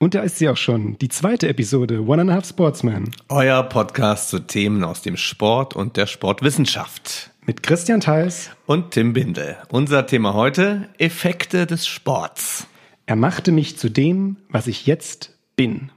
Und 0.00 0.14
da 0.14 0.20
ist 0.22 0.38
sie 0.38 0.48
auch 0.48 0.56
schon, 0.56 0.96
die 0.98 1.08
zweite 1.08 1.48
Episode, 1.48 2.06
One 2.06 2.22
and 2.22 2.30
a 2.30 2.34
Half 2.34 2.46
Sportsman. 2.48 3.10
Euer 3.28 3.64
Podcast 3.64 4.28
zu 4.28 4.38
Themen 4.38 4.84
aus 4.84 5.02
dem 5.02 5.16
Sport 5.16 5.74
und 5.74 5.96
der 5.96 6.06
Sportwissenschaft. 6.06 7.32
Mit 7.46 7.64
Christian 7.64 7.98
Theis 7.98 8.50
und 8.66 8.92
Tim 8.92 9.12
Bindel. 9.12 9.56
Unser 9.70 10.06
Thema 10.06 10.34
heute, 10.34 10.88
Effekte 10.98 11.66
des 11.66 11.88
Sports. 11.88 12.68
Er 13.06 13.16
machte 13.16 13.50
mich 13.50 13.76
zu 13.76 13.90
dem, 13.90 14.36
was 14.48 14.68
ich 14.68 14.86
jetzt 14.86 15.36
bin. 15.56 15.90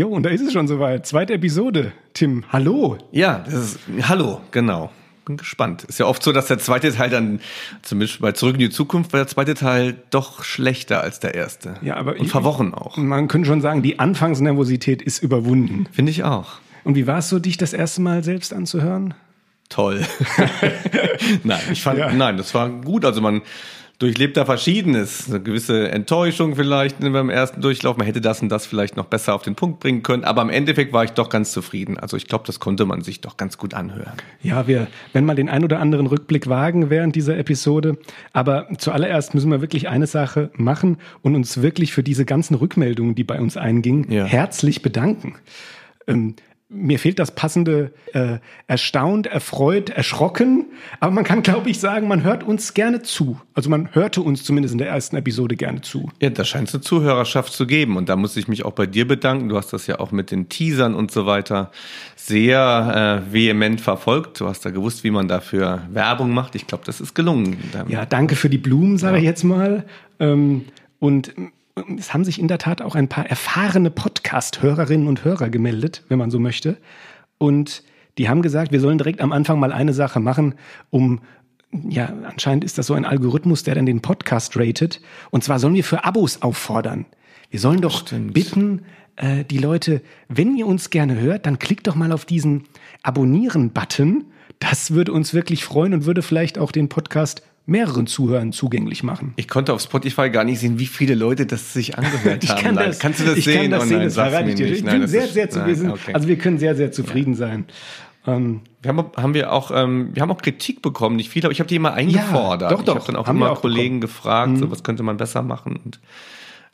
Jo, 0.00 0.08
und 0.08 0.22
da 0.22 0.30
ist 0.30 0.40
es 0.40 0.54
schon 0.54 0.66
soweit. 0.66 1.06
Zweite 1.06 1.34
Episode. 1.34 1.92
Tim, 2.14 2.42
hallo. 2.48 2.96
Ja, 3.12 3.44
das 3.44 3.52
ist, 3.52 3.80
hallo, 4.08 4.40
genau. 4.50 4.90
Bin 5.26 5.36
gespannt. 5.36 5.84
Ist 5.84 5.98
ja 5.98 6.06
oft 6.06 6.22
so, 6.22 6.32
dass 6.32 6.46
der 6.46 6.58
zweite 6.58 6.90
Teil 6.90 7.10
dann, 7.10 7.40
zumindest 7.82 8.18
bei 8.22 8.32
Zurück 8.32 8.54
in 8.54 8.60
die 8.60 8.70
Zukunft, 8.70 9.12
war 9.12 9.20
der 9.20 9.26
zweite 9.26 9.52
Teil 9.52 10.02
doch 10.08 10.42
schlechter 10.42 11.02
als 11.02 11.20
der 11.20 11.34
erste. 11.34 11.74
Ja, 11.82 11.96
aber. 11.96 12.18
Und 12.18 12.28
verworren 12.28 12.72
auch. 12.72 12.96
Man 12.96 13.28
könnte 13.28 13.46
schon 13.46 13.60
sagen, 13.60 13.82
die 13.82 13.98
Anfangsnervosität 13.98 15.02
ist 15.02 15.22
überwunden. 15.22 15.86
Finde 15.92 16.12
ich 16.12 16.24
auch. 16.24 16.60
Und 16.82 16.94
wie 16.94 17.06
war 17.06 17.18
es 17.18 17.28
so, 17.28 17.38
dich 17.38 17.58
das 17.58 17.74
erste 17.74 18.00
Mal 18.00 18.24
selbst 18.24 18.54
anzuhören? 18.54 19.12
Toll. 19.68 20.00
nein, 21.44 21.60
ich 21.70 21.82
fand, 21.82 21.98
ja. 21.98 22.10
nein, 22.10 22.38
das 22.38 22.54
war 22.54 22.70
gut. 22.70 23.04
Also 23.04 23.20
man, 23.20 23.42
durchlebt 24.00 24.36
da 24.36 24.46
Verschiedenes. 24.46 25.28
Eine 25.28 25.40
gewisse 25.40 25.90
Enttäuschung 25.90 26.56
vielleicht 26.56 27.00
beim 27.00 27.30
ersten 27.30 27.60
Durchlauf. 27.60 27.96
Man 27.98 28.06
hätte 28.06 28.20
das 28.20 28.42
und 28.42 28.48
das 28.48 28.66
vielleicht 28.66 28.96
noch 28.96 29.04
besser 29.04 29.34
auf 29.34 29.42
den 29.42 29.54
Punkt 29.54 29.78
bringen 29.78 30.02
können. 30.02 30.24
Aber 30.24 30.42
im 30.42 30.48
Endeffekt 30.48 30.92
war 30.92 31.04
ich 31.04 31.12
doch 31.12 31.28
ganz 31.28 31.52
zufrieden. 31.52 31.98
Also 31.98 32.16
ich 32.16 32.26
glaube, 32.26 32.44
das 32.46 32.58
konnte 32.58 32.86
man 32.86 33.02
sich 33.02 33.20
doch 33.20 33.36
ganz 33.36 33.58
gut 33.58 33.74
anhören. 33.74 34.14
Ja, 34.42 34.66
wir 34.66 34.88
werden 35.12 35.26
mal 35.26 35.36
den 35.36 35.50
ein 35.50 35.62
oder 35.62 35.78
anderen 35.80 36.06
Rückblick 36.06 36.48
wagen 36.48 36.88
während 36.88 37.14
dieser 37.14 37.36
Episode. 37.36 37.98
Aber 38.32 38.68
zuallererst 38.78 39.34
müssen 39.34 39.50
wir 39.50 39.60
wirklich 39.60 39.88
eine 39.88 40.06
Sache 40.06 40.50
machen 40.54 40.96
und 41.20 41.36
uns 41.36 41.60
wirklich 41.60 41.92
für 41.92 42.02
diese 42.02 42.24
ganzen 42.24 42.54
Rückmeldungen, 42.54 43.14
die 43.14 43.24
bei 43.24 43.38
uns 43.38 43.58
eingingen, 43.58 44.10
ja. 44.10 44.24
herzlich 44.24 44.80
bedanken. 44.80 45.34
Ähm, 46.06 46.36
mir 46.72 47.00
fehlt 47.00 47.18
das 47.18 47.32
passende 47.32 47.92
äh, 48.12 48.38
erstaunt, 48.68 49.26
erfreut, 49.26 49.90
erschrocken. 49.90 50.66
Aber 51.00 51.10
man 51.10 51.24
kann, 51.24 51.42
glaube 51.42 51.68
ich, 51.68 51.80
sagen, 51.80 52.06
man 52.06 52.22
hört 52.22 52.44
uns 52.44 52.74
gerne 52.74 53.02
zu. 53.02 53.40
Also 53.54 53.68
man 53.68 53.92
hörte 53.92 54.22
uns 54.22 54.44
zumindest 54.44 54.72
in 54.72 54.78
der 54.78 54.88
ersten 54.88 55.16
Episode 55.16 55.56
gerne 55.56 55.80
zu. 55.80 56.08
Ja, 56.20 56.30
da 56.30 56.44
scheint 56.44 56.68
es 56.68 56.74
eine 56.74 56.82
Zuhörerschaft 56.82 57.52
zu 57.52 57.66
geben. 57.66 57.96
Und 57.96 58.08
da 58.08 58.14
muss 58.14 58.36
ich 58.36 58.46
mich 58.46 58.64
auch 58.64 58.72
bei 58.72 58.86
dir 58.86 59.06
bedanken. 59.06 59.48
Du 59.48 59.56
hast 59.56 59.72
das 59.72 59.88
ja 59.88 59.98
auch 59.98 60.12
mit 60.12 60.30
den 60.30 60.48
Teasern 60.48 60.94
und 60.94 61.10
so 61.10 61.26
weiter 61.26 61.72
sehr 62.14 63.24
äh, 63.26 63.32
vehement 63.32 63.80
verfolgt. 63.80 64.38
Du 64.38 64.46
hast 64.46 64.64
da 64.64 64.70
gewusst, 64.70 65.02
wie 65.02 65.10
man 65.10 65.26
dafür 65.26 65.82
Werbung 65.90 66.30
macht. 66.30 66.54
Ich 66.54 66.68
glaube, 66.68 66.84
das 66.86 67.00
ist 67.00 67.14
gelungen. 67.14 67.58
Ja, 67.88 68.06
danke 68.06 68.36
für 68.36 68.48
die 68.48 68.58
Blumen, 68.58 68.96
sage 68.96 69.16
ja. 69.16 69.18
ich 69.22 69.26
jetzt 69.26 69.42
mal. 69.42 69.84
Ähm, 70.20 70.66
und 71.00 71.34
es 71.98 72.12
haben 72.14 72.24
sich 72.24 72.38
in 72.38 72.48
der 72.48 72.58
Tat 72.58 72.82
auch 72.82 72.94
ein 72.94 73.08
paar 73.08 73.26
erfahrene 73.26 73.90
Podcast-Hörerinnen 73.90 75.06
und 75.06 75.24
Hörer 75.24 75.48
gemeldet, 75.50 76.04
wenn 76.08 76.18
man 76.18 76.30
so 76.30 76.38
möchte. 76.38 76.76
Und 77.38 77.82
die 78.18 78.28
haben 78.28 78.42
gesagt, 78.42 78.72
wir 78.72 78.80
sollen 78.80 78.98
direkt 78.98 79.20
am 79.20 79.32
Anfang 79.32 79.58
mal 79.58 79.72
eine 79.72 79.92
Sache 79.92 80.20
machen, 80.20 80.54
um 80.90 81.20
ja, 81.88 82.12
anscheinend 82.24 82.64
ist 82.64 82.78
das 82.78 82.86
so 82.86 82.94
ein 82.94 83.04
Algorithmus, 83.04 83.62
der 83.62 83.76
dann 83.76 83.86
den 83.86 84.02
Podcast 84.02 84.56
ratet. 84.56 85.00
Und 85.30 85.44
zwar 85.44 85.58
sollen 85.58 85.74
wir 85.74 85.84
für 85.84 86.04
Abos 86.04 86.42
auffordern. 86.42 87.06
Wir 87.50 87.60
sollen 87.60 87.80
doch 87.80 88.00
Stimmt. 88.00 88.34
bitten, 88.34 88.82
äh, 89.16 89.44
die 89.44 89.58
Leute, 89.58 90.02
wenn 90.28 90.56
ihr 90.56 90.66
uns 90.66 90.90
gerne 90.90 91.20
hört, 91.20 91.46
dann 91.46 91.58
klickt 91.58 91.86
doch 91.86 91.94
mal 91.94 92.12
auf 92.12 92.24
diesen 92.24 92.64
Abonnieren-Button. 93.02 94.24
Das 94.58 94.92
würde 94.92 95.12
uns 95.12 95.32
wirklich 95.32 95.64
freuen 95.64 95.94
und 95.94 96.06
würde 96.06 96.22
vielleicht 96.22 96.58
auch 96.58 96.72
den 96.72 96.88
Podcast 96.88 97.42
mehreren 97.70 98.06
Zuhörern 98.06 98.52
zugänglich 98.52 99.02
machen. 99.02 99.32
Ich 99.36 99.48
konnte 99.48 99.72
auf 99.72 99.80
Spotify 99.80 100.28
gar 100.28 100.44
nicht 100.44 100.58
sehen, 100.58 100.78
wie 100.78 100.86
viele 100.86 101.14
Leute 101.14 101.46
das 101.46 101.72
sich 101.72 101.96
angehört 101.98 102.48
haben. 102.48 102.62
kann 102.62 102.76
das, 102.76 102.98
Kannst 102.98 103.20
du 103.20 103.24
das 103.24 103.38
ich 103.38 103.44
sehen? 103.44 103.70
Kann 103.70 103.70
das 103.70 103.88
sehen, 103.88 104.00
das 104.00 104.14
verrate 104.14 104.50
ich 104.50 104.56
dir. 104.56 104.66
Ich 104.66 104.84
bin 104.84 105.06
sehr, 105.06 105.28
sehr 105.28 105.48
zufrieden. 105.48 105.90
Okay. 105.90 106.12
Also 106.12 106.28
wir 106.28 106.36
können 106.36 106.58
sehr, 106.58 106.74
sehr 106.74 106.92
zufrieden 106.92 107.32
ja. 107.32 107.38
sein. 107.38 107.64
Ähm, 108.26 108.60
wir 108.82 108.88
haben, 108.90 109.04
haben 109.16 109.34
wir 109.34 109.52
auch, 109.52 109.70
ähm, 109.74 110.10
wir 110.12 110.22
haben 110.22 110.30
auch 110.30 110.42
Kritik 110.42 110.82
bekommen, 110.82 111.16
nicht 111.16 111.30
viele, 111.30 111.46
aber 111.46 111.52
ich 111.52 111.60
habe 111.60 111.68
die 111.68 111.76
immer 111.76 111.94
eingefordert. 111.94 112.70
Ja, 112.70 112.76
doch, 112.76 112.84
doch. 112.84 112.94
Ich 112.96 113.02
habe 113.02 113.12
dann 113.12 113.16
auch 113.16 113.28
immer 113.28 113.50
auch 113.50 113.62
Kollegen 113.62 114.00
bekommen. 114.00 114.00
gefragt, 114.00 114.50
mhm. 114.52 114.56
so, 114.56 114.70
was 114.70 114.82
könnte 114.82 115.02
man 115.02 115.16
besser 115.16 115.42
machen 115.42 115.78
und 115.82 116.00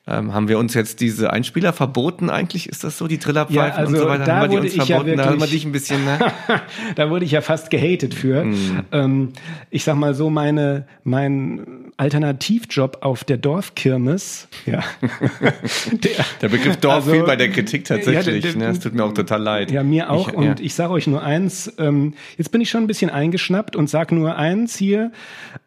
ähm, 0.08 0.32
haben 0.32 0.48
wir 0.48 0.58
uns 0.58 0.74
jetzt 0.74 1.00
diese 1.00 1.32
Einspieler 1.32 1.72
verboten 1.72 2.30
eigentlich? 2.30 2.68
Ist 2.68 2.84
das 2.84 2.96
so, 2.96 3.08
die 3.08 3.18
Trillerpfeifen 3.18 3.56
ja, 3.56 3.74
also 3.74 3.92
und 3.92 3.98
so 3.98 4.08
weiter? 4.08 4.24
Da 4.24 4.36
haben 4.36 4.52
wir 4.52 4.60
die 4.60 4.78
uns 4.78 4.86
verboten? 4.86 5.10
Ja 5.10 5.16
da 5.16 5.24
haben 5.26 5.40
wir 5.40 5.48
dich 5.48 5.64
ein 5.64 5.72
bisschen, 5.72 6.04
ne? 6.04 6.18
da 6.94 7.10
wurde 7.10 7.24
ich 7.24 7.32
ja 7.32 7.40
fast 7.40 7.70
gehatet 7.70 8.14
für. 8.14 8.44
Mhm. 8.44 8.82
Ähm, 8.92 9.32
ich 9.70 9.82
sag 9.82 9.96
mal 9.96 10.14
so, 10.14 10.30
meine, 10.30 10.86
mein 11.02 11.90
Alternativjob 11.96 12.98
auf 13.00 13.24
der 13.24 13.38
Dorfkirmes, 13.38 14.46
ja. 14.64 14.84
der, 15.90 16.10
der, 16.40 16.48
Begriff 16.50 16.76
Dorf 16.76 16.94
also, 16.94 17.10
fiel 17.10 17.24
bei 17.24 17.34
der 17.34 17.50
Kritik 17.50 17.84
tatsächlich, 17.84 18.44
ja, 18.44 18.52
der, 18.52 18.58
ne? 18.60 18.68
Es 18.68 18.78
tut 18.78 18.94
mir 18.94 19.02
auch 19.02 19.14
total 19.14 19.42
leid. 19.42 19.72
Ja, 19.72 19.82
mir 19.82 20.10
auch. 20.10 20.28
Ich, 20.28 20.34
und 20.34 20.60
ich 20.60 20.74
sage 20.74 20.92
euch 20.92 21.08
nur 21.08 21.24
eins, 21.24 21.72
ähm, 21.78 22.14
jetzt 22.38 22.52
bin 22.52 22.60
ich 22.60 22.70
schon 22.70 22.84
ein 22.84 22.86
bisschen 22.86 23.10
eingeschnappt 23.10 23.74
und 23.74 23.90
sag 23.90 24.12
nur 24.12 24.36
eins 24.36 24.76
hier. 24.76 25.10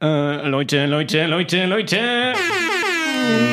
Äh, 0.01 0.47
Leute, 0.47 0.85
Leute, 0.85 1.25
Leute, 1.25 1.65
Leute. 1.65 1.97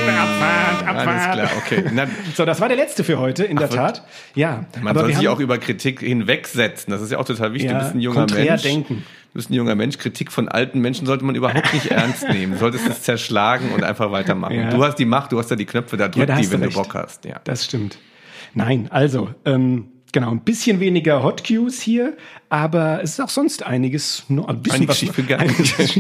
Abfahrt, 0.09 0.89
Abfahrt. 0.89 1.09
Alles 1.09 1.33
klar, 1.33 1.51
okay. 1.59 1.85
Na, 1.93 2.07
so, 2.35 2.45
das 2.45 2.61
war 2.61 2.69
der 2.69 2.77
letzte 2.77 3.05
für 3.05 3.19
heute, 3.19 3.45
in 3.45 3.57
der 3.57 3.69
Tat. 3.69 4.03
Ja. 4.35 4.65
Man 4.81 4.97
soll 4.97 5.15
sich 5.15 5.29
auch 5.29 5.41
über 5.41 5.59
Kritik 5.59 6.01
hinwegsetzen. 6.01 6.91
Das 6.91 7.03
ist 7.03 7.13
ja 7.13 7.19
auch 7.19 7.25
total 7.25 7.53
wichtig. 7.53 7.71
Ja, 7.71 7.79
du 7.79 7.85
bist 7.85 7.95
ein 7.95 8.01
junger 8.01 8.27
Mensch. 8.27 8.63
denken. 8.63 9.05
Du 9.33 9.39
bist 9.39 9.51
ein 9.51 9.55
junger 9.55 9.75
Mensch. 9.75 9.99
Kritik 9.99 10.33
von 10.33 10.49
alten 10.49 10.81
Menschen 10.81 11.07
sollte 11.07 11.25
man 11.25 11.35
überhaupt 11.35 11.73
nicht 11.75 11.87
ernst 11.91 12.29
nehmen. 12.29 12.53
Du 12.55 12.59
solltest 12.59 12.89
es 12.89 13.03
zerschlagen 13.03 13.73
und 13.73 13.85
einfach 13.85 14.11
weitermachen. 14.11 14.57
Ja. 14.57 14.71
Du 14.71 14.83
hast 14.85 14.97
die 14.97 15.05
Macht, 15.05 15.33
du 15.33 15.39
hast 15.39 15.51
ja 15.51 15.57
die 15.57 15.67
Knöpfe, 15.67 15.97
da 15.97 16.09
drück 16.09 16.29
ja, 16.29 16.37
die, 16.37 16.51
wenn 16.51 16.63
du, 16.63 16.69
du 16.69 16.75
Bock 16.75 16.95
hast. 16.95 17.25
Ja. 17.25 17.41
Das 17.45 17.65
stimmt. 17.65 17.99
Nein, 18.55 18.89
also, 18.91 19.35
ähm, 19.45 19.89
Genau, 20.17 20.31
ein 20.31 20.41
bisschen 20.41 20.81
weniger 20.81 21.23
Hot 21.23 21.47
Cues 21.47 21.79
hier, 21.79 22.17
aber 22.49 23.03
es 23.03 23.11
ist 23.11 23.21
auch 23.21 23.29
sonst 23.29 23.67
einiges, 23.67 24.25
ein 24.31 24.63
bisschen 24.63 24.89
was, 24.89 25.03
einiges, 25.39 25.95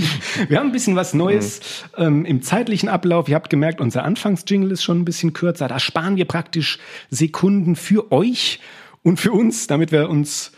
Wir 0.48 0.58
haben 0.58 0.68
ein 0.68 0.72
bisschen 0.72 0.96
was 0.96 1.12
Neues 1.12 1.84
mhm. 1.98 2.02
ähm, 2.02 2.24
im 2.24 2.40
zeitlichen 2.40 2.88
Ablauf. 2.88 3.28
Ihr 3.28 3.34
habt 3.34 3.50
gemerkt, 3.50 3.78
unser 3.78 4.04
Anfangsjingle 4.04 4.72
ist 4.72 4.84
schon 4.84 5.00
ein 5.00 5.04
bisschen 5.04 5.34
kürzer. 5.34 5.68
Da 5.68 5.78
sparen 5.78 6.16
wir 6.16 6.24
praktisch 6.24 6.78
Sekunden 7.10 7.76
für 7.76 8.10
euch 8.10 8.58
und 9.02 9.20
für 9.20 9.32
uns, 9.32 9.66
damit 9.66 9.92
wir 9.92 10.08
uns 10.08 10.52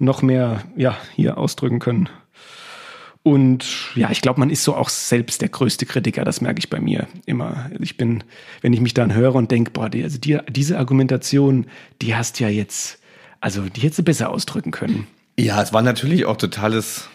noch 0.00 0.22
mehr 0.22 0.64
ja, 0.74 0.96
hier 1.14 1.38
ausdrücken 1.38 1.78
können. 1.78 2.08
Und 3.22 3.64
ja, 3.94 4.10
ich 4.10 4.22
glaube, 4.22 4.40
man 4.40 4.50
ist 4.50 4.64
so 4.64 4.74
auch 4.74 4.88
selbst 4.88 5.40
der 5.40 5.50
größte 5.50 5.86
Kritiker, 5.86 6.24
das 6.24 6.40
merke 6.40 6.58
ich 6.58 6.68
bei 6.68 6.80
mir 6.80 7.06
immer. 7.26 7.70
Ich 7.78 7.96
bin, 7.96 8.24
wenn 8.60 8.72
ich 8.72 8.80
mich 8.80 8.92
dann 8.92 9.14
höre 9.14 9.36
und 9.36 9.52
denke, 9.52 9.70
boah, 9.70 9.88
die, 9.88 10.02
also 10.02 10.18
die, 10.18 10.36
diese 10.50 10.78
Argumentation, 10.78 11.66
die 12.02 12.16
hast 12.16 12.40
ja 12.40 12.48
jetzt, 12.48 12.98
also 13.44 13.60
die 13.60 13.82
hättest 13.82 13.98
du 13.98 14.02
besser 14.04 14.30
ausdrücken 14.30 14.70
können. 14.70 15.06
Ja, 15.38 15.60
es 15.60 15.74
war 15.74 15.82
natürlich 15.82 16.24
auch 16.24 16.38
totales 16.38 17.10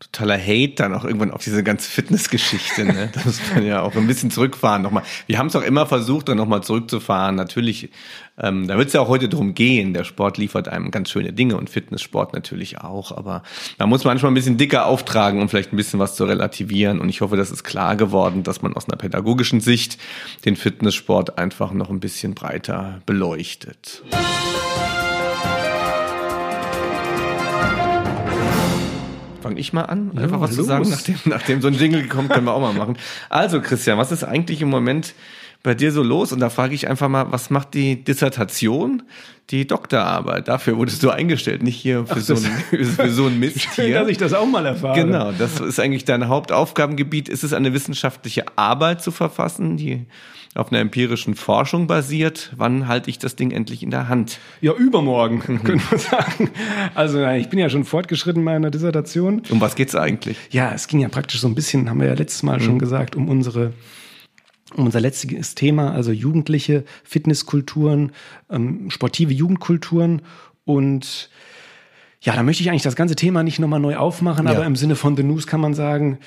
totaler 0.00 0.38
Hate 0.38 0.74
dann 0.76 0.92
auch 0.92 1.04
irgendwann 1.04 1.30
auf 1.30 1.42
diese 1.42 1.64
ganze 1.64 1.90
Fitnessgeschichte. 1.90 2.84
Ne? 2.84 3.08
Da 3.14 3.22
muss 3.24 3.40
man 3.54 3.64
ja 3.64 3.80
auch 3.80 3.96
ein 3.96 4.06
bisschen 4.06 4.30
zurückfahren 4.30 4.82
nochmal. 4.82 5.02
Wir 5.26 5.38
haben 5.38 5.46
es 5.46 5.56
auch 5.56 5.62
immer 5.62 5.86
versucht, 5.86 6.28
dann 6.28 6.36
nochmal 6.36 6.62
zurückzufahren. 6.62 7.36
Natürlich, 7.36 7.88
ähm, 8.38 8.68
da 8.68 8.76
wird 8.76 8.88
es 8.88 8.92
ja 8.92 9.00
auch 9.00 9.08
heute 9.08 9.30
drum 9.30 9.54
gehen. 9.54 9.94
Der 9.94 10.04
Sport 10.04 10.36
liefert 10.36 10.68
einem 10.68 10.90
ganz 10.90 11.08
schöne 11.08 11.32
Dinge 11.32 11.56
und 11.56 11.70
Fitnesssport 11.70 12.34
natürlich 12.34 12.82
auch. 12.82 13.12
Aber 13.12 13.42
da 13.78 13.86
muss 13.86 14.04
man 14.04 14.10
manchmal 14.10 14.32
ein 14.32 14.34
bisschen 14.34 14.58
dicker 14.58 14.84
auftragen, 14.84 15.40
um 15.40 15.48
vielleicht 15.48 15.72
ein 15.72 15.78
bisschen 15.78 15.98
was 15.98 16.16
zu 16.16 16.26
relativieren. 16.26 17.00
Und 17.00 17.08
ich 17.08 17.22
hoffe, 17.22 17.38
das 17.38 17.50
ist 17.50 17.64
klar 17.64 17.96
geworden, 17.96 18.42
dass 18.42 18.60
man 18.60 18.74
aus 18.74 18.86
einer 18.86 18.98
pädagogischen 18.98 19.62
Sicht 19.62 19.96
den 20.44 20.56
Fitnesssport 20.56 21.38
einfach 21.38 21.72
noch 21.72 21.88
ein 21.88 22.00
bisschen 22.00 22.34
breiter 22.34 23.00
beleuchtet. 23.06 24.02
Fange 29.46 29.60
ich 29.60 29.72
mal 29.72 29.82
an, 29.82 30.10
ja, 30.14 30.30
was 30.40 30.50
los. 30.50 30.56
zu 30.56 30.62
sagen, 30.64 30.88
nachdem, 30.88 31.16
nachdem 31.24 31.62
so 31.62 31.68
ein 31.68 31.74
Jingle 31.74 32.08
kommt, 32.08 32.30
können 32.30 32.46
wir 32.46 32.52
auch 32.52 32.60
mal 32.60 32.72
machen. 32.72 32.96
Also 33.28 33.60
Christian, 33.60 33.98
was 33.98 34.12
ist 34.12 34.24
eigentlich 34.24 34.60
im 34.60 34.68
Moment 34.68 35.14
bei 35.62 35.74
dir 35.74 35.92
so 35.92 36.02
los? 36.02 36.32
Und 36.32 36.40
da 36.40 36.50
frage 36.50 36.74
ich 36.74 36.88
einfach 36.88 37.08
mal, 37.08 37.30
was 37.30 37.50
macht 37.50 37.74
die 37.74 38.02
Dissertation, 38.02 39.02
die 39.50 39.66
Doktorarbeit? 39.66 40.48
Dafür 40.48 40.76
wurdest 40.76 41.02
du 41.02 41.10
eingestellt, 41.10 41.62
nicht 41.62 41.76
hier 41.76 42.06
für, 42.06 42.14
Ach, 42.14 42.20
so, 42.20 42.34
ein, 42.34 42.40
für 42.86 43.10
so 43.10 43.26
ein 43.26 43.38
Mist 43.40 43.60
Schön, 43.60 43.86
hier. 43.86 44.00
dass 44.00 44.08
ich 44.08 44.18
das 44.18 44.32
auch 44.32 44.46
mal 44.46 44.66
erfahre. 44.66 45.00
Genau, 45.00 45.32
das 45.32 45.60
ist 45.60 45.78
eigentlich 45.78 46.04
dein 46.04 46.28
Hauptaufgabengebiet. 46.28 47.28
Ist 47.28 47.44
es 47.44 47.52
eine 47.52 47.72
wissenschaftliche 47.72 48.44
Arbeit 48.56 49.02
zu 49.02 49.10
verfassen, 49.10 49.76
die 49.76 50.06
auf 50.56 50.72
einer 50.72 50.80
empirischen 50.80 51.34
Forschung 51.34 51.86
basiert. 51.86 52.52
Wann 52.56 52.88
halte 52.88 53.10
ich 53.10 53.18
das 53.18 53.36
Ding 53.36 53.50
endlich 53.50 53.82
in 53.82 53.90
der 53.90 54.08
Hand? 54.08 54.38
Ja, 54.60 54.72
übermorgen, 54.72 55.42
mhm. 55.46 55.62
können 55.64 55.82
wir 55.90 55.98
sagen. 55.98 56.50
Also 56.94 57.24
ich 57.26 57.48
bin 57.48 57.58
ja 57.58 57.68
schon 57.68 57.84
fortgeschritten 57.84 58.40
in 58.40 58.44
meiner 58.44 58.70
Dissertation. 58.70 59.42
Um 59.50 59.60
was 59.60 59.74
geht's 59.74 59.94
eigentlich? 59.94 60.36
Ja, 60.50 60.72
es 60.72 60.88
ging 60.88 61.00
ja 61.00 61.08
praktisch 61.08 61.40
so 61.40 61.48
ein 61.48 61.54
bisschen, 61.54 61.88
haben 61.90 62.00
wir 62.00 62.08
ja 62.08 62.14
letztes 62.14 62.42
Mal 62.42 62.58
mhm. 62.58 62.62
schon 62.62 62.78
gesagt, 62.78 63.16
um 63.16 63.28
unsere 63.28 63.72
um 64.74 64.86
unser 64.86 65.00
letztes 65.00 65.54
Thema, 65.54 65.92
also 65.92 66.10
jugendliche 66.10 66.84
Fitnesskulturen, 67.04 68.12
ähm, 68.50 68.90
sportive 68.90 69.32
Jugendkulturen 69.32 70.22
und 70.64 71.30
ja, 72.20 72.34
da 72.34 72.42
möchte 72.42 72.62
ich 72.62 72.70
eigentlich 72.70 72.82
das 72.82 72.96
ganze 72.96 73.14
Thema 73.14 73.44
nicht 73.44 73.60
nochmal 73.60 73.78
neu 73.78 73.96
aufmachen, 73.96 74.46
ja. 74.46 74.52
aber 74.52 74.66
im 74.66 74.74
Sinne 74.74 74.96
von 74.96 75.16
The 75.16 75.22
News 75.22 75.46
kann 75.46 75.60
man 75.60 75.74
sagen, 75.74 76.18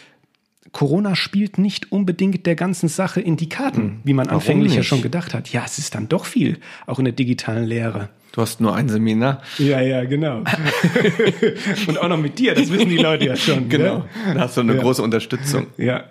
Corona 0.71 1.15
spielt 1.15 1.57
nicht 1.57 1.91
unbedingt 1.91 2.45
der 2.45 2.55
ganzen 2.55 2.89
Sache 2.89 3.21
in 3.21 3.37
die 3.37 3.49
Karten, 3.49 3.81
hm. 3.81 3.99
wie 4.03 4.13
man 4.13 4.27
Warum 4.27 4.39
anfänglich 4.39 4.69
nicht? 4.69 4.77
ja 4.77 4.83
schon 4.83 5.01
gedacht 5.01 5.33
hat. 5.33 5.49
Ja, 5.49 5.63
es 5.65 5.79
ist 5.79 5.95
dann 5.95 6.07
doch 6.09 6.25
viel, 6.25 6.59
auch 6.85 6.99
in 6.99 7.05
der 7.05 7.13
digitalen 7.13 7.65
Lehre. 7.65 8.09
Du 8.31 8.41
hast 8.41 8.61
nur 8.61 8.75
ein 8.75 8.87
Seminar. 8.89 9.41
Ja, 9.57 9.81
ja, 9.81 10.05
genau. 10.05 10.43
Und 11.87 11.97
auch 11.99 12.07
noch 12.07 12.17
mit 12.17 12.37
dir, 12.37 12.53
das 12.53 12.71
wissen 12.71 12.89
die 12.89 12.97
Leute 12.97 13.25
ja 13.25 13.35
schon. 13.35 13.69
Genau. 13.69 14.05
Ja? 14.25 14.33
Da 14.35 14.41
hast 14.41 14.57
du 14.57 14.61
eine 14.61 14.75
ja. 14.75 14.81
große 14.81 15.01
Unterstützung. 15.01 15.67
Ja. 15.77 16.03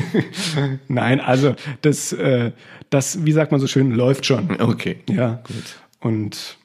Nein, 0.88 1.20
also 1.20 1.56
das, 1.80 2.12
äh, 2.12 2.52
das, 2.90 3.24
wie 3.24 3.32
sagt 3.32 3.50
man 3.50 3.60
so 3.60 3.66
schön, 3.66 3.90
läuft 3.90 4.24
schon. 4.24 4.60
Okay. 4.60 4.98
Ja. 5.10 5.40
Gut. 5.44 5.80
Und 6.00 6.58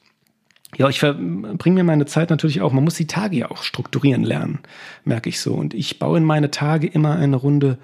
ja, 0.78 0.88
ich 0.88 1.00
verbringe 1.00 1.74
mir 1.74 1.84
meine 1.84 2.06
Zeit 2.06 2.30
natürlich 2.30 2.62
auch. 2.62 2.72
Man 2.72 2.84
muss 2.84 2.94
die 2.94 3.08
Tage 3.08 3.36
ja 3.36 3.50
auch 3.50 3.64
strukturieren 3.64 4.22
lernen, 4.22 4.60
merke 5.04 5.28
ich 5.28 5.40
so. 5.40 5.54
Und 5.54 5.74
ich 5.74 5.98
baue 5.98 6.18
in 6.18 6.24
meine 6.24 6.52
Tage 6.52 6.86
immer 6.86 7.16
eine 7.16 7.36
Runde 7.36 7.78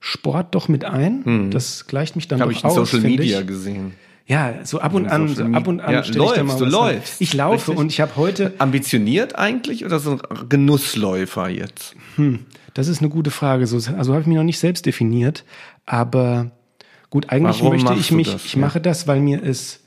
Sport 0.00 0.54
doch 0.54 0.66
mit 0.68 0.84
ein. 0.84 1.24
Hm. 1.24 1.50
Das 1.50 1.86
gleicht 1.86 2.16
mich 2.16 2.26
dann 2.26 2.40
Hab 2.40 2.48
doch 2.48 2.64
aus. 2.64 2.64
Habe 2.64 2.84
ich 2.84 2.94
in 2.94 3.00
Social 3.00 3.10
Media 3.10 3.40
ich. 3.40 3.46
gesehen. 3.46 3.92
Ja, 4.26 4.54
so 4.64 4.80
ab 4.80 4.94
und 4.94 5.08
an, 5.08 5.28
so 5.28 5.44
ab 5.44 5.66
und 5.66 5.80
an 5.80 5.92
ja, 5.92 6.04
stelle 6.04 6.24
ich 6.24 6.32
da 6.32 6.44
mal 6.44 6.56
du 6.56 6.64
läufst. 6.64 7.20
Ich 7.20 7.34
laufe 7.34 7.68
Richtig? 7.68 7.76
und 7.76 7.92
ich 7.92 8.00
habe 8.00 8.16
heute 8.16 8.54
ambitioniert 8.58 9.36
eigentlich 9.36 9.84
oder 9.84 9.98
so 9.98 10.12
ein 10.12 10.48
Genussläufer 10.48 11.48
jetzt? 11.48 11.96
Hm, 12.16 12.46
das 12.74 12.88
ist 12.88 13.00
eine 13.00 13.08
gute 13.10 13.30
Frage. 13.30 13.66
So, 13.66 13.76
also 13.76 14.12
habe 14.12 14.22
ich 14.22 14.26
mich 14.26 14.36
noch 14.36 14.44
nicht 14.44 14.58
selbst 14.58 14.86
definiert, 14.86 15.44
aber 15.84 16.50
gut, 17.10 17.30
eigentlich 17.30 17.60
Warum 17.60 17.72
möchte 17.72 17.94
ich 17.94 18.10
mich, 18.10 18.32
das, 18.32 18.44
ich 18.44 18.54
ja? 18.54 18.60
mache 18.60 18.80
das, 18.80 19.06
weil 19.06 19.20
mir 19.20 19.42
es 19.42 19.80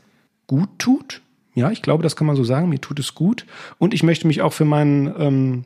gut 0.47 0.69
tut. 0.77 1.21
Ja, 1.53 1.71
ich 1.71 1.81
glaube, 1.81 2.03
das 2.03 2.15
kann 2.15 2.27
man 2.27 2.35
so 2.35 2.43
sagen. 2.43 2.69
Mir 2.69 2.79
tut 2.79 2.99
es 2.99 3.13
gut. 3.15 3.45
Und 3.77 3.93
ich 3.93 4.03
möchte 4.03 4.27
mich 4.27 4.41
auch 4.41 4.53
für 4.53 4.65
meinen, 4.65 5.13
ähm, 5.17 5.65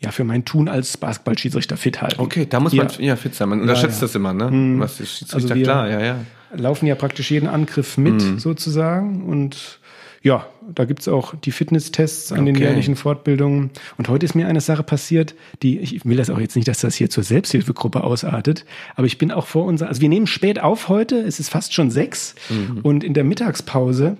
ja, 0.00 0.10
für 0.10 0.24
mein 0.24 0.44
Tun 0.44 0.68
als 0.68 0.96
Basketballschiedsrichter 0.96 1.76
fit 1.76 2.02
halten. 2.02 2.20
Okay, 2.20 2.46
da 2.48 2.60
muss 2.60 2.72
man 2.72 2.88
ja 2.98 3.16
fit 3.16 3.34
sein. 3.34 3.48
Man 3.48 3.60
unterschätzt 3.60 3.96
ja, 3.96 4.00
ja. 4.00 4.06
das 4.06 4.14
immer, 4.14 4.32
ne? 4.32 4.50
Hm. 4.50 4.80
Was 4.80 5.00
ist 5.00 5.18
Schiedsrichter 5.18 5.54
also 5.54 5.62
klar, 5.64 5.88
ja, 5.88 6.00
ja. 6.00 6.16
Laufen 6.54 6.86
ja 6.86 6.94
praktisch 6.94 7.30
jeden 7.30 7.48
Angriff 7.48 7.98
mit, 7.98 8.20
hm. 8.20 8.38
sozusagen. 8.38 9.22
Und 9.24 9.80
ja, 10.22 10.46
da 10.74 10.84
gibt's 10.84 11.08
auch 11.08 11.34
die 11.34 11.52
Fitnesstests 11.52 12.32
an 12.32 12.40
okay. 12.40 12.52
den 12.52 12.60
jährlichen 12.60 12.96
Fortbildungen. 12.96 13.70
Und 13.96 14.08
heute 14.08 14.26
ist 14.26 14.34
mir 14.34 14.48
eine 14.48 14.60
Sache 14.60 14.82
passiert, 14.82 15.34
die, 15.62 15.78
ich 15.78 16.04
will 16.04 16.16
das 16.16 16.30
auch 16.30 16.40
jetzt 16.40 16.56
nicht, 16.56 16.68
dass 16.68 16.80
das 16.80 16.94
hier 16.94 17.08
zur 17.08 17.22
Selbsthilfegruppe 17.22 18.02
ausartet, 18.02 18.64
aber 18.96 19.06
ich 19.06 19.18
bin 19.18 19.30
auch 19.30 19.46
vor 19.46 19.64
unser, 19.64 19.88
also 19.88 20.00
wir 20.00 20.08
nehmen 20.08 20.26
spät 20.26 20.60
auf 20.60 20.88
heute, 20.88 21.16
es 21.16 21.40
ist 21.40 21.48
fast 21.48 21.72
schon 21.72 21.90
sechs 21.90 22.34
mhm. 22.50 22.80
und 22.82 23.04
in 23.04 23.14
der 23.14 23.24
Mittagspause 23.24 24.16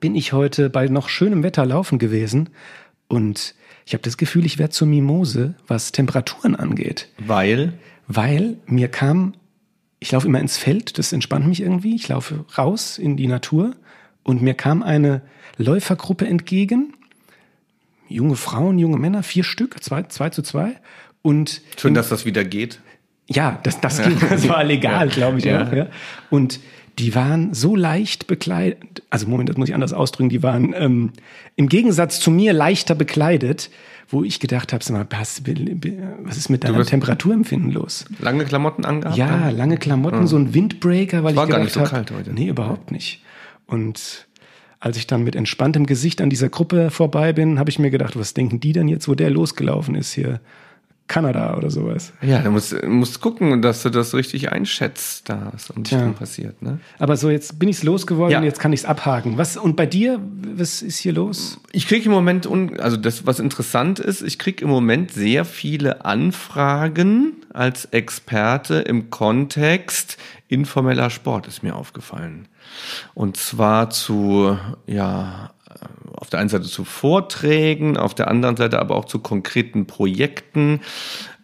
bin 0.00 0.14
ich 0.14 0.32
heute 0.32 0.70
bei 0.70 0.86
noch 0.86 1.08
schönem 1.08 1.42
Wetter 1.42 1.66
laufen 1.66 1.98
gewesen 1.98 2.50
und 3.08 3.54
ich 3.84 3.94
habe 3.94 4.02
das 4.02 4.18
Gefühl, 4.18 4.44
ich 4.44 4.58
werde 4.58 4.70
zur 4.70 4.86
Mimose, 4.86 5.54
was 5.66 5.92
Temperaturen 5.92 6.54
angeht. 6.54 7.08
Weil? 7.18 7.72
Weil 8.06 8.58
mir 8.66 8.88
kam, 8.88 9.32
ich 9.98 10.12
laufe 10.12 10.26
immer 10.26 10.40
ins 10.40 10.58
Feld, 10.58 10.98
das 10.98 11.12
entspannt 11.14 11.46
mich 11.46 11.62
irgendwie. 11.62 11.94
Ich 11.94 12.06
laufe 12.08 12.44
raus 12.58 12.98
in 12.98 13.16
die 13.16 13.26
Natur 13.26 13.74
und 14.24 14.42
mir 14.42 14.52
kam 14.52 14.82
eine 14.82 15.22
Läufergruppe 15.56 16.26
entgegen. 16.26 16.92
Junge 18.08 18.36
Frauen, 18.36 18.78
junge 18.78 18.98
Männer, 18.98 19.22
vier 19.22 19.42
Stück, 19.42 19.82
zwei, 19.82 20.02
zwei 20.02 20.28
zu 20.28 20.42
zwei. 20.42 20.76
Und 21.22 21.62
Schön, 21.78 21.94
dass 21.94 22.10
das 22.10 22.26
wieder 22.26 22.44
geht. 22.44 22.80
Ja, 23.26 23.58
das, 23.62 23.80
das, 23.80 24.02
ging, 24.02 24.18
das 24.20 24.48
war 24.48 24.64
legal, 24.64 25.08
glaube 25.08 25.38
ich 25.38 25.44
ja. 25.44 25.66
auch. 25.66 25.72
Ja. 25.72 25.86
Und 26.28 26.60
die 26.98 27.14
waren 27.14 27.54
so 27.54 27.76
leicht 27.76 28.26
bekleidet, 28.26 29.02
also 29.08 29.28
Moment, 29.28 29.48
das 29.48 29.56
muss 29.56 29.68
ich 29.68 29.74
anders 29.74 29.92
ausdrücken, 29.92 30.28
die 30.28 30.42
waren 30.42 30.74
ähm, 30.76 31.12
im 31.56 31.68
Gegensatz 31.68 32.18
zu 32.20 32.30
mir 32.30 32.52
leichter 32.52 32.94
bekleidet, 32.94 33.70
wo 34.08 34.24
ich 34.24 34.40
gedacht 34.40 34.72
habe, 34.72 34.82
was, 35.10 35.42
was 36.22 36.36
ist 36.36 36.48
mit 36.48 36.64
deinem 36.64 36.84
Temperaturempfinden 36.84 37.70
los? 37.70 38.06
Lange 38.20 38.44
Klamotten 38.44 38.84
angehabt? 38.84 39.16
Ja, 39.16 39.50
lange 39.50 39.76
Klamotten, 39.76 40.20
mhm. 40.20 40.26
so 40.26 40.36
ein 40.36 40.54
Windbreaker, 40.54 41.22
weil 41.24 41.36
war 41.36 41.44
ich 41.44 41.50
gedacht 41.50 41.76
habe, 41.76 41.86
so 41.86 41.92
kalt 41.92 42.10
heute. 42.10 42.32
nee, 42.32 42.48
überhaupt 42.48 42.90
nicht. 42.90 43.22
Und 43.66 44.26
als 44.80 44.96
ich 44.96 45.06
dann 45.06 45.24
mit 45.24 45.36
entspanntem 45.36 45.86
Gesicht 45.86 46.20
an 46.20 46.30
dieser 46.30 46.48
Gruppe 46.48 46.90
vorbei 46.90 47.32
bin, 47.32 47.58
habe 47.58 47.68
ich 47.68 47.78
mir 47.78 47.90
gedacht, 47.90 48.18
was 48.18 48.32
denken 48.32 48.60
die 48.60 48.72
denn 48.72 48.88
jetzt, 48.88 49.08
wo 49.08 49.14
der 49.14 49.30
losgelaufen 49.30 49.94
ist 49.94 50.12
hier? 50.12 50.40
Kanada 51.08 51.56
oder 51.56 51.70
sowas. 51.70 52.12
Ja, 52.20 52.40
du 52.40 52.50
musst, 52.50 52.84
musst 52.84 53.20
gucken, 53.20 53.62
dass 53.62 53.82
du 53.82 53.88
das 53.90 54.14
richtig 54.14 54.52
einschätzt, 54.52 55.28
da 55.28 55.50
was 55.52 55.70
um 55.70 55.82
dich 55.82 55.92
ja. 55.92 56.06
passiert. 56.10 56.60
Ne? 56.62 56.78
Aber 56.98 57.16
so, 57.16 57.30
jetzt 57.30 57.58
bin 57.58 57.68
ich's 57.68 57.82
losgeworden, 57.82 58.32
ja. 58.32 58.42
jetzt 58.42 58.60
kann 58.60 58.72
ich's 58.72 58.84
abhaken. 58.84 59.38
Was, 59.38 59.56
und 59.56 59.74
bei 59.74 59.86
dir, 59.86 60.20
was 60.54 60.82
ist 60.82 60.98
hier 60.98 61.14
los? 61.14 61.58
Ich 61.72 61.88
kriege 61.88 62.06
im 62.06 62.12
Moment, 62.12 62.46
un, 62.46 62.78
also 62.78 62.96
das, 62.98 63.26
was 63.26 63.40
interessant 63.40 63.98
ist, 63.98 64.22
ich 64.22 64.38
kriege 64.38 64.62
im 64.62 64.70
Moment 64.70 65.10
sehr 65.10 65.44
viele 65.46 66.04
Anfragen 66.04 67.32
als 67.52 67.86
Experte 67.86 68.76
im 68.76 69.10
Kontext 69.10 70.18
informeller 70.48 71.10
Sport, 71.10 71.46
ist 71.46 71.62
mir 71.62 71.74
aufgefallen. 71.74 72.48
Und 73.14 73.36
zwar 73.36 73.90
zu, 73.90 74.58
ja, 74.86 75.50
auf 76.14 76.30
der 76.30 76.40
einen 76.40 76.48
Seite 76.48 76.66
zu 76.66 76.84
Vorträgen, 76.84 77.96
auf 77.96 78.14
der 78.14 78.28
anderen 78.28 78.56
Seite 78.56 78.78
aber 78.78 78.96
auch 78.96 79.04
zu 79.04 79.18
konkreten 79.18 79.86
Projekten. 79.86 80.80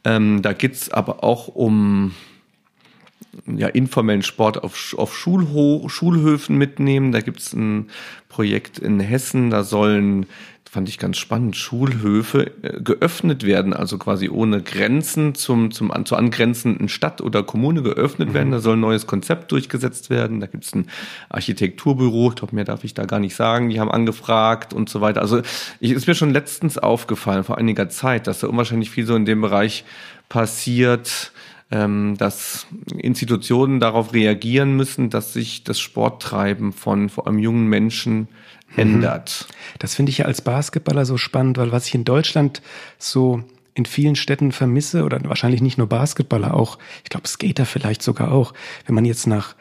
Ähm, 0.05 0.43
da 0.43 0.53
geht's 0.53 0.91
aber 0.91 1.25
auch 1.25 1.49
um 1.49 2.15
ja, 3.47 3.69
informellen 3.69 4.23
Sport 4.23 4.63
auf, 4.63 4.95
auf 4.97 5.17
Schulho 5.17 5.89
Schulhöfen 5.89 6.57
mitnehmen. 6.57 7.13
Da 7.13 7.21
gibt's 7.21 7.53
ein 7.53 7.91
Projekt 8.29 8.79
in 8.79 9.01
Hessen, 9.01 9.51
da 9.51 9.65
sollen 9.65 10.27
fand 10.75 10.89
ich 10.89 10.99
ganz 10.99 11.19
spannend, 11.19 11.55
Schulhöfe 11.55 12.51
äh, 12.63 12.81
geöffnet 12.81 13.47
werden, 13.47 13.73
also 13.73 13.97
quasi 13.97 14.29
ohne 14.29 14.61
Grenzen 14.61 15.37
zum, 15.37 15.71
zum 15.71 15.93
zur 16.05 16.19
angrenzenden 16.19 16.89
Stadt 16.89 17.21
oder 17.21 17.45
Kommune 17.45 17.83
geöffnet 17.83 18.31
mhm. 18.31 18.35
werden. 18.35 18.51
Da 18.51 18.59
soll 18.59 18.77
ein 18.77 18.81
neues 18.81 19.07
Konzept 19.07 19.53
durchgesetzt 19.53 20.11
werden. 20.11 20.41
Da 20.41 20.49
gibt 20.49 20.65
es 20.65 20.75
ein 20.75 20.89
Architekturbüro, 21.29 22.31
ich 22.31 22.35
glaube, 22.35 22.57
mehr 22.57 22.65
darf 22.65 22.83
ich 22.83 22.93
da 22.93 23.05
gar 23.05 23.21
nicht 23.21 23.37
sagen, 23.37 23.71
die 23.71 23.79
haben 23.79 23.91
angefragt 23.91 24.75
und 24.75 24.89
so 24.89 25.01
weiter. 25.01 25.21
Also 25.21 25.43
ich, 25.79 25.93
ist 25.93 26.09
mir 26.09 26.17
schon 26.17 26.33
letztens 26.33 26.77
aufgefallen, 26.77 27.45
vor 27.45 27.57
einiger 27.57 27.89
Zeit, 27.89 28.27
dass 28.27 28.41
da 28.41 28.49
unwahrscheinlich 28.49 28.91
viel 28.91 29.07
so 29.07 29.15
in 29.15 29.27
dem 29.27 29.43
Bereich 29.43 29.85
passiert, 30.29 31.31
ähm, 31.71 32.17
dass 32.19 32.67
Institutionen 32.97 33.79
darauf 33.79 34.13
reagieren 34.13 34.77
müssen, 34.77 35.09
dass 35.09 35.33
sich 35.33 35.63
das 35.63 35.79
Sporttreiben 35.79 36.73
von 36.73 37.09
vor 37.09 37.29
allem 37.29 37.39
jungen 37.39 37.69
Menschen 37.69 38.27
ändert. 38.77 39.47
Mhm. 39.49 39.55
Das 39.79 39.95
finde 39.95 40.11
ich 40.11 40.19
ja 40.19 40.25
als 40.27 40.41
Basketballer 40.41 41.05
so 41.05 41.17
spannend, 41.17 41.59
weil 41.59 41.73
was 41.73 41.87
ich 41.87 41.95
in 41.95 42.05
Deutschland 42.05 42.63
so 42.99 43.43
in 43.75 43.87
vielen 43.87 44.17
Städten 44.17 44.53
vermisse, 44.53 45.03
oder 45.03 45.21
wahrscheinlich 45.25 45.61
nicht 45.61 45.79
nur 45.79 45.89
Basketballer, 45.89 46.55
auch, 46.55 46.79
ich 47.03 47.11
glaube, 47.11 47.29
Skater 47.29 47.67
vielleicht 47.67 48.03
sogar 48.03 48.33
auch, 48.33 48.55
wenn 48.87 48.95
man 48.95 49.05
jetzt 49.05 49.27
nach, 49.27 49.57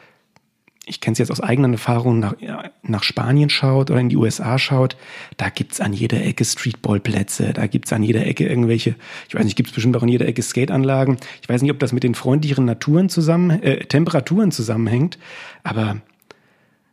ich 0.86 1.00
kenne 1.00 1.14
es 1.14 1.18
jetzt 1.18 1.32
aus 1.32 1.40
eigenen 1.40 1.72
Erfahrungen, 1.72 2.20
nach, 2.20 2.34
nach 2.82 3.02
Spanien 3.02 3.50
schaut 3.50 3.90
oder 3.90 3.98
in 3.98 4.10
die 4.10 4.16
USA 4.16 4.58
schaut, 4.58 4.96
da 5.36 5.48
gibt's 5.48 5.80
an 5.80 5.92
jeder 5.92 6.22
Ecke 6.22 6.44
Streetballplätze, 6.44 7.52
da 7.54 7.66
gibt's 7.66 7.92
an 7.92 8.04
jeder 8.04 8.24
Ecke 8.24 8.46
irgendwelche, 8.46 8.94
ich 9.28 9.34
weiß 9.34 9.44
nicht, 9.44 9.56
gibt's 9.56 9.72
bestimmt 9.72 9.96
auch 9.96 10.02
an 10.02 10.08
jeder 10.08 10.28
Ecke 10.28 10.42
Skateanlagen. 10.42 11.16
Ich 11.42 11.48
weiß 11.48 11.62
nicht, 11.62 11.72
ob 11.72 11.80
das 11.80 11.92
mit 11.92 12.04
den 12.04 12.14
freundlicheren 12.14 12.66
Naturen 12.66 13.08
zusammen, 13.08 13.62
äh, 13.62 13.84
Temperaturen 13.86 14.52
zusammenhängt, 14.52 15.18
aber 15.64 15.96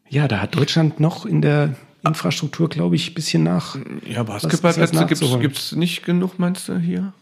ja, 0.09 0.27
da 0.27 0.41
hat 0.41 0.55
Deutschland 0.55 0.99
noch 0.99 1.25
in 1.25 1.41
der 1.41 1.75
Infrastruktur, 2.03 2.69
glaube 2.69 2.95
ich, 2.95 3.11
ein 3.11 3.13
bisschen 3.13 3.43
nach. 3.43 3.77
Ja, 4.05 4.23
Basketballplätze 4.23 5.05
gibt 5.39 5.57
es 5.57 5.71
nicht 5.73 6.03
genug, 6.03 6.39
meinst 6.39 6.67
du, 6.69 6.77
hier? 6.77 7.13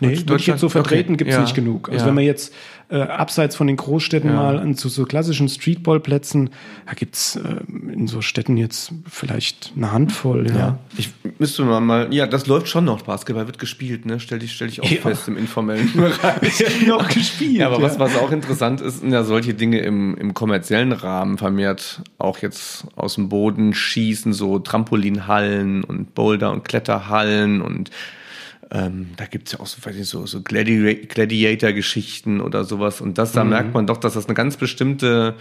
Nee, 0.00 0.18
würde 0.20 0.36
ich 0.36 0.46
jetzt 0.46 0.60
so 0.60 0.68
vertreten, 0.68 1.10
okay. 1.10 1.18
gibt 1.18 1.30
es 1.30 1.36
ja. 1.36 1.42
nicht 1.42 1.54
genug. 1.54 1.88
Also 1.88 2.02
ja. 2.02 2.06
wenn 2.06 2.14
man 2.14 2.24
jetzt 2.24 2.54
äh, 2.88 3.02
abseits 3.02 3.54
von 3.54 3.66
den 3.66 3.76
Großstädten 3.76 4.30
ja. 4.30 4.36
mal 4.36 4.58
an 4.58 4.74
zu 4.74 4.88
so 4.88 5.04
klassischen 5.04 5.48
Streetballplätzen, 5.48 6.50
da 6.86 6.94
gibt's 6.94 7.36
äh, 7.36 7.60
in 7.92 8.06
so 8.08 8.22
Städten 8.22 8.56
jetzt 8.56 8.92
vielleicht 9.08 9.72
eine 9.76 9.92
Handvoll. 9.92 10.50
Ja. 10.50 10.78
Ich 10.96 11.10
müsste 11.38 11.64
mal, 11.64 11.80
mal, 11.80 12.12
ja, 12.12 12.26
das 12.26 12.46
läuft 12.46 12.68
schon 12.68 12.84
noch. 12.84 13.02
Basketball 13.02 13.46
wird 13.46 13.58
gespielt, 13.58 14.06
ne? 14.06 14.20
Stell 14.20 14.38
dich, 14.38 14.52
stell 14.52 14.68
dich 14.68 14.82
auch 14.82 14.88
fest 15.02 15.28
im 15.28 15.36
informellen 15.36 15.92
Bereich. 15.94 16.86
noch 16.86 17.08
gespielt. 17.14 17.62
Aber 17.62 17.82
was, 17.82 17.98
was 17.98 18.16
auch 18.16 18.32
interessant 18.32 18.80
ist, 18.80 19.00
sind 19.00 19.12
ja 19.12 19.22
solche 19.22 19.54
Dinge 19.54 19.80
im, 19.80 20.16
im 20.16 20.34
kommerziellen 20.34 20.92
Rahmen 20.92 21.38
vermehrt 21.38 22.02
auch 22.18 22.38
jetzt 22.38 22.86
aus 22.96 23.16
dem 23.16 23.28
Boden 23.28 23.74
schießen, 23.74 24.32
so 24.32 24.58
Trampolinhallen 24.58 25.84
und 25.84 26.14
Boulder- 26.14 26.50
und 26.50 26.64
Kletterhallen 26.64 27.60
und 27.60 27.90
ähm, 28.72 29.10
da 29.16 29.26
gibt's 29.26 29.52
ja 29.52 29.60
auch 29.60 29.66
so, 29.66 29.84
weiß 29.84 29.96
ich, 29.96 30.08
so, 30.08 30.26
so 30.26 30.42
Gladi 30.42 31.06
Gladiator-Geschichten 31.06 32.40
oder 32.40 32.64
sowas. 32.64 33.00
Und 33.00 33.18
das, 33.18 33.32
da 33.32 33.42
mhm. 33.42 33.50
merkt 33.50 33.74
man 33.74 33.86
doch, 33.86 33.96
dass 33.96 34.14
das 34.14 34.26
eine 34.26 34.34
ganz 34.34 34.56
bestimmte 34.56 35.34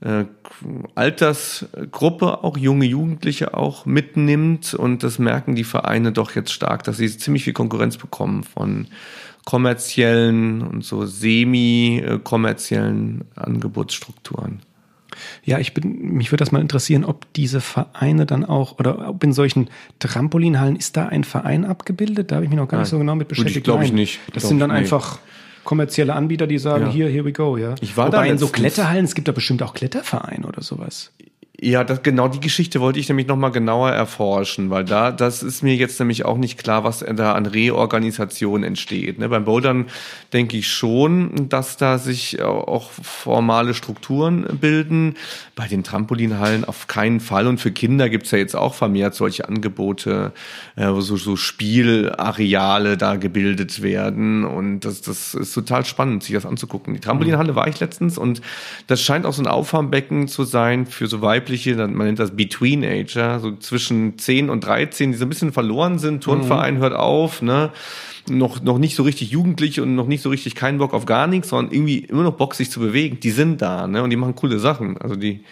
äh, 0.00 0.24
Altersgruppe, 0.94 2.44
auch 2.44 2.58
junge 2.58 2.84
Jugendliche 2.84 3.54
auch 3.54 3.86
mitnimmt. 3.86 4.74
Und 4.74 5.02
das 5.02 5.18
merken 5.18 5.54
die 5.54 5.64
Vereine 5.64 6.12
doch 6.12 6.34
jetzt 6.34 6.52
stark, 6.52 6.84
dass 6.84 6.98
sie 6.98 7.08
ziemlich 7.16 7.44
viel 7.44 7.54
Konkurrenz 7.54 7.96
bekommen 7.96 8.42
von 8.42 8.88
kommerziellen 9.46 10.60
und 10.62 10.84
so 10.84 11.06
semi-kommerziellen 11.06 13.24
Angebotsstrukturen. 13.36 14.60
Ja, 15.44 15.58
ich 15.58 15.74
bin, 15.74 16.14
mich 16.14 16.32
würde 16.32 16.42
das 16.42 16.52
mal 16.52 16.60
interessieren, 16.60 17.04
ob 17.04 17.32
diese 17.34 17.60
Vereine 17.60 18.26
dann 18.26 18.44
auch, 18.44 18.78
oder 18.78 19.08
ob 19.08 19.22
in 19.24 19.32
solchen 19.32 19.68
Trampolinhallen, 19.98 20.76
ist 20.76 20.96
da 20.96 21.06
ein 21.06 21.24
Verein 21.24 21.64
abgebildet? 21.64 22.30
Da 22.30 22.36
habe 22.36 22.44
ich 22.44 22.50
mich 22.50 22.58
noch 22.58 22.68
gar 22.68 22.78
Nein. 22.78 22.82
nicht 22.82 22.90
so 22.90 22.98
genau 22.98 23.14
mit 23.14 23.28
beschäftigt. 23.28 23.64
Glaube 23.64 23.84
ich 23.84 23.92
nicht. 23.92 24.20
Das 24.32 24.42
glaub 24.42 24.48
sind 24.48 24.58
dann 24.60 24.70
einfach 24.70 25.18
kommerzielle 25.64 26.14
Anbieter, 26.14 26.46
die 26.46 26.58
sagen, 26.58 26.86
ja. 26.86 26.92
hier, 26.92 27.08
here 27.08 27.24
we 27.24 27.32
go, 27.32 27.56
ja. 27.56 27.74
Ich 27.80 27.96
war 27.96 28.06
Wobei 28.06 28.26
da 28.26 28.32
in 28.32 28.38
so 28.38 28.48
Kletterhallen, 28.48 29.04
es 29.04 29.14
gibt 29.14 29.28
da 29.28 29.32
bestimmt 29.32 29.62
auch 29.62 29.74
Klettervereine 29.74 30.46
oder 30.46 30.62
sowas. 30.62 31.12
Ja, 31.58 31.84
das, 31.84 32.02
genau 32.02 32.28
die 32.28 32.40
Geschichte 32.40 32.82
wollte 32.82 32.98
ich 32.98 33.08
nämlich 33.08 33.28
nochmal 33.28 33.50
genauer 33.50 33.90
erforschen, 33.90 34.68
weil 34.68 34.84
da, 34.84 35.10
das 35.10 35.42
ist 35.42 35.62
mir 35.62 35.74
jetzt 35.74 35.98
nämlich 35.98 36.26
auch 36.26 36.36
nicht 36.36 36.58
klar, 36.58 36.84
was 36.84 36.98
da 36.98 37.32
an 37.32 37.46
Reorganisation 37.46 38.62
entsteht. 38.62 39.18
Ne? 39.18 39.30
Beim 39.30 39.46
Bouldern 39.46 39.86
denke 40.34 40.58
ich 40.58 40.70
schon, 40.70 41.48
dass 41.48 41.78
da 41.78 41.96
sich 41.96 42.42
auch 42.42 42.90
formale 42.90 43.72
Strukturen 43.72 44.58
bilden. 44.60 45.14
Bei 45.54 45.66
den 45.66 45.82
Trampolinhallen 45.82 46.66
auf 46.66 46.88
keinen 46.88 47.20
Fall. 47.20 47.46
Und 47.46 47.58
für 47.58 47.72
Kinder 47.72 48.10
gibt's 48.10 48.32
ja 48.32 48.38
jetzt 48.38 48.54
auch 48.54 48.74
vermehrt 48.74 49.14
solche 49.14 49.48
Angebote, 49.48 50.32
äh, 50.76 50.88
wo 50.88 51.00
so, 51.00 51.16
so 51.16 51.36
Spielareale 51.36 52.98
da 52.98 53.16
gebildet 53.16 53.80
werden. 53.80 54.44
Und 54.44 54.80
das, 54.80 55.00
das 55.00 55.32
ist 55.32 55.54
total 55.54 55.86
spannend, 55.86 56.22
sich 56.22 56.34
das 56.34 56.44
anzugucken. 56.44 56.92
Die 56.92 57.00
Trampolinhalle 57.00 57.54
war 57.54 57.66
ich 57.66 57.80
letztens 57.80 58.18
und 58.18 58.42
das 58.88 59.00
scheint 59.00 59.24
auch 59.24 59.32
so 59.32 59.42
ein 59.42 59.46
Auffangbecken 59.46 60.28
zu 60.28 60.44
sein 60.44 60.84
für 60.84 61.06
so 61.06 61.22
Weib 61.22 61.45
weibliche, 61.46 61.76
man 61.76 62.06
nennt 62.06 62.18
das 62.18 62.36
Between-Ager, 62.36 63.40
so 63.40 63.56
zwischen 63.56 64.18
10 64.18 64.50
und 64.50 64.64
13, 64.64 65.12
die 65.12 65.18
so 65.18 65.24
ein 65.24 65.28
bisschen 65.28 65.52
verloren 65.52 65.98
sind. 65.98 66.22
Turnverein 66.22 66.74
mhm. 66.74 66.78
hört 66.78 66.94
auf, 66.94 67.42
ne? 67.42 67.70
Noch, 68.28 68.60
noch 68.60 68.78
nicht 68.78 68.96
so 68.96 69.04
richtig 69.04 69.30
jugendlich 69.30 69.80
und 69.80 69.94
noch 69.94 70.08
nicht 70.08 70.20
so 70.20 70.30
richtig 70.30 70.56
keinen 70.56 70.78
Bock 70.78 70.94
auf 70.94 71.06
gar 71.06 71.28
nichts, 71.28 71.50
sondern 71.50 71.72
irgendwie 71.72 71.98
immer 71.98 72.24
noch 72.24 72.34
Bock, 72.34 72.56
sich 72.56 72.70
zu 72.72 72.80
bewegen. 72.80 73.20
Die 73.20 73.30
sind 73.30 73.62
da, 73.62 73.86
ne? 73.86 74.02
Und 74.02 74.10
die 74.10 74.16
machen 74.16 74.34
coole 74.34 74.58
Sachen. 74.58 74.98
Also 74.98 75.14
die, 75.14 75.44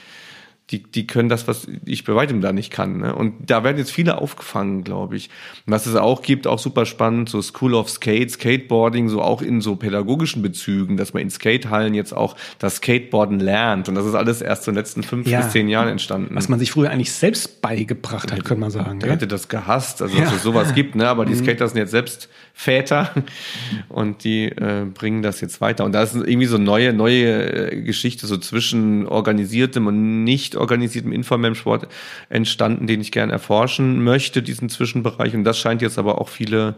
die, 0.71 0.83
die 0.83 1.07
können 1.07 1.29
das, 1.29 1.47
was 1.47 1.67
ich 1.85 2.05
bei 2.05 2.15
weitem 2.15 2.41
da 2.41 2.53
nicht 2.53 2.73
kann. 2.73 2.99
Ne? 2.99 3.15
Und 3.15 3.51
da 3.51 3.65
werden 3.65 3.77
jetzt 3.77 3.91
viele 3.91 4.17
aufgefangen, 4.17 4.83
glaube 4.83 5.15
ich. 5.15 5.29
Und 5.67 5.73
was 5.73 5.85
es 5.85 5.95
auch 5.95 6.23
gibt, 6.23 6.47
auch 6.47 6.59
super 6.59 6.87
spannend, 6.87 7.29
so 7.29 7.43
School 7.43 7.75
of 7.75 7.91
Skate, 7.91 8.31
Skateboarding, 8.31 9.11
so 9.11 9.21
auch 9.21 9.43
in 9.43 9.61
so 9.61 9.77
pädagogischen 9.77 10.41
Bezügen, 10.41 10.97
dass 10.97 11.13
man 11.13 11.23
in 11.23 11.31
Skatehallen 11.31 11.93
jetzt 11.93 12.17
auch 12.17 12.35
das 12.59 12.77
Skateboarden 12.77 13.41
lernt. 13.41 13.91
Und 13.91 13.95
das 13.95 14.07
ist 14.07 14.15
alles 14.15 14.41
erst 14.41 14.67
in 14.67 14.73
den 14.73 14.79
letzten 14.79 15.03
fünf 15.03 15.27
ja. 15.27 15.43
bis 15.43 15.51
zehn 15.51 15.69
Jahren 15.69 15.89
entstanden. 15.89 16.35
Was 16.35 16.49
man 16.49 16.59
sich 16.59 16.71
früher 16.73 16.91
eigentlich 16.91 17.13
selbst 17.13 17.61
beigebracht 17.61 18.33
hat, 18.33 18.43
könnte 18.45 18.61
man 18.61 18.71
sagen. 18.71 19.01
Der 19.01 19.13
hätte 19.13 19.27
das 19.27 19.49
gehasst, 19.49 20.01
also 20.01 20.17
ja. 20.17 20.25
dass 20.25 20.37
es 20.37 20.43
sowas 20.43 20.75
gibt, 20.75 20.95
ne? 20.95 21.07
Aber 21.09 21.27
die 21.27 21.35
mhm. 21.35 21.45
Skater 21.45 21.69
sind 21.69 21.77
jetzt 21.77 21.91
selbst 21.91 22.31
Väter 22.57 23.11
und 23.89 24.25
die 24.25 24.45
äh, 24.45 24.87
bringen 24.93 25.23
das 25.23 25.41
jetzt 25.43 25.61
weiter. 25.61 25.85
Und 25.85 25.93
da 25.93 26.03
ist 26.03 26.15
irgendwie 26.15 26.47
so 26.47 26.57
neue, 26.57 26.93
neue 26.93 27.73
äh, 27.73 27.83
Geschichte 27.83 28.27
so 28.27 28.39
zwischen 28.39 29.07
organisiertem 29.07 29.87
und 29.89 30.25
nicht 30.25 30.54
organisiertem 30.57 31.13
informellem 31.13 31.55
Sport 31.55 31.89
entstanden, 32.29 32.87
den 32.87 33.01
ich 33.01 33.13
gerne 33.13 33.33
erforschen 33.33 34.03
möchte, 34.03 34.43
diesen 34.43 34.69
Zwischenbereich. 34.69 35.35
Und 35.35 35.45
das 35.45 35.59
scheint 35.59 35.83
jetzt 35.83 35.99
aber 35.99 36.21
auch 36.21 36.29
viele 36.29 36.75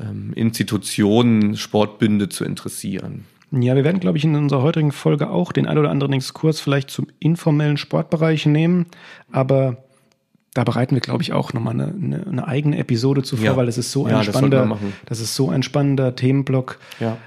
ähm, 0.00 0.32
Institutionen, 0.34 1.56
Sportbünde 1.56 2.28
zu 2.28 2.44
interessieren. 2.44 3.24
Ja, 3.52 3.76
wir 3.76 3.84
werden, 3.84 4.00
glaube 4.00 4.18
ich, 4.18 4.24
in 4.24 4.34
unserer 4.34 4.62
heutigen 4.62 4.92
Folge 4.92 5.30
auch 5.30 5.52
den 5.52 5.66
ein 5.66 5.78
oder 5.78 5.90
anderen 5.90 6.12
Exkurs 6.12 6.60
vielleicht 6.60 6.90
zum 6.90 7.06
informellen 7.20 7.76
Sportbereich 7.76 8.46
nehmen. 8.46 8.86
Aber 9.30 9.78
da 10.52 10.64
bereiten 10.64 10.94
wir, 10.96 11.00
glaube 11.00 11.22
ich, 11.22 11.32
auch 11.32 11.52
nochmal 11.52 11.74
eine, 11.74 11.86
eine, 11.86 12.26
eine 12.26 12.48
eigene 12.48 12.78
Episode 12.78 13.22
zuvor, 13.22 13.44
ja. 13.44 13.56
weil 13.56 13.68
es 13.68 13.78
ist 13.78 13.92
so 13.92 14.06
ein 14.06 14.10
ja, 14.10 14.24
spannender, 14.24 14.66
das, 14.66 14.78
das, 15.06 15.20
ist 15.20 15.34
so 15.34 15.50
ein 15.50 15.62
spannender 15.62 16.16
Themenblock. 16.16 16.78
Ja. 16.98 17.18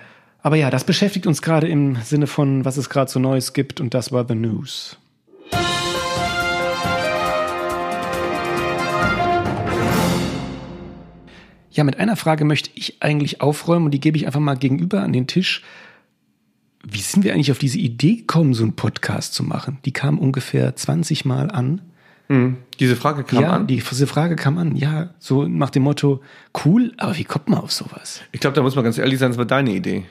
Aber 0.42 0.56
ja, 0.56 0.70
das 0.70 0.84
beschäftigt 0.84 1.28
uns 1.28 1.42
gerade 1.42 1.68
im 1.68 1.96
Sinne 1.98 2.28
von, 2.28 2.66
was 2.66 2.78
es 2.78 2.90
gerade 2.90 3.12
so 3.12 3.20
Neues 3.20 3.54
gibt 3.54 3.82
und 3.82 3.94
das 3.94 4.12
war 4.12 4.26
The 4.28 4.36
News. 4.36 4.98
Ja, 11.72 11.86
mit 11.86 11.98
einer 11.98 12.18
Frage 12.18 12.44
möchte 12.44 12.72
ich 12.76 13.02
eigentlich 13.02 13.40
aufräumen 13.40 13.86
und 13.86 13.92
die 13.92 14.02
gebe 14.02 14.18
ich 14.18 14.26
einfach 14.26 14.42
mal 14.42 14.58
gegenüber 14.58 15.02
an 15.02 15.14
den 15.14 15.28
Tisch. 15.28 15.64
Wie 16.84 17.00
sind 17.00 17.24
wir 17.24 17.34
eigentlich 17.34 17.52
auf 17.52 17.58
diese 17.58 17.78
Idee 17.78 18.18
gekommen, 18.18 18.54
so 18.54 18.64
einen 18.64 18.76
Podcast 18.76 19.34
zu 19.34 19.44
machen? 19.44 19.78
Die 19.86 19.94
kam 19.94 20.20
ungefähr 20.20 20.76
20 20.76 21.24
Mal 21.24 21.50
an. 21.52 21.80
Mhm. 22.28 22.58
Diese 22.80 22.98
Frage 22.98 23.24
kam 23.24 23.42
ja, 23.42 23.52
an? 23.52 23.68
Die, 23.68 23.78
diese 23.78 24.08
Frage 24.08 24.36
kam 24.36 24.58
an, 24.58 24.76
ja, 24.76 25.12
so 25.20 25.48
nach 25.48 25.70
dem 25.70 25.84
Motto, 25.84 26.22
cool, 26.66 26.94
aber 26.98 27.18
wie 27.18 27.24
kommt 27.24 27.48
man 27.48 27.60
auf 27.60 27.72
sowas? 27.72 28.22
Ich 28.34 28.42
glaube, 28.42 28.58
da 28.58 28.62
muss 28.62 28.76
man 28.76 28.84
ganz 28.84 28.98
ehrlich 28.98 29.18
sein, 29.18 29.30
das 29.30 29.38
war 29.38 29.46
deine 29.46 29.72
Idee. 29.72 30.04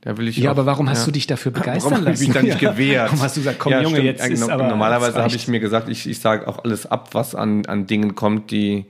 Da 0.00 0.16
will 0.16 0.28
ich 0.28 0.36
ja, 0.36 0.50
auch, 0.50 0.52
aber 0.52 0.66
warum 0.66 0.88
hast 0.88 1.00
ja. 1.00 1.06
du 1.06 1.12
dich 1.12 1.26
dafür 1.26 1.52
begeistern 1.52 1.92
warum 1.92 2.04
lassen? 2.04 2.28
Warum 2.28 2.36
habe 2.36 2.46
ich 2.46 2.52
mich 2.52 2.58
da 2.58 2.66
nicht 2.68 2.76
gewehrt? 2.76 3.06
Warum 3.06 3.22
hast 3.22 3.36
du 3.36 3.40
gesagt, 3.40 3.58
komm 3.58 3.72
ja, 3.72 3.82
Junge, 3.82 3.96
stimmt. 3.96 4.06
jetzt 4.06 4.28
ist 4.28 4.48
aber 4.48 4.68
Normalerweise 4.68 5.22
habe 5.22 5.34
ich 5.34 5.48
mir 5.48 5.60
gesagt, 5.60 5.88
ich, 5.88 6.08
ich 6.08 6.20
sage 6.20 6.46
auch 6.46 6.64
alles 6.64 6.86
ab, 6.86 7.10
was 7.12 7.34
an, 7.34 7.66
an 7.66 7.86
Dingen 7.86 8.14
kommt, 8.14 8.50
die 8.50 8.86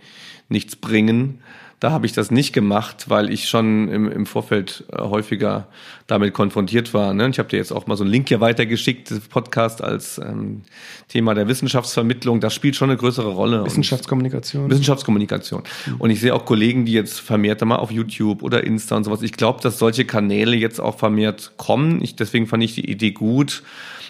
nichts 0.49 0.77
bringen. 0.77 1.41
Da 1.81 1.93
habe 1.93 2.07
ich 2.07 2.13
das 2.13 2.33
nicht 2.33 2.53
gemacht, 2.53 3.09
weil 3.09 3.31
ich 3.31 3.49
schon 3.49 3.89
im, 3.89 4.11
im 4.11 4.27
Vorfeld 4.27 4.85
äh, 4.93 5.01
häufiger 5.01 5.69
damit 6.09 6.35
konfrontiert 6.35 6.93
war. 6.93 7.15
Ne? 7.15 7.29
Ich 7.29 7.39
habe 7.39 7.49
dir 7.49 7.59
jetzt 7.59 7.71
auch 7.71 7.87
mal 7.87 7.97
so 7.97 8.03
einen 8.03 8.11
Link 8.11 8.29
hier 8.29 8.41
weitergeschickt, 8.41 9.11
das 9.13 9.21
Podcast 9.21 9.83
als 9.83 10.19
ähm, 10.19 10.63
Thema 11.07 11.35
der 11.35 11.47
Wissenschaftsvermittlung. 11.47 12.41
Das 12.41 12.53
spielt 12.53 12.75
schon 12.75 12.91
eine 12.91 12.99
größere 12.99 13.29
Rolle. 13.29 13.65
Wissenschaftskommunikation. 13.65 14.65
Und 14.65 14.71
Wissenschaftskommunikation. 14.71 15.63
Mhm. 15.87 15.97
Und 16.01 16.11
ich 16.11 16.21
sehe 16.21 16.35
auch 16.35 16.45
Kollegen, 16.45 16.85
die 16.85 16.93
jetzt 16.93 17.21
vermehrt 17.21 17.65
mal 17.65 17.77
auf 17.77 17.93
YouTube 17.93 18.43
oder 18.43 18.65
Insta 18.65 18.97
und 18.97 19.05
sowas. 19.05 19.23
Ich 19.23 19.33
glaube, 19.33 19.61
dass 19.63 19.79
solche 19.79 20.05
Kanäle 20.05 20.57
jetzt 20.57 20.81
auch 20.81 20.99
vermehrt 20.99 21.53
kommen. 21.59 22.03
Ich, 22.03 22.17
deswegen 22.17 22.47
fand 22.47 22.65
ich 22.65 22.75
die 22.75 22.91
Idee 22.91 23.13
gut. 23.13 23.63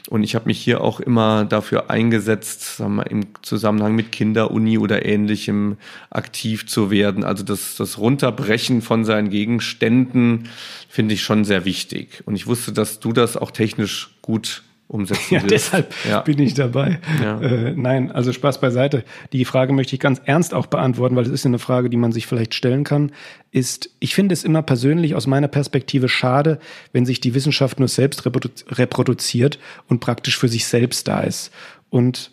Und 0.09 0.23
ich 0.23 0.35
habe 0.35 0.47
mich 0.47 0.59
hier 0.59 0.81
auch 0.81 1.01
immer 1.01 1.45
dafür 1.45 1.91
eingesetzt, 1.91 2.79
sagen 2.79 2.97
wir, 2.97 3.11
im 3.11 3.27
Zusammenhang 3.43 3.95
mit 3.95 4.11
Kinderuni 4.11 4.79
oder 4.79 5.05
ähnlichem 5.05 5.77
aktiv 6.09 6.67
zu 6.67 6.91
werden. 6.91 7.25
Also 7.25 7.45
das, 7.45 7.77
das 7.77 7.99
Runterbrechen 7.99 8.81
von 8.81 9.05
seinen 9.05 9.29
Gegenständen 9.29 10.49
finde 10.89 11.15
ich 11.15 11.23
schon 11.23 11.45
sehr 11.45 11.67
wichtig. 11.67 12.23
Und 12.25 12.37
ich 12.37 12.47
wusste, 12.47 12.73
dass 12.73 13.01
du 13.01 13.13
das 13.13 13.37
auch 13.37 13.51
technisch 13.51 14.11
gut 14.23 14.63
umsetzen 14.89 15.35
ja, 15.35 15.41
Deshalb 15.41 15.95
ja. 16.09 16.23
bin 16.23 16.39
ich 16.39 16.55
dabei. 16.55 16.99
Ja. 17.23 17.41
Äh, 17.41 17.75
nein, 17.77 18.11
also 18.11 18.33
Spaß 18.33 18.61
beiseite. 18.61 19.05
Die 19.33 19.45
Frage 19.45 19.73
möchte 19.73 19.95
ich 19.95 20.01
ganz 20.01 20.21
ernst 20.25 20.55
auch 20.55 20.67
beantworten, 20.67 21.15
weil 21.15 21.25
es 21.25 21.31
ist 21.31 21.47
eine 21.47 21.59
Frage, 21.59 21.91
die 21.91 21.99
man 21.99 22.11
sich 22.11 22.27
vielleicht 22.27 22.55
stellen 22.55 22.85
kann. 22.85 23.13
Ist, 23.51 23.91
ich 24.01 24.15
finde 24.15 24.33
es 24.33 24.45
immer 24.45 24.63
persönlich 24.63 25.15
aus 25.15 25.27
meiner 25.27 25.49
Perspektive 25.49 26.09
schade, 26.09 26.59
wenn 26.93 27.07
sich 27.07 27.21
die 27.21 27.35
Wissenschaft 27.35 27.79
nur 27.79 27.89
selbst 27.89 28.25
reproduziert 28.27 29.59
und 29.89 30.01
praktisch 30.01 30.39
für 30.39 30.49
sich 30.49 30.67
selbst 30.67 31.07
da 31.07 31.21
ist. 31.21 31.53
Und 31.91 32.31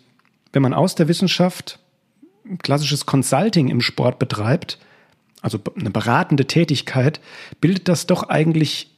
wenn 0.52 0.62
man 0.62 0.74
aus 0.74 0.94
der 0.94 1.08
Wissenschaft 1.08 1.78
klassisches 2.62 3.06
Consulting 3.06 3.68
im 3.68 3.80
Sport 3.80 4.18
betreibt, 4.18 4.78
also 5.42 5.58
eine 5.78 5.90
beratende 5.90 6.46
Tätigkeit, 6.46 7.20
bildet 7.60 7.88
das 7.88 8.06
doch 8.06 8.28
eigentlich, 8.30 8.90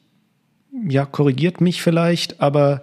ja, 0.88 1.04
korrigiert 1.04 1.60
mich 1.60 1.82
vielleicht, 1.82 2.40
aber 2.40 2.82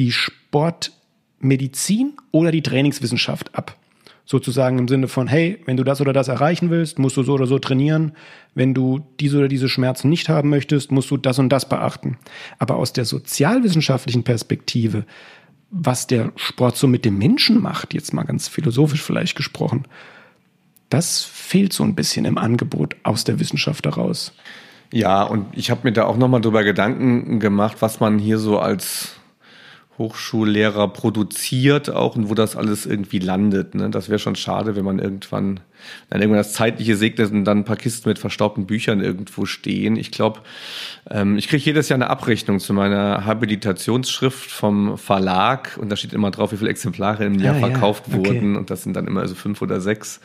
die 0.00 0.10
Sportmedizin 0.12 2.14
oder 2.32 2.50
die 2.50 2.62
Trainingswissenschaft 2.62 3.54
ab. 3.54 3.76
Sozusagen 4.24 4.78
im 4.78 4.88
Sinne 4.88 5.08
von, 5.08 5.26
hey, 5.26 5.60
wenn 5.66 5.76
du 5.76 5.84
das 5.84 6.00
oder 6.00 6.14
das 6.14 6.28
erreichen 6.28 6.70
willst, 6.70 6.98
musst 6.98 7.18
du 7.18 7.22
so 7.22 7.34
oder 7.34 7.46
so 7.46 7.58
trainieren. 7.58 8.12
Wenn 8.54 8.72
du 8.72 9.00
diese 9.20 9.36
oder 9.36 9.48
diese 9.48 9.68
Schmerzen 9.68 10.08
nicht 10.08 10.30
haben 10.30 10.48
möchtest, 10.48 10.90
musst 10.90 11.10
du 11.10 11.18
das 11.18 11.38
und 11.38 11.50
das 11.50 11.68
beachten. 11.68 12.16
Aber 12.58 12.76
aus 12.76 12.94
der 12.94 13.04
sozialwissenschaftlichen 13.04 14.22
Perspektive, 14.22 15.04
was 15.70 16.06
der 16.06 16.32
Sport 16.36 16.78
so 16.78 16.86
mit 16.86 17.04
dem 17.04 17.18
Menschen 17.18 17.60
macht, 17.60 17.92
jetzt 17.92 18.14
mal 18.14 18.22
ganz 18.22 18.48
philosophisch 18.48 19.02
vielleicht 19.02 19.36
gesprochen, 19.36 19.84
das 20.88 21.24
fehlt 21.24 21.74
so 21.74 21.84
ein 21.84 21.94
bisschen 21.94 22.24
im 22.24 22.38
Angebot 22.38 22.96
aus 23.02 23.24
der 23.24 23.38
Wissenschaft 23.38 23.84
heraus. 23.84 24.32
Ja, 24.94 25.24
und 25.24 25.44
ich 25.52 25.70
habe 25.70 25.82
mir 25.84 25.92
da 25.92 26.06
auch 26.06 26.16
nochmal 26.16 26.40
drüber 26.40 26.64
Gedanken 26.64 27.38
gemacht, 27.38 27.76
was 27.80 28.00
man 28.00 28.18
hier 28.18 28.38
so 28.38 28.58
als 28.58 29.19
Hochschullehrer 30.00 30.88
produziert 30.88 31.90
auch 31.90 32.16
und 32.16 32.30
wo 32.30 32.34
das 32.34 32.56
alles 32.56 32.86
irgendwie 32.86 33.18
landet. 33.18 33.74
Ne? 33.74 33.90
Das 33.90 34.08
wäre 34.08 34.18
schon 34.18 34.34
schade, 34.34 34.74
wenn 34.74 34.84
man 34.84 34.98
irgendwann 34.98 35.60
dann 36.08 36.20
irgendwann 36.20 36.40
das 36.40 36.52
Zeitliche 36.52 36.96
segnet 36.96 37.32
und 37.32 37.44
dann 37.44 37.58
ein 37.58 37.64
paar 37.64 37.76
Kisten 37.76 38.08
mit 38.08 38.18
verstaubten 38.18 38.66
Büchern 38.66 39.00
irgendwo 39.00 39.46
stehen. 39.46 39.96
Ich 39.96 40.10
glaube, 40.10 40.40
ähm, 41.10 41.36
ich 41.36 41.48
kriege 41.48 41.62
jedes 41.62 41.88
Jahr 41.88 41.96
eine 41.96 42.10
Abrechnung 42.10 42.60
zu 42.60 42.72
meiner 42.72 43.24
Habilitationsschrift 43.24 44.50
vom 44.50 44.98
Verlag 44.98 45.78
und 45.80 45.90
da 45.90 45.96
steht 45.96 46.12
immer 46.12 46.30
drauf, 46.30 46.52
wie 46.52 46.56
viele 46.56 46.70
Exemplare 46.70 47.24
im 47.24 47.38
Jahr 47.38 47.56
ah, 47.56 47.60
verkauft 47.60 48.04
ja. 48.08 48.18
okay. 48.18 48.28
wurden 48.28 48.56
und 48.56 48.70
das 48.70 48.82
sind 48.82 48.94
dann 48.94 49.06
immer 49.06 49.26
so 49.28 49.34
fünf 49.34 49.62
oder 49.62 49.80
sechs. 49.80 50.20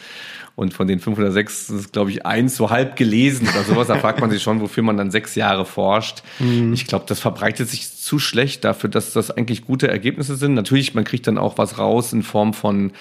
Und 0.56 0.74
von 0.74 0.88
den 0.88 1.02
506 1.02 1.70
ist, 1.70 1.92
glaube 1.92 2.12
ich, 2.12 2.26
eins 2.26 2.56
so 2.56 2.70
halb 2.70 2.96
gelesen 2.96 3.46
oder 3.50 3.64
sowas. 3.64 3.88
Da 3.88 3.98
fragt 3.98 4.22
man 4.22 4.30
sich 4.32 4.42
schon, 4.42 4.62
wofür 4.62 4.84
man 4.84 4.96
dann 4.96 5.12
sechs 5.12 5.36
Jahre 5.36 5.66
forscht. 5.66 6.24
Mhm. 6.40 6.72
Ich 6.72 6.88
glaube, 6.88 7.04
das 7.10 7.20
verbreitet 7.20 7.70
sich 7.70 7.90
zu 8.06 8.20
schlecht 8.20 8.64
dafür, 8.64 8.88
dass 8.88 9.14
das 9.14 9.32
eigentlich 9.32 9.66
gute 9.66 9.88
Ergebnisse 9.88 10.36
sind. 10.36 10.54
Natürlich, 10.54 10.94
man 10.94 11.06
kriegt 11.06 11.26
dann 11.26 11.40
auch 11.40 11.58
was 11.58 11.80
raus 11.80 12.14
in 12.14 12.22
Form 12.22 12.54
von 12.54 12.92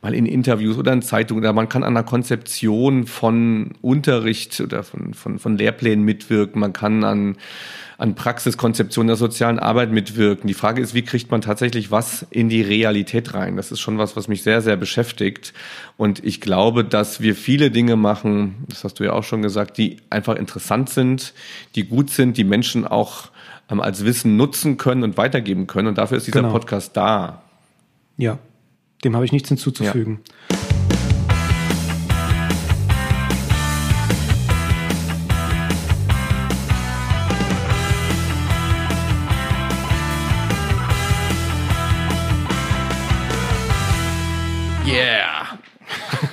mal 0.00 0.14
in 0.14 0.24
Interviews 0.24 0.78
oder 0.78 0.94
in 0.94 1.02
Zeitungen 1.02 1.44
oder 1.44 1.52
man 1.52 1.68
kann 1.68 1.84
an 1.84 1.92
der 1.92 2.02
Konzeption 2.02 3.06
von 3.06 3.72
Unterricht 3.82 4.58
oder 4.62 4.82
von, 4.82 5.12
von, 5.12 5.38
von 5.38 5.58
Lehrplänen 5.58 6.02
mitwirken. 6.02 6.60
Man 6.60 6.72
kann 6.72 7.04
an 7.04 7.36
an 7.96 8.14
Praxiskonzeption 8.14 9.06
der 9.06 9.16
sozialen 9.16 9.58
Arbeit 9.58 9.92
mitwirken. 9.92 10.48
Die 10.48 10.54
Frage 10.54 10.82
ist, 10.82 10.94
wie 10.94 11.02
kriegt 11.02 11.30
man 11.30 11.42
tatsächlich 11.42 11.90
was 11.90 12.26
in 12.30 12.48
die 12.48 12.62
Realität 12.62 13.34
rein? 13.34 13.56
Das 13.56 13.70
ist 13.70 13.80
schon 13.80 13.98
was, 13.98 14.16
was 14.16 14.26
mich 14.26 14.42
sehr, 14.42 14.62
sehr 14.62 14.76
beschäftigt. 14.76 15.52
Und 15.96 16.24
ich 16.24 16.40
glaube, 16.40 16.84
dass 16.84 17.20
wir 17.20 17.36
viele 17.36 17.70
Dinge 17.70 17.94
machen, 17.94 18.64
das 18.68 18.82
hast 18.82 18.98
du 18.98 19.04
ja 19.04 19.12
auch 19.12 19.22
schon 19.22 19.42
gesagt, 19.42 19.78
die 19.78 19.98
einfach 20.10 20.34
interessant 20.34 20.90
sind, 20.90 21.34
die 21.76 21.84
gut 21.84 22.10
sind, 22.10 22.36
die 22.36 22.44
Menschen 22.44 22.84
auch 22.84 23.30
ähm, 23.70 23.80
als 23.80 24.04
Wissen 24.04 24.36
nutzen 24.36 24.76
können 24.76 25.02
und 25.02 25.16
weitergeben 25.16 25.66
können. 25.66 25.88
Und 25.88 25.98
dafür 25.98 26.18
ist 26.18 26.26
dieser 26.26 26.40
genau. 26.40 26.52
Podcast 26.52 26.96
da. 26.96 27.42
Ja, 28.16 28.38
dem 29.04 29.14
habe 29.14 29.24
ich 29.24 29.32
nichts 29.32 29.48
hinzuzufügen. 29.48 30.20
Ja. 30.50 30.73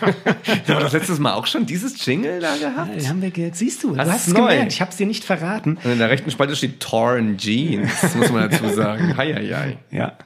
hast 0.68 0.68
das 0.68 0.94
letztes 0.94 1.20
Mal 1.20 1.34
auch 1.34 1.48
schon 1.48 1.66
dieses 1.66 2.06
Jingle 2.06 2.40
da 2.40 2.56
gehabt? 2.58 3.02
Ja, 3.02 3.10
haben 3.10 3.22
wir 3.22 3.32
ge 3.32 3.52
Siehst 3.54 3.84
du, 3.84 3.96
das 3.96 4.08
du 4.08 4.14
hast 4.14 4.28
es 4.28 4.36
gemerkt. 4.36 4.74
Ich 4.74 4.82
habe 4.82 4.92
es 4.92 4.98
dir 4.98 5.08
nicht 5.08 5.24
verraten. 5.24 5.78
Und 5.84 5.92
in 5.92 5.98
der 6.00 6.10
rechten 6.10 6.32
Spalte 6.32 6.56
steht 6.56 6.80
Torn 6.80 7.38
Jeans, 7.38 7.92
muss 8.16 8.32
man 8.32 8.50
dazu 8.50 8.70
sagen. 8.70 9.18
Hei, 9.18 9.34
hei, 9.34 9.48
hei. 9.48 9.78
Ja. 9.92 10.18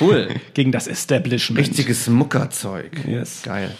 Cool. 0.00 0.28
Gegen 0.54 0.72
das 0.72 0.86
Establishment. 0.86 1.60
Richtiges 1.60 2.08
Muckerzeug. 2.08 2.90
Yes. 3.06 3.42
Geil. 3.44 3.70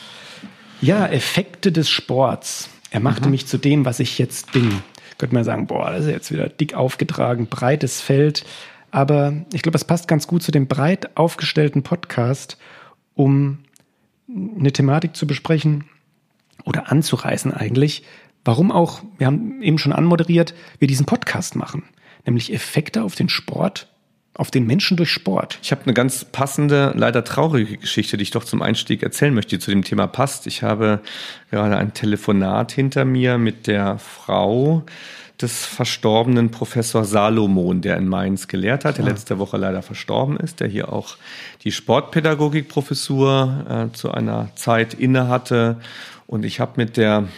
Ja, 0.81 1.07
Effekte 1.07 1.73
des 1.73 1.91
Sports. 1.91 2.69
Er 2.91 3.01
machte 3.01 3.25
mhm. 3.25 3.33
mich 3.33 3.47
zu 3.47 3.59
dem, 3.59 3.85
was 3.85 4.01
ich 4.01 4.19
jetzt 4.19 4.53
bin. 4.53 4.83
Könnte 5.19 5.35
man 5.35 5.45
sagen, 5.45 5.67
boah, 5.67 5.91
das 5.91 6.05
ist 6.05 6.11
jetzt 6.11 6.33
wieder 6.33 6.49
dick 6.49 6.75
aufgetragen, 6.75 7.47
breites 7.47 8.01
Feld. 8.01 8.45
Aber 8.91 9.35
ich 9.53 9.63
glaube, 9.63 9.77
es 9.77 9.85
passt 9.85 10.09
ganz 10.09 10.27
gut 10.27 10.43
zu 10.43 10.53
dem 10.53 10.67
breit 10.67 11.17
aufgestellten 11.17 11.83
Podcast, 11.83 12.59
um 13.15 13.59
eine 14.37 14.73
Thematik 14.73 15.17
zu 15.17 15.27
besprechen 15.27 15.85
oder 16.65 16.91
anzureißen 16.91 17.53
eigentlich, 17.53 18.03
warum 18.45 18.71
auch, 18.71 19.03
wir 19.19 19.27
haben 19.27 19.63
eben 19.63 19.79
schon 19.79 19.93
anmoderiert, 19.93 20.55
wir 20.79 20.89
diesen 20.89 21.07
Podcast 21.07 21.57
machen, 21.57 21.85
nämlich 22.25 22.53
Effekte 22.53 23.03
auf 23.03 23.15
den 23.15 23.29
Sport, 23.29 23.89
auf 24.35 24.51
den 24.51 24.67
Menschen 24.67 24.97
durch 24.97 25.11
Sport. 25.11 25.59
Ich 25.63 25.73
habe 25.73 25.83
eine 25.85 25.95
ganz 25.95 26.25
passende, 26.25 26.93
leider 26.95 27.25
traurige 27.25 27.79
Geschichte, 27.79 28.17
die 28.17 28.23
ich 28.23 28.31
doch 28.31 28.45
zum 28.45 28.63
Einstieg 28.63 29.03
erzählen 29.03 29.35
möchte, 29.35 29.57
die 29.57 29.63
zu 29.63 29.71
dem 29.71 29.83
Thema 29.83 30.07
passt. 30.07 30.47
Ich 30.47 30.63
habe 30.63 31.01
gerade 31.51 31.77
ein 31.77 31.95
Telefonat 31.95 32.73
hinter 32.73 33.05
mir 33.05 33.39
mit 33.39 33.67
der 33.67 33.99
Frau 33.99 34.85
des 35.41 35.67
verstorbenen 35.67 36.51
Professor 36.51 37.05
Salomon, 37.05 37.83
der 37.83 37.99
in 37.99 38.09
Mainz 38.09 38.49
gelehrt 38.49 38.85
hat, 38.85 38.99
der 38.99 39.05
ja. 39.05 39.11
letzte 39.11 39.39
Woche 39.39 39.59
leider 39.59 39.83
verstorben 39.83 40.39
ist, 40.39 40.61
der 40.61 40.69
hier 40.69 40.93
auch 40.93 41.17
die 41.65 41.73
Sportpädagogikprofessur 41.73 43.67
äh, 43.69 43.95
zu 43.95 44.11
einer 44.11 44.49
Zeit 44.55 44.95
innehatte. 44.95 45.77
Und 46.27 46.45
ich 46.45 46.59
habe 46.59 46.73
mit 46.77 46.97
der 46.97 47.29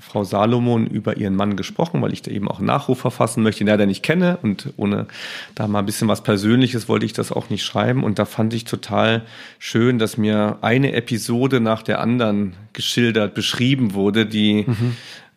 Frau 0.00 0.24
Salomon 0.24 0.86
über 0.86 1.16
ihren 1.16 1.36
Mann 1.36 1.56
gesprochen, 1.56 2.00
weil 2.02 2.12
ich 2.12 2.22
da 2.22 2.30
eben 2.30 2.48
auch 2.48 2.58
einen 2.58 2.66
Nachruf 2.66 3.00
verfassen 3.00 3.42
möchte, 3.42 3.64
den 3.64 3.78
er 3.78 3.86
nicht 3.86 4.02
kenne. 4.02 4.38
Und 4.42 4.72
ohne 4.76 5.06
da 5.54 5.68
mal 5.68 5.80
ein 5.80 5.86
bisschen 5.86 6.08
was 6.08 6.22
Persönliches 6.22 6.88
wollte 6.88 7.06
ich 7.06 7.12
das 7.12 7.30
auch 7.30 7.50
nicht 7.50 7.64
schreiben. 7.64 8.02
Und 8.02 8.18
da 8.18 8.24
fand 8.24 8.54
ich 8.54 8.64
total 8.64 9.22
schön, 9.58 9.98
dass 9.98 10.16
mir 10.16 10.58
eine 10.62 10.92
Episode 10.92 11.60
nach 11.60 11.82
der 11.82 12.00
anderen 12.00 12.54
geschildert, 12.72 13.34
beschrieben 13.34 13.94
wurde, 13.94 14.26
die 14.26 14.64
mhm. 14.66 14.96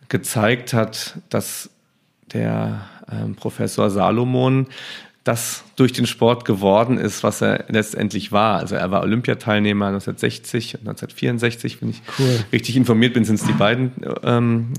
gezeigt 0.10 0.74
hat, 0.74 1.20
dass 1.30 1.70
der 2.34 2.82
ähm, 3.12 3.36
Professor 3.36 3.90
Salomon 3.90 4.68
das 5.28 5.64
durch 5.76 5.94
den 5.94 6.08
Sport 6.08 6.46
geworden 6.46 6.98
ist, 6.98 7.24
was 7.24 7.42
er 7.42 7.66
letztendlich 7.68 8.32
war. 8.32 8.58
Also 8.58 8.76
er 8.76 8.90
war 8.90 9.04
Olympiateilnehmer 9.04 9.88
1960 9.88 10.76
und 10.76 10.88
1964, 10.88 11.82
wenn 11.82 11.90
ich 11.90 12.02
cool. 12.18 12.40
richtig 12.52 12.78
informiert 12.78 13.14
bin, 13.14 13.26
sind 13.26 13.36
es 13.36 13.46
die 13.46 13.54
beiden 13.54 13.92
ähm, 14.24 14.74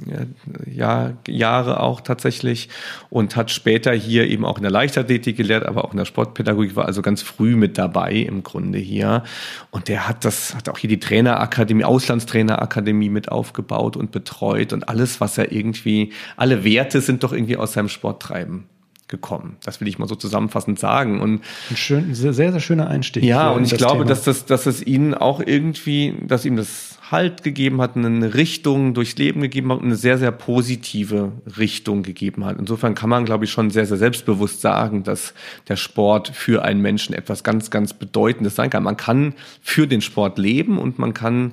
ja, 0.66 1.12
Jahre 1.28 1.80
auch 1.80 2.00
tatsächlich 2.00 2.68
und 3.10 3.36
hat 3.36 3.50
später 3.50 3.92
hier 3.92 4.26
eben 4.26 4.44
auch 4.44 4.56
in 4.56 4.62
der 4.62 4.72
Leichtathletik 4.72 5.36
gelehrt, 5.36 5.66
aber 5.66 5.84
auch 5.84 5.92
in 5.92 5.98
der 5.98 6.04
Sportpädagogik, 6.04 6.74
war 6.74 6.86
also 6.86 7.02
ganz 7.02 7.22
früh 7.22 7.54
mit 7.54 7.78
dabei 7.78 8.14
im 8.14 8.42
Grunde 8.42 8.78
hier. 8.78 9.22
Und 9.70 9.88
der 9.88 10.08
hat 10.08 10.24
das, 10.24 10.54
hat 10.54 10.68
auch 10.68 10.78
hier 10.78 10.88
die 10.88 11.00
Trainerakademie, 11.00 11.84
Auslandstrainerakademie 11.84 13.10
mit 13.10 13.30
aufgebaut 13.30 13.96
und 13.96 14.10
betreut 14.10 14.72
und 14.72 14.88
alles, 14.88 15.20
was 15.20 15.38
er 15.38 15.52
irgendwie, 15.52 16.12
alle 16.36 16.64
Werte 16.64 17.00
sind 17.00 17.22
doch 17.22 17.32
irgendwie 17.32 17.56
aus 17.56 17.74
seinem 17.74 17.88
Sport 17.88 18.22
treiben 18.22 18.68
gekommen. 19.08 19.56
Das 19.64 19.80
will 19.80 19.88
ich 19.88 19.98
mal 19.98 20.06
so 20.06 20.14
zusammenfassend 20.14 20.78
sagen. 20.78 21.20
Und 21.20 21.42
ein 21.70 21.76
schön, 21.76 22.14
sehr, 22.14 22.32
sehr 22.32 22.60
schöner 22.60 22.88
Einstieg. 22.88 23.24
Ja, 23.24 23.50
und 23.50 23.64
ich 23.64 23.76
glaube, 23.76 23.98
Thema. 23.98 24.08
dass 24.08 24.22
das, 24.22 24.44
dass 24.46 24.66
es 24.66 24.86
ihnen 24.86 25.14
auch 25.14 25.40
irgendwie, 25.40 26.14
dass 26.26 26.44
ihm 26.44 26.56
das 26.56 26.98
Halt 27.10 27.42
gegeben 27.42 27.80
hat, 27.80 27.96
eine 27.96 28.34
Richtung 28.34 28.92
durchs 28.92 29.16
Leben 29.16 29.40
gegeben 29.40 29.72
hat, 29.72 29.80
eine 29.80 29.96
sehr, 29.96 30.18
sehr 30.18 30.30
positive 30.30 31.32
Richtung 31.56 32.02
gegeben 32.02 32.44
hat. 32.44 32.58
Insofern 32.58 32.94
kann 32.94 33.08
man, 33.08 33.24
glaube 33.24 33.46
ich, 33.46 33.50
schon 33.50 33.70
sehr, 33.70 33.86
sehr 33.86 33.96
selbstbewusst 33.96 34.60
sagen, 34.60 35.04
dass 35.04 35.32
der 35.68 35.76
Sport 35.76 36.28
für 36.28 36.62
einen 36.64 36.82
Menschen 36.82 37.14
etwas 37.14 37.42
ganz, 37.42 37.70
ganz 37.70 37.94
Bedeutendes 37.94 38.56
sein 38.56 38.68
kann. 38.68 38.82
Man 38.82 38.98
kann 38.98 39.32
für 39.62 39.86
den 39.86 40.02
Sport 40.02 40.38
leben 40.38 40.78
und 40.78 40.98
man 40.98 41.14
kann, 41.14 41.52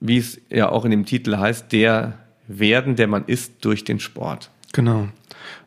wie 0.00 0.18
es 0.18 0.38
ja 0.50 0.68
auch 0.68 0.84
in 0.84 0.90
dem 0.90 1.06
Titel 1.06 1.38
heißt, 1.38 1.72
der 1.72 2.18
werden, 2.46 2.96
der 2.96 3.06
man 3.06 3.24
ist 3.24 3.64
durch 3.64 3.84
den 3.84 4.00
Sport. 4.00 4.50
Genau. 4.72 5.08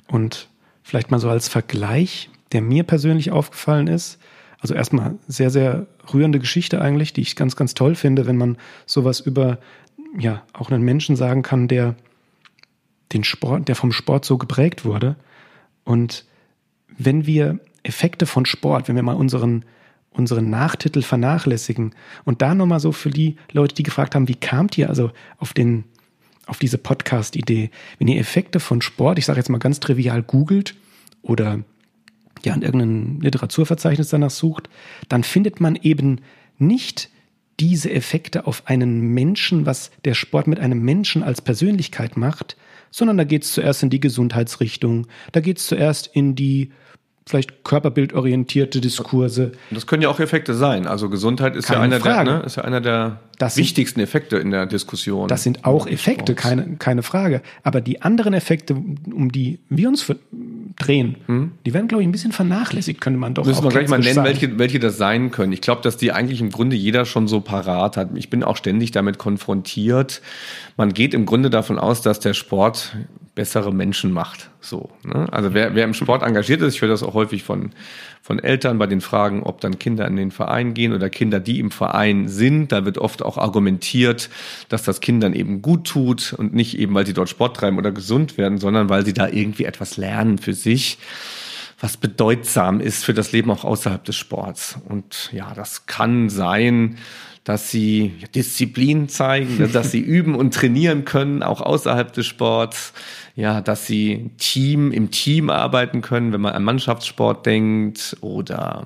Und 0.07 0.47
Vielleicht 0.93 1.09
mal 1.09 1.17
so 1.17 1.27
als 1.27 1.47
Vergleich, 1.47 2.29
der 2.51 2.61
mir 2.61 2.83
persönlich 2.83 3.31
aufgefallen 3.31 3.87
ist. 3.87 4.19
Also 4.59 4.75
erstmal 4.75 5.15
sehr, 5.27 5.49
sehr 5.49 5.87
rührende 6.13 6.37
Geschichte 6.37 6.79
eigentlich, 6.79 7.13
die 7.13 7.21
ich 7.21 7.35
ganz, 7.35 7.55
ganz 7.55 7.73
toll 7.73 7.95
finde, 7.95 8.27
wenn 8.27 8.37
man 8.37 8.57
sowas 8.85 9.19
über 9.19 9.57
ja 10.19 10.43
auch 10.53 10.69
einen 10.69 10.83
Menschen 10.83 11.15
sagen 11.15 11.41
kann, 11.41 11.67
der 11.67 11.95
den 13.11 13.23
Sport, 13.23 13.69
der 13.69 13.75
vom 13.75 13.91
Sport 13.91 14.23
so 14.23 14.37
geprägt 14.37 14.85
wurde. 14.85 15.15
Und 15.83 16.25
wenn 16.95 17.25
wir 17.25 17.57
Effekte 17.81 18.27
von 18.27 18.45
Sport, 18.45 18.87
wenn 18.87 18.95
wir 18.95 19.01
mal 19.01 19.13
unseren 19.13 19.65
unseren 20.11 20.51
Nachtitel 20.51 21.01
vernachlässigen 21.01 21.95
und 22.23 22.43
da 22.43 22.53
nochmal 22.53 22.79
so 22.79 22.91
für 22.91 23.09
die 23.09 23.37
Leute, 23.51 23.73
die 23.73 23.81
gefragt 23.81 24.13
haben, 24.13 24.27
wie 24.27 24.35
kamt 24.35 24.77
ihr 24.77 24.89
also 24.89 25.09
auf 25.39 25.53
den 25.53 25.85
auf 26.45 26.59
diese 26.59 26.77
Podcast-Idee. 26.77 27.71
Wenn 27.97 28.07
ihr 28.07 28.19
Effekte 28.19 28.59
von 28.59 28.83
Sport, 28.83 29.17
ich 29.17 29.25
sage 29.25 29.39
jetzt 29.39 29.49
mal 29.49 29.57
ganz 29.57 29.79
trivial, 29.79 30.21
googelt 30.21 30.75
oder 31.23 31.63
ja 32.45 32.53
in 32.53 32.61
irgendeinem 32.61 33.21
Literaturverzeichnis 33.21 34.09
danach 34.09 34.29
sucht, 34.29 34.69
dann 35.09 35.23
findet 35.23 35.59
man 35.59 35.75
eben 35.75 36.21
nicht 36.59 37.09
diese 37.59 37.91
Effekte 37.91 38.45
auf 38.47 38.67
einen 38.67 38.99
Menschen, 39.13 39.65
was 39.65 39.91
der 40.05 40.13
Sport 40.13 40.47
mit 40.47 40.59
einem 40.59 40.81
Menschen 40.81 41.23
als 41.23 41.41
Persönlichkeit 41.41 42.17
macht, 42.17 42.57
sondern 42.91 43.17
da 43.17 43.23
geht 43.23 43.43
es 43.43 43.53
zuerst 43.53 43.83
in 43.83 43.89
die 43.89 43.99
Gesundheitsrichtung, 43.99 45.07
da 45.31 45.39
geht 45.39 45.57
es 45.57 45.67
zuerst 45.67 46.07
in 46.07 46.35
die 46.35 46.71
vielleicht 47.25 47.63
körperbildorientierte 47.63 48.81
Diskurse. 48.81 49.53
Das 49.71 49.87
können 49.87 50.03
ja 50.03 50.09
auch 50.09 50.19
Effekte 50.19 50.53
sein. 50.53 50.87
Also 50.87 51.09
Gesundheit 51.09 51.55
ist, 51.55 51.69
ja 51.69 51.79
einer, 51.79 51.99
der, 51.99 52.23
ne, 52.23 52.43
ist 52.45 52.57
ja 52.57 52.63
einer 52.63 52.81
der 52.81 53.19
das 53.39 53.57
wichtigsten 53.57 53.99
sind, 53.99 54.03
Effekte 54.03 54.37
in 54.37 54.51
der 54.51 54.65
Diskussion. 54.65 55.27
Das 55.27 55.43
sind 55.43 55.65
auch 55.65 55.87
Effekte, 55.87 56.35
keine, 56.35 56.75
keine 56.77 57.01
Frage. 57.01 57.41
Aber 57.63 57.81
die 57.81 58.01
anderen 58.01 58.33
Effekte, 58.33 58.75
um 58.75 59.31
die 59.31 59.59
wir 59.69 59.87
uns 59.87 60.05
drehen, 60.77 61.15
hm? 61.27 61.51
die 61.65 61.73
werden, 61.73 61.87
glaube 61.87 62.03
ich, 62.03 62.07
ein 62.07 62.11
bisschen 62.11 62.31
vernachlässigt, 62.33 62.99
könnte 62.99 63.19
man 63.19 63.33
doch 63.33 63.45
Müssen 63.45 63.63
wir 63.63 63.69
gleich 63.69 63.87
mal 63.87 63.99
nennen, 63.99 64.23
welche, 64.23 64.59
welche 64.59 64.79
das 64.79 64.97
sein 64.97 65.31
können. 65.31 65.53
Ich 65.53 65.61
glaube, 65.61 65.81
dass 65.81 65.97
die 65.97 66.11
eigentlich 66.11 66.41
im 66.41 66.49
Grunde 66.49 66.75
jeder 66.75 67.05
schon 67.05 67.27
so 67.27 67.39
parat 67.39 67.95
hat. 67.95 68.09
Ich 68.15 68.29
bin 68.29 68.43
auch 68.43 68.57
ständig 68.57 68.91
damit 68.91 69.17
konfrontiert. 69.17 70.21
Man 70.75 70.93
geht 70.93 71.13
im 71.13 71.25
Grunde 71.25 71.49
davon 71.49 71.79
aus, 71.79 72.01
dass 72.01 72.19
der 72.19 72.33
Sport 72.33 72.95
bessere 73.35 73.73
Menschen 73.73 74.11
macht. 74.11 74.51
So, 74.61 74.91
ne? 75.03 75.27
Also 75.31 75.53
wer, 75.53 75.73
wer 75.73 75.85
im 75.85 75.93
Sport 75.93 76.21
engagiert 76.21 76.61
ist, 76.61 76.75
ich 76.75 76.81
höre 76.81 76.89
das 76.89 77.01
auch 77.01 77.15
häufig 77.15 77.43
von, 77.43 77.71
von 78.21 78.39
Eltern 78.39 78.77
bei 78.77 78.85
den 78.85 79.01
Fragen, 79.01 79.41
ob 79.41 79.59
dann 79.61 79.79
Kinder 79.79 80.07
in 80.07 80.15
den 80.15 80.31
Verein 80.31 80.73
gehen 80.73 80.93
oder 80.93 81.09
Kinder, 81.09 81.39
die 81.39 81.59
im 81.59 81.71
Verein 81.71 82.27
sind. 82.27 82.71
Da 82.71 82.85
wird 82.85 82.99
oft 82.99 83.23
auch 83.23 83.37
argumentiert, 83.37 84.29
dass 84.69 84.83
das 84.83 85.01
Kindern 85.01 85.33
eben 85.33 85.61
gut 85.61 85.87
tut 85.87 86.33
und 86.33 86.53
nicht 86.53 86.77
eben, 86.77 86.93
weil 86.93 87.07
sie 87.07 87.13
dort 87.13 87.29
Sport 87.29 87.57
treiben 87.57 87.77
oder 87.77 87.91
gesund 87.91 88.37
werden, 88.37 88.59
sondern 88.59 88.89
weil 88.89 89.03
sie 89.03 89.13
da 89.13 89.27
irgendwie 89.27 89.65
etwas 89.65 89.97
lernen 89.97 90.37
für 90.37 90.53
sich 90.53 90.99
was 91.79 91.97
bedeutsam 91.97 92.79
ist 92.79 93.03
für 93.03 93.13
das 93.13 93.33
Leben 93.33 93.51
auch 93.51 93.65
außerhalb 93.65 94.01
des 94.05 94.15
Sports. 94.15 94.77
Und 94.87 95.29
ja, 95.33 95.53
das 95.53 95.85
kann 95.85 96.29
sein, 96.29 96.95
dass 97.43 97.69
sie 97.71 98.13
Disziplin 98.35 99.09
zeigen, 99.09 99.69
dass 99.73 99.91
sie 99.91 99.99
üben 99.99 100.35
und 100.35 100.53
trainieren 100.53 101.05
können, 101.05 101.43
auch 101.43 101.61
außerhalb 101.61 102.11
des 102.13 102.25
Sports. 102.25 102.93
Ja, 103.35 103.61
dass 103.61 103.87
sie 103.87 104.29
Team 104.37 104.91
im 104.91 105.09
Team 105.09 105.49
arbeiten 105.49 106.01
können, 106.01 106.33
wenn 106.33 106.41
man 106.41 106.53
an 106.53 106.63
Mannschaftssport 106.63 107.45
denkt 107.47 108.15
oder 108.21 108.85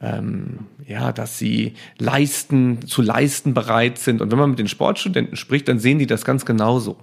ähm, 0.00 0.66
ja, 0.86 1.12
dass 1.12 1.38
sie 1.38 1.74
leisten, 1.98 2.86
zu 2.86 3.02
leisten 3.02 3.54
bereit 3.54 3.98
sind. 3.98 4.20
Und 4.20 4.30
wenn 4.30 4.38
man 4.38 4.50
mit 4.50 4.58
den 4.58 4.68
Sportstudenten 4.68 5.36
spricht, 5.36 5.66
dann 5.68 5.78
sehen 5.78 5.98
die 5.98 6.06
das 6.06 6.24
ganz 6.24 6.44
genauso. 6.44 6.96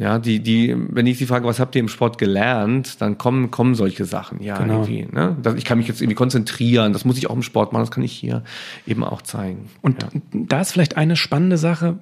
Ja, 0.00 0.18
die, 0.18 0.40
die, 0.40 0.74
wenn 0.74 1.06
ich 1.06 1.18
sie 1.18 1.26
frage, 1.26 1.46
was 1.46 1.60
habt 1.60 1.74
ihr 1.74 1.80
im 1.80 1.88
Sport 1.88 2.16
gelernt, 2.16 3.02
dann 3.02 3.18
kommen, 3.18 3.50
kommen 3.50 3.74
solche 3.74 4.06
Sachen. 4.06 4.42
Ja, 4.42 4.56
genau. 4.56 4.84
irgendwie, 4.84 5.06
ne? 5.12 5.36
Ich 5.58 5.66
kann 5.66 5.76
mich 5.76 5.88
jetzt 5.88 6.00
irgendwie 6.00 6.14
konzentrieren, 6.14 6.94
das 6.94 7.04
muss 7.04 7.18
ich 7.18 7.28
auch 7.28 7.34
im 7.34 7.42
Sport 7.42 7.74
machen, 7.74 7.82
das 7.82 7.90
kann 7.90 8.02
ich 8.02 8.12
hier 8.12 8.42
eben 8.86 9.04
auch 9.04 9.20
zeigen. 9.20 9.68
Und 9.82 10.02
ja. 10.02 10.08
da 10.32 10.62
ist 10.62 10.72
vielleicht 10.72 10.96
eine 10.96 11.16
spannende 11.16 11.58
Sache, 11.58 11.98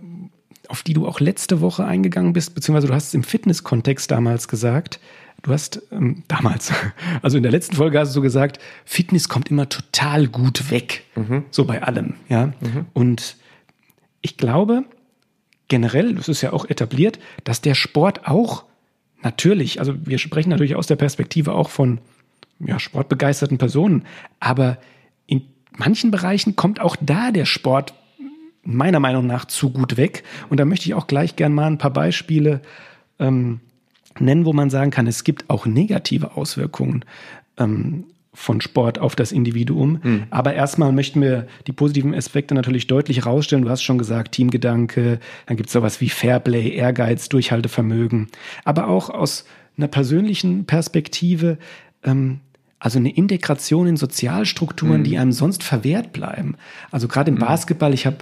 auf 0.69 0.85
die 0.85 0.93
du 0.93 1.09
auch 1.09 1.19
letzte 1.19 1.61
Woche 1.61 1.85
eingegangen 1.87 2.35
bist, 2.35 2.55
beziehungsweise 2.55 2.87
du 2.87 2.95
hast 2.95 3.09
es 3.09 3.15
im 3.15 3.25
Fitness-Kontext 3.25 4.09
damals 4.13 4.47
gesagt. 4.47 5.01
Du 5.43 5.53
hast 5.53 5.83
ähm, 5.91 6.23
damals, 6.29 6.73
also 7.23 7.37
in 7.37 7.43
der 7.43 7.51
letzten 7.51 7.75
Folge 7.75 7.99
hast 7.99 8.11
du 8.11 8.15
so 8.15 8.23
gesagt, 8.23 8.61
Fitness 8.85 9.29
kommt 9.29 9.51
immer 9.51 9.69
total 9.69 10.29
gut 10.29 10.71
weg, 10.71 11.03
mhm. 11.17 11.47
so 11.51 11.65
bei 11.65 11.83
allem, 11.83 12.15
ja. 12.29 12.47
Mhm. 12.61 12.87
Und 12.93 13.37
ich 14.23 14.37
glaube, 14.37 14.85
generell, 15.69 16.15
das 16.15 16.29
ist 16.29 16.43
ja 16.43 16.53
auch 16.53 16.69
etabliert, 16.69 17.19
dass 17.45 17.61
der 17.61 17.75
Sport 17.75 18.27
auch 18.27 18.65
natürlich, 19.23 19.81
also 19.81 19.95
wir 20.05 20.19
sprechen 20.19 20.51
natürlich 20.51 20.77
aus 20.77 20.87
der 20.87 20.97
Perspektive 20.97 21.53
auch 21.53 21.69
von 21.71 22.01
ja, 22.61 22.79
sportbegeisterten 22.79 23.59
Personen, 23.59 24.05
aber 24.41 24.79
in 25.27 25.43
manchen 25.77 26.11
Bereichen 26.11 26.57
kommt 26.57 26.81
auch 26.81 26.97
da 27.01 27.31
der 27.31 27.45
Sport 27.45 27.95
meiner 28.63 29.01
Meinung 29.01 29.27
nach 29.27 29.47
zu 29.47 29.71
gut 29.71 29.97
weg. 29.97 30.25
Und 30.51 30.61
da 30.61 30.65
möchte 30.65 30.87
ich 30.87 30.95
auch 30.95 31.07
gleich 31.07 31.37
gern 31.37 31.55
mal 31.55 31.67
ein 31.67 31.79
paar 31.79 31.93
Beispiele 31.93 32.61
ähm, 33.19 33.61
nennen, 34.19 34.45
wo 34.45 34.53
man 34.53 34.71
sagen 34.71 34.91
kann, 34.91 35.07
es 35.07 35.25
gibt 35.25 35.49
auch 35.49 35.65
negative 35.65 36.37
Auswirkungen. 36.37 37.05
Ähm, 37.57 38.05
von 38.39 38.61
Sport 38.61 39.01
auf 39.01 39.17
das 39.17 39.33
Individuum. 39.33 40.01
Mhm. 40.03 40.23
Aber 40.31 40.55
erstmal 40.55 40.93
möchten 40.93 41.21
wir 41.21 41.49
die 41.67 41.73
positiven 41.73 42.15
Aspekte 42.15 42.55
natürlich 42.55 42.87
deutlich 42.87 43.25
herausstellen. 43.25 43.63
Du 43.63 43.69
hast 43.69 43.83
schon 43.83 43.99
gesagt, 43.99 44.33
Teamgedanke, 44.33 45.19
dann 45.47 45.57
gibt 45.57 45.69
es 45.69 45.73
sowas 45.73 46.01
wie 46.01 46.09
Fairplay, 46.09 46.69
Ehrgeiz, 46.71 47.29
Durchhaltevermögen. 47.29 48.29
Aber 48.65 48.87
auch 48.87 49.11
aus 49.11 49.45
einer 49.77 49.89
persönlichen 49.89 50.67
Perspektive, 50.67 51.59
ähm, 52.05 52.39
also 52.79 53.01
eine 53.01 53.11
Integration 53.11 53.89
in 53.89 53.97
Sozialstrukturen, 53.97 55.01
mhm. 55.01 55.05
die 55.05 55.19
einem 55.19 55.33
sonst 55.33 55.65
verwehrt 55.65 56.13
bleiben. 56.13 56.55
Also 56.93 57.09
gerade 57.09 57.31
im 57.31 57.37
mhm. 57.37 57.41
Basketball, 57.41 57.93
ich 57.93 58.07
habe 58.07 58.19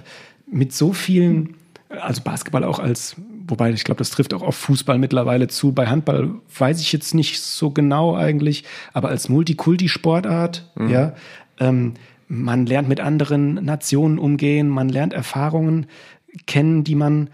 mit 0.51 0.73
so 0.73 0.93
vielen, 0.93 1.53
also 1.89 2.23
Basketball 2.23 2.63
auch 2.63 2.79
als 2.79 3.17
wobei 3.47 3.71
ich 3.71 3.83
glaube, 3.83 3.99
das 3.99 4.09
trifft 4.09 4.33
auch 4.33 4.41
auf 4.41 4.55
Fußball 4.55 4.97
mittlerweile 4.97 5.47
zu. 5.47 5.71
Bei 5.71 5.87
Handball 5.87 6.35
weiß 6.57 6.81
ich 6.81 6.91
jetzt 6.91 7.13
nicht 7.13 7.41
so 7.41 7.71
genau 7.71 8.15
eigentlich, 8.15 8.63
aber 8.93 9.09
als 9.09 9.29
Multikulti-Sportart, 9.29 10.71
mhm. 10.75 10.89
ja, 10.89 11.13
ähm, 11.59 11.93
man 12.27 12.65
lernt 12.65 12.89
mit 12.89 12.99
anderen 12.99 13.53
Nationen 13.53 14.19
umgehen, 14.19 14.67
man 14.67 14.89
lernt 14.89 15.13
Erfahrungen 15.13 15.85
kennen, 16.45 16.83
die 16.83 16.95
man 16.95 17.29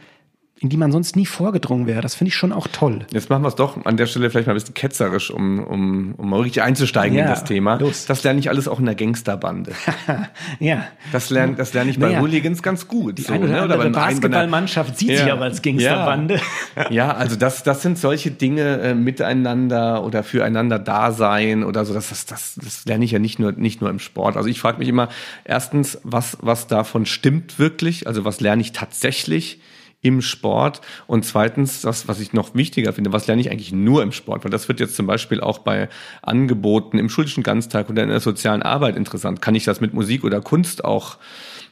in 0.64 0.70
die 0.70 0.78
man 0.78 0.94
sonst 0.94 1.18
nie 1.18 1.26
vorgedrungen 1.26 1.88
wäre. 1.88 2.00
Das 2.00 2.16
finde 2.16 2.30
ich 2.30 2.36
schon 2.36 2.54
auch 2.54 2.68
toll. 2.72 3.06
Jetzt 3.12 3.30
machen 3.30 3.44
wir 3.44 3.50
es 3.50 3.56
doch 3.56 3.86
an 3.86 3.98
der 3.98 4.06
Stelle 4.06 4.30
vielleicht 4.30 4.48
mal 4.48 4.54
ein 4.54 4.56
bisschen 4.56 4.74
ketzerisch, 4.74 5.30
um, 5.30 5.60
um, 5.60 6.16
um 6.16 6.30
mal 6.30 6.40
richtig 6.40 6.64
einzusteigen 6.64 7.18
ja, 7.18 7.26
in 7.26 7.30
das 7.30 7.44
Thema. 7.44 7.76
Los. 7.76 8.06
Das 8.06 8.24
lerne 8.24 8.40
ich 8.40 8.48
alles 8.48 8.70
auch 8.70 8.80
in 8.80 8.86
der 8.86 8.96
Gangsterbande. 8.96 9.74
ja. 10.60 10.86
Das 11.12 11.30
lerne 11.30 11.56
das 11.56 11.74
lern 11.74 11.90
ich 11.90 12.00
bei 12.00 12.08
naja. 12.08 12.22
Hooligans 12.22 12.64
ganz 12.64 12.88
gut. 12.88 13.18
Die 13.18 13.24
so, 13.24 13.34
eine 13.34 13.44
oder, 13.44 13.54
ne? 13.54 13.64
oder 13.66 13.74
andere 13.74 13.90
Basketballmannschaft 13.90 14.98
sieht 14.98 15.10
ja. 15.10 15.18
sich 15.18 15.32
aber 15.34 15.44
als 15.44 15.62
Gangsterbande. 15.62 16.40
Ja, 16.78 16.92
ja 16.92 17.14
also 17.14 17.36
das, 17.36 17.64
das 17.64 17.82
sind 17.82 17.98
solche 17.98 18.32
Dinge 18.32 18.80
äh, 18.80 18.96
miteinander 18.96 20.06
oder 20.06 20.24
füreinander 20.24 20.80
da 20.80 21.12
sein 21.12 21.66
oder 21.66 21.84
so. 21.84 21.94
Das, 21.94 22.08
das, 22.08 22.26
das, 22.26 22.56
das 22.56 22.86
lerne 22.86 23.04
ich 23.04 23.12
ja 23.12 23.20
nicht 23.20 23.38
nur, 23.38 23.52
nicht 23.52 23.82
nur 23.82 23.90
im 23.90 24.00
Sport. 24.00 24.38
Also 24.38 24.48
ich 24.48 24.62
frage 24.62 24.78
mich 24.78 24.88
immer, 24.88 25.10
erstens, 25.44 26.00
was, 26.04 26.38
was 26.40 26.68
davon 26.68 27.06
stimmt 27.06 27.60
wirklich? 27.60 28.08
Also 28.08 28.24
was 28.24 28.40
lerne 28.40 28.62
ich 28.62 28.72
tatsächlich? 28.72 29.60
Im 30.04 30.22
Sport. 30.22 30.82
Und 31.08 31.26
zweitens, 31.26 31.82
das, 31.82 32.08
was 32.08 32.20
ich 32.20 32.34
noch 32.34 32.54
wichtiger 32.54 32.94
finde, 32.94 33.12
was 33.12 33.26
lerne 33.26 33.42
ich 33.42 33.50
eigentlich 33.50 33.72
nur 33.72 34.04
im 34.04 34.12
Sport? 34.12 34.44
Weil 34.44 34.52
das 34.52 34.68
wird 34.68 34.80
jetzt 34.80 34.96
zum 34.96 35.08
Beispiel 35.08 35.42
auch 35.42 35.60
bei 35.60 35.90
Angeboten 36.22 37.00
im 37.00 37.10
schulischen 37.10 37.42
Ganztag 37.42 37.90
oder 37.90 38.04
in 38.04 38.10
der 38.10 38.20
sozialen 38.20 38.62
Arbeit 38.62 38.96
interessant. 38.96 39.42
Kann 39.42 39.56
ich 39.56 39.64
das 39.64 39.82
mit 39.82 39.94
Musik 39.94 40.24
oder 40.24 40.42
Kunst 40.42 40.86
auch 40.86 41.18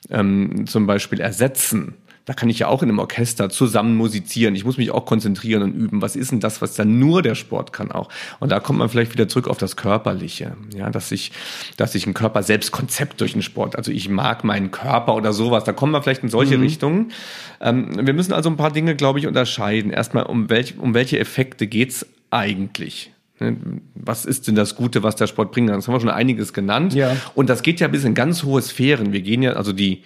ähm, 0.10 0.66
zum 0.66 0.88
Beispiel 0.88 1.20
ersetzen? 1.20 1.96
Da 2.32 2.36
kann 2.36 2.50
ich 2.50 2.60
ja 2.60 2.70
auch 2.70 2.82
in 2.82 2.88
einem 2.88 3.00
Orchester 3.00 3.50
zusammen 3.50 3.98
musizieren. 3.98 4.56
Ich 4.56 4.64
muss 4.64 4.78
mich 4.78 4.92
auch 4.92 5.06
konzentrieren 5.06 5.64
und 5.64 5.74
üben. 5.74 6.02
Was 6.02 6.16
ist 6.16 6.32
denn 6.32 6.40
das, 6.40 6.62
was 6.62 6.76
dann 6.76 6.98
nur 6.98 7.22
der 7.22 7.36
Sport 7.36 7.74
kann 7.74 7.92
auch? 7.92 8.08
Und 8.40 8.54
da 8.54 8.62
kommt 8.62 8.80
man 8.80 8.88
vielleicht 8.88 9.12
wieder 9.12 9.28
zurück 9.28 9.50
auf 9.50 9.58
das 9.58 9.76
Körperliche. 9.76 10.56
Ja, 10.74 10.90
dass 10.90 11.12
ich, 11.12 11.34
dass 11.76 11.94
ich 11.94 12.08
ein 12.08 12.14
Körper 12.14 12.42
selbst 12.42 12.72
Konzept 12.72 13.20
durch 13.20 13.34
den 13.34 13.42
Sport, 13.42 13.76
also 13.76 13.92
ich 13.92 14.08
mag 14.08 14.46
meinen 14.46 14.72
Körper 14.72 15.16
oder 15.16 15.34
sowas. 15.34 15.66
Da 15.66 15.74
kommen 15.74 15.92
wir 15.92 16.02
vielleicht 16.02 16.24
in 16.24 16.30
solche 16.30 16.56
mhm. 16.56 16.64
Richtungen. 16.64 17.12
Ähm, 17.60 18.08
wir 18.08 18.14
müssen 18.14 18.32
also 18.32 18.50
ein 18.50 18.56
paar 18.56 18.72
Dinge, 18.72 18.96
glaube 18.96 19.20
ich, 19.20 19.28
unterscheiden. 19.28 19.92
Erstmal, 19.92 20.24
um 20.24 20.50
welche, 20.50 20.76
um 20.76 20.94
welche 20.94 21.20
Effekte 21.20 21.68
geht's 21.68 22.06
eigentlich? 22.30 23.12
Ne, 23.42 23.58
was 23.94 24.24
ist 24.24 24.48
denn 24.48 24.56
das 24.56 24.78
Gute, 24.78 25.04
was 25.04 25.18
der 25.18 25.28
Sport 25.28 25.52
bringt? 25.52 25.70
Das 25.70 25.86
haben 25.86 25.96
wir 25.96 26.00
schon 26.00 26.10
einiges 26.10 26.54
genannt. 26.54 26.94
Ja. 26.94 27.14
Und 27.36 27.50
das 27.50 27.62
geht 27.62 27.82
ja 27.82 27.90
bis 27.90 28.06
in 28.06 28.14
ganz 28.14 28.44
hohe 28.44 28.62
Sphären. 28.62 29.12
Wir 29.12 29.22
gehen 29.22 29.44
ja, 29.44 29.52
also 29.52 29.74
die, 29.74 30.04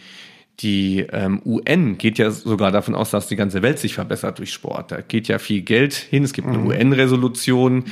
die 0.59 1.05
ähm, 1.11 1.41
UN 1.45 1.97
geht 1.97 2.17
ja 2.17 2.31
sogar 2.31 2.71
davon 2.71 2.95
aus, 2.95 3.11
dass 3.11 3.27
die 3.27 3.35
ganze 3.35 3.61
Welt 3.61 3.77
sich 3.77 3.95
verbessert 3.95 4.39
durch 4.39 4.53
Sport. 4.53 4.91
Da 4.91 5.01
geht 5.01 5.27
ja 5.27 5.37
viel 5.37 5.61
Geld 5.61 5.93
hin. 5.93 6.23
Es 6.23 6.31
gibt 6.31 6.47
eine 6.47 6.57
mhm. 6.57 6.67
UN-Resolution, 6.67 7.85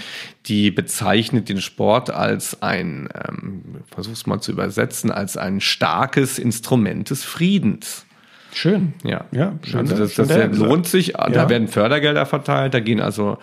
die 0.45 0.71
bezeichnet 0.71 1.49
den 1.49 1.59
Sport 1.59 2.09
als 2.09 2.61
ein, 2.61 3.09
ähm, 3.27 3.63
versuch's 3.93 4.25
mal 4.25 4.39
zu 4.39 4.51
übersetzen, 4.53 5.11
als 5.11 5.35
ein 5.35 5.59
starkes 5.59 6.39
Instrument 6.39 7.09
des 7.09 7.23
Friedens. 7.23 8.05
Schön. 8.53 8.93
Ja, 9.03 9.25
ja 9.31 9.57
schön. 9.63 9.79
Also 9.81 9.97
das, 9.97 10.15
das, 10.15 10.27
das 10.27 10.57
lohnt 10.57 10.87
sich. 10.87 11.09
Ja. 11.09 11.29
Da 11.29 11.49
werden 11.49 11.67
Fördergelder 11.67 12.25
verteilt. 12.25 12.73
Da 12.73 12.79
gehen 12.79 13.01
also 13.01 13.39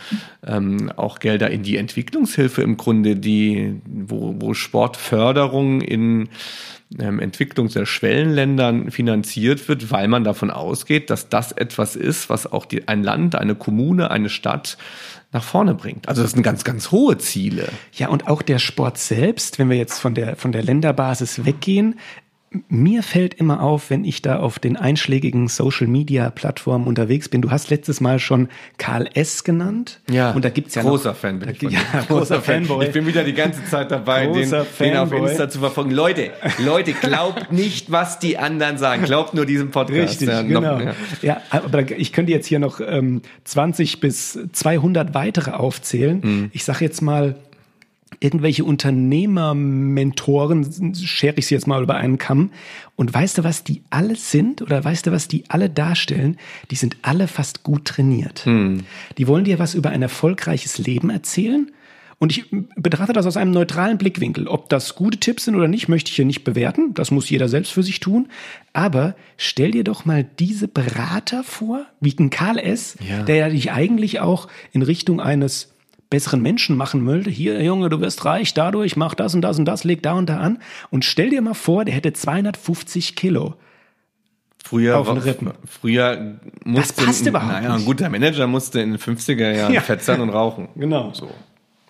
ähm, 0.47 0.91
auch 0.97 1.19
Gelder 1.19 1.51
in 1.51 1.63
die 1.63 1.77
Entwicklungshilfe 1.77 2.63
im 2.63 2.77
Grunde, 2.77 3.17
die 3.17 3.81
wo, 3.85 4.37
wo 4.39 4.55
Sportförderung 4.55 5.81
in 5.81 6.29
ähm, 6.99 7.21
Entwicklungs- 7.21 7.75
der 7.75 7.87
Schwellenländern 7.87 8.91
finanziert 8.91 9.69
wird, 9.69 9.91
weil 9.91 10.09
man 10.09 10.25
davon 10.25 10.51
ausgeht, 10.51 11.11
dass 11.11 11.29
das 11.29 11.53
etwas 11.53 11.97
ist, 11.97 12.31
was 12.31 12.51
auch 12.51 12.67
die, 12.67 12.89
ein 12.89 13.03
Land, 13.03 13.37
eine 13.37 13.55
Kommune, 13.55 14.11
eine 14.11 14.29
Stadt 14.29 14.77
nach 15.33 15.45
vorne 15.45 15.75
bringt. 15.75 16.09
Also 16.09 16.23
das 16.23 16.33
sind 16.33 16.43
ganz, 16.43 16.65
ganz 16.65 16.91
hohe 16.91 17.17
Ziele. 17.19 17.69
Ja, 17.93 18.09
und 18.09 18.27
auch 18.27 18.43
der 18.43 18.59
Sport 18.59 18.99
selbst, 18.99 19.61
wenn 19.61 19.71
wir 19.71 19.77
jetzt 19.77 20.01
von 20.01 20.15
der, 20.15 20.35
von 20.35 20.51
der 20.51 20.65
Länderbasis 20.65 21.45
weggehen, 21.45 22.01
mir 22.69 23.05
fällt 23.05 23.35
immer 23.35 23.63
auf, 23.63 23.91
wenn 23.91 24.05
ich 24.05 24.23
da 24.23 24.41
auf 24.41 24.59
den 24.59 24.77
einschlägigen 24.77 25.47
Social 25.47 25.87
Media 25.87 26.31
Plattformen 26.31 26.89
unterwegs 26.89 27.29
bin. 27.29 27.43
Du 27.43 27.53
hast 27.53 27.71
letztes 27.71 28.01
Mal 28.01 28.19
schon 28.19 28.49
Karl 28.77 29.09
S. 29.15 29.45
genannt. 29.45 30.01
Ja. 30.11 30.33
Und 30.33 30.45
da 30.45 30.51
gibt's 30.51 30.75
ja 30.75 30.83
großer 30.83 31.11
noch, 31.11 31.17
Fan 31.17 31.39
bin 31.39 31.51
ich 31.51 31.59
von 31.59 31.71
ja, 31.71 31.81
großer 32.09 32.43
Fanboy. 32.43 32.87
Ich 32.87 32.93
bin 32.93 33.07
wieder 33.07 33.23
die 33.23 33.35
ganze 33.35 33.65
Zeit 33.67 33.93
dabei, 33.93 34.27
den, 34.27 34.51
den, 34.51 34.97
auf 34.97 35.13
Insta 35.13 35.49
zu 35.49 35.61
verfolgen. 35.61 35.93
Leute, 35.93 36.33
Leute, 36.59 36.93
glaubt 36.93 37.53
nicht, 37.53 37.93
was 37.93 38.19
die 38.19 38.37
anderen 38.37 38.79
sagen. 38.79 39.05
Glaubt 39.05 39.33
nur 39.33 39.47
diesem 39.47 39.71
Podcast. 39.71 40.21
Richtig, 40.21 40.29
ja, 40.29 40.43
genau. 40.43 40.61
Noch, 40.61 40.81
ja. 40.81 40.95
ja. 41.23 41.43
aber 41.51 41.89
ich 41.93 42.13
könnte 42.13 42.33
jetzt 42.33 42.47
hier 42.47 42.59
noch 42.59 42.81
ähm, 42.81 43.23
20 43.45 44.01
bis 44.01 44.39
200 44.53 45.15
weitere 45.15 45.53
aufzählen. 45.53 46.21
Mhm. 46.21 46.51
Ich 46.53 46.65
sag 46.65 46.81
jetzt 46.81 47.01
mal 47.01 47.37
irgendwelche 48.21 48.65
Unternehmermentoren, 48.65 50.95
schere 50.95 51.39
ich 51.39 51.47
sie 51.47 51.55
jetzt 51.55 51.67
mal 51.67 51.83
über 51.83 51.97
einen 51.97 52.19
Kamm. 52.19 52.51
Und 52.95 53.13
weißt 53.13 53.39
du, 53.39 53.45
was 53.45 53.65
die 53.65 53.83
alle 53.89 54.15
sind? 54.15 54.61
Oder 54.61 54.85
weißt 54.85 55.07
du, 55.07 55.13
was 55.13 55.27
die 55.27 55.45
alle 55.49 55.71
darstellen? 55.71 56.37
Die 56.71 56.77
sind 56.77 56.99
alle 57.03 57.29
fast 57.29 57.63
gut 57.63 57.87
trainiert. 57.87 58.45
Hm. 58.45 58.83
Die 59.17 59.27
wollen 59.27 59.45
dir 59.45 59.59
was 59.59 59.75
über 59.75 59.89
ein 59.89 60.03
erfolgreiches 60.03 60.77
Leben 60.79 61.09
erzählen 61.09 61.71
Und 62.23 62.37
ich 62.37 62.45
betrachte 62.77 63.15
das 63.15 63.25
aus 63.25 63.39
einem 63.39 63.53
neutralen 63.53 63.97
Blickwinkel. 63.97 64.47
Ob 64.47 64.69
das 64.69 64.95
gute 64.95 65.17
Tipps 65.17 65.47
sind 65.47 65.55
oder 65.55 65.69
nicht, 65.69 65.89
möchte 65.89 66.11
ich 66.11 66.17
hier 66.17 66.27
nicht 66.27 66.45
bewerten. 66.45 66.93
Das 66.93 67.11
muss 67.11 67.31
jeder 67.31 67.49
selbst 67.49 67.73
für 67.73 67.83
sich 67.83 67.99
tun. 67.99 68.29
Aber 68.75 69.17
stell 69.39 69.71
dir 69.71 69.85
doch 69.85 70.05
mal 70.05 70.27
diese 70.39 70.69
Berater 70.69 71.43
vor, 71.43 71.87
wie 72.01 72.15
ein 72.19 72.29
Karl 72.29 72.59
S., 72.59 72.99
ja. 73.09 73.23
der 73.23 73.37
ja 73.37 73.49
dich 73.49 73.73
eigentlich 73.73 74.21
auch 74.21 74.49
in 74.73 74.83
Richtung 74.83 75.19
eines 75.19 75.70
besseren 76.11 76.43
Menschen 76.43 76.77
machen 76.77 77.07
wollte. 77.07 77.31
Hier, 77.31 77.63
Junge, 77.63 77.89
du 77.89 78.01
wirst 78.01 78.25
reich 78.25 78.53
dadurch, 78.53 78.97
mach 78.97 79.15
das 79.15 79.35
und 79.35 79.43
das 79.43 79.59
und 79.59 79.65
das, 79.65 79.85
leg 79.85 80.03
da 80.03 80.15
und 80.15 80.29
da 80.29 80.39
an. 80.39 80.59
Und 80.91 81.05
stell 81.05 81.31
dir 81.31 81.41
mal 81.41 81.55
vor, 81.55 81.85
der 81.85 81.95
hätte 81.95 82.13
250 82.13 83.17
Kilo. 83.17 83.55
Früher, 84.63 84.99
auf 84.99 85.09
den 85.09 85.17
Rippen. 85.17 85.53
früher 85.67 86.39
musste, 86.65 86.95
das 86.95 87.07
passt 87.07 87.27
überhaupt 87.27 87.53
naja, 87.53 87.75
ein 87.75 87.85
guter 87.85 88.11
Manager 88.11 88.47
musste 88.47 88.81
in 88.81 88.91
den 88.91 88.99
50er 89.01 89.53
Jahren 89.53 89.73
ja. 89.73 89.81
fett 89.81 90.03
sein 90.03 90.21
und 90.21 90.29
rauchen. 90.29 90.69
Genau. 90.77 91.13
So. 91.15 91.31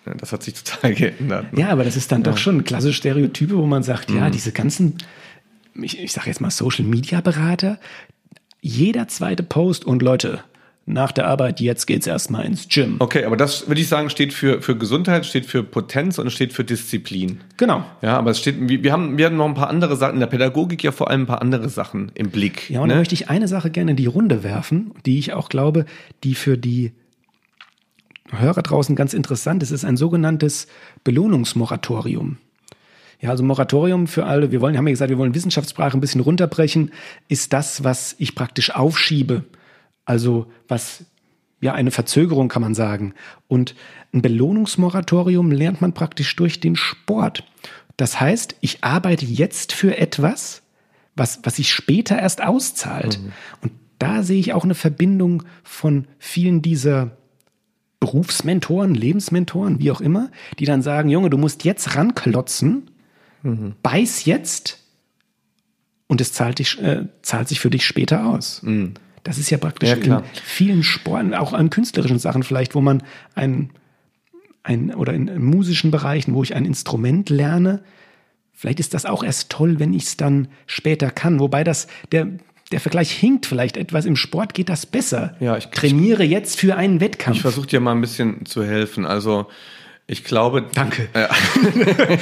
Ja, 0.05 0.13
das 0.13 0.31
hat 0.31 0.43
sich 0.43 0.53
total 0.53 0.93
geändert. 0.95 1.51
Ne? 1.51 1.61
Ja, 1.61 1.69
aber 1.69 1.83
das 1.83 1.95
ist 1.97 2.11
dann 2.11 2.23
ja. 2.23 2.31
doch 2.31 2.37
schon 2.37 2.63
klassische 2.63 2.93
Stereotype, 2.93 3.57
wo 3.57 3.65
man 3.65 3.83
sagt, 3.83 4.09
mhm. 4.09 4.17
ja, 4.17 4.29
diese 4.29 4.51
ganzen, 4.51 4.97
ich, 5.75 5.99
ich 5.99 6.13
sage 6.13 6.27
jetzt 6.27 6.39
mal 6.41 6.49
Social 6.49 6.85
Media 6.85 7.21
Berater, 7.21 7.77
jeder 8.61 9.07
zweite 9.07 9.43
Post 9.43 9.85
und 9.85 10.01
Leute, 10.01 10.43
nach 10.93 11.11
der 11.11 11.27
Arbeit, 11.27 11.59
jetzt 11.59 11.85
geht's 11.85 12.07
erstmal 12.07 12.45
ins 12.45 12.67
Gym. 12.67 12.97
Okay, 12.99 13.25
aber 13.25 13.37
das 13.37 13.67
würde 13.67 13.81
ich 13.81 13.87
sagen, 13.87 14.09
steht 14.09 14.33
für, 14.33 14.61
für 14.61 14.75
Gesundheit, 14.75 15.25
steht 15.25 15.45
für 15.45 15.63
Potenz 15.63 16.17
und 16.17 16.31
steht 16.31 16.53
für 16.53 16.63
Disziplin. 16.63 17.39
Genau. 17.57 17.83
Ja, 18.01 18.17
aber 18.17 18.31
es 18.31 18.39
steht, 18.39 18.55
wir 18.59 18.91
haben, 18.91 19.17
wir 19.17 19.25
haben 19.25 19.37
noch 19.37 19.47
ein 19.47 19.53
paar 19.53 19.69
andere 19.69 19.95
Sachen, 19.95 20.15
in 20.15 20.19
der 20.19 20.27
Pädagogik 20.27 20.83
ja 20.83 20.91
vor 20.91 21.09
allem 21.09 21.23
ein 21.23 21.27
paar 21.27 21.41
andere 21.41 21.69
Sachen 21.69 22.11
im 22.15 22.29
Blick. 22.29 22.69
Ja, 22.69 22.81
und 22.81 22.87
ne? 22.87 22.93
da 22.93 22.99
möchte 22.99 23.15
ich 23.15 23.29
eine 23.29 23.47
Sache 23.47 23.69
gerne 23.69 23.91
in 23.91 23.97
die 23.97 24.05
Runde 24.05 24.43
werfen, 24.43 24.91
die 25.05 25.19
ich 25.19 25.33
auch 25.33 25.49
glaube, 25.49 25.85
die 26.23 26.35
für 26.35 26.57
die 26.57 26.91
Hörer 28.31 28.61
draußen 28.61 28.95
ganz 28.95 29.13
interessant 29.13 29.61
ist, 29.63 29.71
ist 29.71 29.85
ein 29.85 29.97
sogenanntes 29.97 30.67
Belohnungsmoratorium. 31.03 32.37
Ja, 33.19 33.29
also 33.29 33.43
Moratorium 33.43 34.07
für 34.07 34.25
alle, 34.25 34.51
wir 34.51 34.61
wollen, 34.61 34.77
haben 34.77 34.87
ja 34.87 34.93
gesagt, 34.93 35.09
wir 35.09 35.17
wollen 35.17 35.35
Wissenschaftssprache 35.35 35.95
ein 35.95 36.01
bisschen 36.01 36.21
runterbrechen, 36.21 36.91
ist 37.27 37.53
das, 37.53 37.83
was 37.83 38.15
ich 38.17 38.33
praktisch 38.33 38.73
aufschiebe 38.73 39.43
also 40.05 40.47
was 40.67 41.05
ja 41.61 41.73
eine 41.73 41.91
Verzögerung 41.91 42.47
kann 42.49 42.61
man 42.61 42.75
sagen. 42.75 43.13
Und 43.47 43.75
ein 44.13 44.21
Belohnungsmoratorium 44.21 45.51
lernt 45.51 45.81
man 45.81 45.93
praktisch 45.93 46.35
durch 46.35 46.59
den 46.59 46.75
Sport. 46.75 47.45
Das 47.97 48.19
heißt, 48.19 48.55
ich 48.61 48.83
arbeite 48.83 49.25
jetzt 49.25 49.73
für 49.73 49.97
etwas, 49.97 50.63
was, 51.15 51.39
was 51.43 51.57
sich 51.57 51.71
später 51.71 52.17
erst 52.17 52.43
auszahlt. 52.43 53.19
Mhm. 53.21 53.31
Und 53.61 53.71
da 53.99 54.23
sehe 54.23 54.39
ich 54.39 54.53
auch 54.53 54.63
eine 54.63 54.73
Verbindung 54.75 55.43
von 55.63 56.07
vielen 56.17 56.61
dieser 56.61 57.17
Berufsmentoren, 57.99 58.95
Lebensmentoren, 58.95 59.79
wie 59.79 59.91
auch 59.91 60.01
immer, 60.01 60.31
die 60.57 60.65
dann 60.65 60.81
sagen, 60.81 61.09
Junge, 61.09 61.29
du 61.29 61.37
musst 61.37 61.63
jetzt 61.63 61.95
ranklotzen, 61.95 62.89
mhm. 63.43 63.75
beiß 63.83 64.25
jetzt 64.25 64.79
und 66.07 66.19
es 66.19 66.33
zahlt, 66.33 66.57
dich, 66.57 66.81
äh, 66.81 67.05
zahlt 67.21 67.47
sich 67.47 67.59
für 67.59 67.69
dich 67.69 67.85
später 67.85 68.25
aus. 68.25 68.63
Mhm. 68.63 68.95
Das 69.23 69.37
ist 69.37 69.49
ja 69.49 69.57
praktisch 69.57 69.89
ja, 69.89 69.95
in 69.95 70.23
vielen 70.43 70.83
Sporten, 70.83 71.33
auch 71.33 71.53
an 71.53 71.69
künstlerischen 71.69 72.19
Sachen 72.19 72.43
vielleicht, 72.43 72.75
wo 72.75 72.81
man 72.81 73.03
ein, 73.35 73.69
ein 74.63 74.93
oder 74.93 75.13
in 75.13 75.43
musischen 75.43 75.91
Bereichen, 75.91 76.33
wo 76.33 76.43
ich 76.43 76.55
ein 76.55 76.65
Instrument 76.65 77.29
lerne, 77.29 77.83
vielleicht 78.53 78.79
ist 78.79 78.93
das 78.93 79.05
auch 79.05 79.23
erst 79.23 79.49
toll, 79.49 79.79
wenn 79.79 79.93
ich 79.93 80.03
es 80.03 80.17
dann 80.17 80.47
später 80.65 81.11
kann. 81.11 81.39
Wobei 81.39 81.63
das 81.63 81.87
der 82.11 82.27
der 82.71 82.79
Vergleich 82.79 83.11
hinkt 83.11 83.45
vielleicht 83.45 83.77
etwas. 83.77 84.05
Im 84.05 84.15
Sport 84.15 84.53
geht 84.53 84.69
das 84.69 84.85
besser. 84.85 85.35
Ja, 85.39 85.57
ich 85.57 85.67
trainiere 85.67 86.23
jetzt 86.23 86.59
für 86.59 86.75
einen 86.75 87.01
Wettkampf. 87.01 87.35
Ich 87.37 87.41
versuche 87.41 87.67
dir 87.67 87.79
mal 87.79 87.91
ein 87.91 88.01
bisschen 88.01 88.45
zu 88.45 88.63
helfen. 88.63 89.05
Also 89.05 89.47
ich 90.07 90.23
glaube. 90.23 90.65
Danke. 90.73 91.09
Äh, 91.13 91.27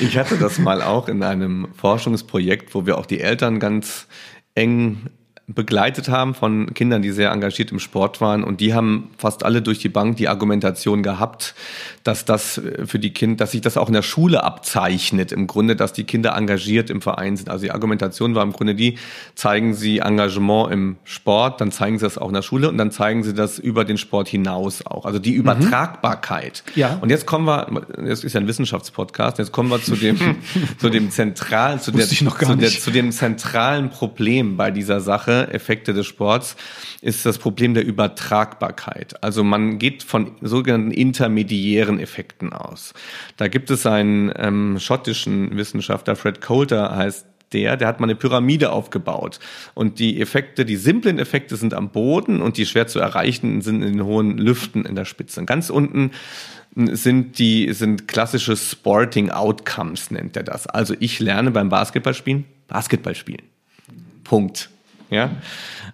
ich 0.00 0.16
hatte 0.16 0.36
das 0.38 0.58
mal 0.58 0.82
auch 0.82 1.08
in 1.08 1.22
einem 1.22 1.68
Forschungsprojekt, 1.74 2.74
wo 2.74 2.86
wir 2.86 2.98
auch 2.98 3.06
die 3.06 3.20
Eltern 3.20 3.60
ganz 3.60 4.06
eng 4.54 5.10
begleitet 5.46 6.08
haben 6.08 6.34
von 6.34 6.72
Kindern, 6.72 7.02
die 7.02 7.10
sehr 7.10 7.30
engagiert 7.30 7.70
im 7.70 7.78
Sport 7.78 8.22
waren. 8.22 8.42
Und 8.44 8.60
die 8.60 8.72
haben 8.72 9.10
fast 9.18 9.44
alle 9.44 9.60
durch 9.60 9.78
die 9.78 9.90
Bank 9.90 10.16
die 10.16 10.28
Argumentation 10.28 11.02
gehabt, 11.02 11.54
dass 12.02 12.24
das 12.24 12.62
für 12.86 12.98
die 12.98 13.12
Kinder, 13.12 13.36
dass 13.36 13.50
sich 13.50 13.60
das 13.60 13.76
auch 13.76 13.88
in 13.88 13.94
der 13.94 14.02
Schule 14.02 14.42
abzeichnet. 14.42 15.32
Im 15.32 15.46
Grunde, 15.46 15.76
dass 15.76 15.92
die 15.92 16.04
Kinder 16.04 16.34
engagiert 16.34 16.88
im 16.88 17.02
Verein 17.02 17.36
sind. 17.36 17.50
Also 17.50 17.64
die 17.64 17.72
Argumentation 17.72 18.34
war 18.34 18.42
im 18.42 18.52
Grunde 18.52 18.74
die, 18.74 18.96
zeigen 19.34 19.74
sie 19.74 19.98
Engagement 19.98 20.72
im 20.72 20.96
Sport, 21.04 21.60
dann 21.60 21.70
zeigen 21.70 21.98
sie 21.98 22.06
das 22.06 22.16
auch 22.16 22.28
in 22.28 22.34
der 22.34 22.42
Schule 22.42 22.70
und 22.70 22.78
dann 22.78 22.90
zeigen 22.90 23.22
sie 23.22 23.34
das 23.34 23.58
über 23.58 23.84
den 23.84 23.98
Sport 23.98 24.28
hinaus 24.28 24.86
auch. 24.86 25.04
Also 25.04 25.18
die 25.18 25.32
mhm. 25.32 25.40
Übertragbarkeit. 25.40 26.62
Mhm. 26.74 26.80
Ja. 26.80 26.98
Und 27.02 27.10
jetzt 27.10 27.26
kommen 27.26 27.44
wir, 27.44 27.82
das 27.98 28.24
ist 28.24 28.32
ja 28.32 28.40
ein 28.40 28.48
Wissenschaftspodcast, 28.48 29.38
jetzt 29.38 29.52
kommen 29.52 29.68
wir 29.68 29.82
zu 29.82 29.94
dem, 29.94 30.16
zu 30.78 30.88
dem 30.88 31.10
zentralen, 31.10 31.80
zu, 31.80 31.90
der, 31.90 32.06
zu, 32.08 32.56
der, 32.56 32.70
zu 32.70 32.90
dem 32.90 33.12
zentralen 33.12 33.90
Problem 33.90 34.56
bei 34.56 34.70
dieser 34.70 35.02
Sache 35.02 35.33
Effekte 35.42 35.92
des 35.92 36.06
Sports, 36.06 36.56
ist 37.00 37.26
das 37.26 37.38
Problem 37.38 37.74
der 37.74 37.84
Übertragbarkeit. 37.84 39.22
Also 39.22 39.44
man 39.44 39.78
geht 39.78 40.02
von 40.02 40.32
sogenannten 40.40 40.90
intermediären 40.90 41.98
Effekten 41.98 42.52
aus. 42.52 42.94
Da 43.36 43.48
gibt 43.48 43.70
es 43.70 43.86
einen 43.86 44.32
ähm, 44.36 44.78
schottischen 44.78 45.56
Wissenschaftler, 45.56 46.16
Fred 46.16 46.40
Coulter 46.40 46.96
heißt 46.96 47.26
der, 47.52 47.76
der 47.76 47.88
hat 47.88 48.00
mal 48.00 48.06
eine 48.06 48.16
Pyramide 48.16 48.72
aufgebaut. 48.72 49.38
Und 49.74 49.98
die 49.98 50.20
Effekte, 50.20 50.64
die 50.64 50.76
simplen 50.76 51.18
Effekte 51.18 51.56
sind 51.56 51.72
am 51.72 51.90
Boden 51.90 52.42
und 52.42 52.56
die 52.56 52.66
schwer 52.66 52.86
zu 52.86 52.98
erreichen 52.98 53.60
sind 53.62 53.82
in 53.82 53.92
den 53.92 54.04
hohen 54.04 54.38
Lüften 54.38 54.84
in 54.84 54.96
der 54.96 55.04
Spitze. 55.04 55.40
Und 55.40 55.46
ganz 55.46 55.70
unten 55.70 56.10
sind 56.74 57.38
die, 57.38 57.72
sind 57.72 58.08
klassische 58.08 58.56
Sporting 58.56 59.30
Outcomes, 59.30 60.10
nennt 60.10 60.36
er 60.36 60.42
das. 60.42 60.66
Also 60.66 60.94
ich 60.98 61.20
lerne 61.20 61.52
beim 61.52 61.68
Basketballspielen 61.68 62.44
Basketball 62.66 63.14
spielen. 63.14 63.42
Punkt. 64.24 64.70
Ja? 65.14 65.30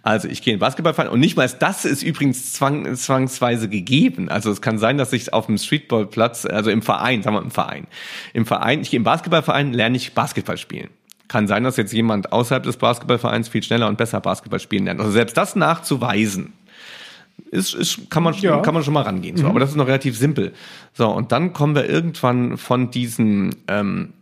Also 0.02 0.28
ich 0.28 0.42
gehe 0.42 0.54
in 0.54 0.60
Basketballverein 0.60 1.08
und 1.08 1.20
nicht 1.20 1.36
mal 1.36 1.48
das 1.48 1.84
ist 1.84 2.02
übrigens 2.02 2.52
zwang, 2.52 2.94
zwangsweise 2.96 3.68
gegeben. 3.68 4.28
Also 4.28 4.50
es 4.50 4.62
kann 4.62 4.78
sein, 4.78 4.96
dass 4.96 5.12
ich 5.12 5.32
auf 5.32 5.46
dem 5.46 5.58
Streetballplatz, 5.58 6.46
also 6.46 6.70
im 6.70 6.82
Verein, 6.82 7.22
sagen 7.22 7.36
wir 7.36 7.42
im 7.42 7.50
Verein, 7.50 7.86
im 8.32 8.46
Verein, 8.46 8.80
ich 8.80 8.90
gehe 8.90 8.98
im 8.98 9.04
Basketballverein, 9.04 9.72
lerne 9.72 9.96
ich 9.96 10.14
Basketball 10.14 10.56
spielen. 10.56 10.88
Kann 11.28 11.46
sein, 11.46 11.62
dass 11.62 11.76
jetzt 11.76 11.92
jemand 11.92 12.32
außerhalb 12.32 12.62
des 12.62 12.78
Basketballvereins 12.78 13.48
viel 13.48 13.62
schneller 13.62 13.88
und 13.88 13.98
besser 13.98 14.20
Basketball 14.20 14.58
spielen 14.58 14.86
lernt. 14.86 15.00
Also 15.00 15.12
selbst 15.12 15.36
das 15.36 15.54
nachzuweisen, 15.54 16.54
ist, 17.50 17.74
ist, 17.74 18.10
kann, 18.10 18.22
man, 18.22 18.34
ja. 18.34 18.60
kann 18.60 18.74
man 18.74 18.82
schon 18.82 18.94
mal 18.94 19.02
rangehen. 19.02 19.36
So, 19.36 19.44
mhm. 19.44 19.50
Aber 19.50 19.60
das 19.60 19.70
ist 19.70 19.76
noch 19.76 19.86
relativ 19.86 20.16
simpel. 20.16 20.52
So, 20.92 21.08
und 21.08 21.32
dann 21.32 21.52
kommen 21.52 21.74
wir 21.74 21.88
irgendwann 21.88 22.56
von 22.56 22.90
diesen 22.90 23.54
ähm, 23.68 24.12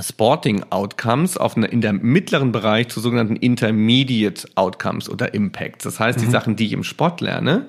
Sporting 0.00 0.64
Outcomes 0.70 1.36
auf 1.36 1.56
eine, 1.56 1.66
in 1.66 1.80
der 1.80 1.92
mittleren 1.92 2.52
Bereich 2.52 2.88
zu 2.88 3.00
sogenannten 3.00 3.36
Intermediate 3.36 4.48
Outcomes 4.54 5.08
oder 5.08 5.34
Impacts. 5.34 5.84
Das 5.84 6.00
heißt, 6.00 6.18
mhm. 6.18 6.22
die 6.24 6.30
Sachen, 6.30 6.56
die 6.56 6.66
ich 6.66 6.72
im 6.72 6.84
Sport 6.84 7.20
lerne, 7.20 7.68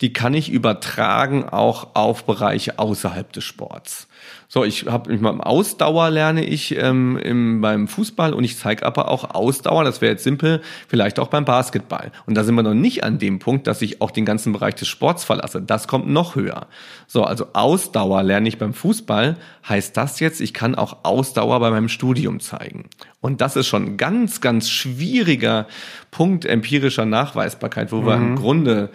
die 0.00 0.12
kann 0.12 0.34
ich 0.34 0.50
übertragen 0.50 1.44
auch 1.44 1.94
auf 1.94 2.24
Bereiche 2.24 2.78
außerhalb 2.78 3.32
des 3.32 3.44
Sports. 3.44 4.08
So, 4.54 4.62
ich 4.62 4.86
habe 4.86 5.10
mich 5.10 5.20
mal 5.20 5.40
Ausdauer 5.40 6.10
lerne 6.10 6.44
ich 6.44 6.78
ähm, 6.78 7.16
im, 7.16 7.60
beim 7.60 7.88
Fußball 7.88 8.32
und 8.32 8.44
ich 8.44 8.56
zeige 8.56 8.86
aber 8.86 9.10
auch 9.10 9.34
Ausdauer, 9.34 9.82
das 9.82 10.00
wäre 10.00 10.12
jetzt 10.12 10.22
simpel, 10.22 10.62
vielleicht 10.86 11.18
auch 11.18 11.26
beim 11.26 11.44
Basketball. 11.44 12.12
Und 12.24 12.36
da 12.36 12.44
sind 12.44 12.54
wir 12.54 12.62
noch 12.62 12.72
nicht 12.72 13.02
an 13.02 13.18
dem 13.18 13.40
Punkt, 13.40 13.66
dass 13.66 13.82
ich 13.82 14.00
auch 14.00 14.12
den 14.12 14.24
ganzen 14.24 14.52
Bereich 14.52 14.76
des 14.76 14.86
Sports 14.86 15.24
verlasse. 15.24 15.60
Das 15.60 15.88
kommt 15.88 16.06
noch 16.06 16.36
höher. 16.36 16.68
So, 17.08 17.24
also 17.24 17.48
Ausdauer 17.52 18.22
lerne 18.22 18.46
ich 18.46 18.56
beim 18.56 18.74
Fußball, 18.74 19.38
heißt 19.68 19.96
das 19.96 20.20
jetzt, 20.20 20.40
ich 20.40 20.54
kann 20.54 20.76
auch 20.76 20.98
Ausdauer 21.02 21.58
bei 21.58 21.70
meinem 21.72 21.88
Studium 21.88 22.38
zeigen. 22.38 22.84
Und 23.20 23.40
das 23.40 23.56
ist 23.56 23.66
schon 23.66 23.84
ein 23.84 23.96
ganz, 23.96 24.40
ganz 24.40 24.70
schwieriger 24.70 25.66
Punkt 26.12 26.44
empirischer 26.44 27.06
Nachweisbarkeit, 27.06 27.90
wo 27.90 28.02
mhm. 28.02 28.06
wir 28.06 28.14
im 28.14 28.30
mhm. 28.30 28.36
Grunde 28.36 28.90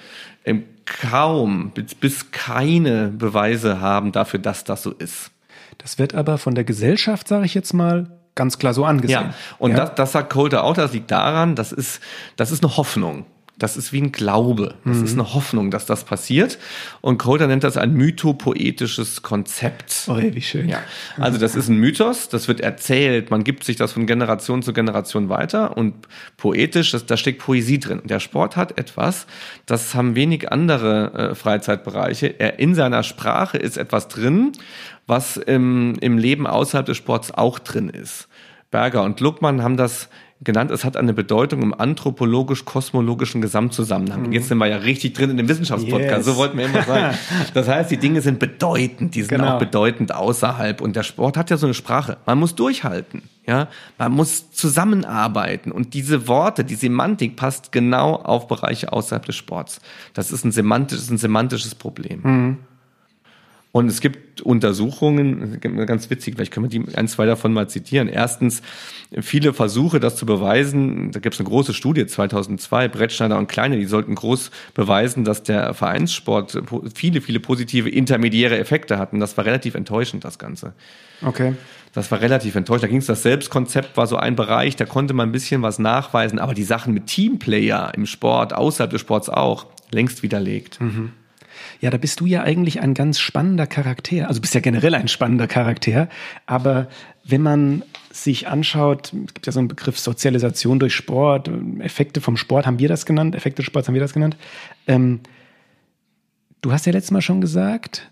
im 0.45 0.63
kaum 0.85 1.73
bis 1.99 2.31
keine 2.31 3.09
Beweise 3.09 3.81
haben 3.81 4.13
dafür, 4.13 4.39
dass 4.39 4.63
das 4.63 4.83
so 4.83 4.91
ist. 4.91 5.31
Das 5.79 5.97
wird 5.97 6.13
aber 6.13 6.37
von 6.37 6.53
der 6.53 6.63
Gesellschaft, 6.63 7.27
sage 7.27 7.45
ich 7.45 7.55
jetzt 7.55 7.73
mal, 7.73 8.19
ganz 8.35 8.59
klar 8.59 8.73
so 8.73 8.85
angesehen. 8.85 9.29
Ja, 9.29 9.33
und 9.57 9.71
ja. 9.71 9.77
Das, 9.77 9.95
das 9.95 10.11
sagt 10.11 10.29
Coulter 10.29 10.63
auch, 10.63 10.75
das 10.75 10.93
liegt 10.93 11.09
daran, 11.09 11.55
das 11.55 11.71
ist, 11.71 12.01
das 12.35 12.51
ist 12.51 12.63
eine 12.63 12.77
Hoffnung. 12.77 13.25
Das 13.59 13.77
ist 13.77 13.93
wie 13.93 14.01
ein 14.01 14.11
Glaube. 14.11 14.75
Das 14.85 14.97
mhm. 14.97 15.03
ist 15.03 15.13
eine 15.13 15.33
Hoffnung, 15.33 15.69
dass 15.69 15.85
das 15.85 16.05
passiert. 16.05 16.57
Und 17.01 17.17
Coulter 17.17 17.47
nennt 17.47 17.63
das 17.63 17.77
ein 17.77 17.93
mythopoetisches 17.93 19.21
Konzept. 19.21 20.05
Oh, 20.07 20.17
wie 20.17 20.41
schön. 20.41 20.69
Ja. 20.69 20.79
Also 21.17 21.37
das 21.37 21.55
ist 21.55 21.69
ein 21.69 21.77
Mythos, 21.77 22.29
das 22.29 22.47
wird 22.47 22.61
erzählt, 22.61 23.29
man 23.31 23.43
gibt 23.43 23.63
sich 23.63 23.75
das 23.75 23.91
von 23.91 24.05
Generation 24.05 24.63
zu 24.63 24.73
Generation 24.73 25.29
weiter 25.29 25.77
und 25.77 26.07
poetisch, 26.37 26.91
das, 26.91 27.05
da 27.05 27.17
steckt 27.17 27.39
Poesie 27.39 27.79
drin. 27.79 28.01
Der 28.05 28.19
Sport 28.19 28.55
hat 28.55 28.77
etwas, 28.77 29.27
das 29.65 29.93
haben 29.93 30.15
wenig 30.15 30.51
andere 30.51 31.13
äh, 31.31 31.35
Freizeitbereiche. 31.35 32.39
Er, 32.39 32.59
in 32.59 32.75
seiner 32.75 33.03
Sprache 33.03 33.57
ist 33.57 33.77
etwas 33.77 34.07
drin, 34.07 34.53
was 35.05 35.37
im, 35.37 35.95
im 36.01 36.17
Leben 36.17 36.47
außerhalb 36.47 36.85
des 36.85 36.97
Sports 36.97 37.31
auch 37.31 37.59
drin 37.59 37.89
ist. 37.89 38.27
Berger 38.71 39.03
und 39.03 39.19
Luckmann 39.19 39.63
haben 39.63 39.77
das 39.77 40.09
genannt, 40.41 40.71
es 40.71 40.85
hat 40.85 40.95
eine 40.95 41.13
Bedeutung 41.13 41.61
im 41.61 41.73
anthropologisch-kosmologischen 41.73 43.41
Gesamtzusammenhang. 43.41 44.27
Mhm. 44.27 44.31
Jetzt 44.31 44.47
sind 44.47 44.57
wir 44.57 44.67
ja 44.67 44.77
richtig 44.77 45.13
drin 45.13 45.31
in 45.31 45.37
dem 45.37 45.49
Wissenschaftspodcast, 45.49 46.17
yes. 46.17 46.25
so 46.25 46.37
wollten 46.37 46.57
wir 46.57 46.65
immer 46.65 46.83
sagen. 46.83 47.17
Das 47.53 47.67
heißt, 47.67 47.91
die 47.91 47.97
Dinge 47.97 48.21
sind 48.21 48.39
bedeutend, 48.39 49.15
die 49.15 49.21
sind 49.21 49.39
genau. 49.39 49.55
auch 49.55 49.59
bedeutend 49.59 50.13
außerhalb. 50.13 50.81
Und 50.81 50.95
der 50.95 51.03
Sport 51.03 51.35
hat 51.35 51.49
ja 51.49 51.57
so 51.57 51.67
eine 51.67 51.73
Sprache. 51.73 52.17
Man 52.25 52.39
muss 52.39 52.55
durchhalten. 52.55 53.23
Ja, 53.45 53.67
man 53.97 54.11
muss 54.11 54.51
zusammenarbeiten 54.51 55.71
und 55.71 55.95
diese 55.95 56.27
Worte, 56.27 56.63
die 56.63 56.75
Semantik 56.75 57.35
passt 57.35 57.71
genau 57.71 58.13
auf 58.13 58.47
Bereiche 58.47 58.93
außerhalb 58.93 59.25
des 59.25 59.37
Sports. 59.37 59.81
Das 60.13 60.31
ist 60.31 60.45
ein 60.45 60.51
semantisches, 60.51 61.09
ein 61.09 61.17
semantisches 61.17 61.73
Problem. 61.73 62.21
Mhm. 62.21 62.57
Und 63.71 63.87
es 63.87 64.01
gibt 64.01 64.41
Untersuchungen, 64.41 65.59
ganz 65.61 66.09
witzig, 66.09 66.35
vielleicht 66.35 66.51
können 66.51 66.71
wir 66.71 66.79
die 66.79 66.95
ein, 66.95 67.07
zwei 67.07 67.27
davon 67.27 67.53
mal 67.53 67.69
zitieren. 67.69 68.07
Erstens, 68.07 68.63
viele 69.21 69.53
Versuche, 69.53 69.99
das 69.99 70.15
zu 70.15 70.25
beweisen. 70.25 71.11
Da 71.11 71.19
gibt 71.19 71.35
es 71.35 71.39
eine 71.39 71.49
große 71.49 71.75
Studie 71.75 72.07
2002, 72.07 72.87
Brettschneider 72.87 73.37
und 73.37 73.47
Kleine, 73.47 73.77
die 73.77 73.85
sollten 73.85 74.15
groß 74.15 74.49
beweisen, 74.73 75.23
dass 75.23 75.43
der 75.43 75.75
Vereinssport 75.75 76.59
viele, 76.95 77.21
viele 77.21 77.39
positive 77.39 77.89
intermediäre 77.89 78.57
Effekte 78.57 78.97
hat. 78.97 79.13
Und 79.13 79.19
Das 79.19 79.37
war 79.37 79.45
relativ 79.45 79.75
enttäuschend, 79.75 80.25
das 80.25 80.39
Ganze. 80.39 80.73
Okay. 81.21 81.53
Das 81.93 82.09
war 82.09 82.21
relativ 82.21 82.55
enttäuschend. 82.55 82.83
Da 82.83 82.87
ging 82.87 82.97
es, 82.97 83.05
das 83.05 83.21
Selbstkonzept 83.21 83.97
war 83.97 84.07
so 84.07 84.15
ein 84.15 84.35
Bereich, 84.35 84.77
da 84.77 84.85
konnte 84.85 85.13
man 85.13 85.29
ein 85.29 85.31
bisschen 85.31 85.61
was 85.61 85.77
nachweisen, 85.77 86.39
aber 86.39 86.55
die 86.55 86.63
Sachen 86.63 86.93
mit 86.93 87.05
Teamplayer 87.05 87.91
im 87.95 88.07
Sport, 88.07 88.53
außerhalb 88.53 88.89
des 88.89 89.01
Sports 89.01 89.29
auch, 89.29 89.67
längst 89.91 90.23
widerlegt. 90.23 90.81
Mhm. 90.81 91.13
Ja, 91.81 91.89
da 91.89 91.97
bist 91.97 92.19
du 92.19 92.25
ja 92.25 92.43
eigentlich 92.43 92.81
ein 92.81 92.93
ganz 92.93 93.19
spannender 93.19 93.65
Charakter. 93.65 94.27
Also 94.27 94.41
bist 94.41 94.53
ja 94.53 94.59
generell 94.59 94.95
ein 94.95 95.07
spannender 95.07 95.47
Charakter. 95.47 96.09
Aber 96.45 96.89
wenn 97.23 97.41
man 97.41 97.83
sich 98.11 98.47
anschaut, 98.47 99.13
es 99.13 99.33
gibt 99.33 99.45
ja 99.45 99.53
so 99.53 99.59
einen 99.59 99.67
Begriff 99.67 99.99
Sozialisation 99.99 100.79
durch 100.79 100.95
Sport, 100.95 101.51
Effekte 101.79 102.21
vom 102.21 102.37
Sport 102.37 102.65
haben 102.65 102.79
wir 102.79 102.89
das 102.89 103.05
genannt, 103.05 103.35
Effekte 103.35 103.61
des 103.61 103.67
Sports 103.67 103.87
haben 103.87 103.95
wir 103.95 104.01
das 104.01 104.13
genannt. 104.13 104.35
Ähm, 104.87 105.19
du 106.61 106.71
hast 106.71 106.85
ja 106.85 106.91
letztes 106.91 107.11
Mal 107.11 107.21
schon 107.21 107.41
gesagt, 107.41 108.09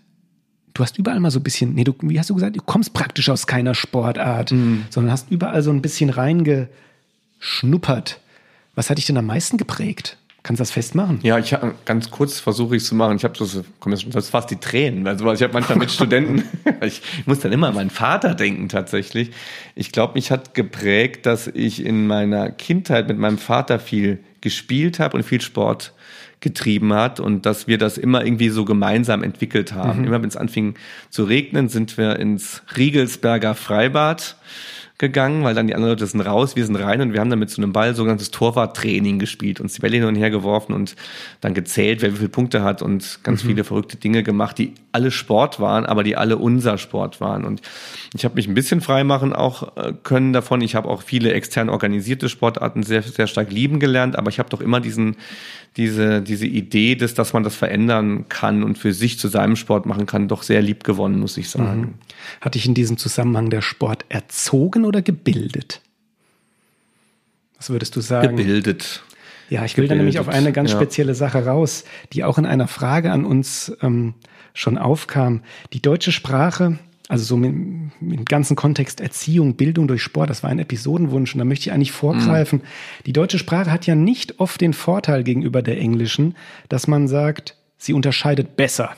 du 0.72 0.82
hast 0.82 0.98
überall 0.98 1.20
mal 1.20 1.30
so 1.30 1.38
ein 1.40 1.42
bisschen, 1.42 1.74
nee, 1.74 1.84
du, 1.84 1.94
wie 2.02 2.18
hast 2.18 2.30
du 2.30 2.34
gesagt, 2.34 2.56
du 2.56 2.62
kommst 2.62 2.94
praktisch 2.94 3.28
aus 3.28 3.46
keiner 3.46 3.74
Sportart, 3.74 4.52
mhm. 4.52 4.86
sondern 4.90 5.12
hast 5.12 5.30
überall 5.30 5.62
so 5.62 5.70
ein 5.70 5.82
bisschen 5.82 6.10
reingeschnuppert. 6.10 8.20
Was 8.74 8.90
hat 8.90 8.98
dich 8.98 9.06
denn 9.06 9.16
am 9.16 9.26
meisten 9.26 9.56
geprägt? 9.56 10.17
Kannst 10.42 10.60
du 10.60 10.62
das 10.62 10.70
festmachen? 10.70 11.18
Ja, 11.22 11.38
ich 11.38 11.54
ganz 11.84 12.10
kurz 12.10 12.38
versuche 12.38 12.76
ich 12.76 12.82
es 12.82 12.88
zu 12.88 12.94
machen. 12.94 13.16
Ich 13.16 13.24
habe 13.24 13.34
so, 13.36 13.64
komm 13.80 13.92
jetzt 13.92 14.06
das 14.14 14.30
fast 14.30 14.50
die 14.50 14.56
Tränen. 14.56 15.06
Also 15.06 15.30
ich 15.32 15.42
habe 15.42 15.52
manchmal 15.52 15.78
mit 15.78 15.90
Studenten, 15.90 16.44
ich 16.80 17.02
muss 17.26 17.40
dann 17.40 17.52
immer 17.52 17.68
an 17.68 17.74
meinen 17.74 17.90
Vater 17.90 18.34
denken 18.34 18.68
tatsächlich. 18.68 19.32
Ich 19.74 19.92
glaube, 19.92 20.14
mich 20.14 20.30
hat 20.30 20.54
geprägt, 20.54 21.26
dass 21.26 21.48
ich 21.48 21.84
in 21.84 22.06
meiner 22.06 22.50
Kindheit 22.50 23.08
mit 23.08 23.18
meinem 23.18 23.38
Vater 23.38 23.80
viel 23.80 24.20
gespielt 24.40 25.00
habe 25.00 25.16
und 25.16 25.24
viel 25.24 25.40
Sport 25.40 25.92
getrieben 26.40 26.94
hat 26.94 27.18
und 27.18 27.46
dass 27.46 27.66
wir 27.66 27.78
das 27.78 27.98
immer 27.98 28.24
irgendwie 28.24 28.50
so 28.50 28.64
gemeinsam 28.64 29.24
entwickelt 29.24 29.72
haben. 29.72 30.00
Mhm. 30.00 30.06
Immer 30.06 30.22
wenn 30.22 30.28
es 30.28 30.36
anfing 30.36 30.74
zu 31.10 31.24
regnen, 31.24 31.68
sind 31.68 31.98
wir 31.98 32.18
ins 32.18 32.62
Riegelsberger 32.76 33.54
Freibad 33.56 34.36
gegangen, 34.98 35.44
weil 35.44 35.54
dann 35.54 35.68
die 35.68 35.76
anderen 35.76 35.92
Leute 35.92 36.06
sind 36.06 36.20
raus, 36.20 36.56
wir 36.56 36.66
sind 36.66 36.74
rein 36.74 37.00
und 37.00 37.12
wir 37.12 37.20
haben 37.20 37.30
dann 37.30 37.38
mit 37.38 37.50
so 37.50 37.62
einem 37.62 37.72
Ball 37.72 37.94
sogenanntes 37.94 38.32
Torwarttraining 38.32 39.20
gespielt, 39.20 39.60
uns 39.60 39.74
die 39.74 39.80
Bälle 39.80 39.96
hin 39.96 40.04
und 40.04 40.16
her 40.16 40.30
geworfen 40.30 40.72
und 40.72 40.96
dann 41.40 41.54
gezählt, 41.54 42.02
wer 42.02 42.12
wie 42.12 42.16
viele 42.16 42.28
Punkte 42.28 42.62
hat 42.64 42.82
und 42.82 43.20
ganz 43.22 43.44
mhm. 43.44 43.48
viele 43.48 43.64
verrückte 43.64 43.96
Dinge 43.96 44.24
gemacht, 44.24 44.58
die 44.58 44.74
alle 44.90 45.12
Sport 45.12 45.60
waren, 45.60 45.86
aber 45.86 46.02
die 46.02 46.16
alle 46.16 46.36
unser 46.36 46.78
Sport 46.78 47.20
waren. 47.20 47.44
Und 47.44 47.62
ich 48.12 48.24
habe 48.24 48.34
mich 48.34 48.48
ein 48.48 48.54
bisschen 48.54 48.80
freimachen 48.80 49.32
auch 49.32 49.76
äh, 49.76 49.92
können 50.02 50.32
davon. 50.32 50.60
Ich 50.62 50.74
habe 50.74 50.88
auch 50.88 51.02
viele 51.02 51.32
extern 51.32 51.68
organisierte 51.68 52.28
Sportarten 52.28 52.82
sehr, 52.82 53.02
sehr 53.02 53.28
stark 53.28 53.52
lieben 53.52 53.78
gelernt, 53.78 54.16
aber 54.16 54.30
ich 54.30 54.40
habe 54.40 54.50
doch 54.50 54.60
immer 54.60 54.80
diesen, 54.80 55.16
diese, 55.76 56.22
diese 56.22 56.46
Idee, 56.46 56.96
dass, 56.96 57.14
dass 57.14 57.32
man 57.32 57.44
das 57.44 57.54
verändern 57.54 58.26
kann 58.28 58.64
und 58.64 58.78
für 58.78 58.92
sich 58.92 59.18
zu 59.20 59.28
seinem 59.28 59.54
Sport 59.54 59.86
machen 59.86 60.06
kann, 60.06 60.26
doch 60.26 60.42
sehr 60.42 60.60
lieb 60.60 60.82
gewonnen, 60.82 61.20
muss 61.20 61.36
ich 61.36 61.50
sagen. 61.50 61.80
Mhm. 61.80 61.94
Hat 62.40 62.56
dich 62.56 62.66
in 62.66 62.74
diesem 62.74 62.96
Zusammenhang 62.96 63.48
der 63.48 63.62
Sport 63.62 64.04
erzogen 64.08 64.84
oder 64.88 65.02
gebildet? 65.02 65.80
Was 67.56 67.70
würdest 67.70 67.96
du 67.96 68.00
sagen? 68.00 68.36
Gebildet. 68.36 69.02
Ja, 69.50 69.64
ich 69.64 69.76
will 69.76 69.84
gebildet. 69.84 69.90
da 69.90 69.94
nämlich 69.96 70.18
auf 70.18 70.28
eine 70.28 70.52
ganz 70.52 70.70
spezielle 70.70 71.14
Sache 71.14 71.44
raus, 71.44 71.84
die 72.12 72.24
auch 72.24 72.38
in 72.38 72.46
einer 72.46 72.68
Frage 72.68 73.10
an 73.12 73.24
uns 73.24 73.72
ähm, 73.82 74.14
schon 74.54 74.78
aufkam. 74.78 75.42
Die 75.72 75.80
deutsche 75.80 76.12
Sprache, 76.12 76.78
also 77.08 77.24
so 77.24 77.36
mit, 77.36 77.54
mit 78.02 78.18
dem 78.18 78.24
ganzen 78.26 78.56
Kontext 78.56 79.00
Erziehung, 79.00 79.54
Bildung 79.54 79.88
durch 79.88 80.02
Sport, 80.02 80.30
das 80.30 80.42
war 80.42 80.50
ein 80.50 80.58
Episodenwunsch 80.58 81.34
und 81.34 81.38
da 81.38 81.44
möchte 81.44 81.68
ich 81.68 81.72
eigentlich 81.72 81.92
vorgreifen. 81.92 82.60
Mhm. 82.60 83.04
Die 83.06 83.12
deutsche 83.12 83.38
Sprache 83.38 83.72
hat 83.72 83.86
ja 83.86 83.94
nicht 83.94 84.38
oft 84.40 84.60
den 84.60 84.74
Vorteil 84.74 85.24
gegenüber 85.24 85.62
der 85.62 85.78
englischen, 85.78 86.36
dass 86.68 86.86
man 86.86 87.08
sagt, 87.08 87.56
sie 87.78 87.94
unterscheidet 87.94 88.56
besser. 88.56 88.90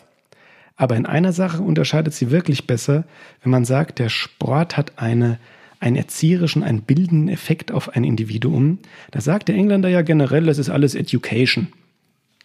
Aber 0.77 0.97
in 0.97 1.07
einer 1.07 1.33
Sache 1.33 1.63
unterscheidet 1.63 2.15
sie 2.15 2.31
wirklich 2.31 2.67
besser, 2.67 3.05
wenn 3.43 3.51
man 3.51 3.67
sagt, 3.67 3.99
der 3.99 4.09
Sport 4.09 4.77
hat 4.77 4.95
eine, 4.97 5.39
einen 5.81 5.97
erzieherischen, 5.97 6.63
einen 6.63 6.83
bildenden 6.83 7.29
Effekt 7.29 7.73
auf 7.73 7.91
ein 7.91 8.05
Individuum. 8.05 8.79
Da 9.11 9.21
sagt 9.21 9.49
der 9.49 9.57
Engländer 9.57 9.89
ja 9.89 10.03
generell, 10.03 10.47
das 10.47 10.59
ist 10.59 10.71
alles 10.71 10.95
Education. 10.95 11.69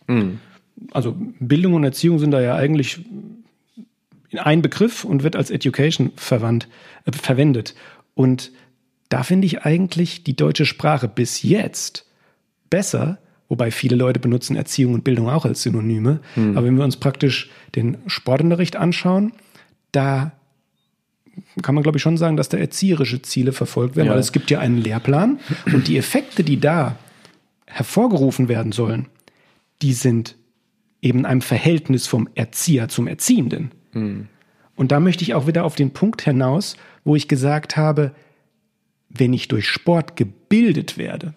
Mhm. 0.07 0.39
Also 0.91 1.15
Bildung 1.39 1.73
und 1.73 1.83
Erziehung 1.83 2.19
sind 2.19 2.31
da 2.31 2.41
ja 2.41 2.55
eigentlich 2.55 3.01
ein 4.37 4.61
Begriff 4.61 5.03
und 5.03 5.23
wird 5.23 5.35
als 5.35 5.51
Education 5.51 6.11
verwandt, 6.15 6.67
äh, 7.05 7.11
verwendet. 7.11 7.75
Und 8.13 8.51
da 9.09 9.23
finde 9.23 9.45
ich 9.45 9.63
eigentlich 9.63 10.23
die 10.23 10.35
deutsche 10.35 10.65
Sprache 10.65 11.07
bis 11.07 11.43
jetzt 11.43 12.05
besser 12.69 13.19
wobei 13.49 13.71
viele 13.71 13.95
Leute 13.95 14.19
benutzen 14.19 14.55
Erziehung 14.55 14.93
und 14.93 15.03
Bildung 15.03 15.29
auch 15.29 15.45
als 15.45 15.61
Synonyme. 15.61 16.19
Hm. 16.35 16.57
Aber 16.57 16.65
wenn 16.65 16.77
wir 16.77 16.83
uns 16.83 16.97
praktisch 16.97 17.49
den 17.75 17.97
Sportunterricht 18.07 18.75
anschauen, 18.75 19.33
da 19.91 20.33
kann 21.61 21.75
man, 21.75 21.83
glaube 21.83 21.97
ich, 21.97 22.01
schon 22.01 22.17
sagen, 22.17 22.37
dass 22.37 22.49
da 22.49 22.57
erzieherische 22.57 23.21
Ziele 23.21 23.51
verfolgt 23.51 23.95
werden, 23.95 24.07
ja. 24.07 24.13
weil 24.13 24.19
es 24.19 24.31
gibt 24.31 24.51
ja 24.51 24.59
einen 24.59 24.77
Lehrplan 24.77 25.39
und 25.73 25.87
die 25.87 25.97
Effekte, 25.97 26.43
die 26.43 26.59
da 26.59 26.97
hervorgerufen 27.65 28.47
werden 28.47 28.71
sollen, 28.71 29.07
die 29.81 29.93
sind 29.93 30.35
eben 31.01 31.25
einem 31.25 31.41
Verhältnis 31.41 32.07
vom 32.07 32.29
Erzieher 32.35 32.87
zum 32.87 33.07
Erziehenden. 33.07 33.71
Hm. 33.91 34.27
Und 34.75 34.91
da 34.91 34.99
möchte 34.99 35.23
ich 35.23 35.33
auch 35.33 35.47
wieder 35.47 35.63
auf 35.63 35.75
den 35.75 35.91
Punkt 35.91 36.21
hinaus, 36.21 36.75
wo 37.03 37.15
ich 37.15 37.27
gesagt 37.27 37.77
habe, 37.77 38.13
wenn 39.09 39.33
ich 39.33 39.47
durch 39.47 39.67
Sport 39.67 40.15
gebildet 40.15 40.97
werde, 40.97 41.33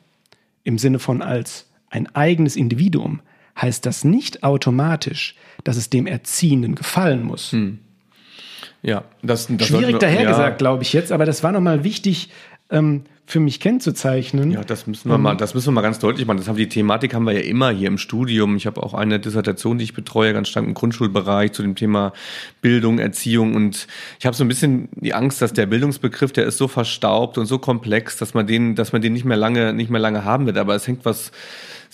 im 0.64 0.78
Sinne 0.78 0.98
von 0.98 1.22
als 1.22 1.66
ein 1.90 2.14
eigenes 2.14 2.56
Individuum, 2.56 3.20
heißt 3.60 3.84
das 3.86 4.04
nicht 4.04 4.42
automatisch, 4.42 5.34
dass 5.64 5.76
es 5.76 5.90
dem 5.90 6.06
Erziehenden 6.06 6.74
gefallen 6.74 7.24
muss. 7.24 7.52
Hm. 7.52 7.78
Ja, 8.82 9.04
das, 9.22 9.48
das 9.50 9.68
schwierig 9.68 9.98
dahergesagt, 9.98 10.52
ja. 10.52 10.56
glaube 10.56 10.82
ich 10.82 10.92
jetzt, 10.92 11.12
aber 11.12 11.24
das 11.24 11.42
war 11.42 11.52
nochmal 11.52 11.84
wichtig 11.84 12.30
ähm, 12.70 13.02
für 13.26 13.40
mich 13.40 13.60
kennzuzeichnen. 13.60 14.52
Ja, 14.52 14.62
das 14.62 14.86
müssen 14.86 15.10
wir 15.10 15.16
ähm, 15.16 15.22
mal, 15.22 15.36
das 15.36 15.52
müssen 15.52 15.68
wir 15.68 15.72
mal 15.72 15.82
ganz 15.82 15.98
deutlich 15.98 16.26
machen. 16.26 16.38
Das 16.38 16.48
haben 16.48 16.56
die 16.56 16.68
Thematik 16.68 17.12
haben 17.12 17.24
wir 17.24 17.32
ja 17.32 17.40
immer 17.40 17.70
hier 17.70 17.88
im 17.88 17.98
Studium. 17.98 18.56
Ich 18.56 18.66
habe 18.66 18.82
auch 18.82 18.94
eine 18.94 19.20
Dissertation, 19.20 19.78
die 19.78 19.84
ich 19.84 19.94
betreue, 19.94 20.32
ganz 20.32 20.48
stark 20.48 20.64
im 20.64 20.74
Grundschulbereich 20.74 21.52
zu 21.52 21.62
dem 21.62 21.74
Thema 21.74 22.12
Bildung, 22.62 22.98
Erziehung 22.98 23.54
und 23.54 23.86
ich 24.18 24.26
habe 24.26 24.34
so 24.34 24.44
ein 24.44 24.48
bisschen 24.48 24.88
die 24.92 25.12
Angst, 25.12 25.42
dass 25.42 25.52
der 25.52 25.66
Bildungsbegriff, 25.66 26.32
der 26.32 26.46
ist 26.46 26.56
so 26.56 26.68
verstaubt 26.68 27.36
und 27.36 27.46
so 27.46 27.58
komplex, 27.58 28.16
dass 28.16 28.32
man 28.32 28.46
den, 28.46 28.76
dass 28.76 28.92
man 28.92 29.02
den 29.02 29.12
nicht 29.12 29.24
mehr 29.24 29.36
lange, 29.36 29.74
nicht 29.74 29.90
mehr 29.90 30.00
lange 30.00 30.24
haben 30.24 30.46
wird. 30.46 30.56
Aber 30.56 30.74
es 30.74 30.86
hängt 30.86 31.04
was 31.04 31.32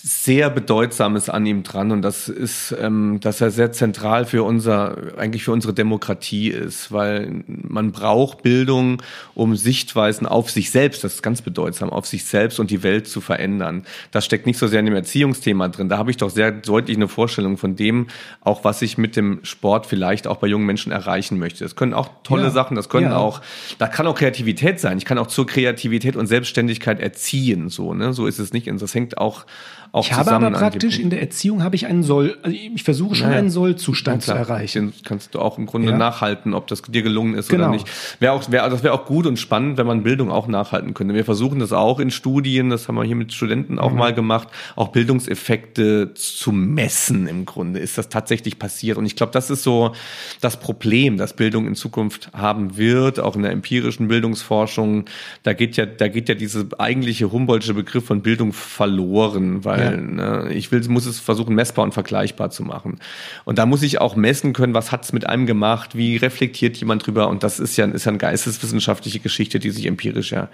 sehr 0.07 0.51
Bedeutsames 0.51 1.29
an 1.29 1.47
ihm 1.47 1.63
dran 1.63 1.91
und 1.91 2.03
das 2.03 2.29
ist, 2.29 2.75
ähm, 2.79 3.19
dass 3.21 3.41
er 3.41 3.49
sehr 3.49 3.71
zentral 3.71 4.25
für 4.25 4.43
unser, 4.43 5.17
eigentlich 5.17 5.43
für 5.43 5.51
unsere 5.51 5.73
Demokratie 5.73 6.49
ist, 6.49 6.91
weil 6.91 7.43
man 7.47 7.91
braucht 7.91 8.43
Bildung, 8.43 9.01
um 9.33 9.55
Sichtweisen 9.55 10.27
auf 10.27 10.51
sich 10.51 10.69
selbst, 10.69 11.03
das 11.03 11.15
ist 11.15 11.23
ganz 11.23 11.41
bedeutsam, 11.41 11.89
auf 11.89 12.05
sich 12.05 12.25
selbst 12.25 12.59
und 12.59 12.69
die 12.69 12.83
Welt 12.83 13.07
zu 13.07 13.19
verändern. 13.19 13.83
Das 14.11 14.25
steckt 14.25 14.45
nicht 14.45 14.59
so 14.59 14.67
sehr 14.67 14.81
in 14.81 14.85
dem 14.85 14.93
Erziehungsthema 14.93 15.69
drin. 15.69 15.89
Da 15.89 15.97
habe 15.97 16.11
ich 16.11 16.17
doch 16.17 16.29
sehr 16.29 16.51
deutlich 16.51 16.97
eine 16.97 17.07
Vorstellung 17.07 17.57
von 17.57 17.75
dem, 17.75 18.05
auch 18.41 18.63
was 18.63 18.83
ich 18.83 18.99
mit 18.99 19.15
dem 19.15 19.39
Sport 19.41 19.87
vielleicht 19.87 20.27
auch 20.27 20.37
bei 20.37 20.45
jungen 20.45 20.67
Menschen 20.67 20.91
erreichen 20.91 21.39
möchte. 21.39 21.63
Das 21.63 21.75
können 21.75 21.95
auch 21.95 22.09
tolle 22.23 22.43
ja. 22.43 22.49
Sachen, 22.51 22.75
das 22.75 22.89
können 22.89 23.07
ja. 23.07 23.17
auch, 23.17 23.41
da 23.79 23.87
kann 23.87 24.05
auch 24.05 24.15
Kreativität 24.15 24.79
sein. 24.79 24.99
Ich 24.99 25.05
kann 25.05 25.17
auch 25.17 25.25
zur 25.25 25.47
Kreativität 25.47 26.15
und 26.15 26.27
Selbstständigkeit 26.27 26.99
erziehen, 26.99 27.69
so, 27.69 27.95
ne? 27.95 28.13
So 28.13 28.27
ist 28.27 28.37
es 28.37 28.53
nicht. 28.53 28.69
Und 28.69 28.79
das 28.79 28.93
hängt 28.93 29.17
auch 29.17 29.47
auch 29.95 30.05
ich 30.05 30.11
habe 30.11 30.29
aber 30.33 30.51
praktisch 30.51 30.99
in 30.99 31.09
der 31.09 31.21
Erziehung 31.21 31.63
habe 31.63 31.77
ich 31.77 31.85
einen 31.85 32.03
Soll, 32.03 32.37
also 32.41 32.53
ich 32.53 32.83
versuche 32.83 33.15
schon 33.15 33.27
naja. 33.27 33.39
einen 33.39 33.49
Sollzustand 33.49 34.23
zu 34.23 34.33
erreichen. 34.33 34.91
Den 34.91 35.03
kannst 35.05 35.33
du 35.33 35.39
auch 35.39 35.57
im 35.57 35.67
Grunde 35.67 35.91
ja. 35.91 35.97
nachhalten, 35.97 36.53
ob 36.53 36.67
das 36.67 36.81
dir 36.81 37.01
gelungen 37.01 37.33
ist 37.35 37.47
genau. 37.47 37.69
oder 37.69 37.71
nicht. 37.71 37.87
Wäre 38.19 38.33
auch, 38.33 38.51
wär, 38.51 38.69
das 38.69 38.83
wäre 38.83 38.93
auch 38.93 39.05
gut 39.05 39.25
und 39.25 39.39
spannend, 39.39 39.77
wenn 39.77 39.87
man 39.87 40.03
Bildung 40.03 40.31
auch 40.31 40.47
nachhalten 40.47 40.93
könnte. 40.93 41.13
Wir 41.13 41.23
versuchen 41.23 41.59
das 41.59 41.71
auch 41.71 42.01
in 42.01 42.11
Studien, 42.11 42.69
das 42.69 42.89
haben 42.89 42.95
wir 42.95 43.05
hier 43.05 43.15
mit 43.15 43.31
Studenten 43.31 43.79
auch 43.79 43.91
mhm. 43.91 43.97
mal 43.97 44.13
gemacht, 44.13 44.49
auch 44.75 44.89
Bildungseffekte 44.89 46.13
zu 46.13 46.51
messen 46.51 47.25
im 47.27 47.45
Grunde. 47.45 47.79
Ist 47.79 47.97
das 47.97 48.09
tatsächlich 48.09 48.59
passiert? 48.59 48.97
Und 48.97 49.05
ich 49.05 49.15
glaube, 49.15 49.31
das 49.31 49.49
ist 49.49 49.63
so 49.63 49.93
das 50.41 50.59
Problem, 50.59 51.15
das 51.15 51.31
Bildung 51.31 51.67
in 51.67 51.75
Zukunft 51.75 52.31
haben 52.33 52.75
wird, 52.75 53.21
auch 53.21 53.37
in 53.37 53.43
der 53.43 53.53
empirischen 53.53 54.09
Bildungsforschung. 54.09 55.05
Da 55.43 55.53
geht 55.53 55.77
ja, 55.77 55.85
da 55.85 56.09
geht 56.09 56.27
ja 56.27 56.35
diese 56.35 56.67
eigentliche 56.79 57.31
Humboldtsche 57.31 57.73
Begriff 57.73 58.03
von 58.03 58.21
Bildung 58.21 58.51
verloren, 58.51 59.63
weil 59.63 59.74
ja. 59.79 59.91
ne, 59.91 60.49
ich 60.53 60.71
will, 60.71 60.81
muss 60.87 61.05
es 61.05 61.19
versuchen, 61.19 61.55
messbar 61.55 61.83
und 61.83 61.93
vergleichbar 61.93 62.49
zu 62.49 62.63
machen. 62.63 62.99
Und 63.43 63.57
da 63.57 63.65
muss 63.65 63.83
ich 63.83 64.01
auch 64.01 64.15
messen 64.15 64.53
können, 64.53 64.73
was 64.73 64.91
hat's 64.91 65.13
mit 65.13 65.27
einem 65.27 65.45
gemacht, 65.45 65.95
wie 65.95 66.17
reflektiert 66.17 66.77
jemand 66.77 67.05
drüber. 67.05 67.27
Und 67.29 67.43
das 67.43 67.59
ist 67.59 67.77
ja, 67.77 67.85
ist 67.85 68.05
ja 68.05 68.09
eine 68.09 68.17
geisteswissenschaftliche 68.17 69.19
Geschichte, 69.19 69.59
die 69.59 69.71
sich 69.71 69.85
empirisch 69.85 70.31
ja 70.31 70.49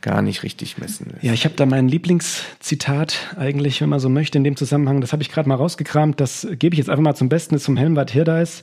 gar 0.00 0.22
nicht 0.22 0.42
richtig 0.42 0.78
messen 0.78 1.10
lässt. 1.10 1.22
Ja, 1.22 1.32
ich 1.32 1.44
habe 1.44 1.54
da 1.56 1.66
mein 1.66 1.88
Lieblingszitat 1.88 3.34
eigentlich, 3.36 3.80
wenn 3.80 3.88
man 3.88 4.00
so 4.00 4.08
möchte, 4.08 4.38
in 4.38 4.44
dem 4.44 4.56
Zusammenhang, 4.56 5.00
das 5.00 5.12
habe 5.12 5.22
ich 5.22 5.30
gerade 5.30 5.48
mal 5.48 5.56
rausgekramt, 5.56 6.20
das 6.20 6.46
gebe 6.52 6.74
ich 6.74 6.78
jetzt 6.78 6.88
einfach 6.88 7.02
mal 7.02 7.14
zum 7.14 7.28
Besten, 7.28 7.54
ist 7.54 7.64
zum 7.64 7.76
Helmwart 7.76 8.10
Hirdeis 8.10 8.62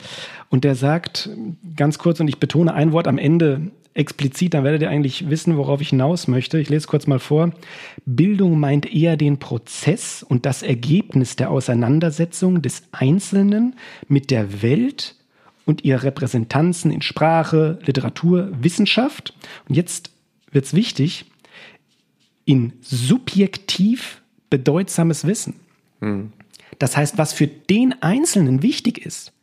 und 0.49 0.63
der 0.63 0.75
sagt 0.75 1.29
ganz 1.75 1.99
kurz 1.99 2.19
und 2.19 2.27
ich 2.27 2.39
betone 2.39 2.73
ein 2.73 2.91
Wort 2.91 3.07
am 3.07 3.17
Ende 3.17 3.71
explizit, 3.97 4.53
dann 4.53 4.63
werdet 4.63 4.83
ihr 4.83 4.89
eigentlich 4.89 5.29
wissen, 5.29 5.57
worauf 5.57 5.81
ich 5.81 5.89
hinaus 5.89 6.27
möchte. 6.27 6.59
Ich 6.59 6.69
lese 6.69 6.87
kurz 6.87 7.07
mal 7.07 7.19
vor. 7.19 7.51
Bildung 8.05 8.59
meint 8.59 8.91
eher 8.93 9.17
den 9.17 9.39
Prozess 9.39 10.23
und 10.23 10.45
das 10.45 10.63
Ergebnis 10.63 11.35
der 11.35 11.49
Auseinandersetzung 11.49 12.61
des 12.61 12.83
Einzelnen 12.91 13.75
mit 14.07 14.29
der 14.31 14.61
Welt 14.61 15.15
und 15.65 15.83
ihrer 15.83 16.03
Repräsentanzen 16.03 16.91
in 16.91 17.01
Sprache, 17.01 17.79
Literatur, 17.85 18.49
Wissenschaft. 18.61 19.33
Und 19.67 19.75
jetzt 19.75 20.11
wird's 20.51 20.73
wichtig, 20.73 21.25
in 22.45 22.73
subjektiv 22.81 24.21
bedeutsames 24.49 25.25
Wissen. 25.25 25.55
Hm. 25.99 26.31
Das 26.79 26.95
heißt, 26.95 27.17
was 27.17 27.33
für 27.33 27.47
den 27.47 28.01
Einzelnen 28.01 28.61
wichtig 28.61 28.99
ist, 29.05 29.33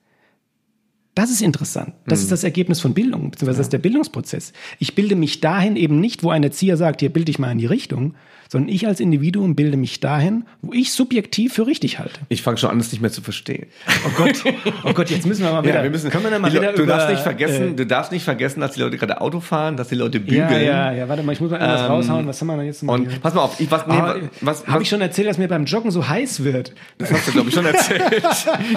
das 1.14 1.30
ist 1.30 1.42
interessant. 1.42 1.94
Das 2.06 2.18
hm. 2.18 2.24
ist 2.24 2.32
das 2.32 2.44
Ergebnis 2.44 2.80
von 2.80 2.94
Bildung, 2.94 3.30
beziehungsweise 3.30 3.56
ja. 3.56 3.60
das 3.60 3.66
ist 3.66 3.72
der 3.72 3.78
Bildungsprozess. 3.78 4.52
Ich 4.78 4.94
bilde 4.94 5.14
mich 5.14 5.40
dahin 5.40 5.76
eben 5.76 6.00
nicht, 6.00 6.22
wo 6.22 6.30
ein 6.30 6.42
Erzieher 6.42 6.76
sagt, 6.76 7.00
hier 7.00 7.12
bilde 7.12 7.30
ich 7.30 7.38
mal 7.38 7.52
in 7.52 7.58
die 7.58 7.66
Richtung, 7.66 8.14
sondern 8.54 8.72
ich 8.72 8.86
als 8.86 9.00
Individuum 9.00 9.56
bilde 9.56 9.76
mich 9.76 9.98
dahin, 9.98 10.44
wo 10.62 10.72
ich 10.72 10.92
subjektiv 10.92 11.54
für 11.54 11.66
richtig 11.66 11.98
halte. 11.98 12.20
Ich 12.28 12.40
fange 12.40 12.56
schon 12.56 12.70
an, 12.70 12.78
es 12.78 12.92
nicht 12.92 13.00
mehr 13.00 13.10
zu 13.10 13.20
verstehen. 13.20 13.66
Oh 14.06 14.10
Gott, 14.16 14.44
oh 14.84 14.92
Gott, 14.92 15.10
jetzt 15.10 15.26
müssen 15.26 15.42
wir 15.42 15.50
mal 15.50 15.64
wieder. 15.64 15.74
Ja, 15.74 15.82
wir 15.82 15.90
müssen, 15.90 16.08
können 16.08 16.22
wir 16.22 16.30
dann 16.30 16.40
mal 16.40 16.52
wieder 16.52 16.72
du 16.72 16.84
über, 16.84 16.92
darfst 16.92 17.08
nicht 17.08 17.22
vergessen, 17.22 17.72
äh, 17.72 17.74
du 17.74 17.84
darfst 17.84 18.12
nicht 18.12 18.22
vergessen, 18.22 18.60
dass 18.60 18.74
die 18.74 18.80
Leute 18.80 18.96
gerade 18.96 19.20
Auto 19.20 19.40
fahren, 19.40 19.76
dass 19.76 19.88
die 19.88 19.96
Leute 19.96 20.20
bügeln. 20.20 20.50
Ja, 20.52 20.60
ja, 20.60 20.92
ja. 20.92 21.08
Warte 21.08 21.24
mal, 21.24 21.32
ich 21.32 21.40
muss 21.40 21.50
mal 21.50 21.56
irgendwas 21.56 21.80
ähm, 21.80 21.86
raushauen. 21.88 22.28
Was 22.28 22.40
haben 22.40 22.46
wir 22.46 22.56
denn 22.58 22.66
jetzt? 22.66 22.84
Und 22.84 23.10
hier? 23.10 23.18
pass 23.18 23.34
mal 23.34 23.42
auf, 23.42 23.58
ich, 23.58 23.68
was, 23.72 23.88
nee, 23.88 23.96
oh, 23.98 24.28
was, 24.42 24.64
habe 24.68 24.84
ich 24.84 24.88
schon 24.88 25.00
erzählt, 25.00 25.26
dass 25.26 25.38
mir 25.38 25.48
beim 25.48 25.64
Joggen 25.64 25.90
so 25.90 26.08
heiß 26.08 26.44
wird? 26.44 26.74
Das 26.98 27.10
hast 27.10 27.26
du 27.26 27.32
glaube 27.32 27.48
ich 27.48 27.54
schon 27.56 27.66
erzählt. 27.66 28.02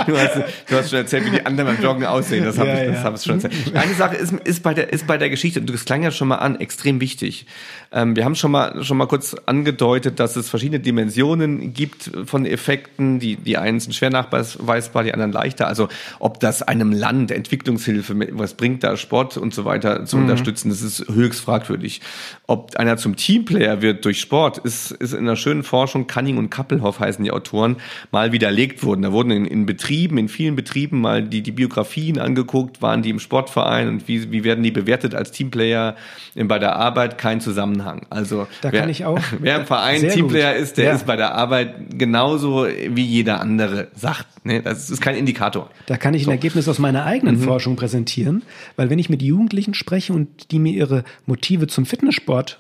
du, 0.08 0.18
hast, 0.18 0.38
du 0.70 0.76
hast 0.76 0.90
schon 0.90 0.98
erzählt, 0.98 1.24
wie 1.28 1.30
die 1.30 1.46
anderen 1.46 1.76
beim 1.76 1.84
Joggen 1.84 2.04
aussehen. 2.04 2.46
Das 2.46 2.58
habe 2.58 2.70
ja, 2.70 2.82
ich, 2.82 2.88
das 2.88 2.96
ja. 2.96 3.04
hab 3.04 3.16
ich 3.16 3.22
schon 3.22 3.36
erzählt. 3.36 3.76
Eine 3.76 3.94
Sache 3.94 4.16
ist, 4.16 4.34
ist 4.44 4.64
bei 4.64 4.74
der, 4.74 4.92
ist 4.92 5.06
bei 5.06 5.20
der 5.20 5.30
Geschichte, 5.30 5.60
und 5.60 5.70
das 5.70 5.86
klang 5.86 6.02
ja 6.02 6.10
schon 6.10 6.30
mal 6.30 6.38
an, 6.38 6.60
extrem 6.60 7.00
wichtig. 7.00 7.46
Ähm, 7.92 8.16
wir 8.16 8.26
haben 8.26 8.34
schon 8.34 8.50
mal, 8.50 8.84
schon 8.84 8.98
mal 8.98 9.06
kurz 9.06 9.36
angedeutet, 9.68 10.20
dass 10.20 10.38
es 10.38 10.50
verschiedene 10.50 10.80
Dimensionen 10.80 11.74
gibt 11.74 12.12
von 12.26 12.46
Effekten. 12.46 13.20
Die, 13.20 13.36
die 13.36 13.58
einen 13.58 13.80
sind 13.82 13.94
schwer 13.94 14.10
nachweisbar, 14.10 15.04
die 15.04 15.14
anderen 15.14 15.34
leichter. 15.34 15.68
Also 15.68 15.90
ob 16.20 16.40
das 16.40 16.62
einem 16.62 16.94
Land 16.94 17.32
Entwicklungshilfe, 17.32 18.16
was 18.32 18.54
bringt 18.54 18.84
da 18.84 18.96
Sport 18.96 19.36
und 19.36 19.54
so 19.54 19.66
weiter 19.66 20.06
zu 20.06 20.16
mhm. 20.16 20.24
unterstützen, 20.24 20.70
das 20.70 20.82
ist 20.82 21.06
höchst 21.10 21.42
fragwürdig. 21.42 22.02
Ob 22.48 22.78
einer 22.78 22.96
zum 22.96 23.18
Teamplayer 23.18 23.82
wird 23.82 24.06
durch 24.06 24.22
Sport, 24.22 24.60
ist, 24.60 24.92
ist 24.92 25.14
in 25.14 25.20
einer 25.20 25.36
schönen 25.36 25.64
Forschung, 25.64 26.08
Cunning 26.08 26.38
und 26.38 26.50
Kappelhoff 26.50 27.02
heißen 27.02 27.24
die 27.24 27.32
Autoren, 27.32 27.76
mal 28.12 28.32
widerlegt 28.32 28.84
worden. 28.84 29.02
Da 29.02 29.12
wurden 29.12 29.32
in, 29.32 29.46
in 29.46 29.66
Betrieben, 29.66 30.18
in 30.18 30.30
vielen 30.30 30.56
Betrieben 30.56 31.02
mal 31.02 31.24
die, 31.24 31.42
die 31.42 31.52
Biografien 31.52 32.20
angeguckt, 32.20 32.82
waren 32.82 33.02
die 33.02 33.10
im 33.10 33.20
Sportverein 33.20 33.90
und 33.90 34.08
wie, 34.08 34.32
wie 34.32 34.46
werden 34.46 34.64
die 34.64 34.72
bewertet 34.72 35.14
als 35.14 35.32
Teamplayer 35.32 35.96
bei 36.36 36.60
der 36.60 36.78
Arbeit, 36.78 37.18
kein 37.18 37.42
Zusammenhang. 37.42 38.06
Also 38.10 38.48
da 38.62 38.72
wer, 38.72 38.82
kann 38.82 38.90
ich 38.90 39.04
auch. 39.06 39.20
Wer 39.48 39.60
im 39.60 39.66
Verein 39.66 40.02
Teamplayer 40.10 40.54
gut. 40.54 40.64
ist, 40.64 40.78
der 40.78 40.86
ja. 40.86 40.94
ist 40.94 41.06
bei 41.06 41.16
der 41.16 41.34
Arbeit 41.36 41.98
genauso 41.98 42.66
wie 42.66 43.06
jeder 43.06 43.40
andere 43.40 43.88
sagt. 43.96 44.46
Ne? 44.46 44.62
Das 44.62 44.90
ist 44.90 45.02
kein 45.02 45.16
Indikator. 45.16 45.70
Da 45.86 45.98
kann 45.98 46.14
ich 46.14 46.24
so. 46.24 46.30
ein 46.30 46.34
Ergebnis 46.34 46.68
aus 46.68 46.80
meiner 46.80 47.06
eigenen 47.06 47.40
mhm. 47.40 47.44
Forschung 47.44 47.76
präsentieren, 47.76 48.44
weil 48.76 48.90
wenn 48.90 49.00
ich 49.00 49.10
mit 49.10 49.22
Jugendlichen 49.22 49.74
spreche 49.74 50.14
und 50.14 50.52
die 50.52 50.60
mir 50.60 50.74
ihre 50.74 51.04
Motive 51.26 51.68
zum 51.68 51.86
Fitnesssport 51.86 52.60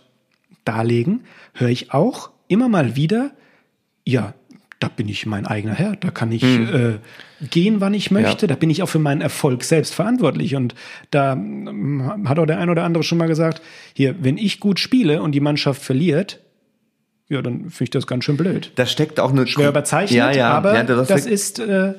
darlegen, 0.65 1.21
höre 1.53 1.69
ich 1.69 1.93
auch 1.93 2.29
immer 2.47 2.69
mal 2.69 2.95
wieder, 2.95 3.31
ja, 4.05 4.33
da 4.79 4.89
bin 4.89 5.09
ich 5.09 5.25
mein 5.25 5.45
eigener 5.47 5.73
Herr, 5.73 5.95
da 5.95 6.11
kann 6.11 6.31
ich 6.31 6.43
hm. 6.43 6.99
äh, 7.41 7.45
gehen, 7.49 7.81
wann 7.81 7.93
ich 7.93 8.11
möchte, 8.11 8.45
ja. 8.45 8.47
da 8.47 8.55
bin 8.55 8.69
ich 8.69 8.83
auch 8.83 8.89
für 8.89 8.99
meinen 8.99 9.21
Erfolg 9.21 9.63
selbst 9.63 9.93
verantwortlich. 9.93 10.55
Und 10.55 10.75
da 11.09 11.33
ähm, 11.33 12.23
hat 12.25 12.37
auch 12.37 12.45
der 12.45 12.59
ein 12.59 12.69
oder 12.69 12.83
andere 12.83 13.03
schon 13.03 13.17
mal 13.17 13.27
gesagt, 13.27 13.61
hier, 13.93 14.15
wenn 14.19 14.37
ich 14.37 14.59
gut 14.59 14.79
spiele 14.79 15.21
und 15.21 15.31
die 15.31 15.39
Mannschaft 15.39 15.81
verliert, 15.81 16.39
ja, 17.29 17.41
dann 17.41 17.69
finde 17.69 17.83
ich 17.83 17.89
das 17.89 18.07
ganz 18.07 18.23
schön 18.23 18.37
blöd. 18.37 18.71
Da 18.75 18.85
steckt 18.85 19.19
auch 19.19 19.31
eine 19.31 19.47
schwer 19.47 19.69
überzeichnet, 19.69 20.17
ja, 20.17 20.31
ja, 20.31 20.49
aber 20.51 20.75
ja, 20.75 20.83
das, 20.83 21.07
das 21.07 21.25
ist 21.25 21.59
äh, 21.59 21.93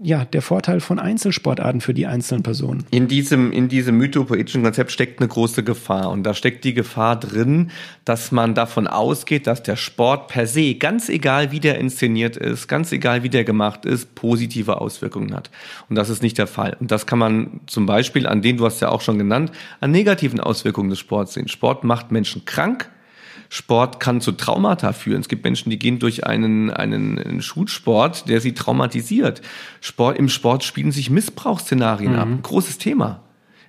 ja, 0.00 0.24
der 0.24 0.42
Vorteil 0.42 0.80
von 0.80 1.00
Einzelsportarten 1.00 1.80
für 1.80 1.92
die 1.92 2.06
einzelnen 2.06 2.44
Personen. 2.44 2.84
In 2.90 3.08
diesem, 3.08 3.50
in 3.50 3.68
diesem 3.68 3.96
mythopoetischen 3.96 4.62
Konzept 4.62 4.92
steckt 4.92 5.20
eine 5.20 5.28
große 5.28 5.64
Gefahr. 5.64 6.10
Und 6.10 6.22
da 6.22 6.34
steckt 6.34 6.64
die 6.64 6.74
Gefahr 6.74 7.18
drin, 7.18 7.70
dass 8.04 8.30
man 8.30 8.54
davon 8.54 8.86
ausgeht, 8.86 9.48
dass 9.48 9.62
der 9.62 9.76
Sport 9.76 10.28
per 10.28 10.46
se, 10.46 10.76
ganz 10.76 11.08
egal 11.08 11.50
wie 11.50 11.58
der 11.58 11.78
inszeniert 11.78 12.36
ist, 12.36 12.68
ganz 12.68 12.92
egal 12.92 13.24
wie 13.24 13.28
der 13.28 13.42
gemacht 13.42 13.84
ist, 13.84 14.14
positive 14.14 14.80
Auswirkungen 14.80 15.34
hat. 15.34 15.50
Und 15.88 15.96
das 15.96 16.08
ist 16.08 16.22
nicht 16.22 16.38
der 16.38 16.46
Fall. 16.46 16.76
Und 16.78 16.92
das 16.92 17.06
kann 17.06 17.18
man 17.18 17.60
zum 17.66 17.86
Beispiel 17.86 18.26
an 18.26 18.42
den, 18.42 18.58
du 18.58 18.66
hast 18.66 18.80
ja 18.80 18.90
auch 18.90 19.00
schon 19.00 19.18
genannt, 19.18 19.50
an 19.80 19.90
negativen 19.90 20.38
Auswirkungen 20.38 20.90
des 20.90 21.00
Sports 21.00 21.34
sehen. 21.34 21.48
Sport 21.48 21.82
macht 21.82 22.12
Menschen 22.12 22.44
krank 22.44 22.88
Sport 23.52 23.98
kann 23.98 24.20
zu 24.20 24.32
Traumata 24.32 24.92
führen. 24.92 25.20
Es 25.20 25.28
gibt 25.28 25.42
Menschen, 25.42 25.70
die 25.70 25.78
gehen 25.78 25.98
durch 25.98 26.24
einen, 26.24 26.70
einen 26.70 27.42
Schulsport, 27.42 28.28
der 28.28 28.40
sie 28.40 28.54
traumatisiert. 28.54 29.42
Sport, 29.80 30.18
Im 30.18 30.28
Sport 30.28 30.62
spielen 30.62 30.92
sich 30.92 31.10
Missbrauchsszenarien 31.10 32.12
mhm. 32.12 32.18
ab. 32.18 32.28
Großes 32.42 32.78
Thema. 32.78 33.22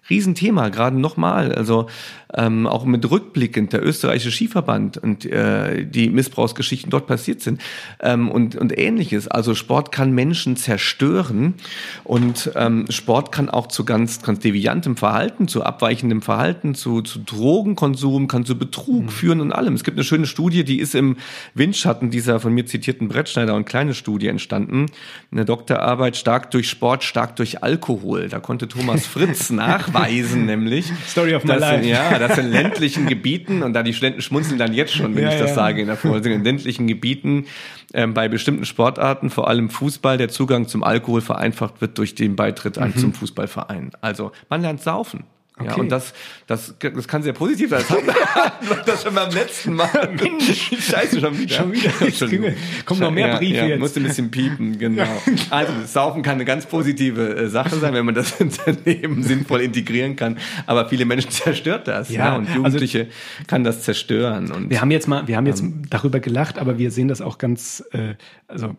Riesenthema, 0.09 0.69
gerade 0.69 0.99
nochmal. 0.99 1.53
Also 1.53 1.87
ähm, 2.35 2.67
auch 2.67 2.85
mit 2.85 3.09
rückblickend 3.09 3.73
der 3.73 3.85
österreichische 3.85 4.31
Skiverband 4.31 4.97
und 4.97 5.25
äh, 5.25 5.85
die 5.85 6.09
Missbrauchsgeschichten 6.09 6.89
dort 6.89 7.07
passiert 7.07 7.41
sind 7.41 7.61
ähm, 7.99 8.29
und, 8.29 8.55
und 8.55 8.77
ähnliches. 8.77 9.27
Also 9.27 9.55
Sport 9.55 9.91
kann 9.91 10.11
Menschen 10.11 10.55
zerstören 10.55 11.55
und 12.03 12.51
ähm, 12.55 12.85
Sport 12.89 13.31
kann 13.31 13.49
auch 13.49 13.67
zu 13.67 13.85
ganz, 13.85 14.21
ganz 14.21 14.39
deviantem 14.39 14.97
Verhalten, 14.97 15.47
zu 15.47 15.63
abweichendem 15.63 16.21
Verhalten, 16.21 16.75
zu, 16.75 17.01
zu 17.01 17.19
Drogenkonsum, 17.19 18.27
kann 18.27 18.45
zu 18.45 18.57
Betrug 18.57 19.03
mhm. 19.03 19.09
führen 19.09 19.41
und 19.41 19.51
allem. 19.51 19.73
Es 19.73 19.83
gibt 19.83 19.97
eine 19.97 20.03
schöne 20.03 20.25
Studie, 20.25 20.63
die 20.63 20.79
ist 20.79 20.95
im 20.95 21.17
Windschatten 21.53 22.11
dieser 22.11 22.39
von 22.39 22.53
mir 22.53 22.65
zitierten 22.65 23.07
Brettschneider 23.07 23.55
und 23.55 23.65
kleine 23.65 23.93
Studie 23.93 24.27
entstanden. 24.27 24.87
Eine 25.31 25.45
Doktorarbeit 25.45 26.15
stark 26.17 26.51
durch 26.51 26.69
Sport, 26.69 27.03
stark 27.03 27.35
durch 27.35 27.63
Alkohol. 27.63 28.29
Da 28.29 28.39
konnte 28.39 28.67
Thomas 28.67 29.05
Fritz 29.05 29.49
nachweisen, 29.93 30.45
nämlich. 30.45 30.91
Story 31.07 31.35
of 31.35 31.43
my 31.43 31.55
life. 31.55 31.85
Ja, 31.85 32.17
das 32.19 32.37
in 32.37 32.51
ländlichen 32.51 33.07
Gebieten, 33.07 33.63
und 33.63 33.73
da 33.73 33.83
die 33.83 33.93
Studenten 33.93 34.21
schmunzeln 34.21 34.57
dann 34.57 34.73
jetzt 34.73 34.93
schon, 34.93 35.15
wenn 35.15 35.23
ja, 35.23 35.33
ich 35.33 35.39
das 35.39 35.49
ja. 35.49 35.55
sage 35.55 35.81
in 35.81 35.87
der 35.87 35.97
Vorlesung, 35.97 36.33
in 36.33 36.43
ländlichen 36.43 36.87
Gebieten 36.87 37.45
ähm, 37.93 38.13
bei 38.13 38.27
bestimmten 38.27 38.65
Sportarten, 38.65 39.29
vor 39.29 39.47
allem 39.47 39.69
Fußball, 39.69 40.17
der 40.17 40.29
Zugang 40.29 40.67
zum 40.67 40.83
Alkohol 40.83 41.21
vereinfacht 41.21 41.81
wird 41.81 41.97
durch 41.97 42.15
den 42.15 42.35
Beitritt 42.35 42.79
mhm. 42.79 42.95
zum 42.95 43.13
Fußballverein. 43.13 43.91
Also 44.01 44.31
man 44.49 44.61
lernt 44.61 44.81
saufen. 44.81 45.23
Okay. 45.57 45.69
Ja, 45.69 45.75
und 45.75 45.89
das, 45.89 46.13
das, 46.47 46.73
das 46.79 47.07
kann 47.07 47.23
sehr 47.23 47.33
positiv 47.33 47.71
sein. 47.71 47.83
Das 47.89 47.99
wir 48.69 48.83
das 48.85 49.03
schon 49.03 49.13
beim 49.13 49.31
letzten 49.31 49.73
Mal. 49.73 49.89
Mensch, 50.15 50.71
Scheiße, 50.79 51.19
schon 51.19 51.37
wieder. 51.37 51.55
Schon 51.55 51.71
wieder. 51.71 52.53
Kommt 52.85 53.01
noch 53.01 53.11
mehr 53.11 53.35
Briefe 53.35 53.55
ja, 53.55 53.63
ja, 53.63 53.69
jetzt. 53.71 53.79
Musste 53.79 53.99
ein 53.99 54.03
bisschen 54.03 54.31
piepen, 54.31 54.79
genau. 54.79 55.03
Also, 55.49 55.73
das 55.81 55.91
Saufen 55.93 56.23
kann 56.23 56.35
eine 56.35 56.45
ganz 56.45 56.65
positive 56.65 57.35
äh, 57.35 57.49
Sache 57.49 57.75
sein, 57.75 57.93
wenn 57.93 58.05
man 58.05 58.15
das 58.15 58.39
ins 58.39 58.59
Leben 58.85 59.23
sinnvoll 59.23 59.61
integrieren 59.61 60.15
kann. 60.15 60.37
Aber 60.67 60.87
viele 60.87 61.03
Menschen 61.03 61.31
zerstört 61.31 61.87
das. 61.87 62.09
Ja, 62.09 62.27
ja 62.27 62.35
und 62.35 62.47
also 62.47 62.55
Jugendliche 62.55 62.99
also, 62.99 63.11
kann 63.47 63.63
das 63.65 63.83
zerstören. 63.83 64.51
Und, 64.51 64.69
wir 64.69 64.79
haben 64.79 64.91
jetzt 64.91 65.07
mal, 65.07 65.27
wir 65.27 65.35
haben 65.35 65.47
jetzt 65.47 65.61
ähm, 65.61 65.83
darüber 65.89 66.21
gelacht, 66.21 66.59
aber 66.59 66.77
wir 66.77 66.91
sehen 66.91 67.09
das 67.09 67.21
auch 67.21 67.37
ganz, 67.37 67.83
äh, 67.91 68.15
also 68.51 68.75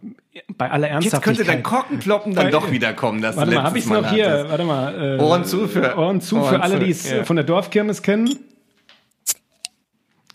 bei 0.56 0.70
aller 0.70 0.88
Ernsthaftigkeit. 0.88 1.36
Jetzt 1.38 1.46
könnte 1.46 1.52
dein 1.52 1.62
Korkenploppen 1.62 2.34
dann 2.34 2.46
bei, 2.46 2.50
doch 2.50 2.70
wiederkommen. 2.70 3.22
Das 3.22 3.36
warte 3.36 3.54
mal, 3.54 3.64
habe 3.64 3.78
ich 3.78 3.86
noch 3.86 4.10
hier? 4.10 4.46
Warte 4.48 4.64
mal. 4.64 5.18
Äh, 5.18 5.22
Ohren 5.22 5.44
zu 5.44 5.68
für 5.68 5.96
Ohren 5.96 6.20
zu 6.20 6.36
Ohren 6.36 6.48
für 6.48 6.62
alle, 6.62 6.78
die 6.78 6.90
es 6.90 7.10
ja. 7.10 7.24
von 7.24 7.36
der 7.36 7.44
Dorfkirmes 7.44 8.02
kennen. 8.02 8.38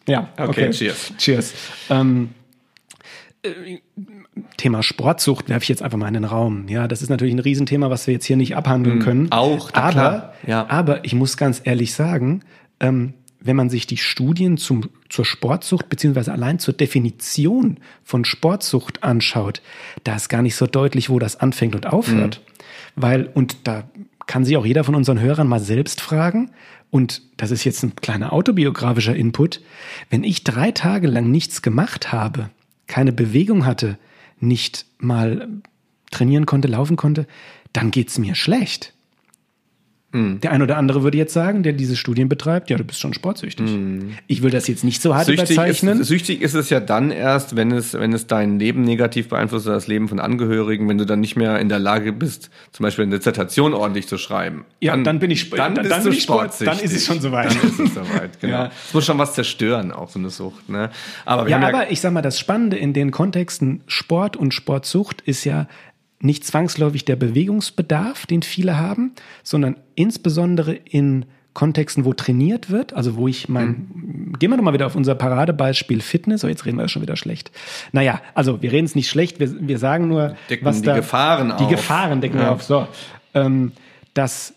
Ja, 0.08 0.30
okay. 0.38 0.48
okay. 0.48 0.70
Cheers. 0.72 1.14
Cheers. 1.18 1.54
Ähm, 1.90 2.30
Thema 4.58 4.84
Sportsucht 4.84 5.50
werfe 5.50 5.64
ich 5.64 5.70
jetzt 5.70 5.82
einfach 5.82 5.98
mal 5.98 6.08
in 6.08 6.14
den 6.14 6.26
Raum. 6.26 6.68
Ja, 6.68 6.88
das 6.88 7.02
ist 7.02 7.10
natürlich 7.10 7.34
ein 7.34 7.40
Riesenthema, 7.40 7.90
was 7.90 8.08
wir 8.08 8.14
jetzt 8.14 8.26
hier 8.26 8.38
nicht 8.38 8.56
abhandeln 8.56 9.00
mhm. 9.00 9.02
können. 9.02 9.32
Auch, 9.32 9.74
aber, 9.74 9.92
klar. 9.92 10.34
Ja. 10.46 10.70
aber 10.70 11.06
ich 11.06 11.14
muss 11.14 11.38
ganz 11.38 11.62
ehrlich 11.64 11.94
sagen, 11.94 12.44
ähm, 12.80 13.14
wenn 13.48 13.56
man 13.56 13.70
sich 13.70 13.88
die 13.88 13.98
Studien 13.98 14.58
zum, 14.58 14.90
zur 15.10 15.26
Sportsucht 15.26 15.90
beziehungsweise 15.90 16.32
allein 16.32 16.60
zur 16.60 16.74
Definition 16.74 17.78
von 18.04 18.26
Sportsucht 18.26 19.04
anschaut, 19.04 19.62
da 20.04 20.16
ist 20.16 20.30
gar 20.30 20.42
nicht 20.42 20.56
so 20.56 20.68
deutlich, 20.68 21.10
wo 21.10 21.20
das 21.20 21.38
anfängt 21.38 21.76
und 21.76 21.88
aufhört. 21.88 22.42
Mhm. 22.46 23.02
Weil, 23.02 23.26
und 23.34 23.58
da 23.64 23.90
kann 24.26 24.46
sich 24.46 24.58
auch 24.58 24.66
jeder 24.66 24.84
von 24.84 24.96
unseren 24.96 25.20
Hörern 25.20 25.48
mal 25.48 25.60
selbst 25.60 26.02
fragen, 26.02 26.52
und 26.90 27.22
das 27.36 27.52
ist 27.52 27.66
jetzt 27.66 27.84
ein 27.84 27.96
kleiner 27.96 28.32
autobiografischer 28.32 29.16
Input, 29.16 29.62
wenn 30.10 30.24
ich 30.24 30.44
drei 30.44 30.72
Tage 30.72 31.08
lang 31.08 31.30
nichts 31.30 31.62
gemacht 31.62 32.12
habe, 32.12 32.50
keine 32.88 33.12
Bewegung 33.12 33.66
hatte, 33.66 33.98
nicht 34.40 34.86
mal 34.98 35.50
trainieren 36.12 36.46
konnte, 36.46 36.68
laufen 36.68 36.96
konnte, 36.96 37.28
dann 37.74 37.92
geht's 37.92 38.18
mir 38.18 38.36
schlecht. 38.36 38.94
Mhm. 40.14 40.40
Der 40.40 40.52
ein 40.52 40.62
oder 40.62 40.78
andere 40.78 41.04
würde 41.04 41.18
jetzt 41.18 41.34
sagen, 41.34 41.64
der 41.64 41.74
diese 41.74 41.98
Studien 41.98 42.30
betreibt, 42.30 42.70
ja, 42.70 42.78
du 42.78 42.86
bist 42.86 43.02
schon 43.02 43.14
sportsüchtig. 43.14 43.70
Mhm. 43.70 44.14
Ich 44.28 44.42
will 44.42 44.52
das 44.52 44.68
jetzt 44.68 44.86
nicht 44.86 45.02
so 45.02 45.14
hart 45.14 45.26
süchtig 45.26 45.52
überzeichnen. 45.52 46.00
Ist, 46.00 46.08
süchtig 46.08 46.42
ist 46.42 46.54
es 46.54 46.70
ja 46.70 46.80
dann 46.80 47.12
erst, 47.12 47.58
wenn 47.58 47.72
es, 47.72 47.94
wenn 47.94 48.14
es 48.14 48.26
dein 48.26 48.58
Leben 48.58 48.84
negativ 48.84 49.28
beeinflusst 49.28 49.66
oder 49.66 49.76
das 49.76 49.88
Leben 49.88 50.08
von 50.08 50.22
Angehörigen, 50.22 50.88
wenn 50.88 50.98
du 50.98 51.06
dann 51.06 51.20
nicht 51.20 51.36
mehr 51.36 51.60
in 51.60 51.68
der 51.68 51.80
Lage 51.80 52.14
bist, 52.14 52.50
zum 52.72 52.84
Beispiel 52.86 53.04
eine 53.04 53.18
Dissertation 53.18 53.74
ordentlich 53.74 54.08
zu 54.08 54.18
schreiben. 54.18 54.64
Ja, 54.80 54.94
dann, 54.94 55.04
dann 55.04 55.20
bin 55.20 55.30
ich 55.30 55.50
dann, 55.50 55.76
dann, 55.76 55.90
dann 55.90 56.04
bin 56.04 56.14
ich 56.14 56.24
sportsüchtig. 56.24 56.78
Dann 56.78 56.86
ist 56.86 56.96
es 56.96 57.06
schon 57.06 57.20
soweit. 57.20 57.50
Dann 57.50 57.70
ist 57.70 57.80
es 57.80 57.94
soweit, 57.94 58.40
genau. 58.40 58.54
ja. 58.54 58.72
Es 58.88 58.94
muss 58.94 59.06
schon 59.06 59.18
was 59.18 59.34
zerstören, 59.34 59.92
auch 59.92 60.10
so 60.10 60.20
eine 60.20 60.30
Sucht. 60.30 60.70
Ne? 60.70 60.90
Aber, 61.26 61.50
ja, 61.50 61.58
aber 61.58 61.84
ja 61.84 61.86
ich 61.90 62.00
sag 62.00 62.14
mal, 62.14 62.22
das 62.22 62.40
Spannende 62.40 62.78
in 62.78 62.94
den 62.94 63.12
Kontexten 63.12 63.82
Sport 63.88 64.38
und 64.38 64.54
Sportsucht 64.54 65.20
ist 65.22 65.44
ja, 65.44 65.68
nicht 66.20 66.46
zwangsläufig 66.46 67.06
der 67.06 67.16
Bewegungsbedarf, 67.16 68.26
den 68.26 68.42
viele 68.42 68.78
haben, 68.78 69.14
sondern 69.44 69.78
insbesondere 69.96 70.74
in 70.74 71.26
Kontexten, 71.54 72.06
wo 72.06 72.14
trainiert 72.14 72.70
wird, 72.70 72.94
also 72.94 73.16
wo 73.16 73.28
ich 73.28 73.50
mein, 73.50 73.68
mhm. 73.68 74.34
gehen 74.38 74.52
wir 74.52 74.58
nochmal 74.58 74.74
wieder 74.74 74.86
auf 74.86 74.96
unser 74.96 75.16
Paradebeispiel 75.16 76.02
Fitness, 76.02 76.44
oh, 76.44 76.48
jetzt 76.48 76.66
reden 76.66 76.78
wir 76.78 76.88
schon 76.88 77.02
wieder 77.02 77.16
schlecht. 77.16 77.52
Naja, 77.92 78.22
also 78.36 78.62
wir 78.62 78.72
reden 78.72 78.86
es 78.86 78.94
nicht 78.94 79.10
schlecht, 79.10 79.40
wir, 79.40 79.68
wir 79.68 79.80
sagen 79.80 80.08
nur, 80.08 80.36
decken 80.52 80.66
was 80.66 80.82
die 80.82 80.86
da, 80.86 80.96
Gefahren 80.96 81.56
Die 81.58 81.64
auf. 81.64 81.70
Gefahren 81.72 82.22
decken 82.22 82.38
ja. 82.38 82.44
wir 82.44 82.52
auf, 82.52 82.62
so. 82.62 82.88
Ähm, 83.34 83.72
dass 84.14 84.54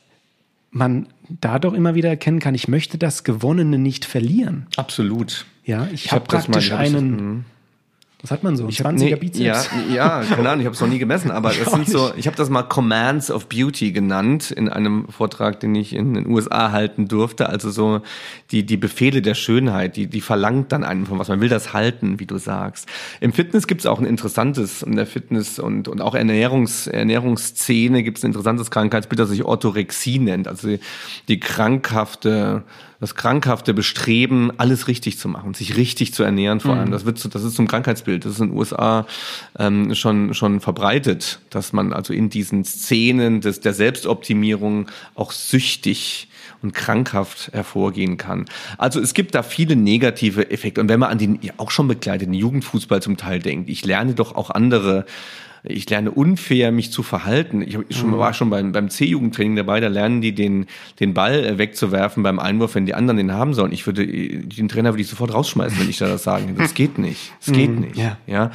man 0.70 1.08
dadurch 1.28 1.74
immer 1.74 1.94
wieder 1.94 2.10
erkennen 2.10 2.38
kann, 2.38 2.54
ich 2.54 2.68
möchte 2.68 2.98
das 2.98 3.24
Gewonnene 3.24 3.78
nicht 3.78 4.04
verlieren. 4.04 4.66
Absolut. 4.76 5.46
Ja, 5.64 5.88
ich, 5.92 6.06
ich 6.06 6.12
habe 6.12 6.20
hab 6.20 6.28
praktisch 6.28 6.70
mal, 6.70 6.78
einen, 6.78 7.10
mhm. 7.10 7.44
Was 8.22 8.30
hat 8.30 8.42
man 8.42 8.56
so? 8.56 8.64
Ein 8.64 8.70
20er 8.70 8.92
nee, 8.92 9.14
Bizeps? 9.14 9.40
Ja, 9.40 10.20
ja, 10.20 10.22
keine 10.22 10.50
Ahnung, 10.50 10.60
ich 10.60 10.66
habe 10.66 10.74
es 10.74 10.80
noch 10.80 10.88
nie 10.88 10.98
gemessen, 10.98 11.30
aber 11.30 11.52
das 11.64 11.72
sind 11.72 11.88
so, 11.88 12.12
ich 12.16 12.26
habe 12.26 12.36
das 12.36 12.50
mal 12.50 12.62
Commands 12.62 13.30
of 13.30 13.48
Beauty 13.48 13.92
genannt 13.92 14.50
in 14.50 14.68
einem 14.68 15.06
Vortrag, 15.08 15.60
den 15.60 15.74
ich 15.74 15.94
in 15.94 16.14
den 16.14 16.26
USA 16.26 16.70
halten 16.70 17.08
durfte. 17.08 17.48
Also 17.48 17.70
so 17.70 18.02
die, 18.50 18.66
die 18.66 18.76
Befehle 18.76 19.22
der 19.22 19.34
Schönheit, 19.34 19.96
die, 19.96 20.06
die 20.06 20.20
verlangt 20.20 20.72
dann 20.72 20.84
einem 20.84 21.06
von 21.06 21.18
was. 21.18 21.28
Man 21.28 21.40
will 21.40 21.48
das 21.48 21.72
halten, 21.72 22.20
wie 22.20 22.26
du 22.26 22.36
sagst. 22.36 22.88
Im 23.20 23.32
Fitness 23.32 23.66
gibt 23.66 23.80
es 23.80 23.86
auch 23.86 23.98
ein 23.98 24.06
interessantes, 24.06 24.82
in 24.82 24.96
der 24.96 25.06
Fitness- 25.06 25.58
und, 25.58 25.88
und 25.88 26.02
auch 26.02 26.14
Ernährungs, 26.14 26.86
Ernährungsszene 26.88 28.02
gibt 28.02 28.18
es 28.18 28.24
ein 28.24 28.28
interessantes 28.28 28.70
Krankheitsbild, 28.70 29.18
das 29.18 29.30
sich 29.30 29.44
Orthorexie 29.44 30.18
nennt. 30.18 30.46
Also 30.46 30.68
die, 30.68 30.80
die 31.28 31.40
krankhafte 31.40 32.64
das 33.00 33.14
krankhafte 33.14 33.72
Bestreben, 33.72 34.52
alles 34.58 34.86
richtig 34.86 35.18
zu 35.18 35.28
machen, 35.28 35.54
sich 35.54 35.76
richtig 35.76 36.12
zu 36.12 36.22
ernähren 36.22 36.60
vor 36.60 36.74
allem. 36.74 36.88
Mhm. 36.88 36.92
Das 36.92 37.06
wird, 37.06 37.34
das 37.34 37.42
ist 37.42 37.54
zum 37.56 37.66
Krankheitsbild. 37.66 38.24
Das 38.24 38.32
ist 38.32 38.40
in 38.40 38.48
den 38.48 38.58
USA 38.58 39.06
ähm, 39.58 39.94
schon 39.94 40.34
schon 40.34 40.60
verbreitet, 40.60 41.40
dass 41.48 41.72
man 41.72 41.94
also 41.94 42.12
in 42.12 42.28
diesen 42.28 42.64
Szenen 42.64 43.40
des 43.40 43.60
der 43.60 43.72
Selbstoptimierung 43.72 44.88
auch 45.14 45.32
süchtig 45.32 46.28
und 46.62 46.74
krankhaft 46.74 47.50
hervorgehen 47.52 48.18
kann. 48.18 48.44
Also 48.76 49.00
es 49.00 49.14
gibt 49.14 49.34
da 49.34 49.42
viele 49.42 49.76
negative 49.76 50.50
Effekte. 50.50 50.82
Und 50.82 50.90
wenn 50.90 51.00
man 51.00 51.10
an 51.10 51.18
den 51.18 51.40
auch 51.56 51.70
schon 51.70 51.88
begleiteten 51.88 52.34
Jugendfußball 52.34 53.00
zum 53.00 53.16
Teil 53.16 53.38
denkt, 53.38 53.70
ich 53.70 53.84
lerne 53.84 54.14
doch 54.14 54.34
auch 54.34 54.50
andere 54.50 55.06
ich 55.62 55.88
lerne 55.90 56.10
unfair, 56.10 56.72
mich 56.72 56.90
zu 56.90 57.02
verhalten. 57.02 57.62
Ich 57.62 57.76
schon, 57.96 58.10
mhm. 58.10 58.18
war 58.18 58.32
schon 58.32 58.50
beim, 58.50 58.72
beim 58.72 58.88
C-Jugendtraining 58.88 59.56
dabei, 59.56 59.80
da 59.80 59.88
lernen 59.88 60.20
die 60.20 60.34
den, 60.34 60.66
den 61.00 61.12
Ball 61.12 61.44
äh, 61.44 61.58
wegzuwerfen 61.58 62.22
beim 62.22 62.38
Einwurf, 62.38 62.74
wenn 62.74 62.86
die 62.86 62.94
anderen 62.94 63.18
den 63.18 63.32
haben 63.32 63.52
sollen. 63.52 63.72
Ich 63.72 63.86
würde, 63.86 64.06
den 64.06 64.68
Trainer 64.68 64.92
würde 64.92 65.02
ich 65.02 65.08
sofort 65.08 65.34
rausschmeißen, 65.34 65.78
wenn 65.78 65.90
ich 65.90 65.98
da 65.98 66.08
das 66.08 66.22
sagen 66.22 66.48
würde. 66.48 66.62
Das 66.62 66.74
geht 66.74 66.98
nicht. 66.98 67.32
Das 67.44 67.54
geht 67.54 67.70
mhm. 67.70 67.80
nicht. 67.80 67.96
Ja. 67.96 68.16
ja. 68.26 68.50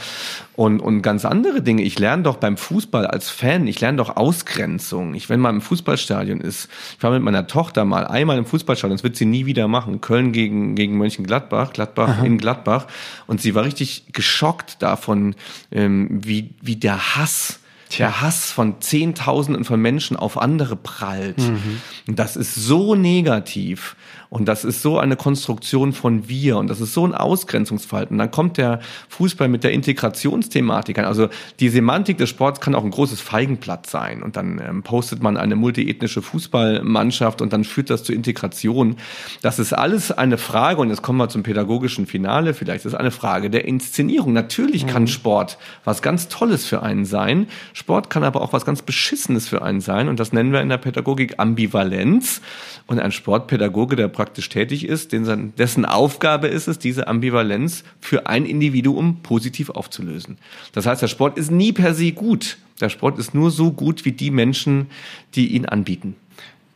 Und, 0.56 0.80
und 0.80 1.02
ganz 1.02 1.26
andere 1.26 1.62
Dinge. 1.62 1.84
Ich 1.84 2.00
lerne 2.00 2.24
doch 2.24 2.38
beim 2.38 2.56
Fußball 2.56 3.06
als 3.06 3.30
Fan, 3.30 3.68
ich 3.68 3.82
lerne 3.82 3.98
doch 3.98 4.16
Ausgrenzung. 4.16 5.14
Ich, 5.14 5.30
wenn 5.30 5.42
man 5.42 5.56
im 5.56 5.62
Fußballstadion 5.62 6.40
ist, 6.40 6.70
ich 6.98 7.04
war 7.04 7.12
mit 7.12 7.22
meiner 7.22 7.46
Tochter 7.46 7.84
mal 7.84 8.08
einmal 8.08 8.38
im 8.38 8.46
Fußballstadion, 8.46 8.96
das 8.96 9.04
wird 9.04 9.18
sie 9.18 9.26
nie 9.26 9.46
wieder 9.46 9.68
machen. 9.68 10.00
Köln 10.02 10.32
gegen, 10.32 10.76
gegen 10.76 10.98
Mönchengladbach, 10.98 11.74
Gladbach 11.74 12.08
Aha. 12.08 12.26
in 12.26 12.38
Gladbach. 12.38 12.88
Und 13.28 13.42
sie 13.42 13.54
war 13.54 13.66
richtig 13.66 14.06
geschockt 14.14 14.82
davon, 14.82 15.36
ähm, 15.72 16.22
wie, 16.24 16.52
wie 16.62 16.78
der 16.78 16.95
Hass 16.98 17.60
der 18.00 18.22
Hass 18.22 18.52
von 18.52 18.82
Zehntausenden 18.82 19.64
von 19.64 19.80
Menschen 19.80 20.18
auf 20.18 20.38
andere 20.38 20.76
prallt. 20.76 21.38
Mhm. 21.38 21.82
Das 22.08 22.36
ist 22.36 22.56
so 22.56 22.96
negativ. 22.96 23.96
Und 24.36 24.50
das 24.50 24.66
ist 24.66 24.82
so 24.82 25.00
eine 25.00 25.16
Konstruktion 25.16 25.94
von 25.94 26.28
wir 26.28 26.58
und 26.58 26.70
das 26.70 26.82
ist 26.82 26.94
so 26.94 27.08
ein 27.08 27.16
Ausgrenzungsverhalten. 27.16 28.16
Und 28.16 28.18
dann 28.18 28.32
kommt 28.32 28.58
der 28.58 28.82
Fußball 29.08 29.48
mit 29.48 29.64
der 29.64 29.72
Integrationsthematik 29.72 31.00
an. 31.00 31.06
Also 31.06 31.30
die 31.62 31.70
Semantik 31.70 32.18
des 32.18 32.32
Sports 32.32 32.60
kann 32.60 32.76
auch 32.76 32.84
ein 32.84 32.92
großes 32.92 33.22
Feigenblatt 33.22 33.88
sein. 33.88 34.22
Und 34.22 34.36
dann 34.36 34.60
ähm, 34.60 34.84
postet 34.84 35.24
man 35.24 35.38
eine 35.38 35.56
multiethnische 35.56 36.22
Fußballmannschaft 36.22 37.42
und 37.42 37.54
dann 37.54 37.64
führt 37.64 37.90
das 37.90 38.04
zur 38.04 38.14
Integration. 38.14 38.98
Das 39.42 39.58
ist 39.58 39.72
alles 39.72 40.12
eine 40.12 40.38
Frage, 40.38 40.82
und 40.82 40.90
jetzt 40.90 41.02
kommen 41.02 41.18
wir 41.18 41.30
zum 41.30 41.44
pädagogischen 41.44 42.06
Finale, 42.06 42.54
vielleicht 42.54 42.84
ist 42.84 42.92
es 42.92 43.00
eine 43.00 43.12
Frage 43.12 43.50
der 43.50 43.64
Inszenierung. 43.64 44.34
Natürlich 44.34 44.86
kann 44.86 45.04
mhm. 45.04 45.08
Sport 45.08 45.58
was 45.86 46.02
ganz 46.02 46.28
Tolles 46.28 46.66
für 46.66 46.84
einen 46.84 47.06
sein. 47.06 47.48
Sport 47.72 48.10
kann 48.10 48.26
aber 48.26 48.42
auch 48.42 48.52
was 48.52 48.66
ganz 48.66 48.82
Beschissenes 48.82 49.48
für 49.48 49.62
einen 49.62 49.80
sein. 49.80 50.10
Und 50.10 50.20
das 50.20 50.34
nennen 50.34 50.52
wir 50.52 50.60
in 50.60 50.68
der 50.68 50.78
Pädagogik 50.78 51.36
Ambivalenz. 51.40 52.42
Und 52.88 53.00
ein 53.00 53.14
Sportpädagoge, 53.14 53.96
der 53.96 54.10
praktisch 54.10 54.25
tätig 54.34 54.86
ist, 54.86 55.12
dessen 55.12 55.86
Aufgabe 55.86 56.48
ist 56.48 56.68
es, 56.68 56.80
diese 56.80 57.08
Ambivalenz 57.08 57.84
für 58.00 58.28
ein 58.28 58.46
Individuum 58.46 59.22
positiv 59.22 59.70
aufzulösen. 59.70 60.38
Das 60.74 60.86
heißt, 60.86 61.02
der 61.02 61.08
Sport 61.08 61.38
ist 61.38 61.52
nie 61.52 61.72
per 61.72 61.94
se 61.94 62.12
gut. 62.12 62.58
Der 62.82 62.90
Sport 62.90 63.20
ist 63.20 63.34
nur 63.34 63.52
so 63.52 63.72
gut 63.72 64.06
wie 64.06 64.12
die 64.12 64.32
Menschen, 64.32 64.88
die 65.36 65.56
ihn 65.56 65.66
anbieten. 65.66 66.16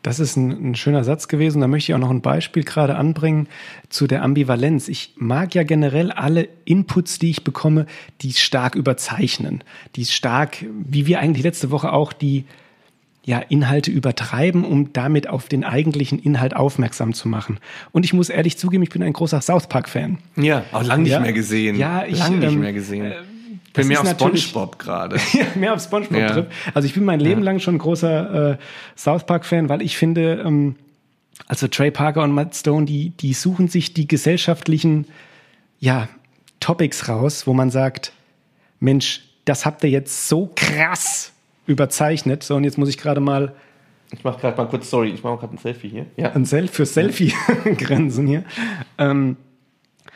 Das 0.02 0.22
ist 0.22 0.38
ein, 0.38 0.72
ein, 0.72 0.76
schöner 0.76 1.04
Satz 1.04 1.28
gewesen. 1.28 1.60
Da 1.60 1.68
möchte 1.68 1.92
ich 1.92 1.96
auch 1.96 2.00
noch 2.00 2.10
ein 2.10 2.22
Beispiel 2.22 2.64
gerade 2.64 2.96
anbringen 2.96 3.48
zu 3.90 4.08
der 4.08 4.24
Ambivalenz. 4.24 4.88
Ich 4.88 5.14
mag 5.18 5.54
ja 5.56 5.64
generell 5.64 6.12
alle 6.12 6.48
Inputs, 6.64 7.20
die 7.20 7.32
ich 7.32 7.44
bekomme, 7.44 7.86
die 8.22 8.32
stark 8.32 8.76
überzeichnen, 8.76 9.62
die 9.98 10.06
stark, 10.06 10.66
wie 10.72 11.06
wir 11.06 11.20
eigentlich 11.20 11.44
letzte 11.44 11.70
Woche 11.70 11.92
auch 11.92 12.14
die 12.14 12.46
ja, 13.30 13.38
Inhalte 13.38 13.92
übertreiben, 13.92 14.66
um 14.66 14.92
damit 14.92 15.30
auf 15.30 15.50
den 15.50 15.64
eigentlichen 15.64 16.18
Inhalt 16.18 16.56
aufmerksam 16.56 17.14
zu 17.14 17.28
machen. 17.28 17.60
Und 17.92 18.04
ich 18.04 18.12
muss 18.12 18.30
ehrlich 18.30 18.58
zugeben, 18.58 18.82
ich 18.82 18.90
bin 18.90 19.04
ein 19.04 19.14
großer 19.14 19.40
South 19.40 19.68
Park-Fan. 19.68 20.18
Ja, 20.36 20.64
auch 20.72 20.82
lange 20.82 21.04
nicht 21.04 21.12
ja, 21.12 21.20
mehr 21.20 21.32
gesehen. 21.32 21.78
Ja, 21.78 22.06
ich 22.08 22.18
lange 22.18 22.38
nicht 22.38 22.54
ähm, 22.54 22.60
mehr 22.60 22.74
gesehen. 22.74 23.06
Äh, 23.06 23.18
bin 23.74 23.88
mehr 23.88 24.02
auf 24.02 24.10
SpongeBob 24.10 24.80
gerade. 24.80 25.18
ja, 25.34 25.46
mehr 25.54 25.76
auf 25.76 25.84
SpongeBob 25.84 26.20
ja. 26.20 26.32
Trip. 26.32 26.52
Also 26.74 26.88
ich 26.88 26.96
bin 26.96 27.06
mein 27.06 27.20
Leben 27.20 27.42
ja. 27.42 27.46
lang 27.46 27.60
schon 27.60 27.76
ein 27.76 27.78
großer 27.78 28.54
äh, 28.54 28.58
South 28.98 29.28
Park-Fan, 29.28 29.70
weil 29.70 29.84
ich 29.84 29.96
finde, 29.96 30.44
ähm, 30.44 30.76
also 31.48 31.68
Trey 31.68 31.92
Parker 31.92 32.24
und 32.24 32.32
Matt 32.32 32.56
Stone, 32.56 32.88
die, 32.88 33.12
die 33.12 33.36
suchen 33.36 33.68
sich 33.68 33.94
die 33.94 34.08
gesellschaftlichen 34.08 35.06
ja, 35.80 36.10
Topics 36.60 37.08
raus, 37.08 37.46
wo 37.46 37.54
man 37.54 37.70
sagt, 37.70 38.12
Mensch, 38.80 39.22
das 39.46 39.68
habt 39.68 39.84
ihr 39.84 39.92
jetzt 39.92 40.28
so 40.28 40.52
krass 40.56 41.32
überzeichnet. 41.70 42.44
So, 42.44 42.56
und 42.56 42.64
jetzt 42.64 42.78
muss 42.78 42.90
ich 42.90 42.98
gerade 42.98 43.22
mal. 43.22 43.54
Ich 44.12 44.24
mache 44.24 44.42
gerade 44.42 44.58
mal 44.58 44.66
kurz, 44.66 44.90
sorry, 44.90 45.10
ich 45.12 45.24
mache 45.24 45.38
gerade 45.38 45.54
ein 45.54 45.60
Selfie 45.60 45.90
hier. 45.90 46.06
Ja. 46.18 46.32
Ein 46.32 46.46
Selfie 46.46 46.74
für 46.74 46.86
Selfie-Grenzen 46.86 48.26
hier. 48.28 48.44
Ähm, 48.98 49.38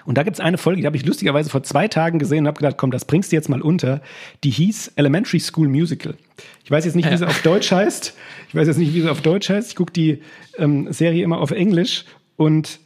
und 0.06 0.18
da 0.18 0.24
gibt 0.24 0.36
es 0.36 0.39
eine 0.39 0.58
Folge, 0.58 0.82
die 0.82 0.88
habe 0.88 0.97
ich 0.97 1.06
lustigerweise 1.06 1.49
vor 1.49 1.62
zwei 1.64 1.88
Tagen 1.88 2.18
gesehen 2.18 2.39
und 2.39 2.47
habe 2.47 2.58
gedacht, 2.58 2.76
komm, 2.78 2.89
das 2.91 3.06
bringst 3.06 3.32
du 3.32 3.36
jetzt 3.36 3.49
mal 3.49 3.62
unter. 3.62 4.01
Die 4.43 4.49
hieß 4.49 4.93
Elementary 4.95 5.39
School 5.39 5.70
Musical. 5.70 6.16
Ich 6.64 6.72
weiß 6.72 6.86
jetzt 6.86 6.95
nicht, 6.95 7.10
wie 7.10 7.16
sie 7.16 7.28
auf 7.28 7.41
Deutsch 7.43 7.72
heißt. 7.72 8.16
Ich 8.49 8.56
weiß 8.56 8.68
jetzt 8.68 8.78
nicht, 8.78 8.93
wie 8.93 9.01
sie 9.01 9.10
auf 9.10 9.22
Deutsch 9.22 9.49
heißt. 9.49 9.70
Ich 9.70 9.76
gucke 9.76 9.93
die 9.93 10.22
ähm, 10.58 10.91
Serie 10.91 11.24
immer 11.24 11.39
auf 11.39 11.51
Englisch. 11.51 12.06
Und 12.36 12.80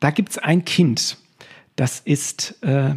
da 0.00 0.10
gibt 0.10 0.30
es 0.30 0.38
ein 0.38 0.64
Kind. 0.64 1.16
Das 1.76 2.00
ist, 2.00 2.62
äh, 2.62 2.94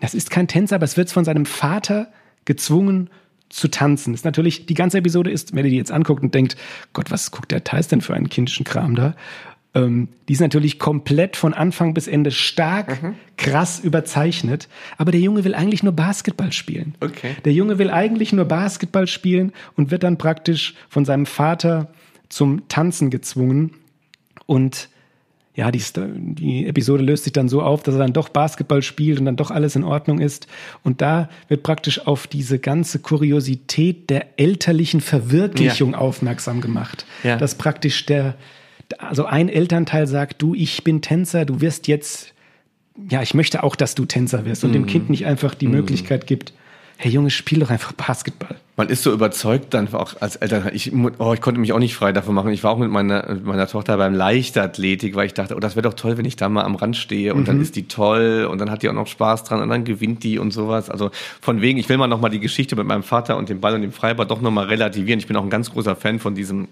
das 0.00 0.14
ist 0.14 0.30
kein 0.30 0.48
Tänzer, 0.48 0.74
aber 0.74 0.84
es 0.84 0.96
wird 0.96 1.10
von 1.10 1.24
seinem 1.24 1.46
Vater 1.46 2.08
gezwungen, 2.44 3.10
zu 3.48 3.68
tanzen. 3.68 4.14
ist 4.14 4.24
natürlich, 4.24 4.66
die 4.66 4.74
ganze 4.74 4.98
Episode 4.98 5.30
ist, 5.30 5.54
wenn 5.54 5.64
ihr 5.64 5.70
die 5.70 5.76
jetzt 5.76 5.92
anguckt 5.92 6.22
und 6.22 6.34
denkt, 6.34 6.56
Gott, 6.92 7.10
was 7.10 7.30
guckt 7.30 7.50
der 7.50 7.64
Thais 7.64 7.88
denn 7.88 8.00
für 8.00 8.14
einen 8.14 8.28
kindischen 8.28 8.64
Kram 8.64 8.94
da? 8.94 9.14
Ähm, 9.74 10.08
die 10.28 10.32
ist 10.32 10.40
natürlich 10.40 10.78
komplett 10.78 11.36
von 11.36 11.54
Anfang 11.54 11.94
bis 11.94 12.08
Ende 12.08 12.30
stark, 12.30 13.02
mhm. 13.02 13.14
krass 13.36 13.80
überzeichnet. 13.80 14.68
Aber 14.96 15.12
der 15.12 15.20
Junge 15.20 15.44
will 15.44 15.54
eigentlich 15.54 15.82
nur 15.82 15.92
Basketball 15.92 16.52
spielen. 16.52 16.94
Okay. 17.00 17.36
Der 17.44 17.52
Junge 17.52 17.78
will 17.78 17.90
eigentlich 17.90 18.32
nur 18.32 18.44
Basketball 18.44 19.06
spielen 19.06 19.52
und 19.76 19.90
wird 19.90 20.02
dann 20.02 20.18
praktisch 20.18 20.74
von 20.88 21.04
seinem 21.04 21.26
Vater 21.26 21.92
zum 22.28 22.68
Tanzen 22.68 23.10
gezwungen. 23.10 23.74
Und 24.46 24.88
ja, 25.58 25.72
die, 25.72 25.82
die 26.14 26.66
Episode 26.68 27.02
löst 27.02 27.24
sich 27.24 27.32
dann 27.32 27.48
so 27.48 27.62
auf, 27.62 27.82
dass 27.82 27.96
er 27.96 27.98
dann 27.98 28.12
doch 28.12 28.28
Basketball 28.28 28.80
spielt 28.80 29.18
und 29.18 29.24
dann 29.24 29.34
doch 29.34 29.50
alles 29.50 29.74
in 29.74 29.82
Ordnung 29.82 30.20
ist. 30.20 30.46
Und 30.84 31.00
da 31.00 31.28
wird 31.48 31.64
praktisch 31.64 32.06
auf 32.06 32.28
diese 32.28 32.60
ganze 32.60 33.00
Kuriosität 33.00 34.08
der 34.08 34.38
elterlichen 34.38 35.00
Verwirklichung 35.00 35.92
ja. 35.94 35.98
aufmerksam 35.98 36.60
gemacht. 36.60 37.06
Ja. 37.24 37.38
Dass 37.38 37.56
praktisch 37.56 38.06
der, 38.06 38.36
also 38.98 39.24
ein 39.24 39.48
Elternteil 39.48 40.06
sagt, 40.06 40.40
du, 40.42 40.54
ich 40.54 40.84
bin 40.84 41.02
Tänzer, 41.02 41.44
du 41.44 41.60
wirst 41.60 41.88
jetzt, 41.88 42.34
ja, 43.10 43.20
ich 43.20 43.34
möchte 43.34 43.64
auch, 43.64 43.74
dass 43.74 43.96
du 43.96 44.04
Tänzer 44.04 44.44
wirst 44.44 44.62
und 44.62 44.70
mhm. 44.70 44.74
dem 44.74 44.86
Kind 44.86 45.10
nicht 45.10 45.26
einfach 45.26 45.56
die 45.56 45.66
mhm. 45.66 45.72
Möglichkeit 45.72 46.28
gibt, 46.28 46.52
hey 47.00 47.12
Junge, 47.12 47.30
spiel 47.30 47.60
doch 47.60 47.70
einfach 47.70 47.92
Basketball. 47.92 48.56
Man 48.76 48.88
ist 48.88 49.04
so 49.04 49.12
überzeugt 49.12 49.72
dann 49.72 49.92
auch 49.94 50.20
als 50.20 50.34
Eltern. 50.36 50.70
Ich, 50.72 50.92
oh, 50.92 51.32
ich 51.32 51.40
konnte 51.40 51.60
mich 51.60 51.72
auch 51.72 51.78
nicht 51.78 51.94
frei 51.94 52.12
davon 52.12 52.34
machen. 52.34 52.50
Ich 52.50 52.64
war 52.64 52.72
auch 52.72 52.78
mit 52.78 52.90
meiner, 52.90 53.24
mit 53.28 53.44
meiner 53.44 53.68
Tochter 53.68 53.96
beim 53.96 54.14
Leichtathletik, 54.14 55.14
weil 55.14 55.26
ich 55.26 55.34
dachte, 55.34 55.54
oh, 55.56 55.60
das 55.60 55.76
wäre 55.76 55.82
doch 55.82 55.94
toll, 55.94 56.18
wenn 56.18 56.24
ich 56.24 56.34
da 56.34 56.48
mal 56.48 56.64
am 56.64 56.74
Rand 56.74 56.96
stehe 56.96 57.34
und 57.34 57.42
mhm. 57.42 57.44
dann 57.44 57.60
ist 57.60 57.76
die 57.76 57.86
toll 57.86 58.48
und 58.50 58.60
dann 58.60 58.70
hat 58.70 58.82
die 58.82 58.88
auch 58.88 58.94
noch 58.94 59.06
Spaß 59.06 59.44
dran 59.44 59.62
und 59.62 59.68
dann 59.68 59.84
gewinnt 59.84 60.24
die 60.24 60.40
und 60.40 60.52
sowas. 60.52 60.90
Also 60.90 61.10
von 61.40 61.60
wegen, 61.60 61.78
ich 61.78 61.88
will 61.88 61.98
mal 61.98 62.08
nochmal 62.08 62.30
die 62.30 62.40
Geschichte 62.40 62.74
mit 62.74 62.86
meinem 62.86 63.04
Vater 63.04 63.36
und 63.36 63.48
dem 63.48 63.60
Ball 63.60 63.74
und 63.74 63.82
dem 63.82 63.92
Freibad 63.92 64.30
doch 64.30 64.40
nochmal 64.40 64.66
relativieren. 64.66 65.20
Ich 65.20 65.28
bin 65.28 65.36
auch 65.36 65.44
ein 65.44 65.50
ganz 65.50 65.70
großer 65.70 65.94
Fan 65.94 66.18
von 66.18 66.34
diesem 66.34 66.66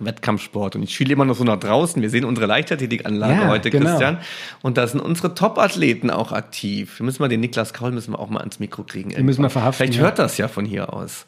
Wettkampfsport. 0.00 0.76
Und 0.76 0.82
ich 0.82 0.94
schiele 0.94 1.12
immer 1.12 1.24
noch 1.24 1.36
so 1.36 1.44
nach 1.44 1.58
draußen. 1.58 2.00
Wir 2.00 2.10
sehen 2.10 2.24
unsere 2.24 2.46
Leichtathletikanlage 2.46 3.42
ja, 3.42 3.48
heute, 3.48 3.70
genau. 3.70 3.90
Christian. 3.90 4.18
Und 4.62 4.78
da 4.78 4.86
sind 4.86 5.00
unsere 5.00 5.34
Top-Athleten 5.34 6.10
auch 6.10 6.32
aktiv. 6.32 6.98
Wir 6.98 7.04
müssen 7.04 7.22
mal 7.22 7.28
den 7.28 7.40
Niklas 7.40 7.72
Kaul 7.72 7.92
müssen 7.92 8.12
wir 8.12 8.18
auch 8.18 8.30
mal 8.30 8.40
ans 8.40 8.60
Mikro 8.60 8.84
kriegen. 8.84 9.10
Den 9.10 9.26
müssen 9.26 9.42
wir 9.42 9.50
verhaften. 9.50 9.84
Vielleicht 9.84 9.98
ja. 9.98 10.04
hört 10.04 10.18
das 10.18 10.38
ja 10.38 10.48
von 10.48 10.64
hier 10.64 10.92
aus. 10.92 11.26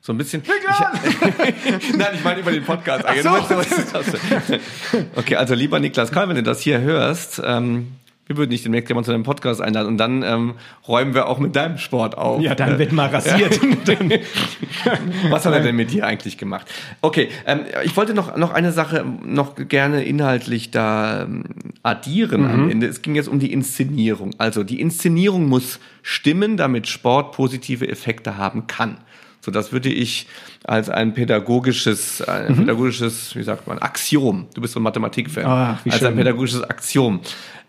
So 0.00 0.12
ein 0.12 0.18
bisschen. 0.18 0.42
Ich, 0.42 1.96
Nein, 1.96 2.08
ich 2.14 2.22
meine 2.22 2.40
über 2.40 2.52
den 2.52 2.64
Podcast. 2.64 3.04
So. 3.22 3.30
okay, 5.16 5.36
also 5.36 5.54
lieber 5.54 5.80
Niklas 5.80 6.12
Kaul, 6.12 6.28
wenn 6.28 6.36
du 6.36 6.42
das 6.42 6.60
hier 6.60 6.82
hörst, 6.82 7.40
ähm, 7.42 7.92
wir 8.26 8.36
würden 8.38 8.50
nicht 8.50 8.64
demnächst 8.64 8.88
jemanden 8.88 9.06
zu 9.06 9.12
einem 9.12 9.22
Podcast 9.22 9.60
einladen 9.60 9.88
und 9.88 9.98
dann 9.98 10.22
ähm, 10.22 10.54
räumen 10.88 11.14
wir 11.14 11.28
auch 11.28 11.38
mit 11.38 11.54
deinem 11.56 11.76
Sport 11.76 12.16
auf. 12.16 12.40
Ja, 12.40 12.54
dann 12.54 12.78
wird 12.78 12.92
mal 12.92 13.08
rasiert. 13.08 13.60
Was 15.30 15.44
hat 15.44 15.52
er 15.52 15.60
denn 15.60 15.76
mit 15.76 15.90
dir 15.90 16.06
eigentlich 16.06 16.38
gemacht? 16.38 16.66
Okay, 17.02 17.28
ähm, 17.46 17.60
ich 17.84 17.96
wollte 17.96 18.14
noch, 18.14 18.36
noch 18.36 18.52
eine 18.52 18.72
Sache 18.72 19.04
noch 19.24 19.56
gerne 19.56 20.04
inhaltlich 20.04 20.70
da 20.70 21.22
ähm, 21.24 21.44
addieren 21.82 22.42
mhm. 22.42 22.50
am 22.50 22.70
Ende. 22.70 22.86
Es 22.86 23.02
ging 23.02 23.14
jetzt 23.14 23.28
um 23.28 23.38
die 23.38 23.52
Inszenierung. 23.52 24.30
Also 24.38 24.64
die 24.64 24.80
Inszenierung 24.80 25.46
muss 25.46 25.78
stimmen, 26.02 26.56
damit 26.56 26.86
Sport 26.88 27.32
positive 27.32 27.86
Effekte 27.86 28.38
haben 28.38 28.66
kann. 28.66 28.98
So, 29.44 29.50
das 29.50 29.72
würde 29.72 29.90
ich 29.90 30.26
als 30.64 30.88
ein 30.88 31.12
pädagogisches, 31.12 32.22
ein 32.22 32.52
mhm. 32.52 32.56
pädagogisches, 32.60 33.36
wie 33.36 33.42
sagt 33.42 33.66
man, 33.66 33.78
Axiom. 33.78 34.46
Du 34.54 34.62
bist 34.62 34.72
so 34.72 34.80
ein 34.80 34.82
Mathematikfan. 34.82 35.44
Oh, 35.44 35.48
als 35.48 35.98
schön. 35.98 36.08
ein 36.08 36.16
pädagogisches 36.16 36.62
Axiom 36.62 37.20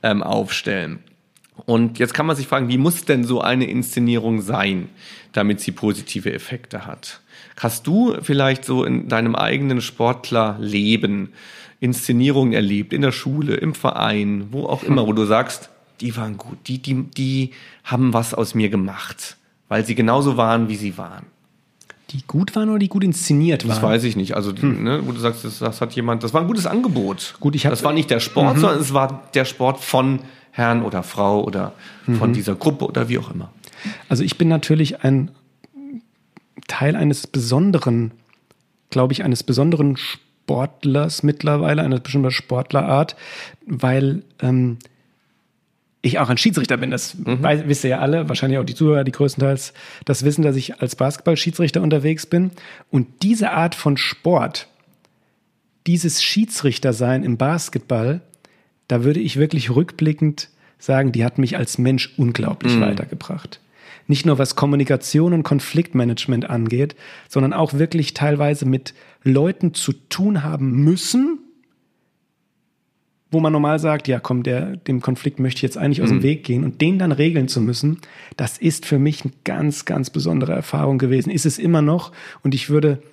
ähm, 0.01 0.23
aufstellen. 0.23 0.99
Und 1.65 1.99
jetzt 1.99 2.13
kann 2.13 2.25
man 2.25 2.37
sich 2.37 2.47
fragen, 2.47 2.69
wie 2.69 2.77
muss 2.77 3.03
denn 3.03 3.25
so 3.25 3.41
eine 3.41 3.65
Inszenierung 3.65 4.41
sein, 4.41 4.87
damit 5.33 5.59
sie 5.59 5.71
positive 5.71 6.31
Effekte 6.31 6.85
hat? 6.85 7.19
Hast 7.57 7.87
du 7.87 8.15
vielleicht 8.21 8.63
so 8.63 8.85
in 8.85 9.09
deinem 9.09 9.35
eigenen 9.35 9.81
Sportlerleben 9.81 11.33
Inszenierungen 11.81 12.53
erlebt, 12.53 12.93
in 12.93 13.01
der 13.01 13.11
Schule, 13.11 13.55
im 13.55 13.73
Verein, 13.73 14.47
wo 14.51 14.65
auch 14.65 14.83
immer, 14.83 15.05
wo 15.07 15.11
du 15.11 15.25
sagst, 15.25 15.69
die 15.99 16.15
waren 16.15 16.37
gut, 16.37 16.57
die, 16.67 16.81
die, 16.81 17.03
die 17.03 17.51
haben 17.83 18.13
was 18.13 18.33
aus 18.33 18.55
mir 18.55 18.69
gemacht, 18.69 19.35
weil 19.67 19.85
sie 19.85 19.95
genauso 19.95 20.37
waren, 20.37 20.69
wie 20.69 20.77
sie 20.77 20.97
waren? 20.97 21.34
Die 22.11 22.21
gut 22.27 22.55
waren 22.55 22.69
oder 22.69 22.79
die 22.79 22.87
gut 22.87 23.03
inszeniert 23.03 23.63
waren? 23.63 23.69
Das 23.69 23.81
weiß 23.81 24.03
ich 24.03 24.15
nicht. 24.15 24.35
Also, 24.35 24.55
hm. 24.55 24.83
ne, 24.83 25.01
wo 25.05 25.11
du 25.11 25.19
sagst, 25.19 25.43
das, 25.43 25.59
das, 25.59 25.81
hat 25.81 25.93
jemand, 25.93 26.23
das 26.23 26.33
war 26.33 26.41
ein 26.41 26.47
gutes 26.47 26.67
Angebot. 26.67 27.35
Gut, 27.39 27.55
ich 27.55 27.65
hab, 27.65 27.71
Das 27.71 27.83
war 27.83 27.93
nicht 27.93 28.09
der 28.09 28.19
Sport, 28.19 28.57
mhm. 28.57 28.61
sondern 28.61 28.79
es 28.79 28.93
war 28.93 29.23
der 29.33 29.45
Sport 29.45 29.79
von 29.79 30.19
Herrn 30.51 30.83
oder 30.83 31.03
Frau 31.03 31.43
oder 31.43 31.73
von 32.05 32.29
mhm. 32.29 32.33
dieser 32.33 32.55
Gruppe 32.55 32.85
oder 32.85 33.09
wie 33.09 33.17
auch 33.17 33.31
immer. 33.31 33.51
Also, 34.07 34.23
ich 34.23 34.37
bin 34.37 34.47
natürlich 34.47 35.03
ein 35.03 35.31
Teil 36.67 36.95
eines 36.95 37.27
besonderen, 37.27 38.11
glaube 38.89 39.13
ich, 39.13 39.23
eines 39.23 39.43
besonderen 39.43 39.97
Sportlers 39.97 41.23
mittlerweile, 41.23 41.81
einer 41.81 41.99
bestimmten 41.99 42.31
Sportlerart, 42.31 43.15
weil 43.65 44.23
ähm, 44.41 44.77
ich 46.05 46.19
auch 46.19 46.29
ein 46.29 46.37
Schiedsrichter 46.37 46.77
bin. 46.77 46.91
Das 46.91 47.15
mhm. 47.15 47.39
wisst 47.65 47.83
ihr 47.83 47.89
ja 47.91 47.99
alle, 47.99 48.29
wahrscheinlich 48.29 48.59
auch 48.59 48.65
die 48.65 48.75
Zuhörer, 48.75 49.03
die 49.03 49.11
größtenteils 49.11 49.73
das 50.05 50.23
wissen, 50.23 50.43
dass 50.43 50.55
ich 50.55 50.81
als 50.81 50.95
Basketball-Schiedsrichter 50.95 51.81
unterwegs 51.81 52.25
bin. 52.25 52.51
Und 52.89 53.07
diese 53.23 53.51
Art 53.51 53.75
von 53.75 53.97
Sport, 53.97 54.67
dieses 55.87 56.23
Schiedsrichtersein 56.23 57.23
im 57.23 57.37
Basketball, 57.37 58.21
da 58.87 59.03
würde 59.03 59.19
ich 59.19 59.37
wirklich 59.37 59.71
rückblickend 59.71 60.49
sagen, 60.77 61.11
die 61.11 61.25
hat 61.25 61.37
mich 61.37 61.57
als 61.57 61.77
Mensch 61.77 62.13
unglaublich 62.17 62.75
mhm. 62.75 62.81
weitergebracht. 62.81 63.59
Nicht 64.07 64.25
nur 64.25 64.37
was 64.37 64.55
Kommunikation 64.55 65.33
und 65.33 65.43
Konfliktmanagement 65.43 66.47
angeht, 66.47 66.95
sondern 67.27 67.53
auch 67.53 67.73
wirklich 67.73 68.13
teilweise 68.13 68.65
mit 68.65 68.93
Leuten 69.23 69.73
zu 69.73 69.93
tun 69.93 70.43
haben 70.43 70.83
müssen, 70.83 71.39
wo 73.35 73.41
man 73.41 73.51
normal 73.51 73.79
sagt, 73.79 74.07
ja 74.07 74.21
komm, 74.21 74.43
der, 74.43 74.77
dem 74.77 75.01
Konflikt 75.01 75.41
möchte 75.41 75.59
ich 75.59 75.63
jetzt 75.63 75.77
eigentlich 75.77 76.01
aus 76.01 76.07
dem 76.07 76.19
mhm. 76.19 76.23
Weg 76.23 76.45
gehen 76.45 76.63
und 76.63 76.79
den 76.79 76.97
dann 76.97 77.11
regeln 77.11 77.49
zu 77.49 77.59
müssen, 77.59 77.99
das 78.37 78.57
ist 78.57 78.85
für 78.85 78.97
mich 78.97 79.25
eine 79.25 79.33
ganz, 79.43 79.83
ganz 79.83 80.09
besondere 80.09 80.53
Erfahrung 80.53 80.97
gewesen. 80.99 81.29
Ist 81.29 81.45
es 81.45 81.59
immer 81.59 81.81
noch 81.81 82.13
und 82.43 82.55
ich 82.55 82.69
würde, 82.69 83.03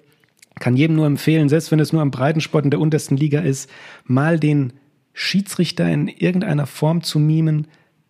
kann 0.60 0.76
jedem 0.76 0.94
nur 0.94 1.06
empfehlen, 1.06 1.48
selbst 1.48 1.72
wenn 1.72 1.80
es 1.80 1.92
nur 1.92 2.02
am 2.02 2.12
Breitensport 2.12 2.64
in 2.64 2.70
der 2.70 2.78
untersten 2.78 3.16
Liga 3.16 3.40
ist, 3.40 3.68
mal 4.04 4.38
den 4.38 4.74
Schiedsrichter 5.12 5.90
in 5.90 6.06
irgendeiner 6.06 6.66
Form 6.66 7.02
zu 7.02 7.18
mimen, 7.18 7.66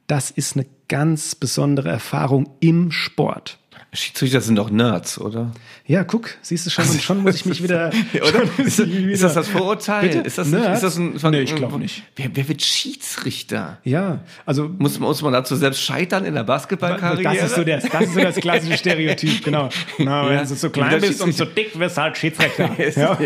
das 0.07 0.31
ist 0.31 0.55
eine 0.55 0.67
ganz 0.89 1.35
besondere 1.35 1.89
Erfahrung 1.89 2.51
im 2.61 2.91
Sport. 2.91 3.59
Schiedsrichter 3.95 4.41
sind 4.41 4.57
doch 4.57 4.71
Nerds, 4.71 5.21
oder? 5.21 5.53
Ja, 5.87 6.03
guck, 6.03 6.31
siehst 6.41 6.65
du 6.65 6.71
schon, 6.71 6.89
und 6.89 7.03
schon 7.03 7.19
muss 7.23 7.35
ich 7.35 7.45
mich 7.45 7.63
wieder. 7.63 7.91
oder? 8.15 8.45
Ist, 8.57 8.79
ist, 8.79 9.23
das 9.23 9.35
das 9.35 9.49
Vorurteil? 9.49 10.09
Bitte? 10.09 10.19
Ist 10.21 10.39
das, 10.39 10.49
Nerds? 10.49 10.77
ist 10.77 10.83
das 10.83 10.97
ein, 10.97 11.23
ein, 11.23 11.31
nee, 11.31 11.43
ich 11.43 11.55
glaube 11.55 11.79
nicht. 11.79 12.03
Wer, 12.17 12.31
wer 12.35 12.49
wird 12.49 12.63
Schiedsrichter? 12.63 13.79
Ja, 13.85 14.21
also. 14.47 14.71
Muss, 14.79 14.99
muss 14.99 15.21
man 15.21 15.35
dazu 15.35 15.57
selbst 15.57 15.83
scheitern 15.83 16.25
in 16.25 16.35
der 16.35 16.45
Basketballkarriere? 16.45 17.35
Das 17.35 17.51
ist 17.51 17.55
so 17.55 17.65
das, 17.65 17.85
das, 17.85 18.03
ist 18.03 18.15
so 18.15 18.21
das 18.21 18.37
klassische 18.37 18.79
Stereotyp, 18.79 19.45
genau. 19.45 19.69
Na, 19.99 20.27
wenn 20.27 20.37
ja. 20.37 20.45
du 20.45 20.55
so 20.55 20.71
klein 20.71 20.99
bist 20.99 21.21
und 21.21 21.35
so 21.35 21.45
dick 21.45 21.79
wirst, 21.79 21.99
halt 21.99 22.17
Schiedsrichter. 22.17 22.71
ja. 22.97 23.19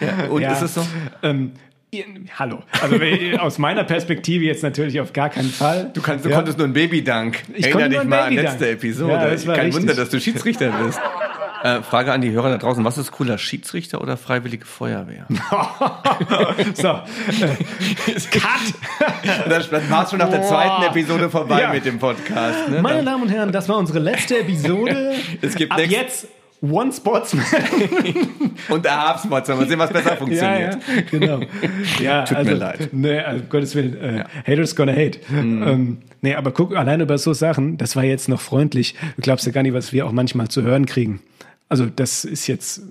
ja. 0.00 0.24
Und 0.30 0.40
ja. 0.40 0.52
ist 0.52 0.62
es 0.62 0.74
so? 0.74 0.86
Ähm, 1.22 1.52
Hallo. 2.38 2.62
Also 2.80 2.96
aus 3.38 3.58
meiner 3.58 3.84
Perspektive 3.84 4.46
jetzt 4.46 4.62
natürlich 4.62 4.98
auf 4.98 5.12
gar 5.12 5.28
keinen 5.28 5.50
Fall. 5.50 5.90
Du, 5.92 6.00
kannst, 6.00 6.24
du 6.24 6.30
ja. 6.30 6.36
konntest 6.36 6.56
nur 6.56 6.66
ein 6.66 6.72
Babydank. 6.72 7.42
Ich 7.52 7.66
Erinner 7.66 7.90
dich 7.90 8.04
mal 8.04 8.20
an 8.20 8.32
letzte 8.32 8.70
Episode. 8.70 9.12
Ja, 9.12 9.18
Kein 9.54 9.66
richtig. 9.66 9.74
Wunder, 9.74 9.94
dass 9.94 10.08
du 10.08 10.18
Schiedsrichter 10.18 10.70
bist. 10.70 10.98
Äh, 11.62 11.82
Frage 11.82 12.12
an 12.12 12.22
die 12.22 12.30
Hörer 12.30 12.48
da 12.48 12.56
draußen, 12.56 12.82
was 12.82 12.96
ist 12.96 13.12
cooler, 13.12 13.36
Schiedsrichter 13.36 14.00
oder 14.00 14.16
Freiwillige 14.16 14.64
Feuerwehr? 14.64 15.26
so, 16.74 16.88
äh, 16.88 18.20
Cut! 18.30 19.68
dann 19.70 19.90
war 19.90 20.08
schon 20.08 20.18
nach 20.18 20.30
der 20.30 20.42
zweiten 20.42 20.82
Episode 20.84 21.28
vorbei 21.28 21.60
ja. 21.60 21.72
mit 21.74 21.84
dem 21.84 21.98
Podcast. 21.98 22.70
Ne? 22.70 22.80
Meine 22.80 23.04
Damen 23.04 23.24
und 23.24 23.28
Herren, 23.28 23.52
das 23.52 23.68
war 23.68 23.76
unsere 23.76 23.98
letzte 23.98 24.38
Episode. 24.38 25.14
es 25.42 25.54
gibt 25.54 25.72
Ab 25.72 25.80
jetzt 25.86 26.26
One 26.62 26.92
Sportsman. 26.92 27.44
und 28.68 28.84
der 28.84 29.08
Half 29.08 29.24
Sportsman. 29.24 29.58
Mal 29.58 29.68
sehen, 29.68 29.78
was 29.80 29.92
besser 29.92 30.16
funktioniert. 30.16 30.78
Ja, 30.86 30.94
ja, 30.94 31.02
genau. 31.10 31.40
Ja, 32.00 32.24
Tut 32.24 32.36
also, 32.36 32.50
mir 32.52 32.56
leid. 32.56 32.88
Nee, 32.92 33.18
also 33.18 33.44
Gottes 33.48 33.74
Willen. 33.74 34.00
Äh, 34.00 34.18
ja. 34.18 34.26
Haters 34.46 34.76
gonna 34.76 34.92
hate. 34.92 35.18
Mhm. 35.28 35.62
Ähm, 35.62 35.98
nee, 36.20 36.34
aber 36.34 36.52
guck, 36.52 36.76
alleine 36.76 37.02
über 37.02 37.18
so 37.18 37.32
Sachen, 37.32 37.78
das 37.78 37.96
war 37.96 38.04
jetzt 38.04 38.28
noch 38.28 38.40
freundlich. 38.40 38.94
Du 39.16 39.22
glaubst 39.22 39.44
ja 39.44 39.52
gar 39.52 39.64
nicht, 39.64 39.74
was 39.74 39.92
wir 39.92 40.06
auch 40.06 40.12
manchmal 40.12 40.48
zu 40.48 40.62
hören 40.62 40.86
kriegen. 40.86 41.20
Also 41.68 41.86
das 41.86 42.24
ist 42.24 42.46
jetzt 42.46 42.82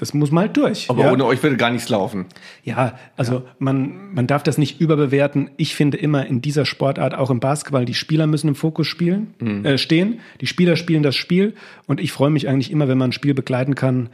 das 0.00 0.14
muss 0.14 0.30
mal 0.30 0.46
halt 0.46 0.56
durch. 0.56 0.88
Aber 0.88 1.04
ja? 1.04 1.12
ohne 1.12 1.26
euch 1.26 1.42
würde 1.42 1.58
gar 1.58 1.70
nichts 1.70 1.90
laufen. 1.90 2.24
Ja, 2.64 2.98
also 3.18 3.34
ja. 3.34 3.42
Man, 3.58 4.14
man 4.14 4.26
darf 4.26 4.42
das 4.42 4.56
nicht 4.56 4.80
überbewerten. 4.80 5.50
Ich 5.58 5.74
finde 5.74 5.98
immer 5.98 6.26
in 6.26 6.40
dieser 6.40 6.64
Sportart, 6.64 7.14
auch 7.14 7.28
im 7.28 7.38
Basketball, 7.38 7.84
die 7.84 7.92
Spieler 7.92 8.26
müssen 8.26 8.48
im 8.48 8.54
Fokus 8.54 8.86
spielen, 8.86 9.34
mhm. 9.40 9.66
äh, 9.66 9.76
stehen. 9.76 10.20
Die 10.40 10.46
Spieler 10.46 10.76
spielen 10.76 11.02
das 11.02 11.16
Spiel. 11.16 11.54
Und 11.86 12.00
ich 12.00 12.12
freue 12.12 12.30
mich 12.30 12.48
eigentlich 12.48 12.70
immer, 12.70 12.88
wenn 12.88 12.96
man 12.96 13.10
ein 13.10 13.12
Spiel 13.12 13.34
begleiten 13.34 13.74
kann 13.74 14.08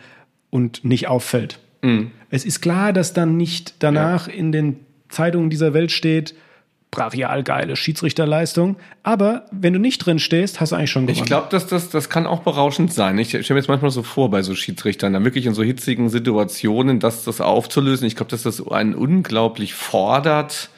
und 0.51 0.85
nicht 0.85 1.07
auffällt. 1.07 1.61
Mhm. 1.83 2.11
Es 2.31 2.45
ist 2.45 2.61
klar, 2.61 2.93
dass 2.93 3.13
dann 3.13 3.37
nicht 3.37 3.77
danach 3.79 4.27
ja. 4.27 4.35
in 4.35 4.51
den 4.51 4.81
Zeitungen 5.09 5.51
dieser 5.51 5.73
Welt 5.73 5.93
steht, 5.93 6.35
brachial 6.97 7.43
geile 7.43 7.77
Schiedsrichterleistung. 7.77 8.77
Aber 9.03 9.45
wenn 9.53 9.75
du 9.75 9.79
nicht 9.79 9.99
drin 9.99 10.19
stehst, 10.19 10.61
hast 10.61 10.73
du 10.73 10.77
eigentlich 10.77 10.91
schon 10.91 11.07
gewonnen. 11.07 11.23
Ich 11.23 11.29
glaube, 11.29 11.49
dass 11.51 11.67
das, 11.67 11.91
das 11.91 12.09
kann 12.09 12.27
auch 12.27 12.41
berauschend 12.41 12.93
sein. 12.93 13.19
Ich 13.19 13.29
stelle 13.29 13.45
mir 13.51 13.57
jetzt 13.57 13.69
manchmal 13.69 13.91
so 13.91 14.03
vor 14.03 14.31
bei 14.31 14.43
so 14.43 14.55
Schiedsrichtern, 14.55 15.13
da 15.13 15.23
wirklich 15.23 15.47
in 15.47 15.55
so 15.55 15.63
hitzigen 15.63 16.09
Situationen, 16.09 16.99
dass 16.99 17.25
das 17.25 17.41
aufzulösen. 17.41 18.07
Ich 18.07 18.17
glaube, 18.17 18.31
dass 18.31 18.43
das 18.43 18.67
einen 18.67 18.95
unglaublich 18.95 19.75
fordert 19.75 20.71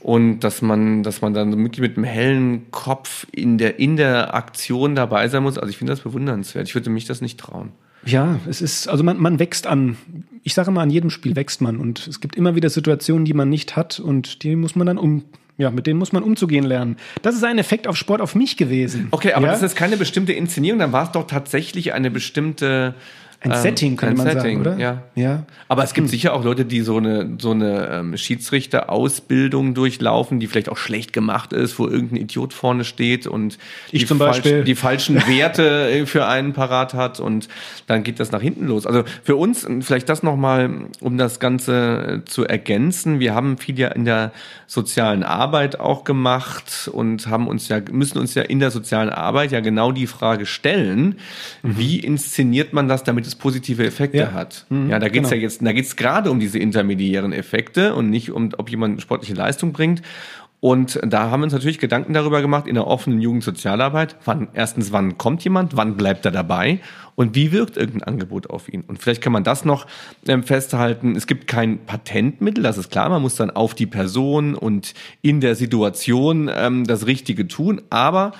und 0.00 0.40
dass 0.40 0.62
man, 0.62 1.02
dass 1.02 1.20
man 1.20 1.34
dann 1.34 1.50
wirklich 1.58 1.80
mit 1.80 1.96
einem 1.96 2.04
hellen 2.04 2.70
Kopf 2.70 3.26
in 3.32 3.58
der, 3.58 3.80
in 3.80 3.96
der 3.96 4.34
Aktion 4.34 4.94
dabei 4.94 5.28
sein 5.28 5.42
muss. 5.42 5.58
Also 5.58 5.70
ich 5.70 5.76
finde 5.76 5.92
das 5.92 6.00
bewundernswert. 6.00 6.68
Ich 6.68 6.74
würde 6.74 6.88
mich 6.88 7.04
das 7.04 7.20
nicht 7.20 7.38
trauen. 7.38 7.72
Ja, 8.06 8.38
es 8.48 8.62
ist, 8.62 8.88
also 8.88 9.02
man, 9.02 9.18
man 9.18 9.38
wächst 9.38 9.66
an. 9.66 9.96
Ich 10.44 10.54
sage 10.54 10.70
mal, 10.70 10.82
an 10.82 10.90
jedem 10.90 11.10
Spiel 11.10 11.36
wächst 11.36 11.60
man 11.60 11.78
und 11.78 12.06
es 12.06 12.20
gibt 12.20 12.36
immer 12.36 12.54
wieder 12.54 12.70
Situationen, 12.70 13.24
die 13.24 13.34
man 13.34 13.48
nicht 13.48 13.76
hat 13.76 14.00
und 14.00 14.42
die 14.44 14.56
muss 14.56 14.76
man 14.76 14.86
dann 14.86 14.98
um, 14.98 15.24
ja, 15.58 15.70
mit 15.70 15.86
denen 15.86 15.98
muss 15.98 16.12
man 16.12 16.22
umzugehen 16.22 16.64
lernen. 16.64 16.96
Das 17.22 17.34
ist 17.34 17.44
ein 17.44 17.58
Effekt 17.58 17.86
auf 17.88 17.96
Sport 17.96 18.20
auf 18.20 18.34
mich 18.34 18.56
gewesen. 18.56 19.08
Okay, 19.10 19.32
aber 19.32 19.46
ja? 19.46 19.52
das 19.52 19.62
ist 19.62 19.74
keine 19.74 19.96
bestimmte 19.96 20.32
Inszenierung, 20.32 20.78
dann 20.78 20.92
war 20.92 21.04
es 21.04 21.12
doch 21.12 21.26
tatsächlich 21.26 21.92
eine 21.92 22.10
bestimmte 22.10 22.94
ein 23.40 23.52
ähm, 23.52 23.56
Setting, 23.56 23.96
könnte 23.96 24.16
man 24.16 24.26
Setting, 24.26 24.64
sagen, 24.64 24.78
oder? 24.78 24.78
Ja. 24.78 25.02
ja. 25.14 25.44
Aber 25.68 25.84
es 25.84 25.94
gibt 25.94 26.06
hm. 26.06 26.10
sicher 26.10 26.34
auch 26.34 26.42
Leute, 26.42 26.64
die 26.64 26.80
so 26.80 26.96
eine, 26.96 27.36
so 27.38 27.52
eine 27.52 27.88
ähm, 27.88 28.16
Schiedsrichterausbildung 28.16 29.74
durchlaufen, 29.74 30.40
die 30.40 30.48
vielleicht 30.48 30.68
auch 30.68 30.76
schlecht 30.76 31.12
gemacht 31.12 31.52
ist, 31.52 31.78
wo 31.78 31.86
irgendein 31.86 32.16
Idiot 32.16 32.52
vorne 32.52 32.82
steht 32.82 33.28
und 33.28 33.58
ich 33.92 34.00
die, 34.00 34.06
zum 34.06 34.18
Beispiel. 34.18 34.64
die 34.64 34.74
falschen 34.74 35.16
Werte 35.28 35.88
äh, 35.88 36.06
für 36.06 36.26
einen 36.26 36.52
parat 36.52 36.94
hat 36.94 37.20
und 37.20 37.48
dann 37.86 38.02
geht 38.02 38.18
das 38.18 38.32
nach 38.32 38.42
hinten 38.42 38.66
los. 38.66 38.86
Also 38.86 39.04
für 39.22 39.36
uns, 39.36 39.66
vielleicht 39.82 40.08
das 40.08 40.24
nochmal, 40.24 40.70
um 41.00 41.16
das 41.16 41.38
Ganze 41.38 42.22
zu 42.26 42.44
ergänzen, 42.44 43.20
wir 43.20 43.34
haben 43.36 43.56
viel 43.56 43.78
ja 43.78 43.88
in 43.88 44.04
der 44.04 44.32
sozialen 44.66 45.22
Arbeit 45.22 45.78
auch 45.78 46.02
gemacht 46.02 46.90
und 46.92 47.28
haben 47.28 47.46
uns 47.46 47.68
ja, 47.68 47.80
müssen 47.90 48.18
uns 48.18 48.34
ja 48.34 48.42
in 48.42 48.58
der 48.58 48.72
sozialen 48.72 49.10
Arbeit 49.10 49.52
ja 49.52 49.60
genau 49.60 49.92
die 49.92 50.08
Frage 50.08 50.44
stellen, 50.44 51.20
mhm. 51.62 51.78
wie 51.78 52.00
inszeniert 52.00 52.72
man 52.72 52.88
das, 52.88 53.04
damit 53.04 53.27
es 53.28 53.34
positive 53.36 53.84
Effekte 53.84 54.18
ja. 54.18 54.32
hat. 54.32 54.66
Mhm, 54.68 54.90
ja, 54.90 54.98
da 54.98 55.08
geht's 55.08 55.28
genau. 55.28 55.36
ja 55.36 55.42
jetzt, 55.42 55.64
da 55.64 55.72
geht's 55.72 55.96
gerade 55.96 56.30
um 56.30 56.40
diese 56.40 56.58
intermediären 56.58 57.32
Effekte 57.32 57.94
und 57.94 58.10
nicht 58.10 58.30
um, 58.32 58.50
ob 58.58 58.70
jemand 58.70 59.00
sportliche 59.00 59.34
Leistung 59.34 59.72
bringt. 59.72 60.02
Und 60.60 60.98
da 61.04 61.30
haben 61.30 61.40
wir 61.40 61.44
uns 61.44 61.52
natürlich 61.52 61.78
Gedanken 61.78 62.14
darüber 62.14 62.40
gemacht 62.42 62.66
in 62.66 62.74
der 62.74 62.88
offenen 62.88 63.20
Jugendsozialarbeit. 63.20 64.16
Wann, 64.24 64.48
erstens, 64.54 64.90
wann 64.90 65.16
kommt 65.16 65.44
jemand? 65.44 65.76
Wann 65.76 65.96
bleibt 65.96 66.24
er 66.24 66.32
dabei? 66.32 66.80
Und 67.14 67.36
wie 67.36 67.52
wirkt 67.52 67.76
irgendein 67.76 68.02
Angebot 68.02 68.50
auf 68.50 68.68
ihn? 68.68 68.82
Und 68.82 69.00
vielleicht 69.00 69.22
kann 69.22 69.32
man 69.32 69.44
das 69.44 69.64
noch 69.64 69.86
ähm, 70.26 70.42
festhalten. 70.42 71.14
Es 71.14 71.28
gibt 71.28 71.46
kein 71.46 71.84
Patentmittel, 71.84 72.64
das 72.64 72.76
ist 72.76 72.90
klar. 72.90 73.08
Man 73.08 73.22
muss 73.22 73.36
dann 73.36 73.50
auf 73.50 73.74
die 73.74 73.86
Person 73.86 74.56
und 74.56 74.94
in 75.22 75.40
der 75.40 75.54
Situation 75.54 76.50
ähm, 76.52 76.84
das 76.84 77.06
Richtige 77.06 77.46
tun. 77.46 77.80
Aber 77.90 78.32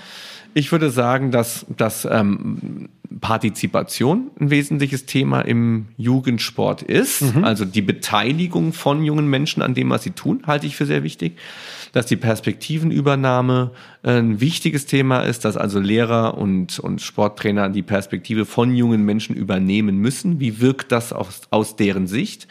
ich 0.59 0.73
würde 0.73 0.91
sagen, 0.91 1.31
dass, 1.31 1.65
dass 1.77 2.05
ähm, 2.05 2.89
Partizipation 3.21 4.31
ein 4.41 4.51
wesentliches 4.51 5.07
Thema 5.07 5.41
im 5.41 5.87
Jugendsport 5.97 6.83
ist. 6.83 7.23
Mhm. 7.23 7.45
Also 7.45 7.65
die 7.65 7.81
Beteiligung 7.81 8.73
von 8.73 9.05
jungen 9.05 9.29
Menschen 9.29 9.63
an 9.63 9.75
dem, 9.75 9.91
was 9.91 10.03
sie 10.03 10.11
tun, 10.11 10.43
halte 10.47 10.67
ich 10.67 10.77
für 10.77 10.85
sehr 10.85 11.05
wichtig. 11.05 11.39
Dass 11.93 12.07
die 12.07 12.17
Perspektivenübernahme 12.17 13.71
ein 14.03 14.41
wichtiges 14.41 14.87
Thema 14.87 15.21
ist, 15.21 15.45
dass 15.45 15.57
also 15.57 15.79
Lehrer 15.79 16.37
und, 16.37 16.79
und 16.81 17.01
Sporttrainer 17.01 17.71
die 17.71 17.83
Perspektive 17.83 18.45
von 18.45 18.75
jungen 18.75 19.05
Menschen 19.05 19.37
übernehmen 19.37 19.99
müssen. 19.99 20.41
Wie 20.41 20.61
wirkt 20.61 20.91
das 20.93 21.13
aus, 21.13 21.43
aus 21.51 21.77
deren 21.77 22.09
Sicht? 22.09 22.49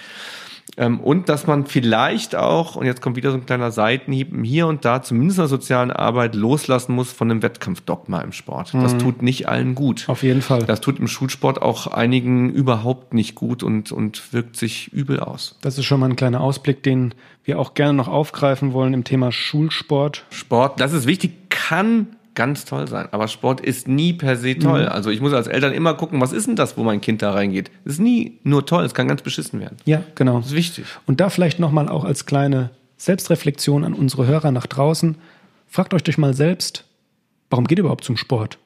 Ähm, 0.75 0.99
und 0.99 1.29
dass 1.29 1.47
man 1.47 1.65
vielleicht 1.65 2.35
auch, 2.35 2.75
und 2.75 2.85
jetzt 2.85 3.01
kommt 3.01 3.15
wieder 3.15 3.31
so 3.31 3.37
ein 3.37 3.45
kleiner 3.45 3.71
Seitenhieb, 3.71 4.33
hier 4.43 4.67
und 4.67 4.85
da 4.85 5.01
zumindest 5.01 5.39
in 5.39 5.43
der 5.43 5.47
sozialen 5.47 5.91
Arbeit 5.91 6.35
loslassen 6.35 6.93
muss 6.93 7.11
von 7.11 7.31
einem 7.31 7.41
Wettkampfdogma 7.41 8.21
im 8.21 8.31
Sport. 8.31 8.73
Das 8.73 8.93
mhm. 8.93 8.99
tut 8.99 9.21
nicht 9.21 9.47
allen 9.47 9.75
gut. 9.75 10.05
Auf 10.07 10.23
jeden 10.23 10.41
Fall. 10.41 10.63
Das 10.63 10.81
tut 10.81 10.99
im 10.99 11.07
Schulsport 11.07 11.61
auch 11.61 11.87
einigen 11.87 12.51
überhaupt 12.51 13.13
nicht 13.13 13.35
gut 13.35 13.63
und, 13.63 13.91
und 13.91 14.33
wirkt 14.33 14.57
sich 14.57 14.91
übel 14.93 15.19
aus. 15.19 15.57
Das 15.61 15.77
ist 15.77 15.85
schon 15.85 15.99
mal 15.99 16.09
ein 16.09 16.15
kleiner 16.15 16.41
Ausblick, 16.41 16.83
den 16.83 17.13
wir 17.43 17.59
auch 17.59 17.73
gerne 17.73 17.93
noch 17.93 18.07
aufgreifen 18.07 18.73
wollen 18.73 18.93
im 18.93 19.03
Thema 19.03 19.31
Schulsport. 19.31 20.25
Sport, 20.29 20.79
das 20.79 20.93
ist 20.93 21.07
wichtig, 21.07 21.49
kann 21.49 22.16
ganz 22.37 22.65
toll 22.65 22.87
sein. 22.87 23.09
Aber 23.11 23.27
Sport 23.27 23.61
ist 23.61 23.87
nie 23.87 24.13
per 24.13 24.37
se 24.37 24.57
toll. 24.57 24.83
Mhm. 24.83 24.89
Also 24.89 25.09
ich 25.09 25.19
muss 25.19 25.33
als 25.33 25.47
Eltern 25.47 25.73
immer 25.73 25.95
gucken, 25.95 26.21
was 26.21 26.31
ist 26.31 26.47
denn 26.47 26.55
das, 26.55 26.77
wo 26.77 26.83
mein 26.83 27.01
Kind 27.01 27.23
da 27.23 27.31
reingeht? 27.31 27.71
Das 27.83 27.93
ist 27.93 27.99
nie 27.99 28.39
nur 28.43 28.65
toll, 28.65 28.85
es 28.85 28.93
kann 28.93 29.07
ganz 29.07 29.23
beschissen 29.23 29.59
werden. 29.59 29.77
Ja, 29.85 30.03
genau. 30.13 30.37
Das 30.37 30.47
ist 30.47 30.55
wichtig. 30.55 30.85
Und 31.07 31.19
da 31.19 31.29
vielleicht 31.29 31.59
nochmal 31.59 31.89
auch 31.89 32.05
als 32.05 32.27
kleine 32.27 32.69
Selbstreflexion 32.97 33.83
an 33.83 33.93
unsere 33.93 34.27
Hörer 34.27 34.51
nach 34.51 34.67
draußen. 34.67 35.17
Fragt 35.67 35.95
euch 35.95 36.03
doch 36.03 36.17
mal 36.17 36.35
selbst, 36.35 36.85
warum 37.49 37.65
geht 37.65 37.79
ihr 37.79 37.83
überhaupt 37.83 38.03
zum 38.03 38.17
Sport? 38.17 38.59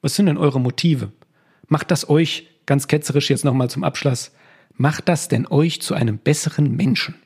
Was 0.00 0.14
sind 0.14 0.26
denn 0.26 0.38
eure 0.38 0.60
Motive? 0.60 1.10
Macht 1.66 1.90
das 1.90 2.08
euch, 2.08 2.46
ganz 2.66 2.86
ketzerisch 2.86 3.30
jetzt 3.30 3.44
nochmal 3.44 3.68
zum 3.68 3.82
Abschluss, 3.82 4.30
macht 4.76 5.08
das 5.08 5.26
denn 5.26 5.48
euch 5.48 5.82
zu 5.82 5.94
einem 5.94 6.18
besseren 6.18 6.76
Menschen? 6.76 7.16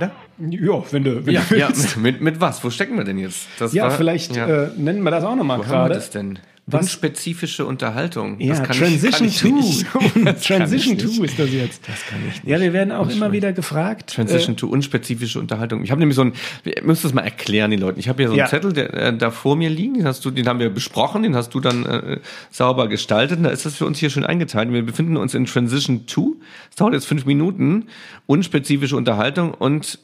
Weiter? 0.00 0.12
Ja, 0.38 0.82
wenn 0.90 1.04
du, 1.04 1.26
wenn 1.26 1.34
ja, 1.34 1.42
du 1.48 1.58
ja, 1.58 1.68
mit, 1.96 2.20
mit 2.20 2.40
was? 2.40 2.62
Wo 2.62 2.70
stecken 2.70 2.96
wir 2.96 3.04
denn 3.04 3.18
jetzt? 3.18 3.46
Das 3.58 3.72
ja, 3.72 3.84
war, 3.84 3.90
vielleicht 3.90 4.36
ja. 4.36 4.64
Äh, 4.64 4.70
nennen 4.76 5.02
wir 5.02 5.10
das 5.10 5.24
auch 5.24 5.36
nochmal 5.36 5.58
gerade. 5.58 5.70
Wo 5.70 5.74
haben 5.74 5.90
wir 5.90 5.94
das 5.94 6.10
denn? 6.10 6.38
Was? 6.68 6.82
Unspezifische 6.82 7.64
Unterhaltung. 7.64 8.40
Ja, 8.40 8.58
Transition 8.58 9.30
2. 9.30 10.32
Transition 10.42 10.98
2 10.98 11.24
ist 11.24 11.38
das 11.38 11.52
jetzt. 11.52 11.88
Das 11.88 12.04
kann 12.06 12.18
ich 12.28 12.42
nicht. 12.42 12.44
Ja, 12.44 12.58
wir 12.58 12.72
werden 12.72 12.90
auch 12.90 13.08
immer 13.08 13.30
wieder 13.30 13.52
gefragt. 13.52 14.14
Transition 14.14 14.58
2, 14.58 14.66
äh, 14.66 14.70
unspezifische 14.70 15.38
Unterhaltung. 15.38 15.84
Ich 15.84 15.92
habe 15.92 16.00
nämlich 16.00 16.16
so 16.16 16.22
ein, 16.22 16.32
ich 16.64 16.82
muss 16.82 17.02
das 17.02 17.14
mal 17.14 17.22
erklären 17.22 17.70
den 17.70 17.78
Leuten. 17.78 18.00
Ich 18.00 18.08
habe 18.08 18.20
hier 18.20 18.26
so 18.26 18.32
einen 18.32 18.40
ja. 18.40 18.46
Zettel, 18.46 18.72
der 18.72 18.92
äh, 18.94 19.16
da 19.16 19.30
vor 19.30 19.54
mir 19.54 19.70
liegen, 19.70 19.94
den 19.94 20.06
hast 20.06 20.24
du, 20.24 20.32
den 20.32 20.48
haben 20.48 20.58
wir 20.58 20.68
besprochen, 20.70 21.22
den 21.22 21.36
hast 21.36 21.54
du 21.54 21.60
dann 21.60 21.86
äh, 21.86 22.18
sauber 22.50 22.88
gestaltet. 22.88 23.38
Und 23.38 23.44
da 23.44 23.50
ist 23.50 23.64
das 23.64 23.76
für 23.76 23.86
uns 23.86 24.00
hier 24.00 24.10
schön 24.10 24.26
eingeteilt. 24.26 24.72
Wir 24.72 24.84
befinden 24.84 25.16
uns 25.16 25.34
in 25.34 25.46
Transition 25.46 26.08
2. 26.08 26.22
Es 26.70 26.76
dauert 26.76 26.94
jetzt 26.94 27.06
fünf 27.06 27.26
Minuten. 27.26 27.86
Unspezifische 28.26 28.96
Unterhaltung 28.96 29.54
und 29.54 30.00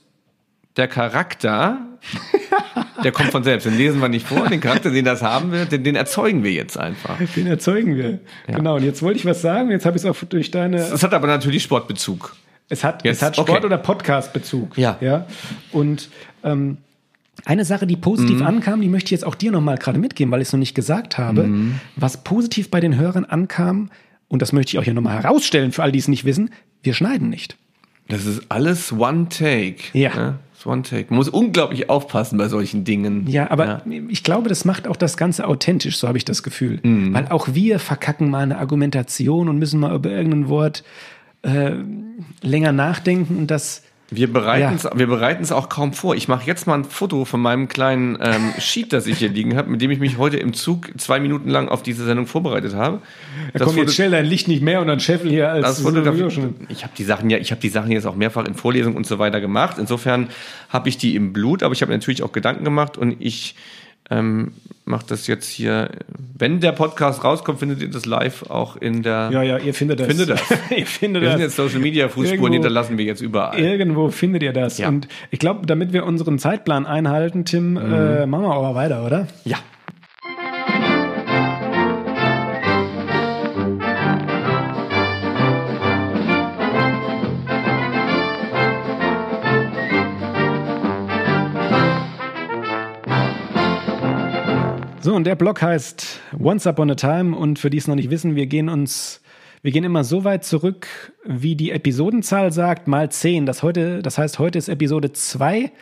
der 0.77 0.89
Charakter, 0.89 1.79
der 3.05 3.13
kommt 3.13 3.31
von 3.31 3.45
selbst. 3.45 3.67
Den 3.67 3.77
lesen 3.77 4.01
wir 4.01 4.09
nicht 4.09 4.27
vor. 4.27 4.49
Den 4.49 4.61
Charakter, 4.61 4.91
den 4.91 5.05
das 5.05 5.23
haben 5.23 5.53
wird, 5.53 5.73
den, 5.73 5.85
den 5.85 5.97
erzeugen 5.97 6.45
wir 6.45 6.53
jetzt 6.53 6.79
einfach. 6.79 7.19
Den 7.37 7.47
erzeugen 7.47 7.97
wir. 7.97 8.21
Ja. 8.49 8.57
Genau. 8.57 8.77
Und 8.77 8.85
jetzt 8.85 9.03
wollte 9.03 9.19
ich 9.19 9.27
was 9.27 9.43
sagen. 9.43 9.71
Jetzt 9.71 9.85
habe 9.85 9.97
ich 9.97 10.05
es 10.05 10.09
auch 10.09 10.17
durch 10.25 10.51
deine. 10.51 10.79
Es 10.79 11.03
hat 11.03 11.13
aber 11.15 11.27
natürlich 11.27 11.63
Sportbezug. 11.63 12.35
Es 12.69 12.85
hat, 12.85 13.05
jetzt, 13.05 13.19
es 13.19 13.23
hat 13.23 13.37
Sport- 13.37 13.51
okay. 13.51 13.67
oder 13.67 13.77
Podcast-Bezug. 13.77 14.79
Ja. 14.79 14.97
ja. 15.03 15.27
Und 15.73 16.09
ähm, 16.43 16.79
eine 17.45 17.67
Sache, 17.67 17.87
die 17.87 17.97
positiv 17.97 18.39
mhm. 18.39 18.47
ankam, 18.47 18.81
die 18.81 18.89
möchte 18.89 19.09
ich 19.09 19.11
jetzt 19.11 19.27
auch 19.27 19.35
dir 19.35 19.53
nochmal 19.53 19.77
gerade 19.77 19.99
mitgeben, 19.99 20.33
weil 20.33 20.41
ich 20.41 20.49
es 20.49 20.53
noch 20.53 20.59
nicht 20.59 20.75
gesagt 20.75 21.19
habe. 21.19 21.45
Mhm. 21.45 21.81
Was 21.97 22.25
positiv 22.25 22.71
bei 22.71 22.81
den 22.81 22.97
Hörern 22.97 23.27
ankam, 23.27 23.91
und 24.29 24.41
das 24.41 24.53
möchte 24.53 24.71
ich 24.71 24.79
auch 24.79 24.85
hier 24.85 24.95
nochmal 24.95 25.23
herausstellen 25.23 25.73
für 25.73 25.83
all 25.83 25.93
die 25.93 25.99
es 25.99 26.09
nicht 26.09 26.25
wissen, 26.25 26.51
wir 26.83 26.95
schneiden 26.95 27.29
nicht. 27.29 27.59
Das 28.09 28.27
ist 28.27 28.43
alles 28.49 28.93
One 28.93 29.29
Take. 29.29 29.77
Ja. 29.93 30.11
ja. 30.15 30.39
One 30.67 30.83
Take. 30.83 31.07
Man 31.09 31.17
muss 31.17 31.29
unglaublich 31.29 31.89
aufpassen 31.89 32.39
bei 32.39 32.49
solchen 32.49 32.85
Dingen. 32.85 33.27
Ja, 33.29 33.51
aber 33.51 33.67
ja. 33.67 33.83
ich 34.09 34.23
glaube, 34.23 34.49
das 34.49 34.65
macht 34.65 34.87
auch 34.89 34.97
das 34.97 35.17
Ganze 35.17 35.47
authentisch, 35.47 35.97
so 35.99 36.09
habe 36.09 36.19
ich 36.19 36.25
das 36.25 36.43
Gefühl. 36.43 36.81
Mhm. 36.83 37.15
Weil 37.15 37.29
auch 37.29 37.49
wir 37.53 37.79
verkacken 37.79 38.31
mal 38.31 38.43
eine 38.43 38.59
Argumentation 38.59 39.49
und 39.49 39.59
müssen 39.59 39.81
mal 39.81 39.95
über 39.95 40.11
irgendein 40.11 40.49
Wort 40.49 40.85
äh, 41.43 41.73
länger 42.43 42.73
nachdenken 42.73 43.37
und 43.37 43.51
das 43.51 43.83
wir 44.15 44.33
bereiten 44.33 44.75
es, 44.75 44.83
ja. 44.83 44.91
wir 44.95 45.07
bereiten 45.07 45.43
es 45.43 45.53
auch 45.53 45.69
kaum 45.69 45.93
vor. 45.93 46.15
Ich 46.15 46.29
mache 46.29 46.47
jetzt 46.47 46.67
mal 46.67 46.75
ein 46.75 46.85
Foto 46.85 47.25
von 47.25 47.41
meinem 47.41 47.69
kleinen 47.69 48.19
ähm, 48.21 48.53
Sheet, 48.59 48.93
das 48.93 49.07
ich 49.07 49.19
hier 49.19 49.29
liegen 49.29 49.57
habe, 49.57 49.71
mit 49.71 49.81
dem 49.81 49.91
ich 49.91 49.99
mich 49.99 50.19
heute 50.19 50.37
im 50.37 50.53
Zug 50.53 50.91
zwei 50.99 51.21
Minuten 51.21 51.49
lang 51.49 51.69
auf 51.69 51.83
diese 51.83 52.05
Sendung 52.05 52.27
vorbereitet 52.27 52.75
habe. 52.75 53.01
Da 53.53 53.61
das 53.61 53.69
komm, 53.69 53.79
jetzt 53.79 53.95
stell 53.95 54.11
dein 54.11 54.27
Licht 54.27 54.49
nicht 54.49 54.63
mehr 54.63 54.81
und 54.81 54.87
dann 54.87 55.01
Scheffel 55.01 55.31
hier 55.31 55.51
als. 55.51 55.67
Das 55.67 55.85
wurde, 55.85 56.01
ich 56.69 56.83
habe 56.85 56.93
die 56.97 57.05
Sachen 57.05 57.31
ja, 57.31 57.39
ich 57.39 57.51
habe 57.51 57.61
die 57.61 57.69
Sachen 57.69 57.91
jetzt 57.91 58.07
auch 58.07 58.17
mehrfach 58.17 58.45
in 58.47 58.55
Vorlesungen 58.55 58.97
und 58.97 59.07
so 59.07 59.19
weiter 59.19 59.41
gemacht. 59.41 59.77
Insofern 59.79 60.29
habe 60.69 60.89
ich 60.89 60.99
die 60.99 61.17
im 61.17 61.33
Blut, 61.33 61.63
aber 61.63 61.73
ich 61.73 61.83
habe 61.83 61.93
natürlich 61.93 62.23
auch 62.23 62.33
Gedanken 62.33 62.65
gemacht 62.65 62.99
und 62.99 63.17
ich 63.19 63.55
ähm, 64.19 64.53
macht 64.85 65.11
das 65.11 65.27
jetzt 65.27 65.49
hier. 65.49 65.91
Wenn 66.37 66.61
der 66.61 66.73
Podcast 66.73 67.25
rauskommt, 67.25 67.61
findet 67.61 67.81
ihr 67.81 67.91
das 67.91 68.07
live 68.07 68.51
auch 68.51 68.77
in 68.77 69.03
der. 69.03 69.31
Ja, 69.33 69.43
ja, 69.43 69.59
ihr 69.59 69.75
findet 69.75 70.01
das. 70.01 70.09
Findet 70.09 70.31
das. 70.31 70.41
ihr 70.77 70.87
findet 70.87 71.23
wir 71.23 71.29
das. 71.29 71.39
sind 71.39 71.47
jetzt 71.47 71.57
Social 71.57 71.81
Media 71.81 72.09
Fußspuren, 72.09 72.53
hinterlassen 72.53 72.99
wir 72.99 73.05
jetzt 73.05 73.21
überall. 73.21 73.59
Irgendwo 73.59 74.11
findet 74.11 74.43
ihr 74.43 74.53
das. 74.53 74.79
Ja. 74.79 74.89
Und 74.89 75.09
ich 75.31 75.39
glaube, 75.39 75.67
damit 75.67 75.93
wir 75.93 76.05
unseren 76.05 76.39
Zeitplan 76.39 76.87
einhalten, 76.87 77.45
Tim, 77.45 77.73
mhm. 77.73 77.79
äh, 77.79 78.27
machen 78.27 78.45
wir 78.45 78.55
aber 78.55 78.75
weiter, 78.75 79.05
oder? 79.05 79.29
Ja. 79.45 79.59
So, 95.05 95.15
und 95.15 95.25
der 95.25 95.35
Blog 95.35 95.61
heißt 95.61 96.21
Once 96.39 96.65
Upon 96.65 96.93
a 96.93 96.95
Time 96.95 97.37
und 97.37 97.59
für 97.59 97.71
die 97.71 97.79
es 97.79 97.89
noch 97.89 97.97
nicht 97.97 98.09
wissen, 98.09 98.37
wir 98.37 98.47
gehen 98.47 98.69
uns 98.69 99.21
wir 99.61 99.73
gehen 99.73 99.83
immer 99.83 100.05
so 100.05 100.23
weit 100.23 100.45
zurück, 100.45 100.87
wie 101.25 101.57
die 101.57 101.73
Episodenzahl 101.73 102.53
sagt, 102.53 102.87
mal 102.89 103.11
10. 103.11 103.47
Das, 103.47 103.63
heute, 103.63 104.01
das 104.01 104.19
heißt, 104.19 104.39
heute 104.39 104.59
ist 104.59 104.69
Episode 104.69 105.13
2 105.13 105.73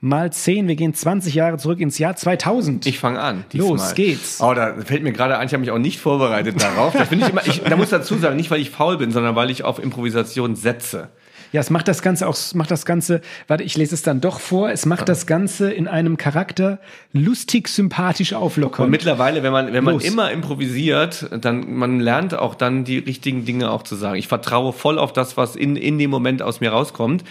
mal 0.00 0.30
10. 0.30 0.68
Wir 0.68 0.76
gehen 0.76 0.92
20 0.92 1.34
Jahre 1.34 1.56
zurück 1.56 1.80
ins 1.80 1.98
Jahr 1.98 2.16
2000. 2.16 2.86
Ich 2.86 2.98
fange 2.98 3.20
an. 3.20 3.44
Diesmal. 3.52 3.70
Los 3.70 3.94
geht's. 3.94 4.40
Oh, 4.42 4.52
da 4.52 4.74
fällt 4.82 5.02
mir 5.02 5.12
gerade 5.12 5.38
ein, 5.38 5.46
ich 5.46 5.52
habe 5.54 5.60
mich 5.62 5.70
auch 5.70 5.78
nicht 5.78 5.98
vorbereitet 5.98 6.62
darauf. 6.62 6.92
Da, 6.92 7.02
ich 7.02 7.12
immer, 7.12 7.46
ich, 7.46 7.62
da 7.62 7.76
muss 7.76 7.90
dazu 7.90 8.16
sagen, 8.16 8.36
nicht 8.36 8.50
weil 8.50 8.60
ich 8.60 8.70
faul 8.70 8.98
bin, 8.98 9.10
sondern 9.10 9.36
weil 9.36 9.50
ich 9.50 9.64
auf 9.64 9.82
Improvisation 9.82 10.54
setze. 10.54 11.08
Ja, 11.52 11.60
es 11.60 11.70
macht 11.70 11.88
das 11.88 12.02
Ganze 12.02 12.28
auch, 12.28 12.36
macht 12.54 12.70
das 12.70 12.84
Ganze, 12.84 13.20
warte, 13.48 13.64
ich 13.64 13.76
lese 13.76 13.94
es 13.94 14.02
dann 14.02 14.20
doch 14.20 14.40
vor, 14.40 14.70
es 14.70 14.86
macht 14.86 15.08
das 15.08 15.26
Ganze 15.26 15.72
in 15.72 15.88
einem 15.88 16.16
Charakter 16.16 16.78
lustig, 17.12 17.68
sympathisch 17.68 18.32
auflockern. 18.32 18.84
Und 18.84 18.90
mittlerweile, 18.90 19.42
wenn 19.42 19.52
man, 19.52 19.72
wenn 19.72 19.84
man 19.84 20.00
immer 20.00 20.30
improvisiert, 20.30 21.28
dann, 21.40 21.74
man 21.74 22.00
lernt 22.00 22.34
auch 22.34 22.54
dann 22.54 22.84
die 22.84 22.98
richtigen 22.98 23.44
Dinge 23.44 23.70
auch 23.70 23.82
zu 23.82 23.96
sagen. 23.96 24.16
Ich 24.16 24.28
vertraue 24.28 24.72
voll 24.72 24.98
auf 24.98 25.12
das, 25.12 25.36
was 25.36 25.56
in, 25.56 25.76
in 25.76 25.98
dem 25.98 26.10
Moment 26.10 26.42
aus 26.42 26.60
mir 26.60 26.70
rauskommt. 26.70 27.24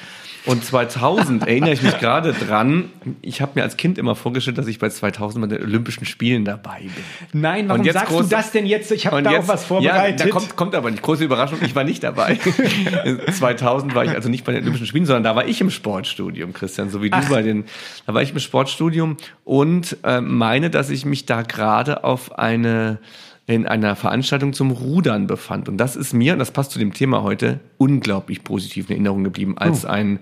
Und 0.45 0.63
2000 0.63 1.47
erinnere 1.47 1.73
ich 1.73 1.81
mich 1.81 1.97
gerade 1.99 2.33
dran. 2.33 2.91
Ich 3.21 3.41
habe 3.41 3.53
mir 3.55 3.63
als 3.63 3.77
Kind 3.77 3.97
immer 3.97 4.15
vorgestellt, 4.15 4.57
dass 4.57 4.67
ich 4.67 4.79
bei 4.79 4.89
2000 4.89 5.41
bei 5.41 5.55
den 5.55 5.63
Olympischen 5.63 6.05
Spielen 6.05 6.45
dabei 6.45 6.81
bin. 6.81 7.41
Nein, 7.41 7.67
warum 7.67 7.83
sagst 7.83 8.07
groß, 8.07 8.29
du 8.29 8.35
das 8.35 8.51
denn 8.51 8.65
jetzt? 8.65 8.91
Ich 8.91 9.07
habe 9.07 9.23
da 9.23 9.31
jetzt, 9.31 9.43
auch 9.43 9.47
was 9.47 9.65
vorbereitet. 9.65 10.19
Ja, 10.19 10.25
da 10.25 10.31
kommt, 10.31 10.55
kommt 10.55 10.75
aber 10.75 10.91
nicht. 10.91 11.01
Große 11.01 11.23
Überraschung, 11.23 11.59
ich 11.63 11.75
war 11.75 11.83
nicht 11.83 12.03
dabei. 12.03 12.37
2000 13.31 13.95
war 13.95 14.05
ich 14.05 14.11
also 14.11 14.29
nicht 14.29 14.45
bei 14.45 14.51
den 14.51 14.61
Olympischen 14.61 14.87
Spielen, 14.87 15.05
sondern 15.05 15.23
da 15.23 15.35
war 15.35 15.47
ich 15.47 15.61
im 15.61 15.71
Sportstudium, 15.71 16.53
Christian, 16.53 16.89
so 16.89 17.01
wie 17.01 17.11
Ach. 17.11 17.23
du 17.23 17.29
bei 17.29 17.41
den. 17.41 17.65
Da 18.05 18.13
war 18.13 18.21
ich 18.21 18.31
im 18.31 18.39
Sportstudium 18.39 19.17
und 19.43 19.97
äh, 20.03 20.21
meine, 20.21 20.69
dass 20.69 20.89
ich 20.89 21.05
mich 21.05 21.25
da 21.25 21.41
gerade 21.41 22.03
auf 22.03 22.37
eine 22.37 22.99
in 23.47 23.67
einer 23.67 23.95
Veranstaltung 23.95 24.53
zum 24.53 24.71
Rudern 24.71 25.27
befand. 25.27 25.69
Und 25.69 25.77
das 25.77 25.95
ist 25.95 26.13
mir, 26.13 26.33
und 26.33 26.39
das 26.39 26.51
passt 26.51 26.71
zu 26.71 26.79
dem 26.79 26.93
Thema 26.93 27.21
heute, 27.21 27.59
unglaublich 27.77 28.43
positiv 28.43 28.89
in 28.89 28.95
Erinnerung 28.95 29.23
geblieben, 29.23 29.57
als 29.57 29.85
oh. 29.85 29.89
ein 29.89 30.19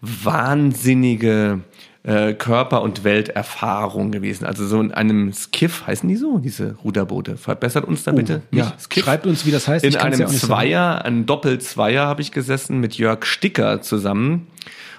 wahnsinnige 0.00 1.60
äh, 2.02 2.34
Körper- 2.34 2.82
und 2.82 3.04
Welterfahrung 3.04 4.10
gewesen. 4.10 4.44
Also 4.44 4.66
so 4.66 4.80
in 4.80 4.92
einem 4.92 5.32
Skiff, 5.32 5.86
heißen 5.86 6.08
die 6.08 6.16
so, 6.16 6.38
diese 6.38 6.74
Ruderboote? 6.82 7.36
Verbessert 7.36 7.84
uns 7.84 8.02
da 8.02 8.12
oh, 8.12 8.16
bitte. 8.16 8.42
Ja, 8.50 8.74
Skiff. 8.78 9.04
Schreibt 9.04 9.26
uns, 9.26 9.46
wie 9.46 9.52
das 9.52 9.68
heißt. 9.68 9.84
In 9.84 9.96
einem 9.96 10.20
ja 10.20 10.26
Zweier, 10.26 11.04
einem 11.04 11.26
Doppelzweier 11.26 12.06
habe 12.06 12.22
ich 12.22 12.32
gesessen 12.32 12.80
mit 12.80 12.98
Jörg 12.98 13.24
Sticker 13.24 13.82
zusammen. 13.82 14.48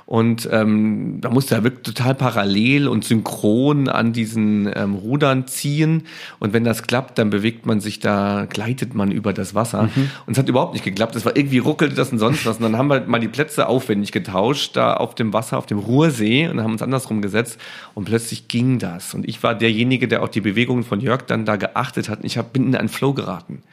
Und 0.07 0.47
ähm, 0.51 1.17
da 1.21 1.31
musste 1.31 1.55
er 1.55 1.63
wirklich 1.63 1.81
total 1.81 2.13
parallel 2.13 2.87
und 2.87 3.03
synchron 3.03 3.89
an 3.89 4.13
diesen 4.13 4.71
ähm, 4.75 4.93
Rudern 4.93 5.47
ziehen. 5.47 6.03
Und 6.39 6.53
wenn 6.53 6.63
das 6.63 6.83
klappt, 6.83 7.17
dann 7.17 7.31
bewegt 7.31 7.65
man 7.65 7.79
sich 7.79 7.99
da, 8.01 8.45
gleitet 8.47 8.93
man 8.93 9.09
über 9.09 9.33
das 9.33 9.55
Wasser. 9.55 9.89
Mhm. 9.95 10.11
Und 10.27 10.33
es 10.33 10.37
hat 10.37 10.47
überhaupt 10.47 10.73
nicht 10.73 10.85
geklappt. 10.85 11.15
Es 11.15 11.25
war 11.25 11.35
irgendwie 11.35 11.57
ruckelte 11.57 11.95
das 11.95 12.11
und 12.11 12.19
sonst 12.19 12.45
was. 12.45 12.57
Und 12.57 12.63
dann 12.63 12.77
haben 12.77 12.87
wir 12.87 13.01
mal 13.07 13.19
die 13.19 13.27
Plätze 13.27 13.67
aufwendig 13.67 14.11
getauscht, 14.11 14.75
da 14.75 14.93
auf 14.93 15.15
dem 15.15 15.33
Wasser, 15.33 15.57
auf 15.57 15.65
dem 15.65 15.79
Ruhrsee 15.79 16.49
und 16.49 16.61
haben 16.61 16.73
uns 16.73 16.83
andersrum 16.83 17.23
gesetzt. 17.23 17.59
Und 17.95 18.05
plötzlich 18.05 18.47
ging 18.47 18.77
das. 18.77 19.15
Und 19.15 19.27
ich 19.27 19.41
war 19.41 19.55
derjenige, 19.55 20.07
der 20.07 20.21
auch 20.21 20.29
die 20.29 20.41
Bewegungen 20.41 20.83
von 20.83 20.99
Jörg 20.99 21.23
dann 21.23 21.45
da 21.45 21.55
geachtet 21.55 22.09
hat. 22.09 22.19
Und 22.19 22.25
ich 22.25 22.37
hab, 22.37 22.53
bin 22.53 22.67
in 22.67 22.75
einen 22.75 22.89
Flow 22.89 23.15
geraten. 23.15 23.63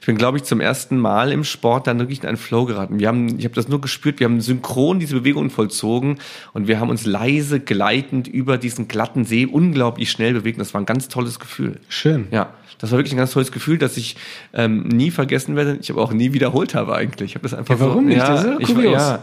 Ich 0.00 0.06
bin, 0.06 0.16
glaube 0.16 0.38
ich, 0.38 0.44
zum 0.44 0.60
ersten 0.60 0.98
Mal 0.98 1.32
im 1.32 1.42
Sport 1.42 1.88
dann 1.88 1.98
wirklich 1.98 2.22
in 2.22 2.28
einen 2.28 2.36
Flow 2.36 2.64
geraten. 2.64 3.00
Wir 3.00 3.08
haben, 3.08 3.40
ich 3.40 3.44
habe 3.44 3.56
das 3.56 3.66
nur 3.66 3.80
gespürt, 3.80 4.20
wir 4.20 4.26
haben 4.26 4.40
synchron 4.40 5.00
diese 5.00 5.16
Bewegungen 5.16 5.50
vollzogen 5.50 5.79
gezogen 5.80 6.18
und 6.52 6.68
wir 6.68 6.78
haben 6.78 6.90
uns 6.90 7.06
leise 7.06 7.60
gleitend 7.60 8.28
über 8.28 8.58
diesen 8.58 8.88
glatten 8.88 9.24
See 9.24 9.46
unglaublich 9.46 10.10
schnell 10.10 10.34
bewegt. 10.34 10.60
Das 10.60 10.74
war 10.74 10.80
ein 10.80 10.86
ganz 10.86 11.08
tolles 11.08 11.40
Gefühl. 11.40 11.80
Schön. 11.88 12.28
Ja, 12.30 12.52
das 12.78 12.90
war 12.90 12.98
wirklich 12.98 13.14
ein 13.14 13.18
ganz 13.18 13.32
tolles 13.32 13.52
Gefühl, 13.52 13.78
das 13.78 13.96
ich 13.96 14.16
ähm, 14.52 14.84
nie 14.88 15.10
vergessen 15.10 15.56
werde. 15.56 15.78
Ich 15.80 15.90
habe 15.90 16.00
auch 16.00 16.12
nie 16.12 16.32
wiederholt 16.32 16.74
habe 16.74 16.94
eigentlich. 16.94 17.30
Ich 17.30 17.34
habe 17.34 17.42
das 17.42 17.54
einfach 17.54 17.78
ja, 17.78 17.86
warum 17.86 18.04
so, 18.04 18.08
nicht? 18.08 18.18
Ja, 18.18 18.28
das 18.28 18.44
ist 18.44 18.68
ja, 18.68 18.78
ich, 18.78 18.90
ja, 18.92 19.22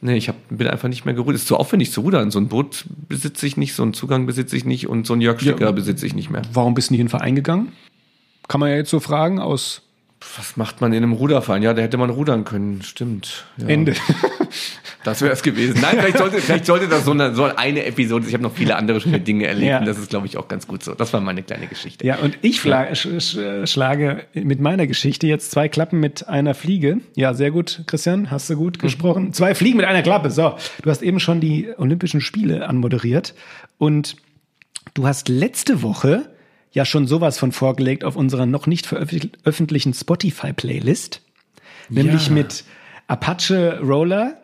Nee, 0.00 0.16
ich 0.16 0.28
hab, 0.28 0.36
bin 0.48 0.68
einfach 0.68 0.88
nicht 0.88 1.04
mehr 1.04 1.14
gerudert. 1.14 1.36
Es 1.36 1.42
ist 1.42 1.48
zu 1.48 1.56
aufwendig 1.56 1.90
zu 1.90 2.02
rudern. 2.02 2.30
So 2.30 2.38
ein 2.38 2.46
Boot 2.46 2.84
besitze 3.08 3.46
ich 3.48 3.56
nicht, 3.56 3.74
so 3.74 3.82
einen 3.82 3.94
Zugang 3.94 4.26
besitze 4.26 4.56
ich 4.56 4.64
nicht 4.64 4.86
und 4.86 5.08
so 5.08 5.12
einen 5.12 5.22
Jörg 5.22 5.40
Sticker 5.40 5.64
ja, 5.64 5.72
besitze 5.72 6.06
ich 6.06 6.14
nicht 6.14 6.30
mehr. 6.30 6.42
Warum 6.52 6.74
bist 6.74 6.90
du 6.90 6.94
nicht 6.94 7.00
in 7.00 7.06
den 7.06 7.10
Verein 7.10 7.34
gegangen? 7.34 7.72
Kann 8.46 8.60
man 8.60 8.70
ja 8.70 8.76
jetzt 8.76 8.90
so 8.90 9.00
fragen 9.00 9.40
aus. 9.40 9.82
Was 10.36 10.56
macht 10.56 10.80
man 10.80 10.92
in 10.92 11.02
einem 11.02 11.12
Ruderverein? 11.12 11.64
Ja, 11.64 11.74
da 11.74 11.82
hätte 11.82 11.96
man 11.96 12.10
rudern 12.10 12.44
können. 12.44 12.82
Stimmt. 12.82 13.46
Ja. 13.56 13.66
Ende. 13.66 13.94
Das 15.04 15.22
wäre 15.22 15.32
es 15.32 15.42
gewesen. 15.42 15.80
Nein, 15.80 15.96
vielleicht 15.98 16.18
sollte, 16.18 16.38
vielleicht 16.38 16.66
sollte 16.66 16.88
das 16.88 17.04
so 17.04 17.12
eine, 17.12 17.34
so 17.34 17.44
eine 17.44 17.84
Episode. 17.84 18.26
Ich 18.26 18.34
habe 18.34 18.42
noch 18.42 18.54
viele 18.54 18.76
andere 18.76 19.00
schöne 19.00 19.20
Dinge 19.20 19.46
erlebt 19.46 19.70
ja. 19.70 19.78
und 19.78 19.86
das 19.86 19.98
ist, 19.98 20.10
glaube 20.10 20.26
ich, 20.26 20.36
auch 20.36 20.48
ganz 20.48 20.66
gut 20.66 20.82
so. 20.82 20.94
Das 20.94 21.12
war 21.12 21.20
meine 21.20 21.42
kleine 21.42 21.66
Geschichte. 21.66 22.04
Ja, 22.06 22.16
und 22.16 22.38
ich 22.42 22.60
sch 22.60 23.38
schlage 23.64 24.24
mit 24.34 24.60
meiner 24.60 24.86
Geschichte 24.86 25.26
jetzt 25.26 25.50
zwei 25.50 25.68
Klappen 25.68 26.00
mit 26.00 26.28
einer 26.28 26.54
Fliege. 26.54 26.98
Ja, 27.14 27.34
sehr 27.34 27.50
gut, 27.50 27.84
Christian, 27.86 28.30
hast 28.30 28.50
du 28.50 28.56
gut 28.56 28.78
mhm. 28.78 28.82
gesprochen. 28.82 29.32
Zwei 29.32 29.54
Fliegen 29.54 29.76
mit 29.76 29.86
einer 29.86 30.02
Klappe. 30.02 30.30
So, 30.30 30.56
du 30.82 30.90
hast 30.90 31.02
eben 31.02 31.20
schon 31.20 31.40
die 31.40 31.68
Olympischen 31.76 32.20
Spiele 32.20 32.68
anmoderiert 32.68 33.34
und 33.78 34.16
du 34.94 35.06
hast 35.06 35.28
letzte 35.28 35.82
Woche 35.82 36.28
ja 36.72 36.84
schon 36.84 37.06
sowas 37.06 37.38
von 37.38 37.52
vorgelegt 37.52 38.04
auf 38.04 38.16
unserer 38.16 38.46
noch 38.46 38.66
nicht 38.66 38.86
veröffentlichten 38.86 39.94
Spotify-Playlist. 39.94 41.22
Nämlich 41.88 42.28
ja. 42.28 42.34
mit 42.34 42.64
Apache 43.06 43.80
Roller, 43.80 44.36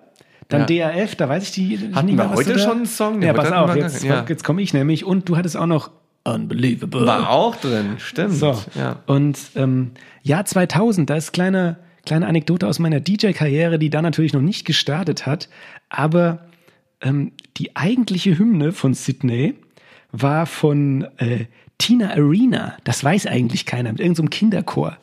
dann 0.49 0.66
ja. 0.68 0.90
DAF, 0.90 1.14
da 1.16 1.28
weiß 1.28 1.45
ich 1.45 1.53
die 1.53 1.78
Hatten 1.92 2.07
nicht 2.07 2.16
mehr, 2.16 2.30
wir 2.30 2.36
heute 2.36 2.59
schon 2.59 2.78
einen 2.78 2.86
Song? 2.86 3.22
Ja, 3.22 3.32
pass 3.32 3.53
auf, 3.53 3.74
jetzt, 3.76 4.05
ja. 4.05 4.24
jetzt 4.28 4.45
komme 4.45 4.62
ich 4.62 4.74
nämlich. 4.74 5.05
Und 5.05 5.28
du 5.28 5.36
hattest 5.36 5.57
auch 5.57 5.66
noch 5.66 5.90
Unbelievable. 6.24 7.07
War 7.07 7.28
auch 7.28 7.57
drin, 7.57 7.97
stimmt. 7.99 8.32
So. 8.32 8.59
Ja. 8.74 9.03
Und 9.07 9.38
ähm, 9.57 9.90
Jahr 10.22 10.47
2000, 10.47 11.11
da 11.11 11.16
ist 11.16 11.32
kleine, 11.32 11.76
kleine 12.07 12.26
Anekdote 12.26 12.66
aus 12.66 12.78
meiner 12.78 13.01
DJ-Karriere, 13.01 13.78
die 13.78 13.90
da 13.90 14.01
natürlich 14.01 14.32
noch 14.32 14.40
nicht 14.40 14.64
gestartet 14.64 15.26
hat. 15.26 15.51
Aber 15.90 16.47
ähm, 17.03 17.32
die 17.59 17.76
eigentliche 17.76 18.38
Hymne 18.38 18.72
von 18.72 18.95
Sydney 18.95 19.55
war 20.12 20.47
von 20.47 21.07
äh, 21.18 21.45
Tina 21.76 22.12
Arena. 22.12 22.78
Das 22.84 23.05
weiß 23.05 23.26
eigentlich 23.26 23.66
keiner, 23.66 23.92
mit 23.92 24.01
irgendeinem 24.01 24.28
so 24.28 24.30
Kinderchor. 24.30 24.97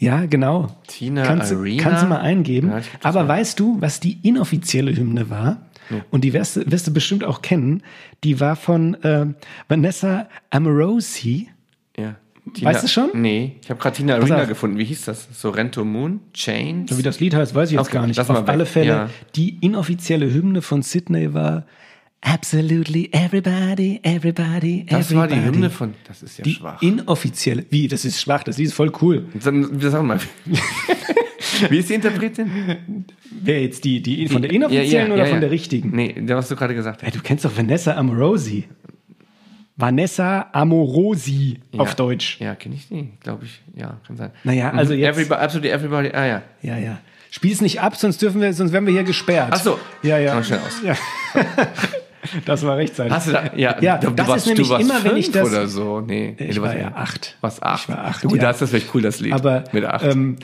Ja, 0.00 0.24
genau. 0.24 0.68
Tina 0.86 1.24
kannst, 1.24 1.52
Arena. 1.52 1.82
Kannst 1.82 2.02
du 2.02 2.06
mal 2.06 2.20
eingeben. 2.20 2.70
Ja, 2.70 2.80
Aber 3.02 3.24
mal. 3.24 3.28
weißt 3.28 3.60
du, 3.60 3.80
was 3.80 4.00
die 4.00 4.18
inoffizielle 4.22 4.96
Hymne 4.96 5.28
war? 5.28 5.60
Ja. 5.90 5.98
Und 6.10 6.24
die 6.24 6.32
wirst, 6.32 6.70
wirst, 6.70 6.86
du 6.86 6.92
bestimmt 6.92 7.22
auch 7.22 7.42
kennen. 7.42 7.82
Die 8.24 8.40
war 8.40 8.56
von 8.56 8.94
äh, 9.04 9.26
Vanessa 9.68 10.26
Amorosi. 10.48 11.48
Ja. 11.98 12.16
Tina, 12.54 12.70
weißt 12.70 12.84
du 12.84 12.88
schon? 12.88 13.10
Nee, 13.12 13.56
ich 13.62 13.68
habe 13.68 13.78
gerade 13.78 13.96
Tina 13.96 14.14
Arena 14.14 14.44
gefunden. 14.46 14.78
Wie 14.78 14.84
hieß 14.84 15.04
das? 15.04 15.28
Sorrento 15.34 15.84
Moon? 15.84 16.20
Chains? 16.32 16.90
So 16.90 16.96
wie 16.96 17.02
das 17.02 17.20
Lied 17.20 17.34
heißt, 17.34 17.54
weiß 17.54 17.70
ich 17.70 17.76
jetzt 17.76 17.88
okay, 17.88 17.98
gar 17.98 18.06
nicht. 18.06 18.18
Auf 18.18 18.48
alle 18.48 18.64
Fälle, 18.64 18.88
ja. 18.88 19.10
die 19.36 19.58
inoffizielle 19.60 20.32
Hymne 20.32 20.62
von 20.62 20.80
Sydney 20.80 21.34
war 21.34 21.66
Absolutely 22.22 23.08
everybody, 23.12 23.98
everybody, 24.02 24.84
everybody. 24.84 24.86
Das 24.86 25.14
war 25.14 25.26
die 25.26 25.42
Hymne 25.42 25.70
von, 25.70 25.94
das 26.06 26.22
ist 26.22 26.38
ja 26.38 26.44
die 26.44 26.54
schwach. 26.54 26.82
Inoffizielle, 26.82 27.64
wie, 27.70 27.88
das 27.88 28.04
ist 28.04 28.20
schwach, 28.20 28.42
das 28.44 28.58
ist 28.58 28.74
voll 28.74 28.92
cool. 29.00 29.26
Dann, 29.42 29.80
wir 29.80 29.90
sagen 29.90 30.06
mal. 30.06 30.20
Wie 31.68 31.78
ist 31.78 31.90
die 31.90 31.94
Interpretin? 31.94 33.06
Wer 33.30 33.62
jetzt 33.62 33.84
die, 33.84 34.00
die 34.00 34.28
von 34.28 34.42
der 34.42 34.50
inoffiziellen 34.50 34.90
ja, 34.92 35.00
ja, 35.08 35.14
oder 35.14 35.24
ja, 35.24 35.30
von 35.30 35.40
der 35.40 35.50
richtigen? 35.50 35.90
Nee, 35.94 36.12
der 36.12 36.36
was 36.36 36.48
du 36.48 36.56
gerade 36.56 36.74
gesagt 36.74 37.02
hast. 37.02 37.06
Hey, 37.06 37.12
du 37.12 37.22
kennst 37.22 37.44
doch 37.44 37.56
Vanessa 37.56 37.96
Amorosi. 37.96 38.64
Vanessa 39.76 40.48
Amorosi 40.52 41.58
auf 41.76 41.94
Deutsch. 41.94 42.38
Ja, 42.40 42.54
kenne 42.54 42.74
ich 42.74 42.88
die, 42.88 43.08
glaube 43.20 43.46
ich. 43.46 43.60
Ja, 43.74 43.98
kann 44.06 44.16
sein. 44.16 44.30
Naja, 44.44 44.70
also 44.70 44.92
jetzt. 44.94 45.16
Everybody, 45.16 45.40
absolutely 45.40 45.70
everybody. 45.70 46.10
Ah 46.12 46.26
ja. 46.26 46.42
Ja, 46.62 46.76
ja. 46.76 46.98
Spiel 47.30 47.52
es 47.52 47.60
nicht 47.60 47.80
ab, 47.80 47.96
sonst 47.96 48.20
dürfen 48.20 48.40
wir, 48.40 48.52
sonst 48.52 48.72
werden 48.72 48.86
wir 48.86 48.92
hier 48.92 49.04
gesperrt. 49.04 49.50
Ach 49.52 49.60
so. 49.60 49.78
Ja, 50.02 50.18
ja. 50.18 50.34
Mal 50.34 50.44
schnell 50.44 50.60
aus. 50.60 50.82
Ja. 50.84 50.96
Das 52.44 52.64
war 52.64 52.76
rechtzeitig. 52.76 53.12
Hast 53.12 53.28
du 53.28 53.32
da, 53.32 53.50
ja, 53.56 53.76
ja 53.80 53.98
du, 53.98 54.10
das 54.10 54.28
warst, 54.28 54.46
ist 54.46 54.46
nämlich 54.46 54.68
du 54.68 54.74
warst 54.74 54.84
immer, 54.84 55.04
wenn 55.04 55.16
ich 55.16 55.30
das 55.30 55.48
oder 55.48 55.66
so. 55.66 56.00
Nee, 56.00 56.36
ich 56.38 56.56
du 56.56 56.62
war 56.62 56.76
ja 56.76 56.92
acht. 56.94 57.36
Was 57.40 57.62
acht? 57.62 57.88
Ich 57.88 57.88
war 57.88 58.04
acht. 58.04 58.24
Du, 58.24 58.34
ja. 58.34 58.42
das 58.42 58.62
ist 58.62 58.70
vielleicht 58.70 58.94
cool, 58.94 59.02
das 59.02 59.20
Lied. 59.20 59.32
Aber 59.32 59.64
mit 59.72 59.84
acht. 59.84 60.04
Ähm, 60.04 60.36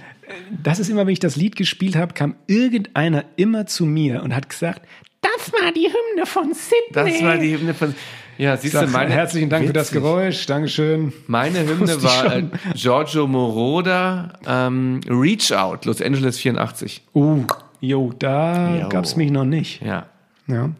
das 0.62 0.78
ist 0.78 0.88
immer, 0.88 1.06
wenn 1.06 1.12
ich 1.12 1.20
das 1.20 1.36
Lied 1.36 1.56
gespielt 1.56 1.96
habe, 1.96 2.14
kam 2.14 2.34
irgendeiner 2.46 3.24
immer 3.36 3.66
zu 3.66 3.86
mir 3.86 4.22
und 4.22 4.34
hat 4.34 4.48
gesagt, 4.48 4.82
das 5.22 5.52
war 5.52 5.72
die 5.72 5.86
Hymne 5.86 6.26
von 6.26 6.52
Sydney. 6.52 6.92
Das 6.92 7.22
war 7.22 7.38
die 7.38 7.56
Hymne 7.56 7.74
von. 7.74 7.94
Ja, 8.38 8.56
siehst 8.56 8.74
du, 8.74 8.86
meine. 8.88 9.12
Herzlichen 9.12 9.48
Dank 9.48 9.62
witzig. 9.62 9.74
für 9.74 9.78
das 9.78 9.90
Geräusch. 9.90 10.46
Dankeschön. 10.46 11.12
Meine 11.26 11.60
Hymne 11.66 12.02
war 12.02 12.36
äh, 12.36 12.44
Giorgio 12.74 13.26
Moroder, 13.26 14.38
ähm, 14.46 15.00
Reach 15.08 15.52
Out, 15.52 15.84
Los 15.86 16.02
Angeles 16.02 16.38
84. 16.38 17.02
Uh, 17.14 17.44
jo, 17.80 18.12
da 18.18 18.88
gab 18.90 19.04
es 19.04 19.16
mich 19.16 19.30
noch 19.30 19.44
nicht. 19.44 19.82
Ja. 19.82 20.06
Ja. 20.48 20.70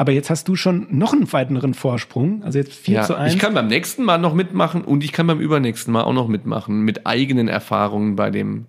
Aber 0.00 0.12
jetzt 0.12 0.30
hast 0.30 0.48
du 0.48 0.56
schon 0.56 0.86
noch 0.88 1.12
einen 1.12 1.30
weiteren 1.30 1.74
Vorsprung. 1.74 2.42
Also 2.42 2.58
jetzt 2.58 2.72
4 2.72 2.94
ja, 2.94 3.02
zu 3.02 3.16
1. 3.16 3.34
Ich 3.34 3.38
kann 3.38 3.52
beim 3.52 3.66
nächsten 3.66 4.02
Mal 4.02 4.16
noch 4.16 4.32
mitmachen 4.32 4.80
und 4.82 5.04
ich 5.04 5.12
kann 5.12 5.26
beim 5.26 5.40
übernächsten 5.40 5.92
Mal 5.92 6.04
auch 6.04 6.14
noch 6.14 6.26
mitmachen 6.26 6.80
mit 6.86 7.06
eigenen 7.06 7.48
Erfahrungen 7.48 8.16
bei 8.16 8.30
dem 8.30 8.64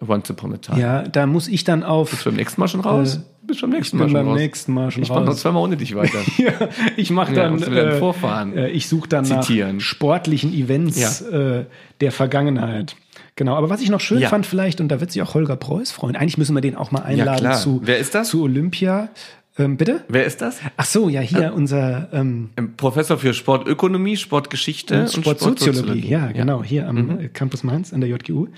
Once 0.00 0.30
Upon 0.30 0.54
a 0.54 0.56
Time. 0.56 0.80
Ja, 0.80 1.02
da 1.02 1.26
muss 1.26 1.46
ich 1.48 1.64
dann 1.64 1.82
auf. 1.82 2.08
Bist 2.08 2.24
du 2.24 2.30
beim 2.30 2.36
nächsten 2.36 2.58
Mal 2.58 2.68
schon 2.68 2.80
raus? 2.80 3.16
Äh, 3.16 3.46
Bist 3.46 3.60
du 3.60 3.66
beim 3.66 3.76
nächsten 3.76 3.98
Mal 3.98 4.04
schon 4.04 4.12
beim 4.14 4.28
raus? 4.28 4.38
nächsten 4.38 4.72
Mal 4.72 4.90
schon 4.90 5.02
ich 5.02 5.10
raus. 5.10 5.16
Ich 5.18 5.20
mach 5.20 5.30
noch 5.30 5.38
zweimal 5.38 5.62
ohne 5.62 5.76
dich 5.76 5.94
weiter. 5.94 6.20
ja, 6.38 6.52
ich 6.96 7.10
mach 7.10 7.30
dann. 7.30 7.58
Ja, 7.58 7.66
äh, 7.66 7.98
Vorfahren. 7.98 8.56
Äh, 8.56 8.70
ich 8.70 8.88
suche 8.88 9.10
dann 9.10 9.26
Zitieren. 9.26 9.76
nach 9.76 9.82
sportlichen 9.82 10.54
Events 10.54 11.20
ja. 11.20 11.58
äh, 11.58 11.66
der 12.00 12.12
Vergangenheit. 12.12 12.96
Genau, 13.36 13.54
aber 13.54 13.68
was 13.68 13.82
ich 13.82 13.90
noch 13.90 14.00
schön 14.00 14.20
ja. 14.20 14.30
fand 14.30 14.46
vielleicht, 14.46 14.80
und 14.80 14.88
da 14.88 15.00
wird 15.00 15.12
sich 15.12 15.20
auch 15.20 15.34
Holger 15.34 15.56
Preuß 15.56 15.92
freuen, 15.92 16.16
eigentlich 16.16 16.38
müssen 16.38 16.54
wir 16.54 16.62
den 16.62 16.74
auch 16.74 16.90
mal 16.90 17.02
einladen 17.02 17.44
ja, 17.44 17.52
zu, 17.52 17.82
Wer 17.84 17.98
ist 17.98 18.14
das? 18.14 18.28
zu 18.28 18.42
Olympia. 18.42 19.10
Ähm, 19.58 19.76
bitte? 19.76 20.04
Wer 20.08 20.24
ist 20.26 20.42
das? 20.42 20.60
Ach 20.76 20.84
so, 20.84 21.08
ja, 21.08 21.20
hier 21.20 21.48
ähm, 21.48 21.54
unser 21.54 22.08
ähm, 22.12 22.50
Professor 22.76 23.16
für 23.16 23.32
Sportökonomie, 23.32 24.16
Sportgeschichte 24.16 25.02
und, 25.02 25.12
Sportsoziologie. 25.12 26.08
Ja, 26.08 26.30
genau, 26.32 26.62
hier 26.62 26.88
am 26.88 26.96
mhm. 26.96 27.32
Campus 27.32 27.64
Mainz 27.64 27.92
an 27.92 28.00
der 28.00 28.10
JGU. 28.10 28.48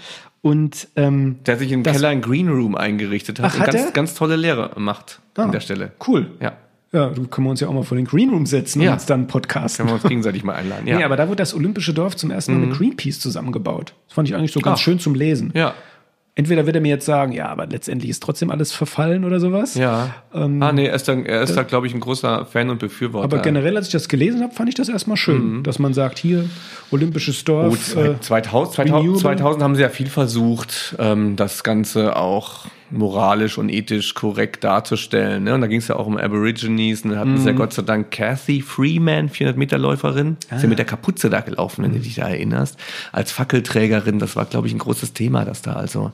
Und 0.42 0.88
ähm, 0.96 1.36
der 1.46 1.54
hat 1.54 1.60
sich 1.60 1.72
im 1.72 1.82
Keller 1.82 2.08
ein 2.08 2.20
Green 2.20 2.48
Room 2.48 2.74
eingerichtet 2.74 3.40
hat 3.40 3.52
Ach, 3.52 3.54
und 3.54 3.60
hat 3.60 3.72
ganz, 3.72 3.92
ganz 3.92 4.14
tolle 4.14 4.36
Lehre 4.36 4.72
macht 4.76 5.20
ah, 5.36 5.44
an 5.44 5.52
der 5.52 5.60
Stelle. 5.60 5.92
Cool. 6.06 6.32
Ja. 6.40 6.54
Ja, 6.90 7.10
du 7.10 7.26
können 7.26 7.46
wir 7.46 7.50
uns 7.50 7.60
ja 7.60 7.68
auch 7.68 7.74
mal 7.74 7.82
vor 7.82 7.96
den 7.96 8.06
Green 8.06 8.30
Room 8.30 8.46
setzen 8.46 8.80
ja. 8.80 8.90
und 8.90 8.94
uns 8.94 9.06
dann 9.06 9.26
podcasten. 9.26 9.84
Können 9.84 9.90
wir 9.90 10.02
uns 10.02 10.08
gegenseitig 10.08 10.42
mal 10.42 10.54
einladen. 10.54 10.86
Ja. 10.86 10.96
Nee, 10.96 11.04
aber 11.04 11.16
da 11.16 11.28
wurde 11.28 11.36
das 11.36 11.54
Olympische 11.54 11.92
Dorf 11.92 12.16
zum 12.16 12.30
ersten 12.30 12.52
Mal 12.52 12.60
mhm. 12.60 12.68
mit 12.70 12.78
Greenpeace 12.78 13.20
zusammengebaut. 13.20 13.94
Das 14.06 14.14
fand 14.14 14.26
ich 14.26 14.34
eigentlich 14.34 14.52
so 14.52 14.60
ganz 14.60 14.80
Ach. 14.80 14.82
schön 14.82 14.98
zum 14.98 15.14
Lesen. 15.14 15.52
Ja 15.54 15.74
entweder 16.38 16.66
wird 16.66 16.76
er 16.76 16.80
mir 16.80 16.88
jetzt 16.88 17.04
sagen, 17.04 17.32
ja, 17.32 17.48
aber 17.48 17.66
letztendlich 17.66 18.10
ist 18.10 18.22
trotzdem 18.22 18.52
alles 18.52 18.70
verfallen 18.70 19.24
oder 19.24 19.40
sowas. 19.40 19.74
Ja. 19.74 20.14
Ähm, 20.32 20.62
ah, 20.62 20.72
nee, 20.72 20.86
er 20.86 20.94
ist 20.94 21.08
da, 21.08 21.14
er 21.14 21.42
ist 21.42 21.56
da, 21.56 21.64
glaube 21.64 21.88
ich, 21.88 21.94
ein 21.94 22.00
großer 22.00 22.46
Fan 22.46 22.70
und 22.70 22.78
Befürworter. 22.78 23.24
Aber 23.24 23.38
generell, 23.42 23.76
als 23.76 23.88
ich 23.88 23.92
das 23.92 24.08
gelesen 24.08 24.42
habe, 24.42 24.54
fand 24.54 24.68
ich 24.68 24.76
das 24.76 24.88
erstmal 24.88 25.16
schön, 25.16 25.58
mhm. 25.58 25.62
dass 25.64 25.80
man 25.80 25.94
sagt, 25.94 26.16
hier, 26.16 26.48
Olympisches 26.92 27.42
Dorf. 27.42 27.96
Oh, 27.96 28.14
2000, 28.20 28.72
2000, 28.72 29.18
2000, 29.18 29.62
haben 29.64 29.74
sie 29.74 29.82
ja 29.82 29.88
viel 29.88 30.06
versucht, 30.06 30.94
ähm, 31.00 31.34
das 31.34 31.64
Ganze 31.64 32.14
auch 32.14 32.66
moralisch 32.90 33.58
und 33.58 33.68
ethisch 33.68 34.14
korrekt 34.14 34.64
darzustellen. 34.64 35.44
Ne? 35.44 35.54
Und 35.54 35.60
da 35.60 35.66
ging 35.66 35.78
es 35.78 35.88
ja 35.88 35.96
auch 35.96 36.06
um 36.06 36.16
Aborigines. 36.16 37.02
Und 37.02 37.12
da 37.12 37.18
hatten 37.18 37.32
mhm. 37.32 37.38
sie 37.38 37.46
ja 37.46 37.52
Gott 37.52 37.72
sei 37.72 37.82
Dank 37.82 38.10
Kathy 38.10 38.62
Freeman, 38.62 39.28
400-Meter-Läuferin. 39.30 40.36
Ah. 40.50 40.56
Ist 40.56 40.62
ja 40.62 40.68
mit 40.68 40.78
der 40.78 40.86
Kapuze 40.86 41.30
da 41.30 41.40
gelaufen, 41.40 41.84
wenn 41.84 41.90
mhm. 41.90 41.96
du 41.96 42.00
dich 42.00 42.16
da 42.16 42.28
erinnerst. 42.28 42.78
Als 43.12 43.32
Fackelträgerin, 43.32 44.18
das 44.18 44.36
war, 44.36 44.44
glaube 44.46 44.66
ich, 44.66 44.74
ein 44.74 44.78
großes 44.78 45.12
Thema, 45.12 45.44
das 45.44 45.62
da 45.62 45.74
also... 45.74 46.12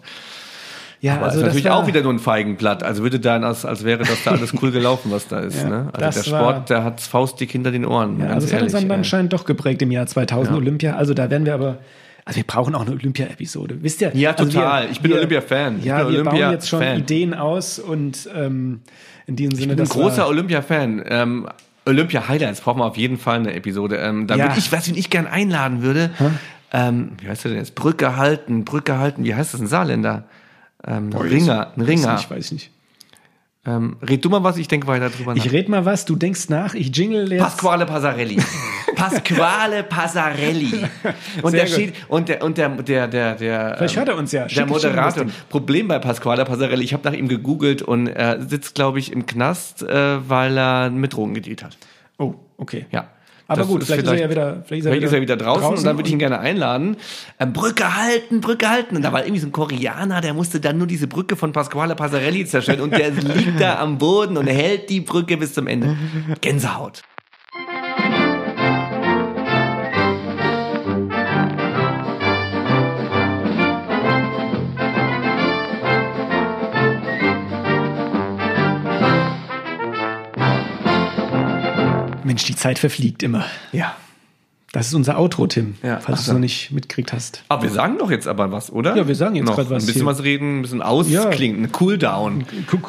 Ja, 1.01 1.17
aber 1.17 1.27
also 1.27 1.41
ist 1.41 1.45
natürlich 1.45 1.69
auch 1.69 1.87
wieder 1.87 2.01
nur 2.01 2.15
ein 2.15 2.19
Feigenblatt. 2.19 2.83
Also 2.83 3.03
würde 3.03 3.21
dann, 3.21 3.45
als, 3.45 3.67
als 3.67 3.85
wäre 3.85 4.05
das 4.05 4.25
da 4.25 4.31
alles 4.31 4.55
cool 4.63 4.71
gelaufen, 4.71 5.11
was 5.13 5.29
da 5.29 5.41
ist. 5.41 5.63
ja, 5.63 5.69
ne? 5.69 5.91
Also 5.93 6.23
der 6.23 6.25
Sport, 6.25 6.71
der 6.71 6.83
hat 6.83 7.03
faustdick 7.03 7.53
hinter 7.53 7.71
den 7.71 7.85
Ohren. 7.85 8.19
Ja, 8.21 8.29
also 8.29 8.47
das 8.47 8.53
ehrlich, 8.53 8.73
hat 8.73 8.81
uns 8.81 8.89
dann 8.89 8.99
anscheinend 8.99 9.35
doch 9.35 9.45
geprägt 9.45 9.83
im 9.83 9.91
Jahr 9.91 10.07
2000 10.07 10.55
ja. 10.55 10.57
Olympia. 10.57 10.97
Also 10.97 11.13
da 11.13 11.29
werden 11.29 11.45
wir 11.45 11.53
aber 11.53 11.77
also 12.25 12.39
wir 12.39 12.45
brauchen 12.45 12.75
auch 12.75 12.83
eine 12.83 12.93
Olympia-Episode. 12.93 13.83
Wisst 13.83 14.01
ihr? 14.01 14.15
Ja, 14.15 14.31
also 14.31 14.47
total. 14.47 14.85
Wir, 14.85 14.91
ich 14.91 15.01
bin 15.01 15.13
Olympia-Fan. 15.13 15.83
Ja, 15.83 15.99
wir 15.99 16.07
Olympia 16.07 16.31
bauen 16.31 16.53
jetzt 16.53 16.69
schon 16.69 16.81
Fan. 16.81 16.99
Ideen 16.99 17.35
aus 17.35 17.79
und 17.79 18.29
ähm, 18.35 18.81
in 19.27 19.37
diesem 19.37 19.55
Sinne. 19.55 19.73
Ich 19.73 19.77
bin 19.77 19.87
ein 19.87 19.89
großer 19.89 20.27
Olympia-Fan. 20.27 21.05
Ähm, 21.07 21.49
Olympia 21.87 22.27
Highlights 22.27 22.63
brauchen 22.63 22.79
wir 22.79 22.87
auf 22.87 22.97
jeden 22.97 23.19
Fall 23.19 23.41
eine 23.41 23.53
Episode. 23.53 23.97
Ähm, 23.97 24.27
da 24.27 24.37
ja. 24.37 24.45
würde 24.47 24.59
ich, 24.59 24.73
was 24.73 24.89
ich 24.89 25.11
gern 25.11 25.27
einladen 25.27 25.83
würde, 25.83 26.11
ähm, 26.73 27.13
wie 27.21 27.29
heißt 27.29 27.45
der 27.45 27.51
denn 27.51 27.61
jetzt? 27.61 27.75
Brücke 27.75 28.17
halten, 28.17 28.65
Brücke 28.65 28.99
halten, 28.99 29.25
wie 29.25 29.35
heißt 29.35 29.53
das 29.53 29.61
ein 29.61 29.67
Saarländer? 29.67 30.25
Ähm, 30.87 31.11
Boah, 31.11 31.25
Ringer, 31.25 31.73
ein 31.77 31.83
Ringer. 31.83 32.17
Ich 32.19 32.31
weiß 32.31 32.53
nicht. 32.53 32.71
Ähm, 33.67 33.97
red 34.03 34.23
du 34.23 34.29
mal 34.29 34.45
was, 34.45 34.59
ich 34.59 34.69
denke 34.69 34.87
weiter 34.87 35.09
drüber 35.09 35.35
nach. 35.35 35.45
Ich 35.45 35.51
red 35.51 35.71
mal 35.71 35.87
was, 35.87 36.05
du 36.05 36.17
denkst 36.17 36.51
nach, 36.51 36.75
ich 36.75 36.95
jingle 36.95 37.33
jetzt. 37.33 37.41
Pasquale 37.41 37.87
Passarelli. 37.87 38.37
Pasquale 38.95 39.83
Passarelli. 39.85 40.85
Und 41.43 41.53
Sehr 41.53 41.61
der 41.61 41.67
steht, 41.67 41.95
und 42.09 42.29
der, 42.29 42.43
und 42.43 42.59
der, 42.59 42.69
der, 42.69 43.09
der, 43.09 43.35
der, 43.37 43.75
Vielleicht 43.79 43.97
hört 43.97 44.09
er 44.09 44.17
uns 44.17 44.33
ja. 44.33 44.47
Der 44.47 44.67
Moderator. 44.67 45.25
Problem 45.49 45.89
bei 45.89 45.99
Pasquale 45.99 46.45
Passarelli, 46.45 46.85
ich 46.85 46.93
habe 46.93 47.09
nach 47.09 47.17
ihm 47.17 47.27
gegoogelt 47.27 47.81
und 47.81 48.07
er 48.09 48.43
sitzt, 48.43 48.75
glaube 48.75 48.99
ich, 48.99 49.11
im 49.13 49.25
Knast, 49.25 49.83
äh, 49.83 50.29
weil 50.29 50.59
er 50.59 50.91
mit 50.91 51.15
Drogen 51.15 51.33
gedealt 51.33 51.65
hat. 51.65 51.79
Oh, 52.19 52.35
okay. 52.59 52.85
Ja. 52.91 53.09
Aber 53.55 53.63
das 53.63 53.69
gut, 53.69 53.85
vielleicht, 53.85 54.03
vielleicht, 54.03 54.15
ist 54.15 54.21
er 54.21 54.27
ja 54.27 54.31
wieder, 54.31 54.63
vielleicht 54.67 54.81
ist 54.81 54.87
er, 54.87 54.93
vielleicht 54.93 54.97
wieder, 54.97 55.07
ist 55.07 55.13
er 55.13 55.21
wieder 55.21 55.37
draußen, 55.37 55.63
draußen, 55.63 55.79
und 55.79 55.85
dann 55.85 55.97
würde 55.97 56.09
ich 56.09 56.13
ihn 56.13 56.19
gerne 56.19 56.39
einladen. 56.39 56.97
Ähm, 57.39 57.53
Brücke 57.53 57.97
halten, 57.97 58.41
Brücke 58.41 58.69
halten. 58.69 58.97
Und 58.97 59.03
da 59.03 59.13
war 59.13 59.25
irgendwie 59.25 59.41
so 59.41 59.49
ein 59.49 59.53
Koreaner, 59.53 60.21
der 60.21 60.35
musste 60.35 60.61
dann 60.61 60.79
nur 60.79 60.87
diese 60.87 61.07
Brücke 61.07 61.37
von 61.37 61.53
Pasquale 61.53 61.95
Passarelli 61.95 62.47
zerstören 62.47 62.81
und 62.81 62.93
der 62.93 63.11
liegt 63.11 63.61
da 63.61 63.79
am 63.79 63.99
Boden 63.99 64.37
und 64.37 64.47
hält 64.47 64.91
die 64.91 65.01
Brücke 65.01 65.37
bis 65.37 65.55
zum 65.55 65.67
Ende. 65.67 65.97
Gänsehaut. 66.41 67.03
Mensch, 82.25 82.45
die 82.45 82.57
Zeit 82.57 82.79
verfliegt 82.79 83.23
immer. 83.23 83.45
Ja. 83.73 83.95
Das 84.75 84.89
ist 84.89 84.95
unser 84.95 85.21
Outro, 85.21 85.47
Tim, 85.47 85.77
ja. 85.85 86.01
falls 86.01 86.25
du 86.25 86.31
es 86.31 86.33
noch 86.33 86.41
nicht 86.41 86.73
mitgekriegt 86.73 87.13
hast. 87.13 87.45
Aber 87.49 87.63
wir 87.63 87.71
sagen 87.71 87.97
doch 87.97 88.11
jetzt 88.11 88.27
aber 88.27 88.51
was, 88.51 88.73
oder? 88.73 88.97
Ja, 88.97 89.07
wir 89.07 89.15
sagen 89.15 89.37
jetzt 89.37 89.47
gerade 89.47 89.71
was. 89.71 89.85
Ein 89.85 89.87
bisschen 89.87 90.01
hier. 90.01 90.07
was 90.07 90.25
reden, 90.25 90.59
ein 90.59 90.63
bisschen 90.63 90.83
ausklinken, 90.83 91.63
ja. 91.63 91.71
Cooldown. 91.71 92.45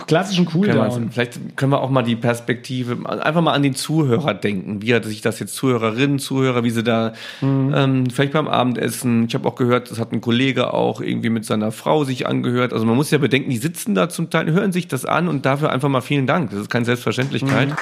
Klassischen 0.08 0.46
Cooldown. 0.46 1.12
Vielleicht 1.12 1.56
können 1.56 1.72
wir 1.72 1.82
auch 1.82 1.92
mal 1.92 2.02
die 2.02 2.16
Perspektive, 2.16 3.08
einfach 3.08 3.42
mal 3.42 3.54
an 3.54 3.62
den 3.62 3.76
Zuhörer 3.76 4.34
denken. 4.34 4.82
Wie 4.82 4.96
hat 4.96 5.06
sich 5.06 5.22
das 5.22 5.40
jetzt 5.40 5.54
Zuhörerinnen, 5.54 6.18
Zuhörer, 6.18 6.64
wie 6.64 6.72
sie 6.72 6.82
da, 6.82 7.14
mhm. 7.42 7.72
ähm, 7.76 8.10
vielleicht 8.10 8.34
beim 8.34 8.48
Abendessen. 8.48 9.26
Ich 9.28 9.36
habe 9.36 9.48
auch 9.48 9.56
gehört, 9.56 9.92
das 9.92 10.00
hat 10.00 10.12
ein 10.12 10.22
Kollege 10.22 10.74
auch 10.74 11.02
irgendwie 11.02 11.30
mit 11.30 11.46
seiner 11.46 11.72
Frau 11.72 12.04
sich 12.04 12.26
angehört. 12.26 12.74
Also 12.74 12.88
man 12.88 12.96
muss 12.96 13.12
ja 13.12 13.20
bedenken, 13.20 13.52
die 13.52 13.58
sitzen 13.58 13.94
da 13.94 14.10
zum 14.10 14.32
Teil, 14.32 14.52
hören 14.52 14.72
sich 14.72 14.88
das 14.88 15.06
an 15.06 15.28
und 15.28 15.46
dafür 15.46 15.72
einfach 15.72 15.90
mal 15.90 16.02
vielen 16.02 16.26
Dank. 16.26 16.50
Das 16.50 16.62
ist 16.62 16.72
keine 16.72 16.86
Selbstverständlichkeit. 16.86 17.70
Mhm. 17.70 17.76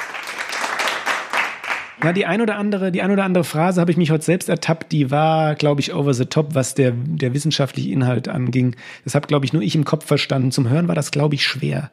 Ja, 2.04 2.12
die 2.12 2.26
ein 2.26 2.42
oder 2.42 2.58
andere, 2.58 2.92
die 2.92 3.02
ein 3.02 3.12
oder 3.12 3.24
andere 3.24 3.46
Phrase 3.46 3.80
habe 3.80 3.90
ich 3.90 3.96
mich 3.96 4.12
heute 4.12 4.26
selbst 4.26 4.50
ertappt, 4.50 4.92
die 4.92 5.10
war, 5.10 5.56
glaube 5.56 5.80
ich, 5.80 5.94
over 5.94 6.14
the 6.14 6.26
top, 6.26 6.54
was 6.54 6.76
der, 6.76 6.92
der 6.92 7.34
wissenschaftliche 7.34 7.92
Inhalt 7.92 8.28
anging. 8.28 8.76
Das 9.06 9.16
habe, 9.16 9.28
glaube 9.28 9.46
ich, 9.46 9.54
nur 9.54 9.62
ich 9.62 9.74
im 9.74 9.86
Kopf 9.86 10.06
verstanden. 10.06 10.52
Zum 10.52 10.68
Hören 10.68 10.90
war 10.90 10.96
das, 10.96 11.12
glaube 11.12 11.36
ich, 11.36 11.46
schwer. 11.46 11.92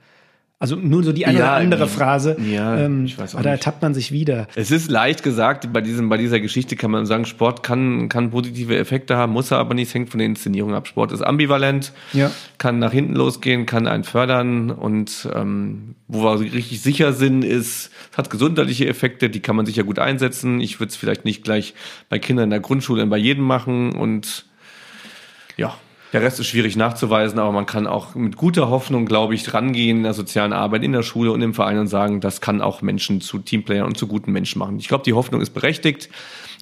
Also 0.62 0.76
nur 0.76 1.02
so 1.02 1.12
die 1.12 1.24
eine 1.24 1.38
ja, 1.38 1.44
oder 1.44 1.52
andere 1.54 1.88
Phrase. 1.88 2.36
Ja, 2.38 2.78
ähm, 2.78 3.06
ich 3.06 3.16
weiß 3.16 3.34
auch 3.34 3.38
aber 3.38 3.44
da 3.44 3.50
ertappt 3.52 3.80
man 3.80 3.94
sich 3.94 4.12
wieder. 4.12 4.46
Es 4.54 4.70
ist 4.70 4.90
leicht 4.90 5.22
gesagt, 5.22 5.72
bei 5.72 5.80
diesem, 5.80 6.10
bei 6.10 6.18
dieser 6.18 6.38
Geschichte 6.38 6.76
kann 6.76 6.90
man 6.90 7.06
sagen, 7.06 7.24
Sport 7.24 7.62
kann, 7.62 8.10
kann 8.10 8.30
positive 8.30 8.76
Effekte 8.76 9.16
haben, 9.16 9.32
muss 9.32 9.50
er 9.50 9.56
aber 9.56 9.72
nicht, 9.72 9.94
hängt 9.94 10.10
von 10.10 10.18
der 10.18 10.26
Inszenierung 10.26 10.74
ab. 10.74 10.86
Sport 10.86 11.12
ist 11.12 11.22
ambivalent, 11.22 11.94
ja. 12.12 12.30
kann 12.58 12.78
nach 12.78 12.92
hinten 12.92 13.14
losgehen, 13.14 13.64
kann 13.64 13.86
einen 13.86 14.04
fördern 14.04 14.70
und 14.70 15.26
ähm, 15.34 15.94
wo 16.08 16.24
wir 16.24 16.40
richtig 16.40 16.82
sicher 16.82 17.14
sind, 17.14 17.42
ist, 17.42 17.90
es 18.12 18.18
hat 18.18 18.28
gesundheitliche 18.28 18.86
Effekte, 18.86 19.30
die 19.30 19.40
kann 19.40 19.56
man 19.56 19.64
sicher 19.64 19.84
gut 19.84 19.98
einsetzen. 19.98 20.60
Ich 20.60 20.78
würde 20.78 20.90
es 20.90 20.96
vielleicht 20.96 21.24
nicht 21.24 21.42
gleich 21.42 21.72
bei 22.10 22.18
Kindern 22.18 22.44
in 22.44 22.50
der 22.50 22.60
Grundschule 22.60 23.06
bei 23.06 23.16
jedem 23.16 23.44
machen 23.44 23.92
und 23.92 24.44
ja, 25.56 25.74
der 26.12 26.22
Rest 26.22 26.40
ist 26.40 26.48
schwierig 26.48 26.76
nachzuweisen, 26.76 27.38
aber 27.38 27.52
man 27.52 27.66
kann 27.66 27.86
auch 27.86 28.14
mit 28.14 28.36
guter 28.36 28.68
Hoffnung, 28.68 29.06
glaube 29.06 29.34
ich, 29.34 29.54
rangehen 29.54 29.98
in 29.98 30.02
der 30.02 30.14
sozialen 30.14 30.52
Arbeit, 30.52 30.82
in 30.82 30.92
der 30.92 31.02
Schule 31.02 31.30
und 31.32 31.40
im 31.42 31.54
Verein 31.54 31.78
und 31.78 31.86
sagen, 31.86 32.20
das 32.20 32.40
kann 32.40 32.60
auch 32.60 32.82
Menschen 32.82 33.20
zu 33.20 33.38
Teamplayern 33.38 33.86
und 33.86 33.96
zu 33.96 34.06
guten 34.06 34.32
Menschen 34.32 34.58
machen. 34.58 34.78
Ich 34.78 34.88
glaube, 34.88 35.04
die 35.04 35.12
Hoffnung 35.12 35.40
ist 35.40 35.50
berechtigt, 35.50 36.08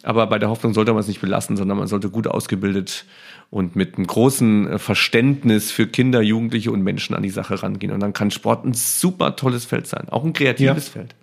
aber 0.03 0.27
bei 0.27 0.39
der 0.39 0.51
Hoffnung 0.51 0.75
sollte 0.75 0.93
man 0.93 1.01
es 1.01 1.09
nicht 1.09 1.21
belassen, 1.21 1.57
sondern 1.57 1.79
man 1.79 1.89
sollte 1.89 2.11
gut 2.11 2.27
ausgebildet 2.27 3.07
und 3.51 3.75
mit 3.77 3.97
einem 3.97 4.07
großen 4.07 4.73
äh, 4.73 4.79
Verständnis 4.79 5.71
für 5.71 5.87
Kinder, 5.87 6.21
Jugendliche 6.21 6.71
und 6.71 6.83
Menschen 6.83 7.17
an 7.17 7.23
die 7.23 7.31
Sache 7.31 7.63
rangehen. 7.63 7.93
Und 7.93 8.01
dann 8.01 8.13
kann 8.13 8.31
Sport 8.31 8.65
ein 8.65 8.75
super 8.75 9.37
tolles 9.37 9.65
Feld 9.65 9.87
sein, 9.87 10.09
auch 10.11 10.25
ein 10.25 10.35
kreatives 10.35 10.89
ja. 10.89 10.93
Feld. 10.93 11.15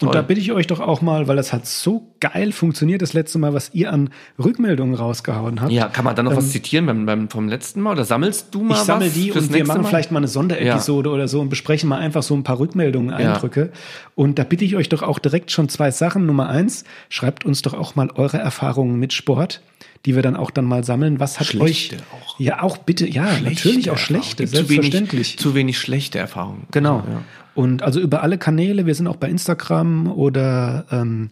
Und 0.00 0.14
da 0.14 0.22
bitte 0.22 0.40
ich 0.40 0.52
euch 0.52 0.66
doch 0.66 0.80
auch 0.80 1.00
mal, 1.00 1.28
weil 1.28 1.36
das 1.36 1.52
hat 1.52 1.66
so 1.66 2.12
geil 2.20 2.52
funktioniert 2.52 3.02
das 3.02 3.12
letzte 3.12 3.38
Mal, 3.38 3.54
was 3.54 3.70
ihr 3.74 3.92
an 3.92 4.10
Rückmeldungen 4.42 4.94
rausgehauen 4.94 5.60
habt. 5.60 5.72
Ja, 5.72 5.88
kann 5.88 6.04
man 6.04 6.14
da 6.16 6.22
noch 6.22 6.32
ähm, 6.32 6.38
was 6.38 6.50
zitieren 6.50 6.86
beim, 6.86 7.06
beim, 7.06 7.28
vom 7.28 7.48
letzten 7.48 7.80
Mal? 7.80 7.92
Oder 7.92 8.04
sammelst 8.04 8.54
du 8.54 8.62
mal 8.62 8.66
ich 8.66 8.70
was? 8.72 8.80
Ich 8.80 8.86
sammle 8.86 9.10
die 9.10 9.32
und 9.32 9.52
wir 9.52 9.66
machen 9.66 9.82
mal? 9.82 9.88
vielleicht 9.88 10.12
mal 10.12 10.18
eine 10.18 10.28
Sonderepisode 10.28 11.08
ja. 11.08 11.14
oder 11.14 11.28
so 11.28 11.40
und 11.40 11.48
besprechen 11.48 11.88
mal 11.88 11.98
einfach 11.98 12.22
so 12.22 12.34
ein 12.34 12.42
paar 12.42 12.58
Rückmeldungen, 12.58 13.12
Eindrücke. 13.12 13.60
Ja. 13.72 13.78
Und 14.14 14.38
da 14.38 14.44
bitte 14.44 14.64
ich 14.64 14.76
euch 14.76 14.88
doch 14.88 15.02
auch 15.02 15.18
direkt 15.18 15.50
schon 15.50 15.68
zwei 15.68 15.90
Sachen. 15.90 16.26
Nummer 16.26 16.48
eins, 16.48 16.84
schreibt 17.08 17.44
uns 17.44 17.62
doch 17.62 17.74
auch 17.74 17.94
mal 17.94 18.10
eure 18.14 18.38
Erfahrungen 18.38 18.98
mit 18.98 19.12
Sport 19.12 19.60
die 20.06 20.14
wir 20.14 20.22
dann 20.22 20.36
auch 20.36 20.50
dann 20.50 20.64
mal 20.64 20.84
sammeln. 20.84 21.20
Was 21.20 21.38
hat 21.38 21.48
schlechte 21.48 21.96
euch 21.96 22.02
auch. 22.12 22.40
ja 22.40 22.62
auch 22.62 22.78
bitte 22.78 23.06
ja 23.06 23.26
schlechte 23.28 23.68
natürlich 23.68 23.90
auch 23.90 23.98
schlechte 23.98 24.46
selbstverständlich 24.46 25.36
zu 25.36 25.36
wenig, 25.36 25.38
zu 25.38 25.54
wenig 25.54 25.78
schlechte 25.78 26.18
Erfahrungen 26.18 26.66
genau 26.70 27.04
ja. 27.06 27.22
Und 27.56 27.82
also 27.82 28.00
über 28.00 28.22
alle 28.22 28.36
Kanäle, 28.36 28.84
wir 28.84 28.94
sind 28.94 29.06
auch 29.06 29.16
bei 29.16 29.30
Instagram 29.30 30.12
oder 30.12 30.84
ähm, 30.92 31.30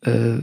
äh, 0.00 0.38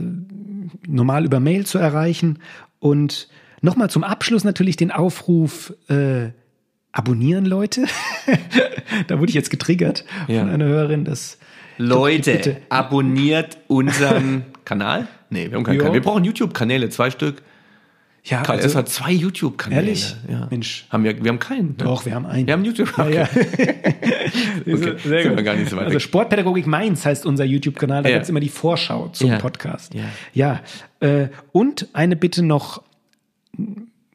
normal 0.86 1.24
über 1.24 1.40
Mail 1.40 1.66
zu 1.66 1.78
erreichen. 1.78 2.38
Und 2.78 3.28
nochmal 3.62 3.90
zum 3.90 4.04
Abschluss 4.04 4.44
natürlich 4.44 4.76
den 4.76 4.92
Aufruf, 4.92 5.74
äh, 5.88 6.30
abonnieren 6.92 7.46
Leute. 7.46 7.86
da 9.08 9.18
wurde 9.18 9.30
ich 9.30 9.34
jetzt 9.34 9.50
getriggert 9.50 10.04
ja. 10.28 10.40
von 10.40 10.50
einer 10.50 10.66
Hörerin, 10.66 11.04
dass 11.04 11.38
Leute, 11.78 12.58
abonniert 12.68 13.58
unseren 13.66 14.44
Kanal. 14.72 15.06
Nee, 15.28 15.50
wir 15.50 15.56
haben 15.56 15.64
keinen 15.64 15.74
jo. 15.74 15.80
Kanal. 15.80 15.94
Wir 15.94 16.00
brauchen 16.00 16.24
YouTube-Kanäle, 16.24 16.88
zwei 16.88 17.10
Stück. 17.10 17.42
Ja, 18.24 18.42
KLS 18.42 18.62
also, 18.62 18.78
hat 18.78 18.88
zwei 18.88 19.10
YouTube-Kanäle. 19.10 19.82
Ehrlich? 19.82 20.16
Ja. 20.30 20.46
Mensch. 20.48 20.86
Haben 20.90 21.04
wir, 21.04 21.22
wir 21.22 21.28
haben 21.28 21.38
keinen. 21.38 21.68
Ne? 21.70 21.74
Doch, 21.78 22.06
wir 22.06 22.14
haben 22.14 22.24
einen. 22.24 22.46
Wir 22.46 22.54
haben 22.54 22.64
YouTube. 22.64 22.90
kanal 22.92 23.12
Ja, 23.12 23.22
ja. 23.22 23.22
okay. 24.60 24.96
Sehr 25.04 25.28
gut. 25.28 25.44
gar 25.44 25.56
nicht 25.56 25.68
so 25.68 25.76
weit 25.76 25.86
also 25.86 25.98
Sportpädagogik 25.98 26.66
Mainz 26.66 27.04
heißt 27.04 27.26
unser 27.26 27.44
YouTube-Kanal. 27.44 28.02
Da 28.02 28.08
ja. 28.08 28.16
gibt 28.16 28.24
es 28.24 28.30
immer 28.30 28.40
die 28.40 28.48
Vorschau 28.48 29.08
zum 29.08 29.30
ja. 29.30 29.38
Podcast. 29.38 29.92
Ja. 29.92 30.04
ja. 30.32 30.60
Äh, 31.00 31.28
und 31.50 31.88
eine 31.92 32.16
Bitte 32.16 32.42
noch, 32.42 32.82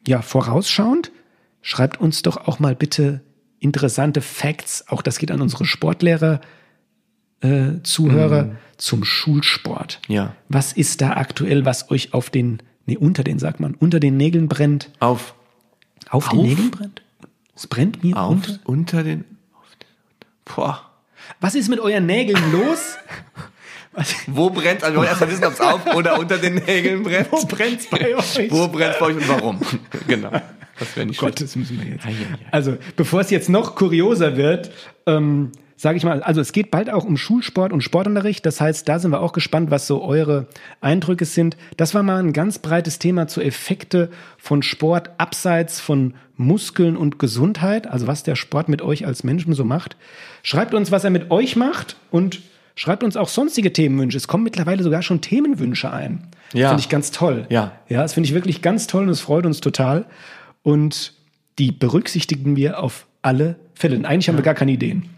ja, 0.06 0.22
vorausschauend. 0.22 1.12
Schreibt 1.60 2.00
uns 2.00 2.22
doch 2.22 2.48
auch 2.48 2.58
mal 2.58 2.74
bitte 2.74 3.20
interessante 3.60 4.22
Facts. 4.22 4.86
Auch 4.88 5.02
das 5.02 5.18
geht 5.18 5.30
an 5.30 5.40
unsere 5.40 5.66
Sportlehrer. 5.66 6.40
Äh, 7.40 7.82
Zuhörer 7.84 8.44
mhm. 8.44 8.56
Zum 8.78 9.04
Schulsport. 9.04 10.00
Ja. 10.08 10.34
Was 10.48 10.72
ist 10.72 11.00
da 11.00 11.10
aktuell, 11.10 11.64
was 11.64 11.90
euch 11.90 12.14
auf 12.14 12.30
den 12.30 12.62
Nee, 12.88 12.96
unter 12.96 13.22
den 13.22 13.38
sagt 13.38 13.60
man. 13.60 13.74
Unter 13.74 14.00
den 14.00 14.16
Nägeln 14.16 14.48
brennt. 14.48 14.88
Auf. 14.98 15.34
Auf, 16.08 16.28
auf? 16.28 16.30
den 16.30 16.40
Nägeln 16.40 16.70
brennt? 16.70 17.02
Es 17.54 17.66
brennt 17.66 18.02
mir 18.02 18.16
auf, 18.16 18.30
unter. 18.30 18.58
Unter 18.64 19.02
den. 19.04 19.26
Boah. 20.46 20.90
Was 21.38 21.54
ist 21.54 21.68
mit 21.68 21.80
euren 21.80 22.06
Nägeln 22.06 22.40
los? 22.50 22.96
Was? 23.92 24.14
Wo 24.26 24.48
brennt 24.48 24.82
Also, 24.82 24.94
wir 24.94 25.00
wollen 25.00 25.08
erstmal 25.08 25.30
wissen, 25.30 25.44
ob 25.44 25.52
es 25.52 25.60
auf 25.60 25.94
oder 25.94 26.18
unter 26.18 26.38
den 26.38 26.54
Nägeln 26.54 27.02
brennt. 27.02 27.30
Wo 27.30 27.44
brennt 27.44 27.80
es 27.80 27.90
bei 27.90 28.16
euch? 28.16 28.50
Wo 28.50 28.68
brennt 28.68 28.94
es 28.94 28.98
bei 29.00 29.06
euch 29.06 29.16
und 29.16 29.28
warum? 29.28 29.60
genau. 30.06 30.30
Das 30.78 30.96
wäre 30.96 31.04
nicht 31.04 31.20
Gott, 31.20 31.38
das 31.42 31.56
müssen 31.56 31.78
wir 31.82 31.90
jetzt. 31.90 32.06
Also, 32.50 32.78
bevor 32.96 33.20
es 33.20 33.28
jetzt 33.28 33.50
noch 33.50 33.74
kurioser 33.74 34.38
wird, 34.38 34.70
ähm, 35.04 35.52
sage 35.78 35.96
ich 35.96 36.04
mal, 36.04 36.22
also 36.24 36.40
es 36.40 36.50
geht 36.50 36.72
bald 36.72 36.90
auch 36.90 37.04
um 37.04 37.16
Schulsport 37.16 37.72
und 37.72 37.82
Sportunterricht. 37.82 38.44
Das 38.44 38.60
heißt, 38.60 38.88
da 38.88 38.98
sind 38.98 39.12
wir 39.12 39.20
auch 39.20 39.32
gespannt, 39.32 39.70
was 39.70 39.86
so 39.86 40.02
eure 40.02 40.48
Eindrücke 40.80 41.24
sind. 41.24 41.56
Das 41.76 41.94
war 41.94 42.02
mal 42.02 42.18
ein 42.18 42.32
ganz 42.32 42.58
breites 42.58 42.98
Thema 42.98 43.28
zu 43.28 43.40
Effekte 43.40 44.10
von 44.38 44.62
Sport 44.62 45.10
abseits 45.18 45.78
von 45.78 46.14
Muskeln 46.36 46.96
und 46.96 47.20
Gesundheit. 47.20 47.86
Also 47.86 48.08
was 48.08 48.24
der 48.24 48.34
Sport 48.34 48.68
mit 48.68 48.82
euch 48.82 49.06
als 49.06 49.22
Menschen 49.22 49.54
so 49.54 49.64
macht. 49.64 49.96
Schreibt 50.42 50.74
uns, 50.74 50.90
was 50.90 51.04
er 51.04 51.10
mit 51.10 51.30
euch 51.30 51.54
macht 51.54 51.94
und 52.10 52.40
schreibt 52.74 53.04
uns 53.04 53.16
auch 53.16 53.28
sonstige 53.28 53.72
Themenwünsche. 53.72 54.16
Es 54.16 54.26
kommen 54.26 54.42
mittlerweile 54.42 54.82
sogar 54.82 55.02
schon 55.02 55.20
Themenwünsche 55.20 55.92
ein. 55.92 56.26
Ja. 56.54 56.70
Finde 56.70 56.80
ich 56.80 56.88
ganz 56.88 57.12
toll. 57.12 57.46
Ja. 57.50 57.72
Ja, 57.88 58.02
das 58.02 58.14
finde 58.14 58.26
ich 58.26 58.34
wirklich 58.34 58.62
ganz 58.62 58.88
toll 58.88 59.04
und 59.04 59.10
es 59.10 59.20
freut 59.20 59.46
uns 59.46 59.60
total. 59.60 60.06
Und 60.64 61.12
die 61.60 61.70
berücksichtigen 61.70 62.56
wir 62.56 62.82
auf 62.82 63.06
alle 63.22 63.54
Fälle. 63.74 63.96
Und 63.96 64.06
eigentlich 64.06 64.28
haben 64.28 64.36
wir 64.36 64.42
gar 64.42 64.54
keine 64.54 64.72
Ideen. 64.72 65.08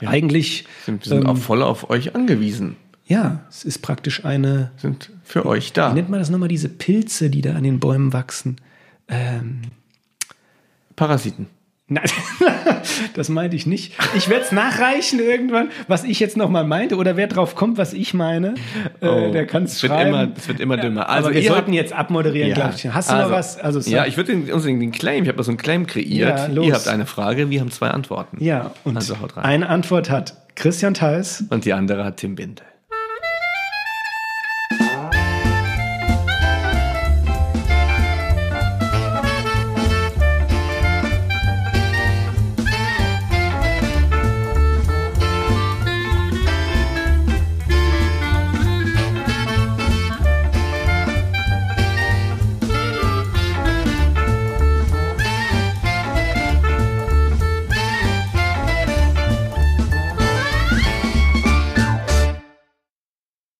Ja. 0.00 0.10
Eigentlich 0.10 0.66
sind, 0.84 1.04
wir 1.04 1.08
sind 1.08 1.22
ähm, 1.22 1.26
auch 1.26 1.36
voll 1.36 1.62
auf 1.62 1.90
euch 1.90 2.14
angewiesen. 2.14 2.76
Ja, 3.06 3.44
es 3.48 3.64
ist 3.64 3.78
praktisch 3.82 4.24
eine. 4.24 4.72
Sind 4.76 5.10
für 5.22 5.46
euch 5.46 5.72
da. 5.72 5.90
Wie 5.90 5.94
nennt 5.94 6.08
man 6.08 6.18
das 6.18 6.28
nochmal, 6.28 6.48
diese 6.48 6.68
Pilze, 6.68 7.30
die 7.30 7.40
da 7.40 7.54
an 7.54 7.62
den 7.62 7.78
Bäumen 7.78 8.12
wachsen? 8.12 8.56
Ähm, 9.08 9.62
Parasiten. 10.96 11.46
Nein, 11.88 12.04
das 13.14 13.28
meinte 13.28 13.54
ich 13.54 13.64
nicht. 13.64 13.94
Ich 14.16 14.28
werde 14.28 14.44
es 14.44 14.50
nachreichen 14.50 15.20
irgendwann, 15.20 15.70
was 15.86 16.02
ich 16.02 16.18
jetzt 16.18 16.36
nochmal 16.36 16.64
meinte. 16.64 16.96
Oder 16.96 17.16
wer 17.16 17.28
drauf 17.28 17.54
kommt, 17.54 17.78
was 17.78 17.92
ich 17.92 18.12
meine, 18.12 18.54
äh, 19.00 19.06
oh, 19.06 19.30
der 19.30 19.46
kann 19.46 19.64
es 19.64 19.80
schreiben. 19.80 20.08
Immer, 20.08 20.32
es 20.36 20.48
wird 20.48 20.58
immer 20.58 20.78
dümmer. 20.78 21.08
Also 21.08 21.28
Aber 21.28 21.36
wir 21.36 21.46
sollten 21.46 21.72
jetzt 21.72 21.92
abmoderieren, 21.92 22.50
ja. 22.50 22.54
glaube 22.56 22.74
ich. 22.74 22.92
Hast 22.92 23.10
du 23.10 23.14
also, 23.14 23.28
noch 23.28 23.36
was? 23.36 23.58
Also, 23.58 23.78
ja, 23.88 24.04
ich 24.04 24.16
würde 24.16 24.32
uns 24.52 24.64
den, 24.64 24.80
den 24.80 24.90
Claim, 24.90 25.22
ich 25.22 25.28
habe 25.28 25.38
da 25.38 25.44
so 25.44 25.52
einen 25.52 25.58
Claim 25.58 25.86
kreiert. 25.86 26.52
Ja, 26.52 26.62
Ihr 26.62 26.74
habt 26.74 26.88
eine 26.88 27.06
Frage, 27.06 27.50
wir 27.50 27.60
haben 27.60 27.70
zwei 27.70 27.90
Antworten. 27.90 28.42
Ja, 28.42 28.72
und 28.82 28.96
also 28.96 29.14
eine 29.36 29.68
Antwort 29.68 30.10
hat 30.10 30.34
Christian 30.56 30.94
Theis. 30.94 31.44
Und 31.50 31.66
die 31.66 31.72
andere 31.72 32.04
hat 32.04 32.16
Tim 32.16 32.34
Bindel. 32.34 32.66